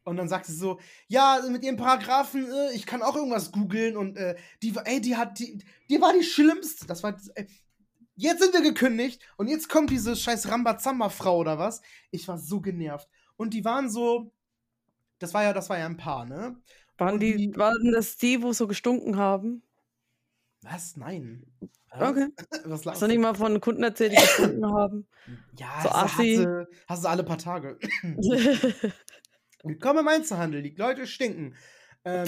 und 0.04 0.18
dann 0.18 0.30
sagt 0.30 0.46
sie 0.46 0.56
so, 0.56 0.80
ja, 1.08 1.42
mit 1.50 1.64
ihren 1.64 1.78
Paragraphen, 1.78 2.46
äh, 2.50 2.74
ich 2.74 2.86
kann 2.86 3.02
auch 3.02 3.16
irgendwas 3.16 3.52
googeln 3.52 3.98
und 3.98 4.18
äh, 4.18 4.36
die, 4.62 4.76
war- 4.76 4.86
ey, 4.88 5.02
die 5.02 5.16
hat, 5.16 5.40
die, 5.40 5.64
die 5.90 6.02
war 6.02 6.14
die 6.14 6.24
schlimmste. 6.24 6.86
Das 6.86 7.02
war, 7.04 7.18
äh, 7.36 7.46
jetzt 8.16 8.42
sind 8.42 8.54
wir 8.54 8.62
gekündigt 8.62 9.22
und 9.38 9.48
jetzt 9.48 9.70
kommt 9.70 9.90
diese 9.90 10.16
scheiß 10.16 10.50
Rambazamba-Frau 10.50 11.38
oder 11.38 11.58
was. 11.60 11.82
Ich 12.12 12.28
war 12.28 12.38
so 12.38 12.62
genervt. 12.62 13.10
Und 13.38 13.54
die 13.54 13.66
waren 13.66 13.90
so, 13.90 14.32
das 15.20 15.34
war 15.34 15.44
ja, 15.44 15.54
das 15.54 15.70
war 15.70 15.78
ja 15.78 15.86
ein 15.86 15.98
Paar, 15.98 16.26
ne? 16.26 16.56
Waren 16.98 17.20
die, 17.20 17.36
die- 17.36 17.56
waren 17.58 17.92
das 17.92 18.18
die, 18.18 18.42
wo 18.42 18.54
so 18.54 18.68
gestunken 18.68 19.18
haben? 19.18 19.62
Was? 20.62 20.96
Nein. 20.98 21.46
Okay. 21.92 22.28
Was 22.66 22.86
Hast 22.86 23.02
du 23.02 23.08
nicht 23.08 23.20
mal 23.20 23.36
von 23.36 23.62
Kunden 23.62 23.84
erzählt, 23.84 24.14
die 24.14 24.16
gestunken 24.18 24.66
haben? 24.66 25.08
Ja, 25.58 25.80
so 25.82 25.90
hast, 25.90 26.20
du, 26.20 26.68
hast 26.88 27.04
du 27.04 27.08
alle 27.10 27.24
paar 27.24 27.38
Tage. 27.40 27.80
Willkommen 29.64 30.00
im 30.02 30.08
Einzelhandel. 30.08 30.62
Die 30.62 30.76
Leute 30.76 31.08
stinken. 31.08 31.56
Ähm, 32.04 32.28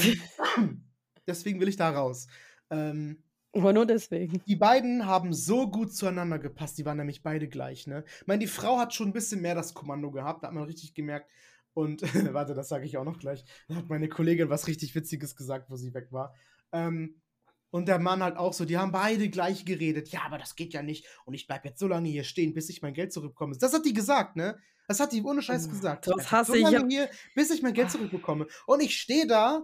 deswegen 1.28 1.60
will 1.60 1.68
ich 1.68 1.76
da 1.76 1.92
raus. 1.92 2.26
Ähm, 2.72 3.22
Aber 3.58 3.74
nur 3.74 3.86
deswegen. 3.86 4.42
die 4.46 4.56
beiden 4.56 5.06
haben 5.06 5.34
so 5.34 5.70
gut 5.70 5.94
zueinander 5.94 6.40
gepasst. 6.40 6.78
Die 6.78 6.86
waren 6.86 6.98
nämlich 6.98 7.24
beide 7.24 7.48
gleich, 7.48 7.88
ne? 7.88 8.04
Ich 8.22 8.28
meine, 8.28 8.40
die 8.40 8.48
Frau 8.48 8.78
hat 8.78 8.94
schon 8.94 9.10
ein 9.10 9.14
bisschen 9.14 9.42
mehr 9.42 9.56
das 9.56 9.74
Kommando 9.74 10.12
gehabt. 10.12 10.44
Da 10.44 10.48
hat 10.48 10.54
man 10.54 10.64
richtig 10.64 10.94
gemerkt. 10.94 11.30
Und, 11.74 12.02
warte, 12.34 12.54
das 12.54 12.70
sage 12.70 12.86
ich 12.86 12.98
auch 12.98 13.04
noch 13.04 13.20
gleich. 13.20 13.44
Da 13.68 13.76
hat 13.76 13.90
meine 13.90 14.10
Kollegin 14.10 14.50
was 14.50 14.68
richtig 14.68 14.96
Witziges 14.96 15.36
gesagt, 15.36 15.70
wo 15.70 15.76
sie 15.76 15.94
weg 15.94 16.08
war. 16.12 16.34
Ähm, 16.72 17.22
und 17.70 17.88
der 17.88 18.00
Mann 18.00 18.24
halt 18.24 18.38
auch 18.38 18.54
so, 18.54 18.66
die 18.66 18.78
haben 18.78 18.92
beide 18.92 19.30
gleich 19.30 19.66
geredet. 19.66 20.10
Ja, 20.10 20.22
aber 20.26 20.38
das 20.38 20.56
geht 20.56 20.74
ja 20.74 20.82
nicht. 20.82 21.06
Und 21.26 21.34
ich 21.34 21.48
bleib 21.48 21.66
jetzt 21.66 21.80
so 21.80 21.88
lange 21.88 22.10
hier 22.10 22.24
stehen, 22.24 22.54
bis 22.54 22.70
ich 22.70 22.82
mein 22.82 22.94
Geld 22.94 23.12
zurückbekomme. 23.12 23.58
Das 23.58 23.74
hat 23.74 23.86
die 23.86 23.94
gesagt, 23.94 24.36
ne? 24.36 24.58
Das 24.88 25.02
hat 25.02 25.12
die 25.12 25.22
ohne 25.22 25.42
Scheiß 25.42 25.70
gesagt. 25.70 26.08
das 26.08 26.32
hasse 26.32 26.54
so 26.54 26.58
ich. 26.58 26.64
lange 26.64 26.88
hier, 26.88 27.10
bis 27.36 27.52
ich 27.52 27.62
mein 27.62 27.74
Geld 27.74 27.92
zurückbekomme. 27.92 28.48
Und 28.66 28.82
ich 28.82 28.98
stehe 28.98 29.28
da 29.28 29.64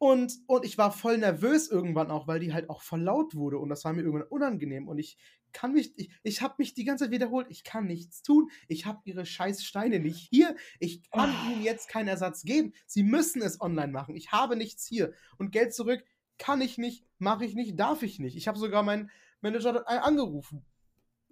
und, 0.00 0.32
und 0.46 0.64
ich 0.64 0.78
war 0.78 0.92
voll 0.92 1.18
nervös 1.18 1.68
irgendwann 1.68 2.10
auch, 2.10 2.26
weil 2.26 2.40
die 2.40 2.54
halt 2.54 2.70
auch 2.70 2.80
voll 2.80 3.02
laut 3.02 3.34
wurde. 3.34 3.58
Und 3.58 3.68
das 3.68 3.84
war 3.84 3.92
mir 3.92 4.00
irgendwann 4.00 4.28
unangenehm. 4.28 4.88
Und 4.88 4.96
ich 4.98 5.18
kann 5.52 5.74
mich, 5.74 5.92
ich, 5.98 6.10
ich 6.22 6.40
habe 6.40 6.54
mich 6.56 6.72
die 6.72 6.84
ganze 6.84 7.04
Zeit 7.04 7.10
wiederholt. 7.10 7.48
Ich 7.50 7.64
kann 7.64 7.86
nichts 7.86 8.22
tun. 8.22 8.50
Ich 8.66 8.86
habe 8.86 9.00
ihre 9.04 9.26
scheiß 9.26 9.62
Steine 9.62 9.98
nicht 10.00 10.30
hier. 10.30 10.56
Ich 10.78 11.02
kann 11.10 11.28
Oh. 11.30 11.52
ihnen 11.52 11.62
jetzt 11.62 11.86
keinen 11.90 12.08
Ersatz 12.08 12.44
geben. 12.44 12.72
Sie 12.86 13.02
müssen 13.02 13.42
es 13.42 13.60
online 13.60 13.92
machen. 13.92 14.16
Ich 14.16 14.32
habe 14.32 14.56
nichts 14.56 14.86
hier. 14.86 15.12
Und 15.36 15.52
Geld 15.52 15.74
zurück 15.74 16.02
kann 16.38 16.62
ich 16.62 16.78
nicht, 16.78 17.04
mache 17.18 17.44
ich 17.44 17.54
nicht, 17.54 17.78
darf 17.78 18.02
ich 18.02 18.18
nicht. 18.18 18.38
Ich 18.38 18.48
habe 18.48 18.58
sogar 18.58 18.82
meinen 18.82 19.10
Manager 19.42 19.74
dort 19.74 19.86
angerufen. 19.86 20.64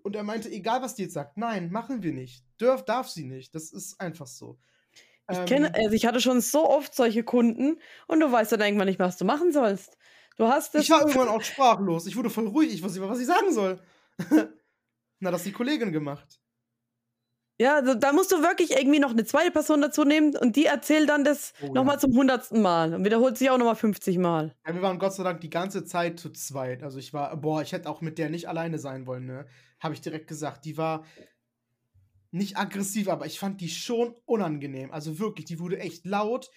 Und 0.03 0.15
er 0.15 0.25
meinte, 0.25 0.51
egal 0.51 0.83
was 0.83 0.95
die 0.95 1.05
jetzt 1.05 1.15
sagt, 1.15 1.39
nein, 1.39 1.71
machen 1.71 2.03
wir 2.03 2.13
nicht. 2.13 2.45
Dürf, 2.61 2.85
darf 2.85 3.09
sie 3.09 3.25
nicht. 3.25 3.55
Das 3.55 3.73
ist 3.73 3.99
einfach 3.99 4.27
so. 4.27 4.59
Ich 5.31 5.37
Ähm, 5.39 5.47
kenne, 5.47 5.75
also 5.75 5.93
ich 5.95 6.07
hatte 6.07 6.21
schon 6.21 6.41
so 6.41 6.69
oft 6.69 6.95
solche 6.95 7.23
Kunden 7.23 7.79
und 8.07 8.21
du 8.21 8.31
weißt 8.33 8.53
dann 8.53 8.61
irgendwann 8.61 8.87
nicht 8.89 8.99
mehr, 8.99 9.09
was 9.09 9.19
du 9.19 9.25
machen 9.25 9.53
sollst. 9.53 9.97
Du 10.37 10.47
hast 10.49 10.75
das. 10.75 10.85
Ich 10.85 10.91
war 10.91 11.01
irgendwann 11.01 11.29
auch 11.29 11.43
sprachlos. 11.43 12.07
Ich 12.07 12.17
wurde 12.17 12.31
voll 12.31 12.47
ruhig. 12.49 12.73
Ich 12.73 12.83
wusste 12.83 12.99
nicht 12.99 13.07
mehr, 13.07 13.11
was 13.15 13.21
ich 13.21 13.27
sagen 13.27 13.53
soll. 13.53 13.81
Na, 15.21 15.31
das 15.31 15.41
hat 15.43 15.47
die 15.47 15.53
Kollegin 15.53 15.93
gemacht. 15.93 16.41
Ja, 17.61 17.75
also 17.77 17.95
da 17.95 18.13
musst 18.13 18.31
du 18.31 18.41
wirklich 18.43 18.71
irgendwie 18.77 19.01
noch 19.01 19.11
eine 19.11 19.25
zweite 19.25 19.51
Person 19.51 19.81
dazu 19.81 20.05
nehmen 20.05 20.37
und 20.37 20.55
die 20.55 20.67
erzählt 20.67 21.09
dann 21.09 21.25
das 21.25 21.55
Oh 21.61 21.75
ja. 21.75 21.83
nochmal 21.83 21.99
zum 21.99 22.13
hundertsten 22.17 22.63
Mal 22.63 22.95
und 22.95 23.05
wiederholt 23.05 23.37
sich 23.37 23.51
auch 23.51 23.59
nochmal 23.59 23.75
50 23.77 24.17
Mal. 24.19 24.55
Ja, 24.67 24.75
wir 24.75 24.83
waren 24.83 24.99
Gott 24.99 25.15
sei 25.15 25.23
Dank 25.25 25.41
die 25.41 25.51
ganze 25.51 25.85
Zeit 25.85 26.21
zu 26.21 26.31
zweit. 26.31 26.83
Also 26.83 26.99
ich 26.99 27.13
war, 27.13 27.37
boah, 27.37 27.63
ich 27.63 27.73
hätte 27.73 27.89
auch 27.89 28.01
mit 28.01 28.19
der 28.19 28.29
nicht 28.31 28.49
alleine 28.49 28.79
sein 28.79 29.07
wollen, 29.07 29.27
ne? 29.27 29.47
Habe 29.81 29.95
ich 29.95 30.01
direkt 30.01 30.27
gesagt. 30.29 30.65
Die 30.65 30.77
war 30.77 31.05
nicht 32.31 32.59
aggressiv, 32.59 33.09
aber 33.09 33.27
ich 33.27 33.39
fand 33.39 33.61
die 33.61 33.71
schon 33.71 34.15
unangenehm. 34.27 34.91
Also 34.91 35.19
wirklich, 35.19 35.47
die 35.47 35.59
wurde 35.59 35.79
echt 35.79 36.05
laut 36.05 36.51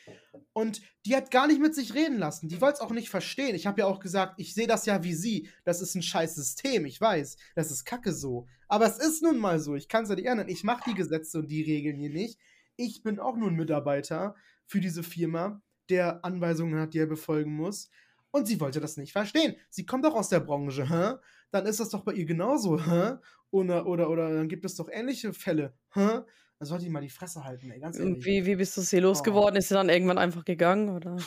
und 0.53 0.81
die 1.05 1.15
hat 1.15 1.31
gar 1.31 1.47
nicht 1.47 1.61
mit 1.61 1.73
sich 1.73 1.93
reden 1.93 2.17
lassen. 2.17 2.49
Die 2.49 2.59
wollte 2.59 2.75
es 2.75 2.81
auch 2.81 2.91
nicht 2.91 3.09
verstehen. 3.09 3.55
Ich 3.55 3.67
habe 3.67 3.81
ja 3.81 3.87
auch 3.87 3.99
gesagt, 3.99 4.33
ich 4.37 4.53
sehe 4.53 4.67
das 4.67 4.85
ja 4.85 5.03
wie 5.03 5.13
sie. 5.13 5.49
Das 5.63 5.81
ist 5.81 5.95
ein 5.95 6.01
scheiß 6.01 6.35
System, 6.35 6.85
ich 6.85 6.99
weiß. 6.99 7.37
Das 7.55 7.71
ist 7.71 7.85
kacke 7.85 8.11
so. 8.11 8.47
Aber 8.67 8.85
es 8.85 8.97
ist 8.97 9.23
nun 9.23 9.37
mal 9.37 9.59
so. 9.59 9.75
Ich 9.75 9.87
kann 9.87 10.03
es 10.03 10.09
ja 10.09 10.15
nicht 10.15 10.27
ändern. 10.27 10.49
Ich 10.49 10.63
mache 10.63 10.89
die 10.89 10.95
Gesetze 10.95 11.39
und 11.39 11.49
die 11.49 11.61
Regeln 11.61 11.95
hier 11.95 12.09
nicht. 12.09 12.37
Ich 12.75 13.03
bin 13.03 13.19
auch 13.19 13.37
nur 13.37 13.49
ein 13.49 13.55
Mitarbeiter 13.55 14.35
für 14.65 14.81
diese 14.81 15.03
Firma, 15.03 15.61
der 15.89 16.25
Anweisungen 16.25 16.79
hat, 16.79 16.93
die 16.93 16.99
er 16.99 17.07
befolgen 17.07 17.55
muss. 17.55 17.89
Und 18.31 18.47
sie 18.47 18.59
wollte 18.61 18.79
das 18.79 18.95
nicht 18.97 19.11
verstehen. 19.11 19.55
Sie 19.69 19.85
kommt 19.85 20.05
doch 20.05 20.15
aus 20.15 20.29
der 20.29 20.39
Branche, 20.39 20.89
hä? 20.89 21.15
Dann 21.51 21.65
ist 21.65 21.79
das 21.81 21.89
doch 21.89 22.03
bei 22.03 22.13
ihr 22.13 22.25
genauso, 22.25 22.79
hä? 22.83 23.15
Oder, 23.51 23.85
oder, 23.85 24.09
oder 24.09 24.33
dann 24.33 24.47
gibt 24.47 24.63
es 24.65 24.75
doch 24.75 24.87
ähnliche 24.89 25.33
Fälle, 25.33 25.73
hä? 25.93 26.21
Dann 26.59 26.67
sollte 26.67 26.85
die 26.85 26.89
mal 26.91 27.01
die 27.01 27.09
Fresse 27.09 27.43
halten, 27.43 27.69
ey, 27.71 27.79
ganz 27.79 27.97
Und 27.99 28.07
ehrlich. 28.07 28.25
wie, 28.25 28.45
wie 28.45 28.55
bist 28.55 28.77
du 28.77 28.81
sie 28.81 28.99
losgeworden? 28.99 29.57
Ist 29.57 29.67
sie 29.69 29.73
dann 29.73 29.89
irgendwann 29.89 30.17
einfach 30.17 30.45
gegangen 30.45 30.89
oder 30.89 31.17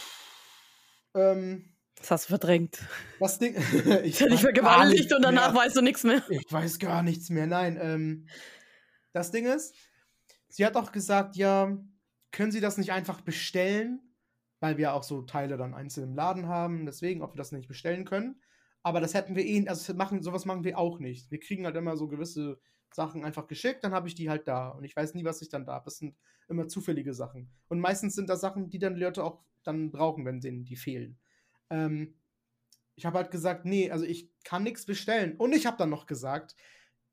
Ähm, 1.14 1.74
das 1.96 2.10
hast 2.10 2.24
du 2.24 2.28
verdrängt? 2.30 2.78
das 3.20 3.38
Ding. 3.38 3.54
Ist 4.04 4.20
ja 4.20 4.26
nicht 4.28 4.40
vergewaltigt 4.40 5.12
und 5.14 5.22
danach 5.22 5.52
mehr. 5.52 5.62
weißt 5.62 5.76
du 5.76 5.82
nichts 5.82 6.04
mehr. 6.04 6.22
Ich 6.30 6.46
weiß 6.50 6.78
gar 6.78 7.02
nichts 7.02 7.30
mehr. 7.30 7.46
Nein, 7.46 7.78
ähm, 7.80 8.28
das 9.12 9.30
Ding 9.30 9.46
ist, 9.46 9.74
sie 10.48 10.64
hat 10.64 10.76
auch 10.76 10.90
gesagt, 10.92 11.36
ja, 11.36 11.76
können 12.32 12.50
Sie 12.50 12.60
das 12.60 12.78
nicht 12.78 12.92
einfach 12.92 13.20
bestellen? 13.20 14.00
Weil 14.60 14.78
wir 14.78 14.94
auch 14.94 15.02
so 15.02 15.22
Teile 15.22 15.56
dann 15.56 15.74
einzeln 15.74 16.10
im 16.10 16.14
Laden 16.14 16.48
haben, 16.48 16.86
deswegen, 16.86 17.22
ob 17.22 17.34
wir 17.34 17.38
das 17.38 17.52
nicht 17.52 17.68
bestellen 17.68 18.04
können. 18.04 18.40
Aber 18.82 19.00
das 19.00 19.14
hätten 19.14 19.34
wir 19.34 19.44
eh, 19.44 19.66
also 19.68 19.94
machen, 19.94 20.22
sowas 20.22 20.44
machen 20.44 20.64
wir 20.64 20.78
auch 20.78 20.98
nicht. 20.98 21.30
Wir 21.30 21.40
kriegen 21.40 21.64
halt 21.64 21.76
immer 21.76 21.96
so 21.96 22.06
gewisse 22.08 22.60
Sachen 22.92 23.24
einfach 23.24 23.46
geschickt, 23.46 23.82
dann 23.82 23.92
habe 23.92 24.08
ich 24.08 24.14
die 24.14 24.30
halt 24.30 24.46
da. 24.46 24.68
Und 24.68 24.84
ich 24.84 24.94
weiß 24.94 25.14
nie, 25.14 25.24
was 25.24 25.42
ich 25.42 25.48
dann 25.48 25.64
da 25.64 25.72
habe. 25.74 25.86
Das 25.86 25.98
sind 25.98 26.16
immer 26.48 26.68
zufällige 26.68 27.14
Sachen. 27.14 27.50
Und 27.68 27.80
meistens 27.80 28.14
sind 28.14 28.28
das 28.28 28.40
Sachen, 28.40 28.68
die 28.68 28.78
dann 28.78 28.96
Leute 28.96 29.24
auch 29.24 29.42
dann 29.62 29.90
brauchen, 29.90 30.24
wenn 30.24 30.40
denen 30.40 30.64
die 30.64 30.76
fehlen. 30.76 31.18
Ähm, 31.70 32.14
ich 32.96 33.06
habe 33.06 33.18
halt 33.18 33.30
gesagt, 33.30 33.64
nee, 33.64 33.90
also 33.90 34.04
ich 34.04 34.30
kann 34.44 34.62
nichts 34.62 34.86
bestellen. 34.86 35.36
Und 35.36 35.52
ich 35.52 35.66
habe 35.66 35.76
dann 35.76 35.90
noch 35.90 36.06
gesagt, 36.06 36.54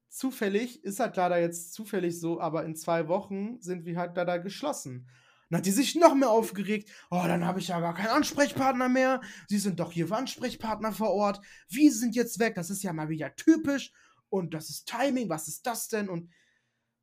zufällig, 0.10 0.84
ist 0.84 1.00
halt 1.00 1.16
leider 1.16 1.40
jetzt 1.40 1.74
zufällig 1.74 2.20
so, 2.20 2.40
aber 2.40 2.66
in 2.66 2.76
zwei 2.76 3.08
Wochen 3.08 3.60
sind 3.62 3.86
wir 3.86 3.98
halt 3.98 4.16
leider 4.16 4.40
geschlossen. 4.40 5.10
Dann 5.52 5.58
hat 5.58 5.66
die 5.66 5.72
sich 5.72 5.96
noch 5.96 6.16
mehr 6.16 6.30
aufgeregt. 6.30 6.90
Oh, 7.10 7.24
dann 7.28 7.46
habe 7.46 7.60
ich 7.60 7.68
ja 7.68 7.82
gar 7.82 7.94
keinen 7.94 8.08
Ansprechpartner 8.08 8.88
mehr. 8.88 9.20
Sie 9.50 9.60
sind 9.60 9.82
doch 9.82 9.92
hier 9.92 10.10
Ansprechpartner 10.10 10.94
vor 10.94 11.12
Ort. 11.12 11.42
Sie 11.68 11.90
sind 11.90 12.16
jetzt 12.16 12.40
weg? 12.40 12.56
Das 12.56 12.70
ist 12.70 12.84
ja 12.84 12.94
mal 12.94 13.10
wieder 13.10 13.36
typisch. 13.36 13.92
Und 14.30 14.54
das 14.54 14.70
ist 14.70 14.88
Timing. 14.88 15.28
Was 15.28 15.50
ist 15.50 15.68
das 15.68 15.90
denn? 15.90 16.08
Und 16.08 16.32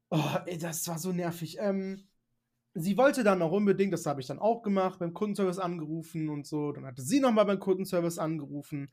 oh, 0.09 0.37
ey, 0.47 0.57
das 0.57 0.89
war 0.89 0.99
so 0.99 1.13
nervig. 1.13 1.59
Ähm, 1.61 2.09
sie 2.73 2.97
wollte 2.97 3.23
dann 3.23 3.43
auch 3.43 3.53
unbedingt, 3.53 3.93
das 3.93 4.07
habe 4.07 4.23
ich 4.23 4.27
dann 4.27 4.39
auch 4.39 4.63
gemacht, 4.63 4.99
beim 4.99 5.13
Kundenservice 5.13 5.59
angerufen 5.59 6.31
und 6.31 6.47
so. 6.47 6.73
Dann 6.73 6.87
hatte 6.87 7.03
sie 7.03 7.21
nochmal 7.21 7.45
beim 7.45 7.61
Kundenservice 7.61 8.19
angerufen. 8.19 8.91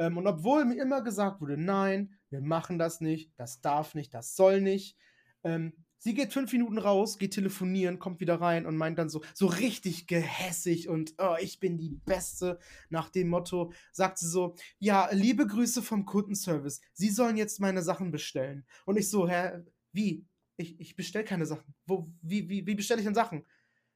Ähm, 0.00 0.18
und 0.18 0.26
obwohl 0.26 0.64
mir 0.64 0.82
immer 0.82 1.00
gesagt 1.02 1.40
wurde, 1.40 1.56
nein, 1.56 2.18
wir 2.28 2.40
machen 2.40 2.76
das 2.76 3.00
nicht, 3.00 3.32
das 3.36 3.60
darf 3.60 3.94
nicht, 3.94 4.12
das 4.14 4.34
soll 4.34 4.60
nicht. 4.60 4.96
Ähm, 5.44 5.85
sie 6.06 6.14
geht 6.14 6.32
fünf 6.32 6.52
Minuten 6.52 6.78
raus, 6.78 7.18
geht 7.18 7.34
telefonieren, 7.34 7.98
kommt 7.98 8.20
wieder 8.20 8.40
rein 8.40 8.64
und 8.64 8.76
meint 8.76 8.96
dann 8.96 9.08
so, 9.08 9.22
so 9.34 9.46
richtig 9.46 10.06
gehässig 10.06 10.88
und 10.88 11.14
oh, 11.18 11.34
ich 11.40 11.58
bin 11.58 11.78
die 11.78 12.00
Beste. 12.04 12.60
Nach 12.90 13.08
dem 13.10 13.28
Motto 13.28 13.72
sagt 13.90 14.18
sie 14.18 14.28
so, 14.28 14.54
ja, 14.78 15.08
liebe 15.10 15.48
Grüße 15.48 15.82
vom 15.82 16.04
Kundenservice. 16.04 16.80
Sie 16.92 17.10
sollen 17.10 17.36
jetzt 17.36 17.58
meine 17.58 17.82
Sachen 17.82 18.12
bestellen. 18.12 18.64
Und 18.84 18.96
ich 18.98 19.10
so, 19.10 19.28
hä, 19.28 19.64
wie? 19.90 20.24
Ich, 20.56 20.78
ich 20.78 20.94
bestelle 20.94 21.24
keine 21.24 21.44
Sachen. 21.44 21.74
Wo, 21.86 22.08
wie, 22.22 22.48
wie, 22.48 22.64
wie 22.64 22.76
bestelle 22.76 23.00
ich 23.00 23.04
denn 23.04 23.16
Sachen? 23.16 23.44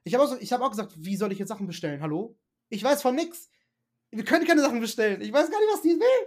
Ich 0.02 0.12
habe 0.12 0.24
auch, 0.24 0.30
so, 0.30 0.36
ich 0.40 0.52
hab 0.52 0.62
auch 0.62 0.70
gesagt, 0.70 0.96
wie 0.96 1.14
soll 1.14 1.30
ich 1.30 1.38
jetzt 1.38 1.48
Sachen 1.48 1.68
bestellen? 1.68 2.02
Hallo? 2.02 2.36
Ich 2.70 2.82
weiß 2.82 3.02
von 3.02 3.14
nix. 3.14 3.50
Wir 4.10 4.24
können 4.24 4.48
keine 4.48 4.62
Sachen 4.62 4.80
bestellen. 4.80 5.20
Ich 5.20 5.32
weiß 5.32 5.48
gar 5.48 5.60
nicht, 5.60 5.72
was 5.72 5.82
die 5.82 5.90
will. 5.90 6.26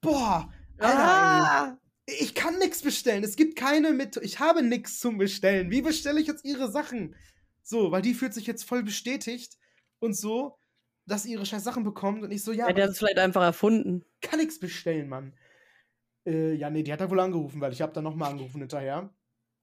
Boah. 0.00 0.52
Alter. 0.78 0.98
Ah, 0.98 1.78
Ich 2.06 2.34
kann 2.34 2.58
nichts 2.58 2.82
bestellen. 2.82 3.24
Es 3.24 3.36
gibt 3.36 3.56
keine 3.56 3.92
mit. 3.92 4.16
Ich 4.18 4.38
habe 4.38 4.62
nichts 4.62 5.00
zum 5.00 5.16
Bestellen. 5.18 5.70
Wie 5.70 5.82
bestelle 5.82 6.20
ich 6.20 6.26
jetzt 6.26 6.44
ihre 6.44 6.70
Sachen? 6.70 7.14
So, 7.62 7.90
weil 7.92 8.02
die 8.02 8.14
fühlt 8.14 8.34
sich 8.34 8.46
jetzt 8.46 8.64
voll 8.64 8.82
bestätigt 8.82 9.56
und 10.00 10.14
so, 10.14 10.58
dass 11.06 11.22
sie 11.22 11.32
ihre 11.32 11.46
scheiß 11.46 11.64
Sachen 11.64 11.82
bekommt. 11.82 12.22
Und 12.22 12.30
ich 12.30 12.42
so, 12.44 12.52
ja, 12.52 12.66
ja, 12.68 12.72
der 12.74 12.84
hat 12.84 12.90
es 12.90 12.98
vielleicht 12.98 13.18
einfach 13.18 13.42
erfunden. 13.42 14.04
ich 14.20 14.28
kann 14.28 14.38
nichts 14.38 14.60
bestellen, 14.60 15.08
Mann. 15.08 15.34
Äh, 16.26 16.54
ja, 16.54 16.68
nee, 16.70 16.82
die 16.82 16.92
hat 16.92 17.00
er 17.00 17.10
wohl 17.10 17.20
angerufen, 17.20 17.60
weil 17.60 17.72
ich 17.72 17.80
habe 17.80 17.92
dann 17.92 18.04
nochmal 18.04 18.30
angerufen 18.32 18.60
hinterher. 18.60 19.14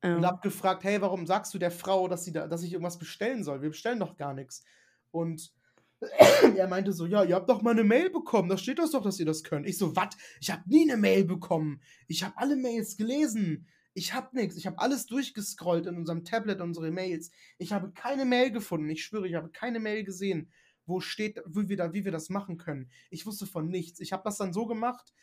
Und 0.03 0.23
Ja. 0.23 0.29
hab 0.29 0.41
gefragt, 0.41 0.83
hey, 0.83 0.99
warum 0.99 1.27
sagst 1.27 1.53
du 1.53 1.59
der 1.59 1.69
Frau, 1.71 2.07
dass, 2.07 2.25
sie 2.25 2.31
da, 2.31 2.47
dass 2.47 2.63
ich 2.63 2.73
irgendwas 2.73 2.97
bestellen 2.97 3.43
soll? 3.43 3.61
Wir 3.61 3.69
bestellen 3.69 3.99
doch 3.99 4.17
gar 4.17 4.33
nichts. 4.33 4.63
Und 5.11 5.53
er 6.55 6.67
meinte 6.67 6.93
so, 6.93 7.05
ja, 7.05 7.23
ihr 7.23 7.35
habt 7.35 7.49
doch 7.49 7.61
mal 7.61 7.71
eine 7.71 7.83
Mail 7.83 8.09
bekommen. 8.09 8.49
Da 8.49 8.57
steht 8.57 8.79
das 8.79 8.91
doch, 8.91 9.03
dass 9.03 9.19
ihr 9.19 9.25
das 9.25 9.43
könnt. 9.43 9.67
Ich 9.67 9.77
so, 9.77 9.95
was? 9.95 10.17
Ich 10.39 10.49
habe 10.49 10.63
nie 10.65 10.89
eine 10.89 10.99
Mail 10.99 11.25
bekommen. 11.25 11.81
Ich 12.07 12.23
habe 12.23 12.37
alle 12.37 12.55
Mails 12.55 12.97
gelesen. 12.97 13.67
Ich 13.93 14.13
habe 14.13 14.35
nichts. 14.35 14.55
Ich 14.55 14.65
habe 14.65 14.79
alles 14.79 15.05
durchgescrollt 15.05 15.85
in 15.85 15.95
unserem 15.95 16.23
Tablet, 16.23 16.61
unsere 16.61 16.91
Mails. 16.91 17.31
Ich 17.57 17.71
habe 17.71 17.91
keine 17.91 18.25
Mail 18.25 18.51
gefunden. 18.51 18.89
Ich 18.89 19.03
schwöre, 19.03 19.27
ich 19.27 19.35
habe 19.35 19.49
keine 19.49 19.79
Mail 19.79 20.03
gesehen, 20.03 20.51
wo 20.85 21.01
steht, 21.01 21.41
wie 21.45 21.69
wir, 21.69 21.77
da, 21.77 21.93
wie 21.93 22.03
wir 22.03 22.11
das 22.11 22.29
machen 22.29 22.57
können. 22.57 22.89
Ich 23.09 23.25
wusste 23.25 23.45
von 23.45 23.67
nichts. 23.67 23.99
Ich 23.99 24.11
habe 24.11 24.23
das 24.23 24.37
dann 24.37 24.53
so 24.53 24.65
gemacht. 24.65 25.13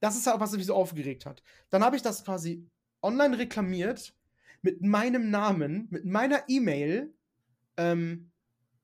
Das 0.00 0.16
ist 0.16 0.26
ja 0.26 0.38
was 0.38 0.52
mich 0.52 0.66
so 0.66 0.74
aufgeregt 0.74 1.26
hat. 1.26 1.42
Dann 1.70 1.82
habe 1.82 1.96
ich 1.96 2.02
das 2.02 2.24
quasi 2.24 2.64
online 3.02 3.36
reklamiert 3.38 4.14
mit 4.62 4.80
meinem 4.80 5.30
Namen, 5.30 5.88
mit 5.90 6.04
meiner 6.04 6.44
E-Mail, 6.48 7.14
ähm, 7.76 8.30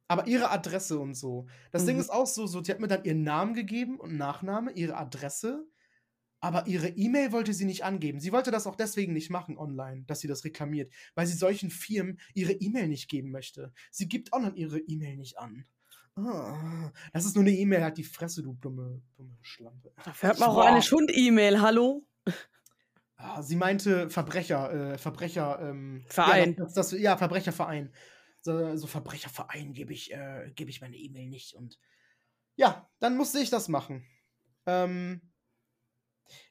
aber 0.09 0.27
ihre 0.27 0.51
Adresse 0.51 0.99
und 0.99 1.15
so. 1.15 1.47
Das 1.73 1.85
Ding 1.87 1.97
Mhm. 1.97 2.01
ist 2.03 2.11
auch 2.11 2.27
so, 2.27 2.47
so, 2.47 2.61
die 2.61 2.71
hat 2.71 2.81
mir 2.81 2.89
dann 2.89 3.05
ihren 3.05 3.23
Namen 3.23 3.55
gegeben 3.55 3.99
und 3.99 4.17
Nachname, 4.17 4.73
ihre 4.73 4.97
Adresse, 4.97 5.67
aber 6.41 6.67
ihre 6.67 6.89
E-Mail 6.89 7.33
wollte 7.33 7.55
sie 7.55 7.65
nicht 7.65 7.85
angeben. 7.85 8.21
Sie 8.21 8.33
wollte 8.33 8.51
das 8.51 8.67
auch 8.67 8.77
deswegen 8.77 9.15
nicht 9.15 9.31
machen 9.31 9.57
online, 9.57 10.05
dass 10.07 10.21
sie 10.21 10.29
das 10.29 10.45
reklamiert, 10.45 10.93
weil 11.15 11.27
sie 11.27 11.33
solchen 11.37 11.71
Firmen 11.71 12.21
ihre 12.35 12.53
E-Mail 12.53 12.89
nicht 12.89 13.09
geben 13.09 13.31
möchte. 13.31 13.73
Sie 13.91 14.09
gibt 14.09 14.33
online 14.33 14.57
ihre 14.57 14.79
E-Mail 14.79 15.17
nicht 15.17 15.39
an. 15.39 15.65
Ah, 16.17 16.93
das 17.13 17.25
ist 17.25 17.35
nur 17.35 17.43
eine 17.43 17.53
E-Mail, 17.53 17.83
halt 17.83 17.99
die 17.99 18.05
Fresse, 18.05 18.43
du 18.43 18.53
dumme, 18.55 19.03
dumme 19.17 19.37
Schlampe. 19.43 19.91
Dafür 20.05 20.29
hat 20.29 20.39
man 20.39 20.51
auch 20.51 20.59
eine 20.65 20.83
Schund-E-Mail, 20.83 21.61
hallo? 21.61 22.07
Ah, 23.17 23.43
sie 23.43 23.57
meinte 23.57 24.11
Verbrecher, 24.11 24.93
äh, 24.93 24.99
Verbrecher, 24.99 25.59
ähm, 25.61 26.05
Verein. 26.09 26.55
Ja, 26.59 26.65
das, 26.65 26.75
das, 26.75 26.93
ja, 26.93 27.17
Verbrecherverein. 27.17 27.93
So, 28.45 28.77
so 28.77 28.87
Verbrecherverein 28.87 29.73
gebe 29.73 29.93
ich, 29.93 30.13
äh, 30.13 30.53
gebe 30.55 30.71
ich 30.71 30.81
meine 30.81 30.97
E-Mail 30.97 31.29
nicht. 31.29 31.55
Und 31.55 31.79
ja, 32.57 32.89
dann 33.01 33.17
musste 33.17 33.41
ich 33.41 33.51
das 33.51 33.69
machen. 33.69 34.07
Ähm, 34.67 35.21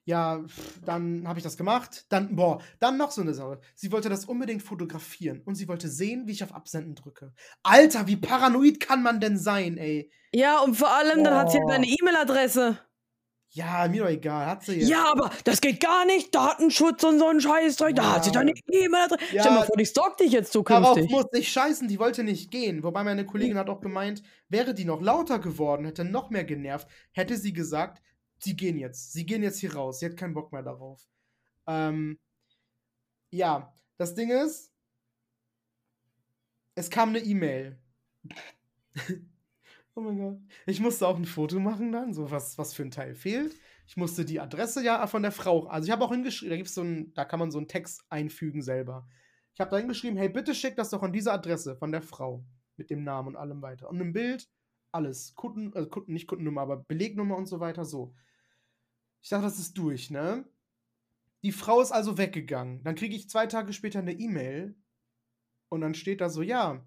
ja, 0.06 0.44
dann 0.84 1.28
habe 1.28 1.40
ich 1.40 1.44
das 1.44 1.56
gemacht. 1.56 2.06
Dann, 2.10 2.36
boah, 2.36 2.62
dann 2.80 2.98
noch 2.98 3.12
so 3.12 3.22
eine 3.22 3.34
Sache. 3.34 3.62
Sie 3.76 3.92
wollte 3.92 4.10
das 4.10 4.26
unbedingt 4.26 4.64
fotografieren 4.64 5.42
und 5.42 5.56
sie 5.56 5.68
wollte 5.68 5.88
sehen, 5.88 6.28
wie 6.28 6.32
ich 6.32 6.44
auf 6.44 6.54
Absenden 6.54 6.96
drücke. 6.96 7.34
Alter, 7.62 8.08
wie 8.08 8.18
paranoid 8.18 8.80
kann 8.80 9.04
man 9.04 9.20
denn 9.20 9.38
sein, 9.38 9.78
ey? 9.78 10.12
Ja, 10.34 10.60
und 10.62 10.76
vor 10.76 10.90
allem, 10.90 11.24
dann 11.24 11.36
hat 11.36 11.52
sie 11.52 11.60
ja 11.60 11.66
deine 11.68 11.88
E-Mail-Adresse. 11.88 12.80
Ja, 13.56 13.88
mir 13.88 14.02
doch 14.02 14.10
egal, 14.10 14.48
hat 14.48 14.64
sie 14.64 14.80
jetzt. 14.80 14.90
Ja, 14.90 15.12
aber 15.12 15.30
das 15.44 15.62
geht 15.62 15.80
gar 15.80 16.06
nicht. 16.06 16.34
Datenschutz 16.34 17.04
und 17.04 17.20
so 17.20 17.28
ein 17.28 17.40
Scheißdreck. 17.40 17.96
Da 17.96 18.14
hat 18.16 18.24
sie 18.24 18.32
Ja. 18.32 18.40
deine 18.40 18.54
E-Mail-Adresse. 18.72 19.36
Ja. 19.36 19.44
Stell 19.44 19.54
mal 19.54 19.66
vor, 19.66 19.78
die 19.78 19.86
stalkt 19.86 20.20
dich 20.22 20.32
jetzt 20.32 20.56
Darauf 20.56 20.96
zukünftig. 20.96 21.12
muss 21.12 21.26
ich 21.34 21.52
scheißen, 21.52 21.88
die 21.88 22.00
wollte 22.00 22.24
nicht 22.24 22.50
gehen. 22.50 22.82
Wobei 22.82 23.04
meine 23.04 23.28
Kollegin 23.28 23.58
hat 23.60 23.70
auch 23.70 23.80
gemeint, 23.80 24.24
wäre 24.50 24.74
die 24.74 24.86
noch 24.86 25.02
lauter 25.02 25.38
geworden, 25.38 25.86
hätte 25.86 26.04
noch 26.04 26.32
mehr 26.32 26.46
genervt, 26.46 26.88
hätte 27.12 27.38
sie 27.38 27.54
gesagt, 27.54 28.02
sie 28.40 28.56
gehen 28.56 28.80
jetzt. 28.80 29.14
Sie 29.14 29.24
gehen 29.24 29.44
jetzt 29.44 29.60
hier 29.60 29.76
raus. 29.76 30.00
Sie 30.00 30.08
hat 30.08 30.18
keinen 30.18 30.34
Bock 30.34 30.52
mehr 30.52 30.64
darauf. 30.64 31.08
Ähm, 31.68 32.18
ja, 33.30 33.72
das 33.98 34.16
Ding 34.16 34.32
ist, 34.32 34.72
es 36.74 36.90
kam 36.90 37.10
eine 37.10 37.20
E-Mail. 37.20 37.80
oh 39.96 40.02
mein 40.02 40.18
Gott. 40.18 40.40
Ich 40.66 40.80
musste 40.80 41.08
auch 41.08 41.18
ein 41.18 41.26
Foto 41.26 41.60
machen 41.60 41.92
dann, 41.92 42.14
so 42.14 42.32
was, 42.32 42.58
was 42.58 42.74
für 42.74 42.84
ein 42.84 42.92
Teil 42.92 43.16
fehlt. 43.16 43.56
Ich 43.88 43.98
musste 43.98 44.26
die 44.26 44.40
Adresse 44.40 44.84
ja 44.84 45.06
von 45.08 45.22
der 45.22 45.32
Frau. 45.32 45.68
Also 45.68 45.86
ich 45.86 45.92
habe 45.92 46.04
auch 46.04 46.12
hingeschrieben, 46.12 46.52
da 46.52 46.58
gibt's 46.58 46.76
so 46.76 46.82
ein, 46.82 47.14
da 47.14 47.26
kann 47.26 47.40
man 47.40 47.52
so 47.52 47.58
einen 47.58 47.68
Text 47.68 48.06
einfügen 48.10 48.62
selber. 48.62 49.08
Ich 49.54 49.60
habe 49.60 49.72
da 49.72 49.78
hingeschrieben, 49.78 50.18
hey, 50.18 50.30
bitte 50.30 50.56
schick 50.56 50.76
das 50.76 50.90
doch 50.90 51.04
an 51.04 51.14
diese 51.14 51.32
Adresse 51.32 51.76
von 51.76 51.92
der 51.92 52.02
Frau. 52.02 52.46
Mit 52.76 52.90
dem 52.90 53.04
Namen 53.04 53.30
und 53.30 53.36
allem 53.36 53.62
weiter. 53.62 53.88
Und 53.90 54.02
im 54.02 54.14
Bild, 54.14 54.50
alles. 54.92 55.36
Kunden, 55.36 55.74
also 55.76 55.90
Kunden, 55.90 56.14
nicht 56.14 56.28
Kundennummer, 56.28 56.62
aber 56.62 56.78
Belegnummer 56.78 57.38
und 57.38 57.46
so 57.46 57.60
weiter, 57.60 57.86
so. 57.86 58.16
Ich 59.22 59.30
dachte, 59.30 59.44
das 59.44 59.60
ist 59.60 59.78
durch, 59.78 60.10
ne? 60.10 60.46
Die 61.44 61.52
Frau 61.52 61.82
ist 61.82 61.92
also 61.92 62.18
weggegangen. 62.18 62.84
Dann 62.84 62.96
kriege 62.96 63.16
ich 63.16 63.30
zwei 63.30 63.46
Tage 63.48 63.74
später 63.74 64.00
eine 64.00 64.14
E-Mail 64.14 64.76
und 65.70 65.82
dann 65.82 65.94
steht 65.94 66.22
da 66.22 66.30
so, 66.30 66.42
ja, 66.42 66.84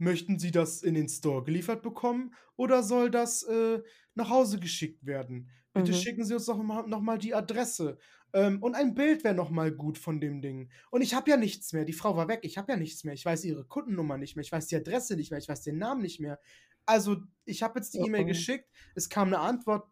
möchten 0.00 0.38
Sie 0.38 0.50
das 0.50 0.82
in 0.82 0.94
den 0.94 1.08
Store 1.08 1.44
geliefert 1.44 1.82
bekommen 1.82 2.34
oder 2.56 2.82
soll 2.82 3.10
das 3.10 3.42
äh, 3.44 3.80
nach 4.14 4.30
Hause 4.30 4.58
geschickt 4.58 5.06
werden? 5.06 5.50
Bitte 5.72 5.92
Mhm. 5.92 5.96
schicken 5.96 6.24
Sie 6.24 6.34
uns 6.34 6.46
doch 6.46 6.60
mal, 6.62 6.86
noch 6.86 7.00
mal 7.00 7.18
die 7.18 7.34
Adresse. 7.34 7.98
Ähm, 8.32 8.62
und 8.62 8.74
ein 8.74 8.94
Bild 8.94 9.24
wäre 9.24 9.34
noch 9.34 9.50
mal 9.50 9.70
gut 9.72 9.98
von 9.98 10.20
dem 10.20 10.40
Ding. 10.40 10.70
Und 10.90 11.02
ich 11.02 11.14
habe 11.14 11.30
ja 11.30 11.36
nichts 11.36 11.72
mehr. 11.72 11.84
Die 11.84 11.92
Frau 11.92 12.16
war 12.16 12.28
weg. 12.28 12.40
Ich 12.42 12.58
habe 12.58 12.72
ja 12.72 12.78
nichts 12.78 13.04
mehr. 13.04 13.14
Ich 13.14 13.24
weiß 13.24 13.44
ihre 13.44 13.64
Kundennummer 13.64 14.16
nicht 14.18 14.36
mehr. 14.36 14.42
Ich 14.42 14.52
weiß 14.52 14.66
die 14.68 14.76
Adresse 14.76 15.16
nicht 15.16 15.30
mehr. 15.30 15.38
Ich 15.38 15.48
weiß 15.48 15.62
den 15.62 15.78
Namen 15.78 16.02
nicht 16.02 16.20
mehr. 16.20 16.40
Also, 16.86 17.18
ich 17.44 17.62
habe 17.62 17.78
jetzt 17.78 17.94
die 17.94 18.00
Oh 18.00 18.06
E-Mail 18.06 18.22
oh. 18.24 18.26
geschickt. 18.26 18.68
Es 18.94 19.08
kam 19.08 19.28
eine 19.28 19.38
Antwort. 19.40 19.88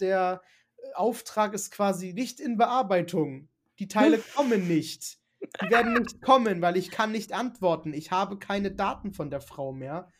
Der 0.00 0.42
äh, 0.76 0.92
Auftrag 0.94 1.54
ist 1.54 1.70
quasi 1.70 2.12
nicht 2.12 2.40
in 2.40 2.56
Bearbeitung. 2.56 3.48
Die 3.78 3.88
Teile 3.88 4.18
kommen 4.34 4.68
nicht. 4.68 5.18
Die 5.62 5.70
werden 5.70 5.94
nicht 5.94 6.22
kommen, 6.22 6.60
weil 6.62 6.76
ich 6.76 6.90
kann 6.90 7.12
nicht 7.12 7.32
antworten. 7.32 7.92
Ich 7.92 8.10
habe 8.10 8.38
keine 8.38 8.70
Daten 8.70 9.12
von 9.12 9.30
der 9.30 9.40
Frau 9.40 9.72
mehr. 9.72 10.10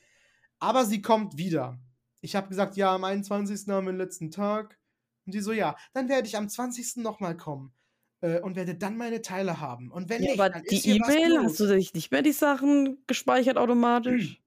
Aber 0.59 0.85
sie 0.85 1.03
kommt 1.03 1.37
wieder. 1.37 1.79
Ich 2.21 2.35
habe 2.35 2.49
gesagt, 2.49 2.77
ja, 2.77 2.95
am 2.95 3.05
21. 3.05 3.69
haben 3.69 3.87
wir 3.87 3.93
den 3.93 3.99
letzten 3.99 4.31
Tag. 4.31 4.79
Und 5.27 5.33
sie 5.33 5.41
so, 5.41 5.53
ja, 5.53 5.77
dann 5.93 6.09
werde 6.09 6.27
ich 6.27 6.37
am 6.37 6.49
20. 6.49 6.97
nochmal 6.97 7.37
kommen. 7.37 7.73
Äh, 8.21 8.41
und 8.41 8.57
werde 8.57 8.75
dann 8.75 8.97
meine 8.97 9.21
Teile 9.21 9.61
haben. 9.61 9.91
Und 9.91 10.09
wenn 10.09 10.23
Ja, 10.23 10.31
nicht, 10.31 10.41
aber 10.41 10.51
dann 10.51 10.63
die 10.71 10.89
E-Mail, 10.89 11.43
hast 11.43 11.61
du 11.61 11.67
nicht 11.77 12.11
mehr 12.11 12.23
die 12.23 12.33
Sachen 12.33 13.03
gespeichert 13.07 13.59
automatisch? 13.59 14.41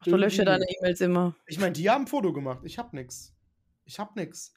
Ach, 0.00 0.04
du 0.04 0.16
löscht 0.16 0.38
ja 0.38 0.44
deine 0.44 0.66
E-Mails 0.68 1.00
immer. 1.00 1.36
Ich 1.46 1.58
meine, 1.58 1.72
die 1.72 1.88
haben 1.88 2.02
ein 2.04 2.06
Foto 2.08 2.32
gemacht. 2.32 2.60
Ich 2.64 2.78
hab 2.78 2.92
nix. 2.92 3.34
Ich 3.84 3.98
hab 3.98 4.16
nix. 4.16 4.52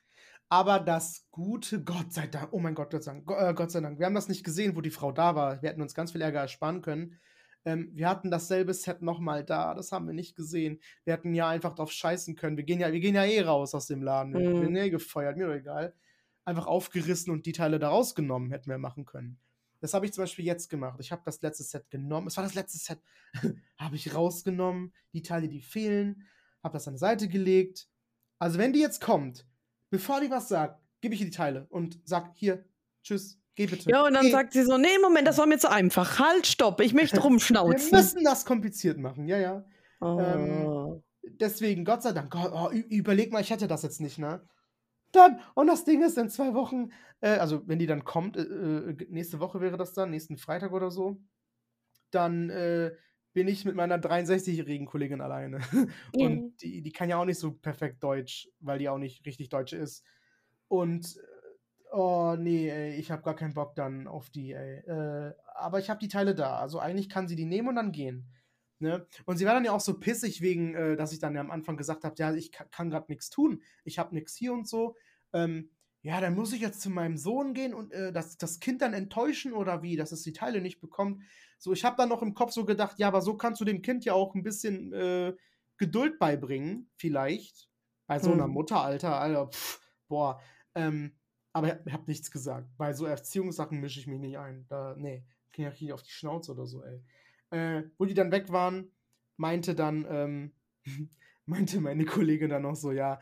Aber 0.49 0.79
das 0.79 1.27
Gute, 1.31 1.83
Gott 1.83 2.11
sei 2.13 2.27
Dank, 2.27 2.49
oh 2.51 2.59
mein 2.59 2.75
Gott, 2.75 2.91
Gott 2.91 3.03
sei 3.03 3.13
Dank, 3.13 3.29
äh, 3.31 3.53
Gott 3.53 3.71
sei 3.71 3.81
Dank, 3.81 3.99
wir 3.99 4.05
haben 4.05 4.15
das 4.15 4.27
nicht 4.27 4.43
gesehen, 4.43 4.75
wo 4.75 4.81
die 4.81 4.89
Frau 4.89 5.11
da 5.11 5.35
war. 5.35 5.61
Wir 5.61 5.69
hätten 5.69 5.81
uns 5.81 5.93
ganz 5.93 6.11
viel 6.11 6.21
Ärger 6.21 6.41
ersparen 6.41 6.81
können. 6.81 7.19
Ähm, 7.65 7.91
wir 7.93 8.09
hatten 8.09 8.31
dasselbe 8.31 8.73
Set 8.73 9.01
nochmal 9.01 9.43
da, 9.43 9.73
das 9.75 9.91
haben 9.91 10.07
wir 10.07 10.13
nicht 10.13 10.35
gesehen. 10.35 10.79
Wir 11.03 11.13
hätten 11.13 11.33
ja 11.33 11.49
einfach 11.49 11.75
drauf 11.75 11.91
scheißen 11.91 12.35
können. 12.35 12.57
Wir 12.57 12.63
gehen 12.63 12.79
ja, 12.79 12.91
wir 12.91 12.99
gehen 13.01 13.15
ja 13.15 13.25
eh 13.25 13.41
raus 13.41 13.75
aus 13.75 13.87
dem 13.87 14.01
Laden. 14.01 14.33
Wir 14.33 14.49
Mhm. 14.49 14.61
werden 14.61 14.75
eh 14.77 14.89
gefeuert, 14.89 15.37
mir 15.37 15.47
doch 15.47 15.53
egal. 15.55 15.93
Einfach 16.45 16.67
aufgerissen 16.67 17.31
und 17.31 17.45
die 17.45 17.51
Teile 17.51 17.77
da 17.77 17.89
rausgenommen 17.89 18.49
hätten 18.51 18.69
wir 18.69 18.77
machen 18.77 19.05
können. 19.05 19.37
Das 19.81 19.93
habe 19.93 20.05
ich 20.05 20.13
zum 20.13 20.23
Beispiel 20.23 20.45
jetzt 20.45 20.69
gemacht. 20.69 20.99
Ich 20.99 21.11
habe 21.11 21.21
das 21.25 21.41
letzte 21.41 21.63
Set 21.63 21.89
genommen. 21.89 22.27
Es 22.27 22.37
war 22.37 22.43
das 22.43 22.55
letzte 22.55 22.77
Set. 22.79 22.99
habe 23.77 23.95
ich 23.97 24.15
rausgenommen. 24.15 24.93
Die 25.13 25.21
Teile, 25.21 25.47
die 25.47 25.61
fehlen. 25.61 26.23
Habe 26.63 26.73
das 26.73 26.87
an 26.87 26.95
die 26.95 26.99
Seite 26.99 27.27
gelegt. 27.27 27.87
Also, 28.39 28.57
wenn 28.57 28.73
die 28.73 28.79
jetzt 28.81 28.99
kommt, 29.01 29.45
bevor 29.89 30.21
die 30.21 30.29
was 30.29 30.49
sagt, 30.49 30.81
gebe 31.01 31.15
ich 31.15 31.21
ihr 31.21 31.27
die 31.27 31.35
Teile 31.35 31.67
und 31.69 31.99
sag: 32.05 32.31
Hier, 32.35 32.65
tschüss, 33.03 33.39
geh 33.55 33.67
bitte. 33.67 33.89
Ja, 33.89 34.05
und 34.05 34.13
dann 34.13 34.25
Geh. 34.25 34.31
sagt 34.31 34.53
sie 34.53 34.63
so: 34.63 34.77
Nee, 34.77 34.97
Moment, 35.01 35.27
das 35.27 35.37
war 35.37 35.45
mir 35.45 35.57
zu 35.57 35.69
einfach. 35.69 36.19
Halt, 36.19 36.47
stopp, 36.47 36.81
ich 36.81 36.93
möchte 36.93 37.17
Wir 37.17 37.23
rumschnauzen. 37.23 37.91
müssen 37.91 38.23
das 38.23 38.45
kompliziert 38.45 38.97
machen. 38.97 39.27
Ja, 39.27 39.37
ja. 39.37 39.65
Oh. 40.01 41.01
Deswegen, 41.23 41.85
Gott 41.85 42.03
sei 42.03 42.11
Dank, 42.11 42.33
oh, 42.35 42.69
überleg 42.71 43.31
mal, 43.31 43.41
ich 43.41 43.49
hätte 43.49 43.67
das 43.67 43.83
jetzt 43.83 44.01
nicht, 44.01 44.17
ne? 44.17 44.41
Dann, 45.11 45.39
und 45.55 45.67
das 45.67 45.85
Ding 45.85 46.03
ist, 46.03 46.17
in 46.17 46.29
zwei 46.29 46.53
Wochen, 46.53 46.91
äh, 47.21 47.37
also 47.37 47.67
wenn 47.67 47.79
die 47.79 47.87
dann 47.87 48.03
kommt, 48.03 48.37
äh, 48.37 48.41
äh, 48.41 49.07
nächste 49.09 49.39
Woche 49.39 49.59
wäre 49.61 49.77
das 49.77 49.93
dann, 49.93 50.11
nächsten 50.11 50.37
Freitag 50.37 50.71
oder 50.71 50.91
so, 50.91 51.21
dann 52.11 52.49
äh, 52.49 52.91
bin 53.33 53.47
ich 53.47 53.65
mit 53.65 53.75
meiner 53.75 53.97
63-jährigen 53.97 54.87
Kollegin 54.87 55.21
alleine. 55.21 55.59
Ja. 56.15 56.27
Und 56.27 56.61
die, 56.61 56.81
die 56.81 56.91
kann 56.91 57.09
ja 57.09 57.17
auch 57.17 57.25
nicht 57.25 57.39
so 57.39 57.51
perfekt 57.51 58.03
Deutsch, 58.03 58.49
weil 58.59 58.79
die 58.79 58.89
auch 58.89 58.97
nicht 58.97 59.25
richtig 59.25 59.49
Deutsch 59.49 59.73
ist. 59.73 60.03
Und, 60.67 61.17
äh, 61.17 61.91
oh 61.91 62.35
nee, 62.37 62.69
ey, 62.69 62.95
ich 62.95 63.11
habe 63.11 63.21
gar 63.21 63.35
keinen 63.35 63.53
Bock 63.53 63.75
dann 63.75 64.07
auf 64.07 64.29
die, 64.29 64.53
ey. 64.53 64.79
Äh, 64.79 65.33
aber 65.55 65.79
ich 65.79 65.89
habe 65.89 65.99
die 65.99 66.07
Teile 66.07 66.35
da, 66.35 66.57
also 66.59 66.79
eigentlich 66.79 67.09
kann 67.09 67.27
sie 67.27 67.35
die 67.35 67.45
nehmen 67.45 67.69
und 67.69 67.75
dann 67.75 67.91
gehen. 67.91 68.27
Ne? 68.79 69.05
Und 69.25 69.37
sie 69.37 69.45
war 69.45 69.53
dann 69.53 69.65
ja 69.65 69.73
auch 69.73 69.81
so 69.81 69.99
pissig 69.99 70.41
wegen, 70.41 70.73
äh, 70.73 70.95
dass 70.95 71.11
ich 71.11 71.19
dann 71.19 71.35
ja 71.35 71.41
am 71.41 71.51
Anfang 71.51 71.75
gesagt 71.75 72.05
habe, 72.05 72.15
ja, 72.17 72.33
ich 72.33 72.51
ka 72.51 72.63
kann 72.65 72.89
gerade 72.89 73.07
nichts 73.09 73.29
tun. 73.29 73.61
Ich 73.83 73.99
habe 73.99 74.15
nichts 74.15 74.35
hier 74.35 74.53
und 74.53 74.67
so. 74.67 74.95
Ähm, 75.33 75.69
ja, 76.01 76.21
dann 76.21 76.35
muss 76.35 76.53
ich 76.53 76.61
jetzt 76.61 76.81
zu 76.81 76.89
meinem 76.89 77.17
Sohn 77.17 77.53
gehen 77.53 77.73
und 77.73 77.91
äh, 77.91 78.11
das, 78.13 78.37
das 78.37 78.59
Kind 78.59 78.81
dann 78.81 78.93
enttäuschen 78.93 79.53
oder 79.53 79.81
wie, 79.81 79.97
dass 79.97 80.11
es 80.11 80.23
die 80.23 80.33
Teile 80.33 80.61
nicht 80.61 80.79
bekommt. 80.79 81.23
So, 81.57 81.73
ich 81.73 81.83
habe 81.83 81.97
dann 81.97 82.09
noch 82.09 82.21
im 82.21 82.33
Kopf 82.33 82.51
so 82.51 82.63
gedacht, 82.65 82.99
ja, 82.99 83.07
aber 83.09 83.21
so 83.21 83.35
kannst 83.35 83.59
du 83.59 83.65
dem 83.65 83.81
Kind 83.81 84.05
ja 84.05 84.13
auch 84.13 84.33
ein 84.33 84.43
bisschen 84.43 84.93
äh, 84.93 85.35
Geduld 85.77 86.17
beibringen, 86.19 86.89
vielleicht. 86.95 87.69
Bei 88.07 88.19
so 88.19 88.31
einer 88.31 88.45
Hm. 88.45 88.51
Mutter, 88.51 88.81
Alter, 88.81 89.19
Alter, 89.19 89.47
pff, 89.47 89.81
boah. 90.07 90.41
Ähm, 90.73 91.15
aber 91.53 91.67
ich 91.67 91.73
hab, 91.73 91.87
ich 91.87 91.93
hab 91.93 92.07
nichts 92.07 92.31
gesagt. 92.31 92.67
Bei 92.77 92.93
so 92.93 93.05
Erziehungssachen 93.05 93.79
mische 93.79 93.99
ich 93.99 94.07
mich 94.07 94.19
nicht 94.19 94.37
ein. 94.37 94.65
Da, 94.67 94.95
nee, 94.97 95.25
krieg 95.51 95.67
ich 95.67 95.79
hier 95.79 95.95
auf 95.95 96.03
die 96.03 96.11
Schnauze 96.11 96.53
oder 96.53 96.65
so, 96.65 96.83
ey. 96.83 97.03
Äh, 97.51 97.83
wo 97.97 98.05
die 98.05 98.13
dann 98.13 98.31
weg 98.31 98.51
waren, 98.51 98.91
meinte 99.37 99.75
dann, 99.75 100.05
ähm, 100.09 100.53
meinte 101.45 101.81
meine 101.81 102.05
Kollegin 102.05 102.49
dann 102.49 102.61
noch 102.61 102.75
so, 102.75 102.91
ja, 102.91 103.19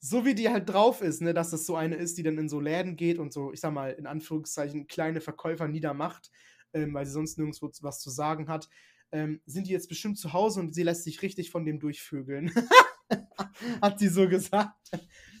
so 0.00 0.24
wie 0.24 0.34
die 0.34 0.48
halt 0.48 0.68
drauf 0.68 1.02
ist, 1.02 1.20
ne, 1.20 1.34
dass 1.34 1.50
das 1.50 1.66
so 1.66 1.76
eine 1.76 1.96
ist, 1.96 2.16
die 2.18 2.22
dann 2.22 2.38
in 2.38 2.48
so 2.48 2.58
Läden 2.58 2.96
geht 2.96 3.18
und 3.18 3.32
so, 3.32 3.52
ich 3.52 3.60
sag 3.60 3.72
mal, 3.72 3.92
in 3.92 4.06
Anführungszeichen, 4.06 4.86
kleine 4.86 5.20
Verkäufer 5.20 5.68
niedermacht, 5.68 6.30
ähm, 6.72 6.94
weil 6.94 7.04
sie 7.04 7.12
sonst 7.12 7.36
nirgendwo 7.38 7.70
was 7.82 8.00
zu 8.00 8.10
sagen 8.10 8.48
hat, 8.48 8.68
ähm, 9.12 9.40
sind 9.44 9.66
die 9.66 9.72
jetzt 9.72 9.88
bestimmt 9.88 10.18
zu 10.18 10.32
Hause 10.32 10.60
und 10.60 10.74
sie 10.74 10.82
lässt 10.82 11.04
sich 11.04 11.20
richtig 11.22 11.50
von 11.50 11.64
dem 11.64 11.80
durchvögeln. 11.80 12.52
hat 13.82 13.98
sie 13.98 14.08
so 14.08 14.28
gesagt. 14.28 14.90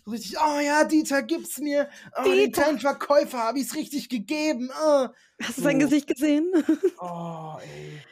So 0.04 0.10
richtig, 0.10 0.36
oh 0.38 0.60
ja, 0.60 0.84
Dieter, 0.84 1.22
gib's 1.22 1.58
mir. 1.58 1.88
Oh, 2.18 2.24
den 2.24 2.32
Dieter. 2.32 2.62
kleinen 2.62 2.80
Verkäufer 2.80 3.38
habe 3.38 3.60
ich's 3.60 3.74
richtig 3.74 4.08
gegeben. 4.08 4.70
Oh. 4.70 5.08
Hast 5.42 5.58
du 5.58 5.62
sein. 5.62 5.78
Gesicht 5.78 6.06
gesehen? 6.06 6.50
Oh, 7.00 7.56
ey. 7.62 8.02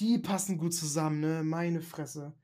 Die 0.00 0.18
passen 0.18 0.58
gut 0.58 0.74
zusammen, 0.74 1.20
ne? 1.20 1.42
Meine 1.42 1.80
Fresse. 1.80 2.34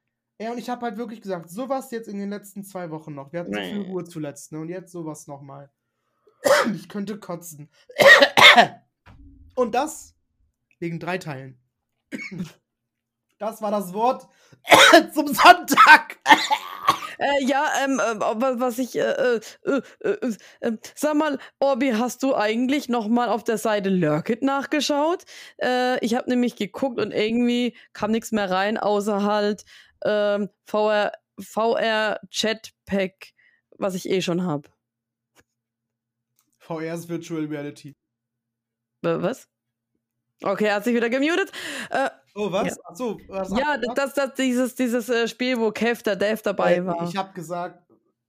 Ey, 0.42 0.48
und 0.48 0.58
ich 0.58 0.68
habe 0.68 0.84
halt 0.84 0.96
wirklich 0.96 1.20
gesagt, 1.20 1.50
sowas 1.50 1.92
jetzt 1.92 2.08
in 2.08 2.18
den 2.18 2.30
letzten 2.30 2.64
zwei 2.64 2.90
Wochen 2.90 3.14
noch. 3.14 3.32
Wir 3.32 3.40
hatten 3.40 3.54
so 3.54 3.60
viel 3.60 3.78
Nee. 3.78 3.86
Ruhe 3.92 4.02
zuletzt, 4.02 4.50
ne? 4.50 4.58
Und 4.58 4.70
jetzt 4.70 4.90
sowas 4.90 5.28
nochmal. 5.28 5.70
Ich 6.74 6.88
könnte 6.88 7.20
kotzen. 7.20 7.70
Und 9.54 9.72
das 9.72 10.16
wegen 10.80 10.98
drei 10.98 11.18
Teilen. 11.18 11.60
Das 13.38 13.60
war 13.60 13.72
das 13.72 13.92
Wort 13.92 14.28
zum 15.14 15.26
Sonntag. 15.26 16.18
Äh, 17.22 17.44
ja, 17.44 17.70
ähm, 17.84 18.00
äh, 18.00 18.60
was 18.60 18.80
ich, 18.80 18.98
äh, 18.98 19.02
äh, 19.02 19.40
äh, 20.00 20.36
äh, 20.60 20.72
sag 20.96 21.14
mal, 21.14 21.38
Orbi, 21.60 21.90
hast 21.90 22.24
du 22.24 22.34
eigentlich 22.34 22.88
noch 22.88 23.06
mal 23.06 23.28
auf 23.28 23.44
der 23.44 23.58
Seite 23.58 23.90
Lurkit 23.90 24.42
nachgeschaut? 24.42 25.24
Ich 26.00 26.14
habe 26.16 26.28
nämlich 26.28 26.56
geguckt 26.56 26.98
und 26.98 27.12
irgendwie 27.12 27.76
kam 27.92 28.10
nichts 28.10 28.32
mehr 28.32 28.50
rein, 28.50 28.76
außer 28.76 29.22
halt 29.22 29.64
ähm, 30.04 30.48
VR, 30.66 31.12
VR 31.38 32.18
Chatpack, 32.30 33.32
was 33.78 33.94
ich 33.94 34.08
eh 34.10 34.20
schon 34.20 34.42
habe. 34.42 34.68
VR 36.58 36.94
ist 36.94 37.08
Virtual 37.08 37.44
Reality. 37.44 37.94
Was? 39.02 39.48
Okay, 40.44 40.66
er 40.66 40.76
hat 40.76 40.84
sich 40.84 40.94
wieder 40.94 41.10
gemutet. 41.10 41.50
Äh, 41.90 42.10
Oh, 42.34 42.50
was? 42.50 42.68
Ja. 42.68 42.74
Ach 42.88 42.96
so, 42.96 43.20
was 43.28 43.50
Ja, 43.50 43.76
das, 43.94 44.14
das, 44.14 44.34
dieses, 44.34 44.74
dieses 44.74 45.08
äh, 45.10 45.28
Spiel, 45.28 45.58
wo 45.60 45.70
Kev 45.70 46.02
der 46.02 46.16
Dev 46.16 46.40
dabei 46.42 46.76
Äh, 46.76 46.86
war. 46.86 47.06
Ich 47.06 47.14
habe 47.16 47.30
gesagt, 47.34 47.82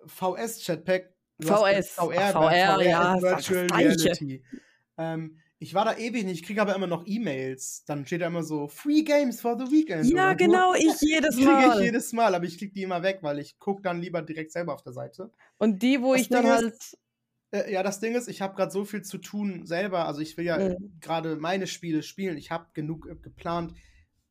VS-Chatpack. 0.06 1.14
VS. 1.42 1.90
VR, 1.96 2.12
VR, 2.12 2.32
VR 2.34 2.82
ja, 2.84 3.16
ist 3.16 3.24
ist 3.24 3.50
Virtual. 3.50 3.68
Reality. 3.80 4.44
Ähm, 4.98 5.40
ich 5.60 5.74
war 5.74 5.86
da 5.86 5.96
ewig 5.98 6.26
nicht, 6.26 6.42
ich 6.42 6.46
kriege 6.46 6.62
aber 6.62 6.76
immer 6.76 6.88
noch 6.88 7.04
E-Mails. 7.08 7.86
Dann 7.86 8.06
steht 8.06 8.22
da 8.22 8.28
immer 8.28 8.44
so, 8.44 8.68
Free 8.68 9.02
Games 9.04 9.40
for 9.40 9.58
the 9.58 9.72
Weekend. 9.72 10.06
ja, 10.10 10.32
oder 10.32 10.32
so. 10.32 10.38
genau, 10.46 10.74
ich 10.74 11.00
jedes 11.02 11.36
Kriege 11.38 11.50
ich 11.62 11.68
Mal. 11.68 11.84
jedes 11.84 12.12
Mal, 12.14 12.36
aber 12.36 12.44
ich 12.46 12.58
klicke 12.58 12.74
die 12.74 12.84
immer 12.84 13.02
weg, 13.02 13.20
weil 13.22 13.40
ich 13.40 13.58
gucke 13.60 13.82
dann 13.82 14.02
lieber 14.02 14.22
direkt 14.22 14.52
selber 14.52 14.74
auf 14.74 14.84
der 14.84 14.92
Seite. 14.94 15.32
Und 15.58 15.82
die, 15.82 16.02
wo 16.02 16.12
Das 16.14 16.22
ich 16.24 16.30
dann 16.30 16.44
Ding 16.44 16.52
halt. 16.52 16.98
Äh, 17.54 17.72
ja, 17.72 17.84
das 17.84 18.00
Ding 18.00 18.16
ist, 18.16 18.28
ich 18.28 18.42
habe 18.42 18.56
gerade 18.56 18.72
so 18.72 18.84
viel 18.84 19.04
zu 19.04 19.20
tun 19.20 19.66
selber. 19.66 20.08
Also 20.08 20.22
ich 20.22 20.36
will 20.38 20.46
ja 20.46 20.58
Mhm. 20.58 20.98
gerade 21.00 21.36
meine 21.36 21.68
Spiele 21.68 22.02
spielen. 22.04 22.38
Ich 22.38 22.52
habe 22.52 22.68
genug 22.74 23.08
äh, 23.08 23.16
geplant. 23.16 23.74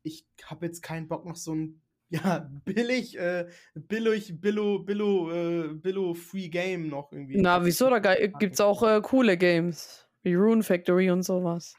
Ich 0.03 0.27
habe 0.45 0.65
jetzt 0.65 0.81
keinen 0.81 1.07
Bock 1.07 1.25
noch 1.25 1.37
so 1.37 1.55
ein 1.55 1.81
ja 2.09 2.47
billig, 2.65 3.17
äh, 3.17 3.47
billig, 3.73 4.39
billo, 4.39 4.79
billo, 4.79 5.31
äh, 5.31 5.73
billo 5.73 6.13
Free 6.13 6.49
Game 6.49 6.87
noch 6.89 7.11
irgendwie. 7.11 7.41
Na, 7.41 7.65
wieso? 7.65 7.89
Da 7.89 7.99
gibt 8.39 8.53
es 8.53 8.61
auch 8.61 8.83
äh, 8.83 9.01
coole 9.01 9.37
Games. 9.37 10.07
Wie 10.21 10.35
Rune 10.35 10.63
Factory 10.63 11.09
und 11.09 11.23
sowas. 11.23 11.73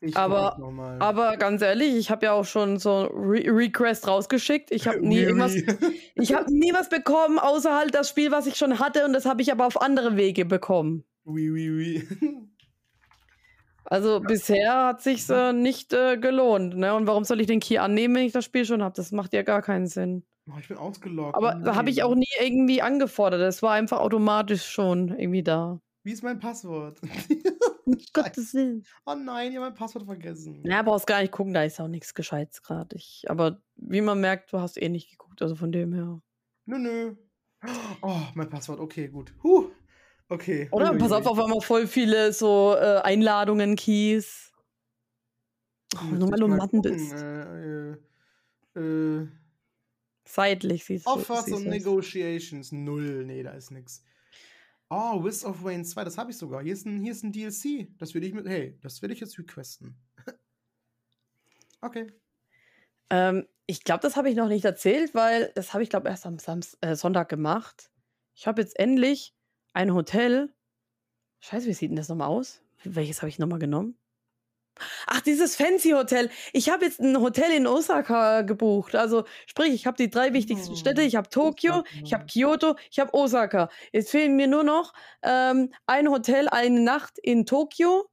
Ich 0.00 0.16
aber-. 0.16 0.56
Aber 1.00 1.36
ganz 1.36 1.60
ehrlich, 1.62 1.96
ich 1.96 2.10
habe 2.10 2.26
ja 2.26 2.32
auch 2.32 2.44
schon 2.44 2.78
so 2.78 3.02
Re 3.04 3.42
Request 3.46 4.06
rausgeschickt. 4.06 4.70
Ich 4.70 4.86
habe 4.86 5.00
nie 5.00 5.18
irgendwas. 5.18 5.54
wie? 5.54 5.66
Ich 6.14 6.34
habe 6.34 6.52
nie 6.52 6.72
was 6.72 6.88
bekommen, 6.88 7.38
außer 7.38 7.76
halt 7.76 7.94
das 7.94 8.08
Spiel, 8.08 8.30
was 8.30 8.46
ich 8.46 8.56
schon 8.56 8.78
hatte, 8.78 9.04
und 9.04 9.12
das 9.12 9.26
habe 9.26 9.42
ich 9.42 9.50
aber 9.50 9.66
auf 9.66 9.80
andere 9.80 10.16
Wege 10.16 10.44
bekommen. 10.44 11.04
Wie, 11.24 11.54
wie, 11.54 11.78
wie. 11.78 12.08
Also 13.90 14.20
bisher 14.20 14.88
hat 14.88 15.00
sich's 15.00 15.30
äh, 15.30 15.54
nicht 15.54 15.94
äh, 15.94 16.18
gelohnt, 16.18 16.76
ne? 16.76 16.94
Und 16.94 17.06
warum 17.06 17.24
soll 17.24 17.40
ich 17.40 17.46
den 17.46 17.58
Key 17.60 17.78
annehmen, 17.78 18.16
wenn 18.16 18.26
ich 18.26 18.32
das 18.32 18.44
Spiel 18.44 18.66
schon 18.66 18.82
habe? 18.82 18.94
Das 18.94 19.12
macht 19.12 19.32
ja 19.32 19.42
gar 19.42 19.62
keinen 19.62 19.86
Sinn. 19.86 20.24
Oh, 20.46 20.58
ich 20.60 20.68
bin 20.68 20.76
ausgeloggt. 20.76 21.34
Aber 21.34 21.54
da 21.54 21.74
habe 21.74 21.88
ich 21.88 22.02
auch 22.02 22.14
nie 22.14 22.28
irgendwie 22.38 22.82
angefordert. 22.82 23.40
Es 23.40 23.62
war 23.62 23.72
einfach 23.72 24.00
automatisch 24.00 24.66
schon 24.66 25.18
irgendwie 25.18 25.42
da. 25.42 25.80
Wie 26.02 26.12
ist 26.12 26.22
mein 26.22 26.38
Passwort? 26.40 27.00
Gottes 28.12 28.54
Willen. 28.54 28.84
oh 29.06 29.14
nein, 29.14 29.50
ich 29.50 29.56
habe 29.56 29.66
mein 29.66 29.74
Passwort 29.74 30.04
vergessen. 30.04 30.62
Ja, 30.64 30.82
brauchst 30.82 31.06
gar 31.06 31.20
nicht 31.20 31.32
gucken, 31.32 31.54
da 31.54 31.64
ist 31.64 31.80
auch 31.80 31.88
nichts 31.88 32.14
Gescheites 32.14 32.62
gerade. 32.62 32.96
Aber 33.26 33.62
wie 33.76 34.00
man 34.00 34.20
merkt, 34.20 34.52
du 34.52 34.60
hast 34.60 34.80
eh 34.80 34.88
nicht 34.88 35.10
geguckt, 35.10 35.40
also 35.42 35.54
von 35.54 35.72
dem 35.72 35.92
her. 35.92 36.20
Nö, 36.66 36.78
nö. 36.78 37.14
Oh, 38.02 38.20
mein 38.34 38.48
Passwort, 38.48 38.78
okay, 38.78 39.08
gut. 39.08 39.34
Huh. 39.42 39.70
Okay. 40.28 40.68
Oder? 40.70 40.94
Pass 40.94 41.10
auf, 41.10 41.26
auf 41.26 41.38
einmal 41.38 41.60
voll 41.60 41.86
viele 41.86 42.32
so 42.32 42.76
äh, 42.76 43.00
Einladungen, 43.02 43.74
Keys. 43.74 44.52
Oh, 45.96 46.14
nur 46.14 46.30
weil 46.30 46.38
du 46.38 46.48
Matten 46.48 46.82
bist. 46.82 47.12
Äh, 47.14 47.92
äh, 47.92 47.96
äh, 48.76 49.28
Seitlich 50.24 50.84
siehst 50.84 51.06
du. 51.06 51.10
Offers 51.10 51.50
und. 51.50 51.66
Negotiations. 51.66 52.70
Null. 52.70 53.24
Nee, 53.24 53.42
da 53.42 53.52
ist 53.52 53.70
nix. 53.70 54.04
Oh, 54.90 55.22
Wiz 55.22 55.44
of 55.44 55.62
Wayne 55.62 55.84
2, 55.84 56.04
das 56.04 56.16
habe 56.16 56.30
ich 56.30 56.38
sogar. 56.38 56.62
Hier 56.62 56.72
ist 56.72 56.86
ein, 56.86 57.00
hier 57.00 57.12
ist 57.12 57.22
ein 57.22 57.32
DLC. 57.32 57.88
Das 57.98 58.14
würde 58.14 58.26
ich 58.26 58.32
mit. 58.32 58.46
Hey, 58.46 58.78
das 58.80 59.02
würde 59.02 59.12
ich 59.12 59.20
jetzt 59.20 59.38
requesten. 59.38 59.96
okay. 61.82 62.10
Ähm, 63.10 63.46
ich 63.66 63.84
glaube, 63.84 64.00
das 64.00 64.16
habe 64.16 64.30
ich 64.30 64.36
noch 64.36 64.48
nicht 64.48 64.64
erzählt, 64.64 65.14
weil 65.14 65.52
das 65.54 65.74
habe 65.74 65.82
ich, 65.82 65.90
glaube 65.90 66.08
erst 66.08 66.24
am 66.24 66.38
Samst 66.38 66.78
äh, 66.80 66.96
Sonntag 66.96 67.28
gemacht. 67.28 67.90
Ich 68.34 68.46
habe 68.46 68.62
jetzt 68.62 68.78
endlich 68.78 69.34
ein 69.74 69.92
Hotel. 69.92 70.54
Scheiße, 71.40 71.66
wie 71.66 71.74
sieht 71.74 71.90
denn 71.90 71.96
das 71.96 72.08
nochmal 72.08 72.28
aus? 72.28 72.62
Welches 72.84 73.20
habe 73.20 73.28
ich 73.28 73.38
nochmal 73.38 73.58
genommen? 73.58 73.98
Ach, 75.06 75.20
dieses 75.20 75.56
Fancy 75.56 75.90
Hotel. 75.90 76.30
Ich 76.52 76.70
habe 76.70 76.84
jetzt 76.84 77.00
ein 77.00 77.20
Hotel 77.20 77.50
in 77.52 77.66
Osaka 77.66 78.42
gebucht. 78.42 78.94
Also, 78.94 79.24
sprich, 79.46 79.72
ich 79.72 79.86
habe 79.86 79.96
die 79.96 80.10
drei 80.10 80.32
wichtigsten 80.32 80.72
Oh, 80.72 80.76
Städte. 80.76 81.02
Ich 81.02 81.16
habe 81.16 81.28
Tokio, 81.28 81.84
ich 82.04 82.12
habe 82.14 82.26
Kyoto, 82.26 82.76
ich 82.90 82.98
habe 82.98 83.14
Osaka. 83.14 83.68
Jetzt 83.92 84.10
fehlen 84.10 84.36
mir 84.36 84.46
nur 84.46 84.64
noch 84.64 84.92
ähm, 85.22 85.72
ein 85.86 86.08
Hotel, 86.08 86.48
eine 86.48 86.80
Nacht 86.80 87.18
in 87.18 87.46
Tokio. 87.46 88.08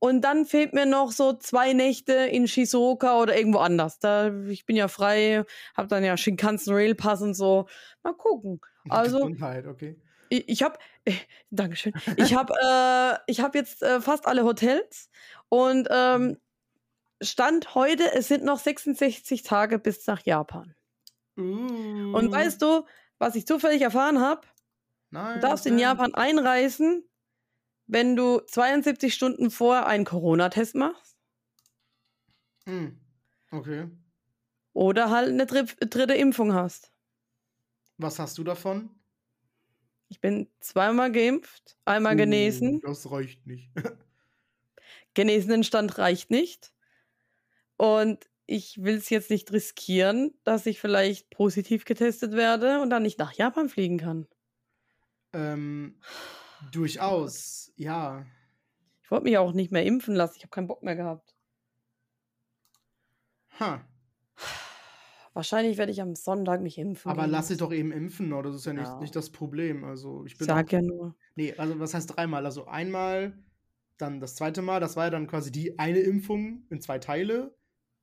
Und 0.00 0.20
dann 0.20 0.44
fehlt 0.44 0.74
mir 0.74 0.84
noch 0.84 1.12
so 1.12 1.32
zwei 1.32 1.72
Nächte 1.72 2.12
in 2.12 2.46
Shizuoka 2.46 3.18
oder 3.22 3.36
irgendwo 3.38 3.60
anders. 3.60 3.98
Da, 4.00 4.30
ich 4.48 4.66
bin 4.66 4.76
ja 4.76 4.88
frei, 4.88 5.44
habe 5.74 5.88
dann 5.88 6.04
ja 6.04 6.18
Shinkansen 6.18 6.74
Rail 6.74 6.94
Pass 6.94 7.22
und 7.22 7.32
so. 7.34 7.66
Mal 8.02 8.12
gucken. 8.12 8.60
Also- 8.90 9.16
Gesundheit, 9.18 9.66
okay. 9.66 9.98
Ich, 10.28 10.46
ich 10.48 10.62
habe, 10.62 10.78
äh, 11.06 11.12
Dankeschön. 11.50 11.94
Ich 12.16 12.34
habe, 12.34 12.52
äh, 12.62 13.18
ich 13.30 13.40
habe 13.40 13.56
jetzt 13.56 13.82
äh, 13.82 14.00
fast 14.02 14.26
alle 14.26 14.44
Hotels 14.44 15.08
und 15.54 15.88
ähm, 15.90 16.38
Stand 17.22 17.74
heute, 17.74 18.12
es 18.14 18.28
sind 18.28 18.44
noch 18.44 18.58
66 18.58 19.42
Tage 19.44 19.78
bis 19.78 20.06
nach 20.06 20.22
Japan. 20.24 20.74
Uh, 21.38 22.12
Und 22.12 22.30
weißt 22.30 22.60
du, 22.62 22.86
was 23.18 23.34
ich 23.34 23.46
zufällig 23.46 23.82
erfahren 23.82 24.20
habe? 24.20 24.46
Du 25.34 25.38
darfst 25.40 25.66
in 25.66 25.76
nein. 25.76 25.82
Japan 25.82 26.14
einreisen, 26.14 27.08
wenn 27.86 28.16
du 28.16 28.40
72 28.40 29.14
Stunden 29.14 29.50
vorher 29.50 29.86
einen 29.86 30.04
Corona-Test 30.04 30.74
machst 30.76 31.16
Hm. 32.66 33.00
Okay. 33.52 33.88
oder 34.74 35.08
halt 35.10 35.30
eine 35.30 35.46
dri 35.46 35.64
dritte 35.80 36.14
Impfung 36.14 36.52
hast. 36.52 36.92
Was 37.98 38.20
hast 38.20 38.38
du 38.38 38.44
davon? 38.44 38.90
Ich 40.08 40.20
bin 40.20 40.48
zweimal 40.60 41.12
geimpft, 41.12 41.76
einmal 41.84 42.16
genesen. 42.16 42.80
Uh, 42.84 42.86
das 42.86 43.10
reicht 43.10 43.46
nicht. 43.46 43.70
Genesenenstand 45.14 45.98
reicht 45.98 46.30
nicht. 46.30 46.72
Und 47.76 48.28
ich 48.46 48.82
will 48.82 48.96
es 48.96 49.10
jetzt 49.10 49.30
nicht 49.30 49.52
riskieren, 49.52 50.38
dass 50.44 50.66
ich 50.66 50.80
vielleicht 50.80 51.30
positiv 51.30 51.84
getestet 51.84 52.32
werde 52.32 52.80
und 52.80 52.90
dann 52.90 53.02
nicht 53.02 53.18
nach 53.18 53.32
Japan 53.32 53.68
fliegen 53.68 53.98
kann. 53.98 54.26
ähm, 55.32 56.00
durchaus, 56.70 57.72
ja. 57.76 58.26
Ich 59.04 59.10
wollte 59.12 59.22
mich 59.22 59.38
auch 59.38 59.52
nicht 59.52 59.70
mehr 59.70 59.84
impfen 59.86 60.16
lassen. 60.16 60.34
Ich 60.36 60.42
habe 60.42 60.50
keinen 60.50 60.66
Bock 60.66 60.82
mehr 60.82 60.96
gehabt. 60.96 61.36
Ha. 63.58 63.70
Wahrscheinlich 65.32 65.76
werde 65.78 65.92
ich 65.92 66.00
am 66.00 66.14
Sonntag 66.14 66.60
mich 66.62 66.78
impfen. 66.78 67.12
Aber 67.12 67.26
gehen 67.26 67.30
lass 67.30 67.48
dich 67.48 67.58
doch 67.58 67.72
eben 67.72 67.92
impfen, 67.92 68.32
oder? 68.32 68.50
Das 68.50 68.60
ist 68.60 68.66
ja 68.66 68.72
nicht, 68.72 68.82
Ja. 68.82 69.00
nicht 69.00 69.14
das 69.16 69.30
Problem. 69.30 69.84
Also 69.84 70.24
ich 70.26 70.32
Ich 70.32 70.38
bin 70.38 70.48
sag 70.48 70.70
auch, 70.70 70.72
ja 70.72 70.80
nur. 70.82 71.16
Nee, 71.36 71.54
also 71.56 71.78
was 71.80 71.94
heißt 71.94 72.16
dreimal? 72.16 72.46
Also 72.46 72.66
einmal, 72.66 73.44
dann 73.98 74.20
das 74.20 74.34
zweite 74.34 74.62
Mal, 74.62 74.80
das 74.80 74.96
war 74.96 75.04
ja 75.04 75.10
dann 75.10 75.26
quasi 75.26 75.50
die 75.52 75.78
eine 75.78 75.98
Impfung 76.00 76.64
in 76.70 76.80
zwei 76.80 76.98
Teile 76.98 77.54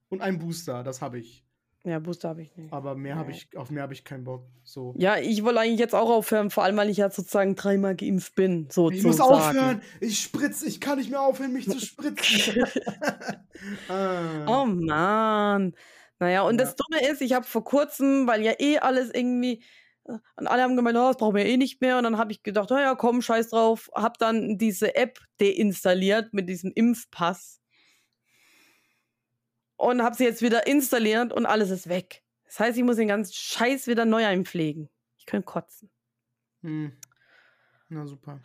und 0.09 0.21
ein 0.21 0.39
Booster, 0.39 0.83
das 0.83 1.01
habe 1.01 1.19
ich. 1.19 1.45
Ja, 1.83 1.97
Booster 1.97 2.29
habe 2.29 2.43
ich 2.43 2.55
nicht. 2.55 2.71
Aber 2.71 2.95
mehr 2.95 3.15
habe 3.15 3.31
Ja. 3.31 3.37
ich, 3.37 3.57
auf 3.57 3.71
mehr 3.71 3.81
habe 3.81 3.93
ich 3.93 4.03
keinen 4.03 4.23
Bock. 4.23 4.45
So. 4.63 4.93
Ja, 4.99 5.17
ich 5.17 5.43
wollte 5.43 5.61
eigentlich 5.61 5.79
jetzt 5.79 5.95
auch 5.95 6.11
aufhören, 6.11 6.51
vor 6.51 6.63
allem 6.63 6.77
weil 6.77 6.89
ich 6.91 6.97
ja 6.97 7.09
sozusagen 7.09 7.55
dreimal 7.55 7.95
geimpft 7.95 8.35
bin. 8.35 8.67
So 8.69 8.91
Ich 8.91 9.03
muss 9.03 9.17
sozusagen. 9.17 9.57
aufhören! 9.57 9.81
Ich 9.99 10.19
spritze, 10.19 10.67
ich 10.67 10.79
kann 10.79 10.99
nicht 10.99 11.09
mehr 11.09 11.21
aufhören, 11.21 11.53
mich 11.53 11.67
zu 11.67 11.79
spritzen. 11.79 12.63
ah. 13.89 14.45
Oh 14.61 14.65
Mann. 14.65 15.73
Naja, 16.19 16.43
und 16.43 16.59
Ja. 16.59 16.65
das 16.65 16.75
Dumme 16.75 17.01
ist, 17.11 17.21
ich 17.21 17.33
habe 17.33 17.45
vor 17.47 17.63
kurzem, 17.63 18.27
weil 18.27 18.43
ja 18.43 18.53
eh 18.59 18.77
alles 18.77 19.11
irgendwie, 19.11 19.63
und 20.03 20.47
alle 20.47 20.63
haben 20.63 20.75
gemeint, 20.75 20.97
oh, 20.97 21.07
das 21.07 21.17
brauchen 21.17 21.35
wir 21.35 21.45
eh 21.45 21.57
nicht 21.57 21.81
mehr. 21.81 21.97
Und 21.97 22.03
dann 22.03 22.17
habe 22.17 22.31
ich 22.31 22.43
gedacht, 22.43 22.71
oh 22.71 22.77
ja, 22.77 22.95
komm, 22.95 23.21
scheiß 23.21 23.49
drauf. 23.49 23.89
Habe 23.95 24.15
dann 24.19 24.57
diese 24.57 24.95
App 24.95 25.19
deinstalliert 25.39 26.33
mit 26.33 26.49
diesem 26.49 26.71
Impfpass. 26.73 27.61
Und 29.77 30.03
habe 30.03 30.15
sie 30.15 30.25
jetzt 30.25 30.41
wieder 30.41 30.67
installiert 30.67 31.33
und 31.33 31.45
alles 31.45 31.69
ist 31.71 31.89
weg. 31.89 32.23
Das 32.45 32.59
heißt, 32.59 32.77
ich 32.77 32.83
muss 32.83 32.97
den 32.97 33.07
ganzen 33.07 33.33
Scheiß 33.33 33.87
wieder 33.87 34.05
neu 34.05 34.25
einpflegen. 34.25 34.89
Ich 35.17 35.25
könnte 35.25 35.45
kotzen. 35.45 35.89
Hm. 36.61 36.97
Na 37.89 38.05
super. 38.05 38.41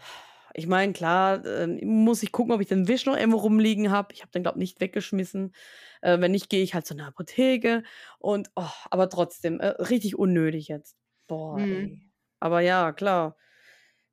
Ich 0.54 0.66
meine, 0.66 0.94
klar, 0.94 1.44
äh, 1.44 1.66
muss 1.84 2.22
ich 2.22 2.32
gucken, 2.32 2.54
ob 2.54 2.62
ich 2.62 2.68
den 2.68 2.88
Wisch 2.88 3.04
noch 3.04 3.16
irgendwo 3.16 3.38
rumliegen 3.38 3.90
habe. 3.90 4.14
Ich 4.14 4.22
habe 4.22 4.30
den, 4.32 4.42
glaube 4.42 4.56
ich, 4.56 4.60
nicht 4.60 4.80
weggeschmissen. 4.80 5.54
Äh, 6.00 6.18
wenn 6.20 6.30
nicht, 6.30 6.48
gehe 6.48 6.62
ich 6.62 6.72
halt 6.72 6.86
zu 6.86 6.94
einer 6.94 7.08
Apotheke. 7.08 7.82
Und, 8.18 8.50
oh, 8.56 8.70
aber 8.90 9.10
trotzdem, 9.10 9.60
äh, 9.60 9.66
richtig 9.66 10.18
unnötig 10.18 10.68
jetzt. 10.68 10.96
Boah, 11.28 11.64
Mhm. 11.64 11.70
ey. 11.70 12.12
Aber 12.40 12.60
ja, 12.60 12.92
klar. 12.92 13.36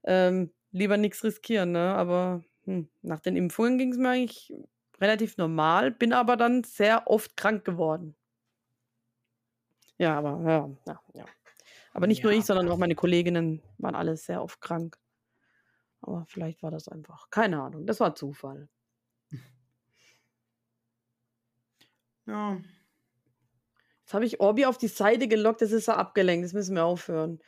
Ähm, 0.06 0.54
lieber 0.72 0.98
nichts 0.98 1.24
riskieren, 1.24 1.72
ne? 1.74 1.96
Aber 1.96 2.44
hm, 2.66 2.90
nach 3.02 3.22
den 3.22 3.36
Impfungen 3.38 3.78
ging 3.80 3.92
es 3.94 3.98
mir 4.00 4.10
eigentlich 4.12 4.54
relativ 5.02 5.38
normal, 5.38 5.92
bin 5.92 6.14
aber 6.14 6.38
dann 6.38 6.64
sehr 6.64 7.08
oft 7.10 7.38
krank 7.38 7.66
geworden. 7.66 8.16
Ja, 9.98 10.18
aber 10.18 10.42
ja, 10.50 10.70
ja, 10.88 11.00
ja. 11.14 11.26
Aber 11.94 12.08
nicht 12.08 12.24
nur 12.24 12.32
Ja, 12.32 12.34
ich, 12.34 12.46
sondern 12.46 12.70
auch 12.70 12.78
meine 12.78 12.96
Kolleginnen 12.96 13.64
waren 13.80 13.96
alle 13.96 14.18
sehr 14.18 14.44
oft 14.44 14.62
krank. 14.62 15.00
Aber 16.02 16.26
vielleicht 16.28 16.62
war 16.62 16.70
das 16.70 16.88
einfach, 16.88 17.30
keine 17.32 17.62
Ahnung, 17.62 17.88
das 17.88 18.00
war 18.00 18.14
Zufall. 18.16 18.70
Ja. 22.26 22.62
Jetzt 24.14 24.18
habe 24.18 24.26
ich 24.28 24.40
Orbi 24.42 24.66
auf 24.66 24.78
die 24.78 24.90
Seite 24.90 25.28
gelockt, 25.28 25.64
das 25.64 25.72
ist 25.72 25.86
so 25.86 25.94
abgelenkt, 25.94 26.46
das 26.46 26.54
müssen 26.54 26.76
wir 26.76 26.86
aufhören. 26.86 27.40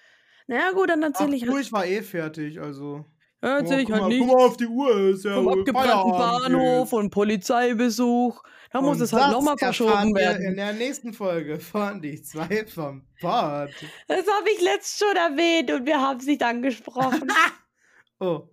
Naja, 0.48 0.72
gut, 0.72 0.90
dann 0.90 1.04
Ach, 1.04 1.10
erzähle 1.10 1.36
ich 1.36 1.48
halt. 1.48 1.62
ich 1.62 1.72
war 1.72 1.86
eh 1.86 2.02
fertig, 2.02 2.60
also. 2.60 3.06
Ja, 3.44 3.60
Oh, 3.62 3.66
sehe 3.68 3.82
ich 3.82 3.86
guck, 3.86 3.94
halt 3.94 4.02
mal, 4.02 4.08
nicht. 4.10 4.20
guck 4.28 4.36
mal 4.36 4.46
auf 4.48 4.58
die 4.58 4.66
Uhr, 4.66 4.98
ist 5.12 5.26
ja 5.26 5.36
Vom 5.36 5.48
abgebrannten 5.50 6.12
Bahnhof 6.12 6.92
und 6.94 7.12
Polizeibesuch. 7.12 8.42
Da 8.72 8.82
muss 8.82 9.00
es 9.00 9.14
halt 9.14 9.32
nochmal 9.32 9.60
verschoben 9.60 10.16
werden. 10.16 10.44
in 10.44 10.56
der 10.56 10.74
nächsten 10.74 11.14
Folge 11.14 11.60
von 11.60 12.02
Die 12.02 12.20
zwei 12.24 12.66
vom 12.66 13.06
Pod. 13.22 13.70
Das 14.08 14.26
habe 14.26 14.50
ich 14.56 14.62
letzt 14.64 14.98
schon 14.98 15.16
erwähnt 15.16 15.70
und 15.72 15.86
wir 15.86 16.02
haben 16.02 16.20
es 16.20 16.26
nicht 16.26 16.42
angesprochen. 16.42 17.28
Oh. 18.20 18.50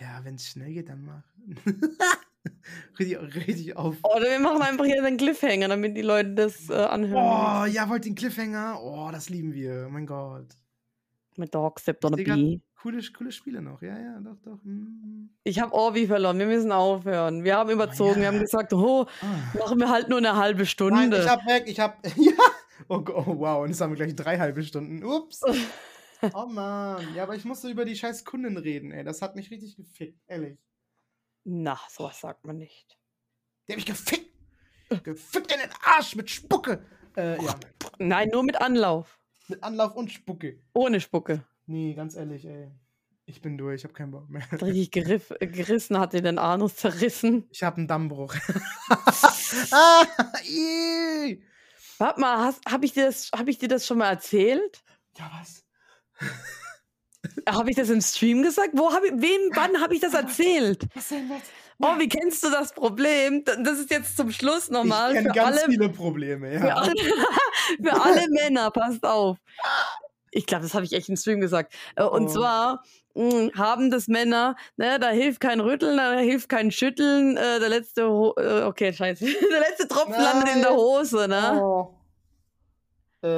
Ja, 0.00 0.20
wenn 0.22 0.36
es 0.36 0.46
schnell 0.46 0.72
geht, 0.72 0.88
dann 0.88 1.02
mach. 1.02 1.24
richtig, 2.98 3.18
richtig 3.46 3.76
auf. 3.76 3.96
Oder 4.02 4.30
wir 4.30 4.40
machen 4.40 4.62
einfach 4.62 4.84
hier 4.84 5.02
einen 5.04 5.16
Cliffhanger, 5.16 5.68
damit 5.68 5.96
die 5.96 6.02
Leute 6.02 6.34
das 6.34 6.68
äh, 6.70 6.74
anhören. 6.74 7.22
Oh, 7.22 7.64
ja, 7.66 7.88
wollt 7.88 8.04
ihr 8.06 8.12
den 8.12 8.16
Cliffhanger? 8.16 8.80
Oh, 8.82 9.08
das 9.12 9.28
lieben 9.28 9.52
wir. 9.52 9.86
Oh 9.88 9.90
mein 9.90 10.06
Gott. 10.06 10.46
Mit 11.36 11.54
Dog, 11.54 11.80
seh 11.80 11.92
grad 11.92 12.16
Bee. 12.16 12.60
Coole, 12.80 13.00
coole 13.16 13.32
Spiele 13.32 13.62
noch. 13.62 13.82
Ja, 13.82 13.98
ja, 13.98 14.20
doch, 14.20 14.36
doch. 14.42 14.58
Mm. 14.62 15.30
Ich 15.44 15.60
habe 15.60 15.72
Orbi 15.72 16.06
verloren. 16.06 16.38
Wir 16.38 16.46
müssen 16.46 16.72
aufhören. 16.72 17.42
Wir 17.42 17.56
haben 17.56 17.70
überzogen. 17.70 18.20
Wir 18.20 18.28
haben 18.28 18.36
ja. 18.36 18.42
gesagt, 18.42 18.72
oh, 18.72 19.06
Ah. 19.22 19.58
machen 19.58 19.78
wir 19.78 19.90
halt 19.90 20.08
nur 20.08 20.18
eine 20.18 20.36
halbe 20.36 20.60
Nein, 20.60 20.66
Stunde. 20.66 21.18
ich 21.18 21.28
hab 21.28 21.46
weg, 21.46 21.64
ich 21.66 21.80
hab. 21.80 21.98
Ja! 22.16 22.32
Oh, 22.88 23.02
oh 23.08 23.38
wow, 23.38 23.62
und 23.62 23.70
jetzt 23.70 23.80
haben 23.80 23.90
wir 23.90 23.96
gleich 23.96 24.14
drei 24.14 24.38
halbe 24.38 24.62
Stunden. 24.62 25.02
Ups. 25.04 25.40
Oh 26.32 26.46
Mann. 26.46 27.06
Ja, 27.14 27.24
aber 27.24 27.36
ich 27.36 27.44
musste 27.44 27.68
über 27.68 27.84
die 27.84 27.94
scheiß 27.94 28.24
Kunden 28.24 28.56
reden, 28.56 28.90
ey. 28.90 29.04
Das 29.04 29.20
hat 29.20 29.36
mich 29.36 29.50
richtig 29.50 29.76
gefickt, 29.76 30.18
ehrlich. 30.26 30.58
Na, 31.48 31.78
sowas 31.88 32.20
sagt 32.20 32.44
man 32.44 32.58
nicht. 32.58 32.98
Der 33.68 33.74
hat 33.74 33.76
mich 33.78 33.86
gefickt. 33.86 34.32
Gefickt 35.04 35.52
in 35.52 35.60
den 35.60 35.70
Arsch 35.84 36.16
mit 36.16 36.28
Spucke. 36.28 36.84
Äh, 37.16 37.40
ja. 37.40 37.54
Nein, 37.98 38.30
nur 38.32 38.42
mit 38.42 38.60
Anlauf. 38.60 39.16
Mit 39.46 39.62
Anlauf 39.62 39.94
und 39.94 40.10
Spucke. 40.10 40.60
Ohne 40.72 41.00
Spucke. 41.00 41.44
Nee, 41.66 41.94
ganz 41.94 42.16
ehrlich, 42.16 42.44
ey. 42.44 42.72
Ich 43.26 43.40
bin 43.42 43.56
durch, 43.58 43.76
ich 43.80 43.84
hab 43.84 43.94
keinen 43.94 44.10
Bock 44.10 44.28
mehr. 44.28 44.42
Richtig 44.60 44.90
geriff, 44.90 45.32
äh, 45.38 45.46
gerissen 45.46 45.98
hat 46.00 46.12
dir 46.14 46.22
den 46.22 46.38
Anus 46.38 46.76
zerrissen. 46.76 47.48
Ich 47.52 47.62
hab 47.62 47.76
einen 47.76 47.86
Dammbruch. 47.86 48.34
ah, 49.70 50.04
ii. 50.48 51.44
Warte 51.98 52.20
mal, 52.20 52.54
habe 52.68 52.84
ich, 52.86 52.92
dir 52.92 53.06
das- 53.06 53.30
hab 53.32 53.46
ich 53.46 53.58
dir 53.58 53.68
das 53.68 53.86
schon 53.86 53.98
mal 53.98 54.10
erzählt? 54.10 54.82
ja, 55.16 55.30
was? 55.32 55.64
Habe 57.48 57.70
ich 57.70 57.76
das 57.76 57.90
im 57.90 58.00
Stream 58.00 58.42
gesagt? 58.42 58.70
Wo 58.72 58.92
hab 58.92 59.04
ich, 59.04 59.12
wem, 59.12 59.40
wann 59.54 59.80
habe 59.80 59.94
ich 59.94 60.00
das 60.00 60.14
erzählt? 60.14 60.82
Denn 61.10 61.30
was? 61.30 61.42
Oh, 61.78 61.98
wie 61.98 62.08
kennst 62.08 62.42
du 62.42 62.50
das 62.50 62.72
Problem? 62.72 63.44
Das 63.44 63.78
ist 63.78 63.90
jetzt 63.90 64.16
zum 64.16 64.30
Schluss 64.32 64.70
nochmal 64.70 65.10
ich 65.10 65.16
kenne 65.18 65.28
für 65.28 65.34
ganz 65.34 65.58
alle, 65.62 65.70
viele 65.70 65.88
Probleme, 65.90 66.54
ja. 66.54 66.60
für 66.60 66.74
alle, 66.74 66.92
für 67.82 68.02
alle 68.02 68.26
Männer. 68.30 68.70
Passt 68.70 69.04
auf. 69.04 69.36
Ich 70.30 70.46
glaube, 70.46 70.62
das 70.62 70.72
habe 70.74 70.84
ich 70.86 70.92
echt 70.94 71.08
im 71.10 71.16
Stream 71.16 71.40
gesagt. 71.40 71.74
Äh, 71.96 72.04
Und 72.04 72.24
Oh. 72.28 72.28
zwar 72.28 72.82
mh, 73.14 73.50
haben 73.56 73.90
das 73.90 74.08
Männer, 74.08 74.56
ne, 74.76 74.98
da 74.98 75.10
hilft 75.10 75.40
kein 75.40 75.60
Rütteln, 75.60 75.96
da 75.98 76.14
hilft 76.18 76.48
kein 76.48 76.70
Schütteln. 76.70 77.36
Äh, 77.36 77.60
der 77.60 77.68
letzte, 77.68 78.08
Ho 78.08 78.34
äh, 78.38 78.62
okay, 78.62 78.92
scheiße, 78.94 79.24
der 79.52 79.60
letzte 79.60 79.86
Tropfen 79.88 80.12
landet 80.22 80.54
in 80.54 80.60
der 80.62 80.70
Nein. 80.70 80.78
Hose, 80.78 81.28
ne? 81.28 81.60
Oh. 81.62 81.95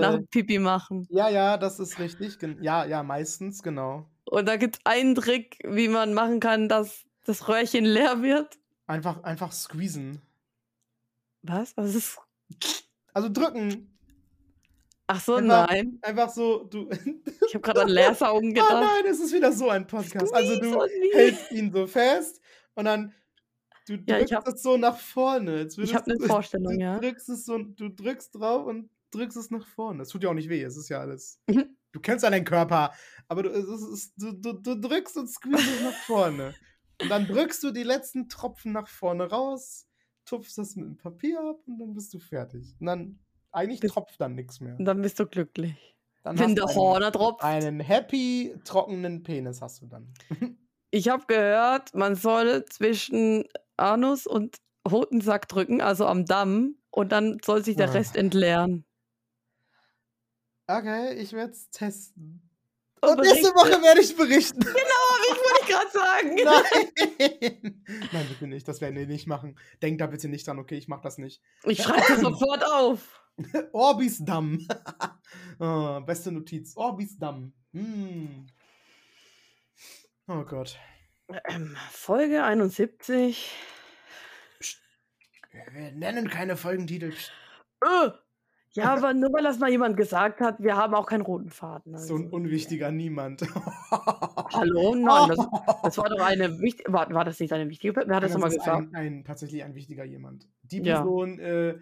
Nach 0.01 0.15
Äh, 0.15 0.17
dem 0.19 0.27
Pipi 0.29 0.59
machen. 0.59 1.07
ja, 1.11 1.29
ja, 1.29 1.57
das 1.57 1.79
ist 1.81 1.99
richtig. 1.99 2.39
Ja, 2.61 2.85
ja, 2.85 3.03
meistens, 3.03 3.63
genau. 3.63 4.07
Und 4.25 4.47
da 4.47 4.57
gibt 4.57 4.77
es 4.77 4.81
einen 4.85 5.15
Trick, 5.15 5.59
wie 5.65 5.89
man 5.89 6.13
machen 6.15 6.41
kann, 6.41 6.69
dass 6.69 7.05
das 7.25 7.49
Röhrchen 7.49 7.85
leer 7.85 8.23
wird. 8.23 8.59
Einfach, 8.87 9.23
einfach 9.23 9.53
squeezen. 9.53 10.21
Was? 11.43 11.77
Was 11.77 11.95
ist? 11.95 12.19
Also 13.15 13.29
drücken. 13.31 13.95
Ach 15.07 15.21
so, 15.21 15.37
Einfach- 15.37 15.69
nein. 15.69 15.99
Einfach 16.03 16.29
so, 16.31 16.65
du. 16.65 16.89
Ich 17.49 17.55
habe 17.55 17.63
gerade 17.63 17.83
an 17.83 17.89
Leersaugen 17.89 18.51
Oh 18.51 18.53
gedacht. 18.53 18.73
nein, 18.73 19.07
es 19.11 19.21
ist 19.21 19.33
wieder 19.33 19.51
so 19.53 19.71
ein 19.71 19.87
Podcast. 19.87 20.35
Also 20.35 20.57
du 20.61 20.71
Squeeze 20.71 20.77
und 20.79 20.91
nie. 21.01 21.15
hältst 21.15 21.51
ihn 21.53 21.73
so 21.73 21.87
fest 21.87 22.41
und 22.75 22.85
dann 22.85 23.15
du 23.87 23.95
Ja, 24.07 24.19
ich 24.19 24.27
drückst 24.29 24.35
hab- 24.35 24.49
es 24.49 24.63
so 24.63 24.77
nach 24.77 24.99
vorne. 24.99 25.67
Ich 25.79 25.95
habe 25.95 26.05
eine 26.11 26.19
du- 26.19 26.27
Vorstellung, 26.27 26.75
du 26.77 26.81
ja. 26.85 26.99
drückst 26.99 27.29
es 27.31 27.47
so, 27.47 27.57
du 27.57 27.89
drückst 27.89 28.35
drauf 28.35 28.67
und 28.67 28.91
drückst 29.11 29.37
es 29.37 29.51
nach 29.51 29.67
vorne. 29.67 30.03
Es 30.03 30.09
tut 30.09 30.23
ja 30.23 30.31
auch 30.31 30.35
nicht 30.35 30.49
weh, 30.49 30.63
es 30.63 30.77
ist 30.77 30.89
ja 30.89 31.01
alles. 31.01 31.41
Mhm. 31.49 31.77
Du 31.93 32.01
kennst 32.01 32.23
ja 32.25 32.31
deinen 32.31 32.45
Körper, 32.45 32.93
aber 33.29 33.43
du, 33.45 33.49
ist, 33.51 34.13
du, 34.17 34.33
du, 34.33 34.53
du 34.53 34.75
drückst 34.79 35.17
und 35.17 35.29
squeezest 35.29 35.69
es 35.77 35.83
nach 35.83 35.95
vorne. 36.05 36.55
Und 37.01 37.09
dann 37.11 37.27
drückst 37.27 37.63
du 37.63 37.71
die 37.71 37.83
letzten 37.85 38.29
Tropfen 38.29 38.73
nach 38.73 38.89
vorne 38.89 39.25
raus, 39.31 39.87
tupfst 40.27 40.59
das 40.59 40.77
mit 40.77 40.85
dem 40.87 40.97
Papier 40.99 41.41
ab 41.41 41.61
und 41.67 41.79
dann 41.79 41.95
bist 41.95 42.13
du 42.13 42.19
fertig. 42.19 42.75
Und 42.81 42.87
dann, 42.87 43.19
eigentlich 43.53 43.81
Bis- 43.81 43.93
tropft 43.93 44.21
dann 44.21 44.35
nichts 44.35 44.61
mehr. 44.61 44.77
Und 44.79 44.85
dann 44.85 45.01
bist 45.01 45.19
du 45.19 45.27
glücklich. 45.27 45.75
Dann 46.25 46.39
Wenn 46.39 46.55
der 46.57 46.67
Horner 46.67 47.11
tropft. 47.13 47.43
einen 47.43 47.81
happy, 47.81 48.55
trockenen 48.65 49.23
Penis 49.23 49.63
hast 49.63 49.81
du 49.83 49.87
dann. 49.87 50.13
Ich 50.91 51.11
habe 51.11 51.25
gehört, 51.27 51.95
man 51.95 52.15
soll 52.15 52.65
zwischen 52.65 53.45
Anus 53.77 54.27
und 54.27 54.57
Hodensack 54.91 55.47
drücken, 55.47 55.83
also 55.83 56.07
am 56.07 56.25
Damm, 56.25 56.77
und 56.91 57.13
dann 57.13 57.37
soll 57.45 57.63
sich 57.63 57.77
der 57.77 57.91
Ah. 57.91 57.93
Rest 57.93 58.17
entleeren. 58.17 58.87
Okay, 60.69 61.15
ich 61.15 61.33
werde 61.33 61.53
es 61.53 61.71
testen. 61.71 62.43
Und 63.01 63.11
Und 63.11 63.21
nächste. 63.21 63.55
Woche 63.55 63.83
werde 63.83 64.01
ich 64.01 64.17
berichten. 64.17 64.61
Ich 65.31 65.35
wollte 65.35 65.61
ich 65.61 65.69
gerade 65.69 65.91
sagen. 65.91 66.35
Nein. 67.65 67.85
Nein, 68.13 68.27
bitte 68.29 68.47
nicht. 68.47 68.67
Das 68.67 68.81
werden 68.81 68.97
wir 68.97 69.07
nicht 69.07 69.27
machen. 69.27 69.59
Denk 69.83 69.99
da 69.99 70.07
bitte 70.07 70.29
nicht 70.29 70.47
dran. 70.47 70.59
Okay, 70.59 70.77
ich 70.77 70.89
mache 70.89 71.03
das 71.03 71.19
nicht. 71.19 71.43
Ich 71.65 71.83
schreibe 71.83 72.05
das 72.09 72.21
sofort 72.21 72.65
auf. 72.65 73.21
Orbis 73.73 74.25
Damm. 74.25 74.67
oh, 75.59 76.01
beste 76.01 76.33
Notiz. 76.33 76.77
Orbis 76.77 77.19
Damm. 77.19 77.53
Hm. 77.73 78.47
Oh 80.29 80.45
Gott. 80.45 80.79
Ähm, 81.49 81.77
Folge 81.91 82.43
71. 82.43 83.51
Wir 85.73 85.93
nennen 85.93 86.29
keine 86.31 86.57
Folgentitel. 86.57 87.11
Psst. 87.13 87.33
Äh, 87.85 88.11
ja, 88.79 88.95
aber 88.95 89.15
nur 89.15 89.33
weil 89.33 89.43
das 89.45 89.59
mal 89.59 89.71
jemand 89.71 89.97
gesagt 89.97 90.41
hat, 90.41 90.61
wir 90.61 90.77
haben 90.77 90.95
auch 90.95 91.07
keinen 91.07 91.23
roten 91.23 91.51
Faden. 91.51 91.97
So 91.99 92.15
ein 92.17 92.25
Also. 92.25 92.37
unwichtiger 92.37 92.91
Niemand. 92.91 93.43
Hallo? 94.53 94.95
Nein, 94.97 95.29
das, 95.29 95.47
das 95.83 95.99
war 95.99 96.09
doch 96.09 96.21
eine 96.25 96.59
wichtige. 96.61 96.93
War, 96.93 97.13
war 97.13 97.25
das 97.25 97.39
nicht 97.41 97.53
eine 97.53 97.69
wichtige 97.69 97.93
Person? 97.93 98.09
Wer 98.11 98.17
hat 98.17 98.23
das 98.25 98.33
nochmal 98.33 98.51
gesagt? 98.51 98.95
ein, 98.95 98.95
ein, 98.95 99.25
tatsächlich 99.25 99.63
ein 99.65 99.75
wichtiger 99.75 100.05
jemand. 100.05 100.49
Die 100.63 100.79
Ja. 100.83 100.97
Person, 101.03 101.39
äh, 101.39 101.79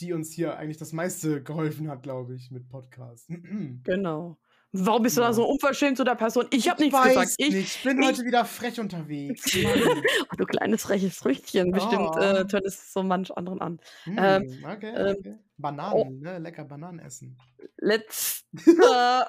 die 0.00 0.12
uns 0.12 0.32
hier 0.32 0.56
eigentlich 0.56 0.78
das 0.78 0.92
meiste 0.92 1.42
geholfen 1.42 1.88
hat, 1.90 2.02
glaube 2.02 2.34
ich, 2.34 2.50
mit 2.50 2.68
Podcast. 2.68 3.30
Genau. 3.84 4.38
Warum 4.72 5.02
bist 5.02 5.16
du 5.16 5.20
da 5.20 5.28
Ja. 5.28 5.32
so 5.32 5.48
unverschämt 5.48 5.96
zu 5.96 6.04
der 6.04 6.14
Person? 6.14 6.46
Ich 6.50 6.68
habe 6.68 6.80
nichts 6.80 6.96
weiß 6.96 7.08
gesagt. 7.08 7.34
Ich, 7.38 7.50
nicht. 7.52 7.76
Ich 7.78 7.82
bin 7.82 8.00
ich- 8.00 8.06
heute 8.08 8.24
wieder 8.24 8.44
frech 8.44 8.78
unterwegs. 8.78 9.52
Mann. 9.62 10.02
Oh, 10.32 10.36
du 10.36 10.44
kleines 10.46 10.82
freches 10.82 11.16
Früchtchen. 11.16 11.72
Bestimmt 11.72 12.16
äh, 12.16 12.40
Oh. 12.40 12.44
tönt 12.44 12.64
es 12.66 12.92
so 12.92 13.02
manch 13.02 13.36
anderen 13.36 13.60
an. 13.60 13.80
Hm, 14.04 14.16
Ähm, 14.18 14.64
okay, 14.64 14.92
ähm, 14.94 15.16
okay. 15.18 15.38
Bananen, 15.56 16.20
ne? 16.20 16.38
Lecker 16.38 16.64
Bananen 16.64 17.00
essen. 17.00 17.36
Letzter, 17.78 19.28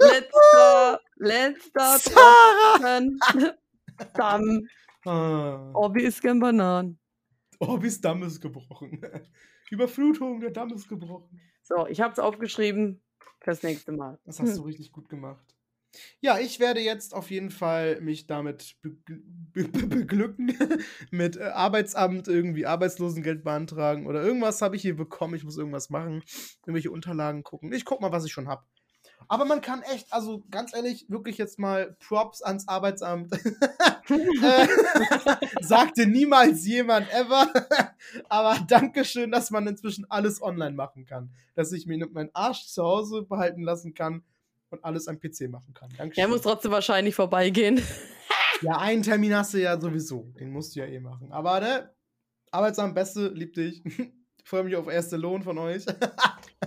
letzter, 0.00 1.00
letzter! 1.16 1.98
Tropfen. 2.12 3.20
Damm. 4.14 4.60
Ah. 5.04 5.72
Orbi 5.74 6.02
ist 6.04 6.22
gern 6.22 6.38
Bananen. 6.38 6.96
Orbis 7.58 8.00
Damm 8.00 8.22
ist 8.22 8.40
gebrochen. 8.40 9.00
Überflutung, 9.68 10.38
der 10.38 10.50
Damm 10.52 10.72
ist 10.72 10.88
gebrochen. 10.88 11.40
So, 11.64 11.88
ich 11.88 12.00
habe 12.00 12.12
es 12.12 12.20
aufgeschrieben 12.20 13.02
fürs 13.40 13.62
nächste 13.62 13.92
Mal. 13.92 14.18
Das 14.24 14.40
hast 14.40 14.56
du 14.56 14.62
richtig 14.66 14.92
gut 14.92 15.08
gemacht. 15.08 15.44
Ja, 16.20 16.38
ich 16.38 16.58
werde 16.58 16.80
jetzt 16.80 17.14
auf 17.14 17.30
jeden 17.30 17.50
Fall 17.50 18.00
mich 18.00 18.26
damit 18.26 18.76
begl- 18.82 19.22
be 19.52 19.68
be 19.68 19.86
beglücken, 19.86 20.56
mit 21.10 21.36
äh, 21.36 21.42
Arbeitsamt 21.42 22.28
irgendwie 22.28 22.64
Arbeitslosengeld 22.64 23.44
beantragen 23.44 24.06
oder 24.06 24.22
irgendwas 24.22 24.62
habe 24.62 24.76
ich 24.76 24.82
hier 24.82 24.96
bekommen. 24.96 25.34
Ich 25.34 25.44
muss 25.44 25.58
irgendwas 25.58 25.90
machen, 25.90 26.22
irgendwelche 26.62 26.90
Unterlagen 26.90 27.42
gucken. 27.42 27.72
Ich 27.72 27.84
guck 27.84 28.00
mal, 28.00 28.10
was 28.12 28.24
ich 28.24 28.32
schon 28.32 28.48
habe. 28.48 28.64
Aber 29.28 29.44
man 29.44 29.60
kann 29.60 29.82
echt, 29.82 30.12
also 30.12 30.42
ganz 30.50 30.74
ehrlich, 30.74 31.06
wirklich 31.08 31.38
jetzt 31.38 31.58
mal 31.58 31.96
Props 32.06 32.42
ans 32.42 32.68
Arbeitsamt. 32.68 33.32
äh, 34.08 34.68
sagte 35.60 36.06
niemals 36.06 36.66
jemand 36.66 37.12
ever. 37.12 37.46
Aber 38.28 38.58
Dankeschön, 38.66 39.30
dass 39.30 39.50
man 39.50 39.66
inzwischen 39.66 40.04
alles 40.10 40.42
online 40.42 40.72
machen 40.72 41.06
kann. 41.06 41.30
Dass 41.54 41.72
ich 41.72 41.86
mir 41.86 42.06
meinen 42.12 42.30
Arsch 42.34 42.66
zu 42.66 42.82
Hause 42.82 43.22
behalten 43.22 43.62
lassen 43.62 43.94
kann 43.94 44.22
und 44.70 44.84
alles 44.84 45.08
am 45.08 45.18
PC 45.18 45.48
machen 45.48 45.74
kann. 45.74 45.90
Dankeschön. 45.96 46.22
Er 46.22 46.28
muss 46.28 46.42
trotzdem 46.42 46.72
wahrscheinlich 46.72 47.14
vorbeigehen. 47.14 47.80
ja, 48.62 48.78
einen 48.78 49.02
Termin 49.02 49.34
hast 49.34 49.54
du 49.54 49.58
ja 49.58 49.80
sowieso. 49.80 50.32
Den 50.38 50.50
musst 50.50 50.74
du 50.74 50.80
ja 50.80 50.86
eh 50.86 51.00
machen. 51.00 51.32
Aber 51.32 51.60
ne, 51.60 51.90
Arbeitsamt, 52.50 52.94
Beste, 52.94 53.28
lieb 53.28 53.54
dich. 53.54 53.82
Freue 54.44 54.64
mich 54.64 54.76
auf 54.76 54.88
erste 54.88 55.16
Lohn 55.16 55.42
von 55.42 55.58
euch. 55.58 55.86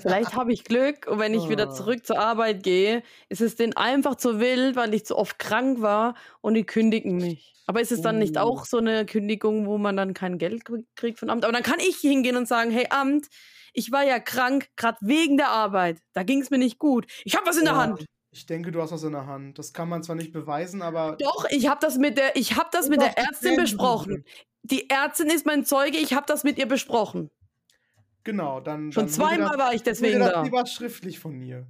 Vielleicht 0.01 0.35
habe 0.35 0.51
ich 0.53 0.63
Glück 0.63 1.07
und 1.07 1.19
wenn 1.19 1.33
ich 1.33 1.49
wieder 1.49 1.69
Ah. 1.69 1.73
zurück 1.73 2.05
zur 2.05 2.19
Arbeit 2.19 2.63
gehe, 2.63 3.01
ist 3.29 3.41
es 3.41 3.55
denen 3.55 3.73
einfach 3.77 4.15
zu 4.15 4.39
wild, 4.39 4.75
weil 4.75 4.93
ich 4.93 5.05
zu 5.05 5.17
oft 5.17 5.39
krank 5.39 5.81
war 5.81 6.15
und 6.41 6.53
die 6.55 6.65
kündigen 6.65 7.17
mich. 7.17 7.53
Aber 7.67 7.81
ist 7.81 7.91
es 7.91 8.01
dann 8.01 8.19
nicht 8.19 8.37
auch 8.37 8.65
so 8.65 8.77
eine 8.77 9.05
Kündigung, 9.05 9.65
wo 9.65 9.77
man 9.77 9.97
dann 9.97 10.13
kein 10.13 10.37
Geld 10.37 10.65
krieg- 10.65 10.85
kriegt 10.95 11.19
von 11.19 11.29
Amt? 11.29 11.43
Aber 11.45 11.53
dann 11.53 11.63
kann 11.63 11.79
ich 11.79 11.97
hingehen 11.97 12.35
und 12.37 12.47
sagen, 12.47 12.69
hey 12.71 12.87
Amt, 12.91 13.27
ich 13.73 13.91
war 13.91 14.03
ja 14.03 14.19
krank, 14.19 14.67
gerade 14.75 14.97
wegen 15.01 15.37
der 15.37 15.49
Arbeit. 15.49 15.99
Da 16.13 16.23
ging 16.23 16.41
es 16.41 16.49
mir 16.51 16.59
nicht 16.59 16.77
gut. 16.77 17.07
Ich 17.23 17.35
habe 17.35 17.47
was 17.47 17.57
in 17.57 17.65
der 17.65 17.73
Ja. 17.73 17.79
Hand. 17.79 18.05
Ich 18.31 18.45
denke, 18.45 18.71
du 18.71 18.81
hast 18.81 18.91
was 18.91 19.03
in 19.03 19.13
der 19.13 19.25
Hand. 19.27 19.57
Das 19.57 19.71
kann 19.73 19.87
man 19.89 20.03
zwar 20.03 20.15
nicht 20.17 20.33
beweisen, 20.33 20.81
aber. 20.81 21.15
Doch, 21.19 21.45
ich 21.49 21.67
habe 21.69 21.79
das 21.81 21.97
mit 21.97 22.17
der, 22.17 22.35
ich 22.35 22.57
habe 22.57 22.69
das 22.71 22.89
mit 22.89 23.01
der 23.01 23.17
Ärztin 23.17 23.55
besprochen. 23.55 24.25
Die 24.63 24.89
Ärztin 24.89 25.27
ist 25.29 25.45
mein 25.45 25.63
Zeuge, 25.65 25.97
ich 25.97 26.13
habe 26.13 26.25
das 26.27 26.43
mit 26.43 26.57
ihr 26.57 26.67
besprochen. 26.67 27.29
Genau, 28.25 28.59
dann. 28.59 28.91
Schon 28.91 29.03
dann 29.05 29.09
zweimal 29.13 29.49
das, 29.51 29.57
war 29.57 29.73
ich 29.73 29.83
deswegen 29.83 30.19
das 30.19 30.33
da. 30.33 30.41
lieber 30.43 30.65
schriftlich 30.65 31.19
von 31.19 31.33
mir. 31.37 31.65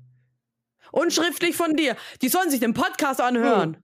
Und 0.91 1.13
schriftlich 1.13 1.55
von 1.55 1.75
dir. 1.75 1.95
Die 2.21 2.29
sollen 2.29 2.49
sich 2.49 2.59
den 2.61 2.73
Podcast 2.73 3.21
anhören. 3.21 3.77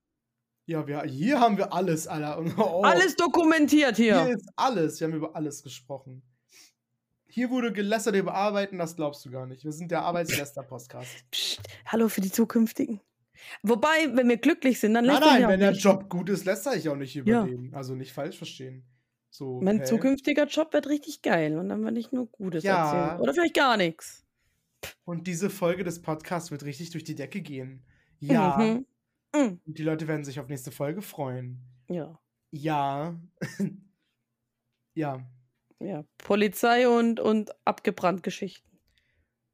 Ja, 0.65 0.87
wir, 0.87 1.01
hier 1.03 1.39
haben 1.39 1.57
wir 1.57 1.73
alles, 1.73 2.07
Alter. 2.07 2.43
Oh, 2.57 2.81
Alles 2.83 3.15
dokumentiert 3.15 3.97
Hier 3.97 4.23
hier. 4.23 4.33
ist 4.35 4.49
alles. 4.55 4.99
Wir 4.99 5.07
haben 5.07 5.15
über 5.15 5.35
alles 5.35 5.61
gesprochen. 5.63 6.21
Hier 7.27 7.49
wurde 7.49 7.71
gelästert 7.71 8.15
über 8.15 8.33
Arbeiten, 8.33 8.77
das 8.77 8.95
glaubst 8.95 9.25
du 9.25 9.31
gar 9.31 9.45
nicht. 9.45 9.63
Wir 9.63 9.71
sind 9.71 9.89
der 9.91 10.01
Arbeitsläster-Podcast. 10.03 11.09
Psst, 11.31 11.61
hallo 11.85 12.07
für 12.09 12.21
die 12.21 12.31
zukünftigen. 12.31 12.99
Wobei, 13.63 14.09
wenn 14.13 14.29
wir 14.29 14.37
glücklich 14.37 14.79
sind, 14.79 14.93
dann 14.93 15.05
Nein, 15.05 15.15
lästern 15.15 15.33
nein, 15.33 15.45
auch 15.45 15.49
wenn 15.49 15.59
der 15.59 15.71
nicht. 15.71 15.83
Job 15.83 16.09
gut 16.09 16.29
ist, 16.29 16.45
lästere 16.45 16.75
ich 16.77 16.87
auch 16.89 16.95
nicht 16.95 17.15
über 17.15 17.31
Ja. 17.31 17.43
den. 17.45 17.73
Also 17.73 17.95
nicht 17.95 18.13
falsch 18.13 18.37
verstehen. 18.37 18.83
So, 19.33 19.61
Mein 19.61 19.79
hä? 19.79 19.85
zukünftiger 19.85 20.45
Job 20.45 20.73
wird 20.73 20.87
richtig 20.87 21.21
geil 21.21 21.57
und 21.57 21.69
dann 21.69 21.83
werde 21.85 21.99
ich 21.99 22.11
nur 22.11 22.27
Gutes 22.27 22.63
Ja. 22.63 22.83
erzählen. 22.83 23.21
Oder 23.21 23.33
vielleicht 23.33 23.55
gar 23.55 23.77
nichts. 23.77 24.25
Und 25.05 25.25
diese 25.25 25.49
Folge 25.49 25.83
des 25.83 26.01
Podcasts 26.01 26.51
wird 26.51 26.63
richtig 26.63 26.89
durch 26.91 27.03
die 27.05 27.15
Decke 27.15 27.41
gehen. 27.41 27.81
Ja. 28.19 28.57
Mhm. 28.57 28.85
Mhm. 29.33 29.61
Und 29.65 29.77
die 29.77 29.83
Leute 29.83 30.07
werden 30.07 30.25
sich 30.25 30.39
auf 30.39 30.47
nächste 30.49 30.71
Folge 30.71 31.01
freuen. 31.01 31.59
Ja. 31.89 32.19
Ja. 32.51 33.15
ja. 34.93 35.25
Ja. 35.79 36.03
Polizei 36.17 36.87
und, 36.89 37.19
und 37.19 37.51
abgebrannt 37.65 38.23
Geschichten. 38.23 38.67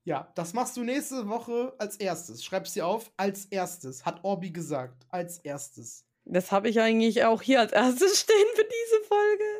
Ja, 0.04 0.32
das 0.36 0.54
machst 0.54 0.76
du 0.78 0.84
nächste 0.84 1.28
Woche 1.28 1.74
als 1.78 1.98
erstes. 1.98 2.44
Schreib's 2.44 2.74
dir 2.74 2.88
auf, 2.88 3.12
als 3.18 3.46
erstes. 3.46 4.06
Hat 4.06 4.24
Orbi 4.24 4.52
gesagt. 4.52 5.06
Als 5.10 5.38
erstes. 5.40 6.06
Das 6.26 6.52
habe 6.52 6.70
ich 6.70 6.80
eigentlich 6.80 7.24
auch 7.26 7.42
hier 7.42 7.60
als 7.60 7.74
erstes 7.74 8.20
stehen 8.22 8.48
für 8.56 8.64
diese 8.64 9.04
Folge. 9.08 9.57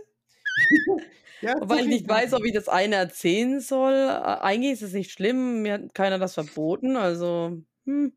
Ja, 1.42 1.56
sag 1.68 1.82
ich 1.82 1.88
nicht 1.88 2.10
weiß, 2.10 2.34
ob 2.34 2.44
ich 2.46 2.54
das 2.54 2.68
eine 2.68 2.96
erzählen 2.96 3.60
soll. 3.60 3.94
Äh, 3.94 4.40
Eigentlich 4.42 4.74
ist 4.74 4.82
es 4.82 4.94
nicht 4.94 5.12
schlimm. 5.12 5.62
Mir 5.62 5.74
hat 5.74 5.94
keiner 5.94 6.18
das 6.18 6.34
verboten. 6.34 6.96
Also, 6.98 7.62
hm. 7.86 8.12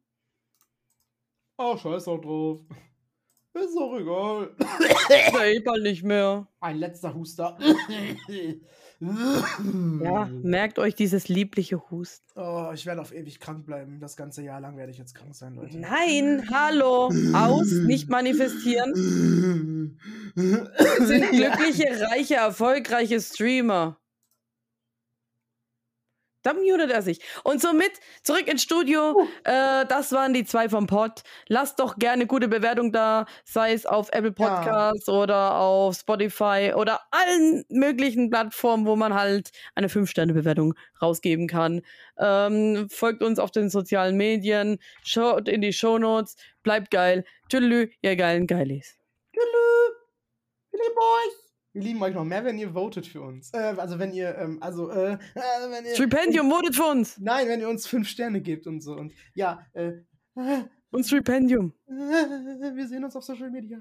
Oh, 1.58 1.76
scheiß 1.76 2.08
auch 2.08 2.18
drauf. 2.18 2.60
Ist 3.52 3.76
doch 3.76 3.98
egal. 3.98 4.56
Ja 5.64 5.76
nicht 5.78 6.02
mehr. 6.02 6.46
Ein 6.60 6.78
letzter 6.78 7.12
Huster. 7.14 7.58
Ja, 9.00 10.28
merkt 10.42 10.78
euch 10.78 10.94
dieses 10.94 11.28
liebliche 11.28 11.90
Husten. 11.90 12.26
Oh, 12.34 12.70
ich 12.74 12.84
werde 12.84 13.00
auf 13.00 13.14
ewig 13.14 13.40
krank 13.40 13.64
bleiben. 13.64 13.98
Das 13.98 14.14
ganze 14.14 14.42
Jahr 14.42 14.60
lang 14.60 14.76
werde 14.76 14.92
ich 14.92 14.98
jetzt 14.98 15.14
krank 15.14 15.34
sein, 15.34 15.54
Leute. 15.54 15.78
Nein, 15.78 16.46
hallo. 16.52 17.10
Aus, 17.32 17.72
nicht 17.72 18.10
manifestieren. 18.10 18.92
Wir 20.34 21.06
sind 21.06 21.30
glückliche, 21.30 22.08
reiche, 22.10 22.34
erfolgreiche 22.34 23.20
Streamer. 23.20 23.98
Da 26.42 26.54
mutet 26.54 26.90
er 26.90 27.02
sich. 27.02 27.20
Und 27.44 27.60
somit 27.60 27.92
zurück 28.22 28.48
ins 28.48 28.62
Studio. 28.62 29.28
Äh, 29.44 29.84
das 29.86 30.12
waren 30.12 30.32
die 30.32 30.44
zwei 30.44 30.68
vom 30.68 30.86
Pod. 30.86 31.22
Lasst 31.48 31.80
doch 31.80 31.96
gerne 31.98 32.26
gute 32.26 32.48
Bewertung 32.48 32.92
da, 32.92 33.26
sei 33.44 33.72
es 33.72 33.84
auf 33.86 34.08
Apple 34.12 34.34
Ja. 34.38 34.56
Podcasts 34.56 35.08
oder 35.08 35.56
auf 35.56 35.96
Spotify 35.96 36.72
oder 36.74 37.00
allen 37.10 37.64
möglichen 37.68 38.30
Plattformen, 38.30 38.86
wo 38.86 38.96
man 38.96 39.14
halt 39.14 39.50
eine 39.74 39.88
5-Sterne-Bewertung 39.88 40.74
rausgeben 41.02 41.46
kann. 41.46 41.82
Ähm, 42.18 42.88
folgt 42.90 43.22
uns 43.22 43.38
auf 43.38 43.50
den 43.50 43.68
sozialen 43.70 44.16
Medien, 44.16 44.78
schaut 45.04 45.48
in 45.48 45.60
die 45.60 45.72
Shownotes, 45.72 46.36
bleibt 46.62 46.90
geil. 46.90 47.24
Tschüss, 47.50 47.90
ihr 48.02 48.16
geilen 48.16 48.46
Geilis. 48.46 48.96
Wir 49.32 50.80
lieben 50.80 50.98
euch. 50.98 51.49
Wir 51.72 51.82
lieben 51.82 52.02
euch 52.02 52.14
noch 52.14 52.24
mehr, 52.24 52.44
wenn 52.44 52.58
ihr 52.58 52.72
votet 52.72 53.06
für 53.06 53.22
uns. 53.22 53.52
Äh, 53.54 53.74
also 53.76 53.98
wenn 53.98 54.12
ihr, 54.12 54.36
ähm, 54.36 54.58
also, 54.60 54.90
äh, 54.90 55.12
äh, 55.12 55.18
wenn 55.70 55.84
ihr. 55.84 55.94
Stipendium 55.94 56.50
votet 56.50 56.74
für 56.74 56.84
uns. 56.84 57.16
Nein, 57.18 57.48
wenn 57.48 57.60
ihr 57.60 57.68
uns 57.68 57.86
fünf 57.86 58.08
Sterne 58.08 58.40
gebt 58.40 58.66
und 58.66 58.80
so. 58.80 58.94
Und 58.94 59.12
ja, 59.34 59.64
äh, 59.72 59.92
äh, 60.34 60.64
Und 60.90 61.06
Stipendium. 61.06 61.72
wir 61.86 62.88
sehen 62.88 63.04
uns 63.04 63.14
auf 63.14 63.22
Social 63.22 63.50
Media. 63.50 63.78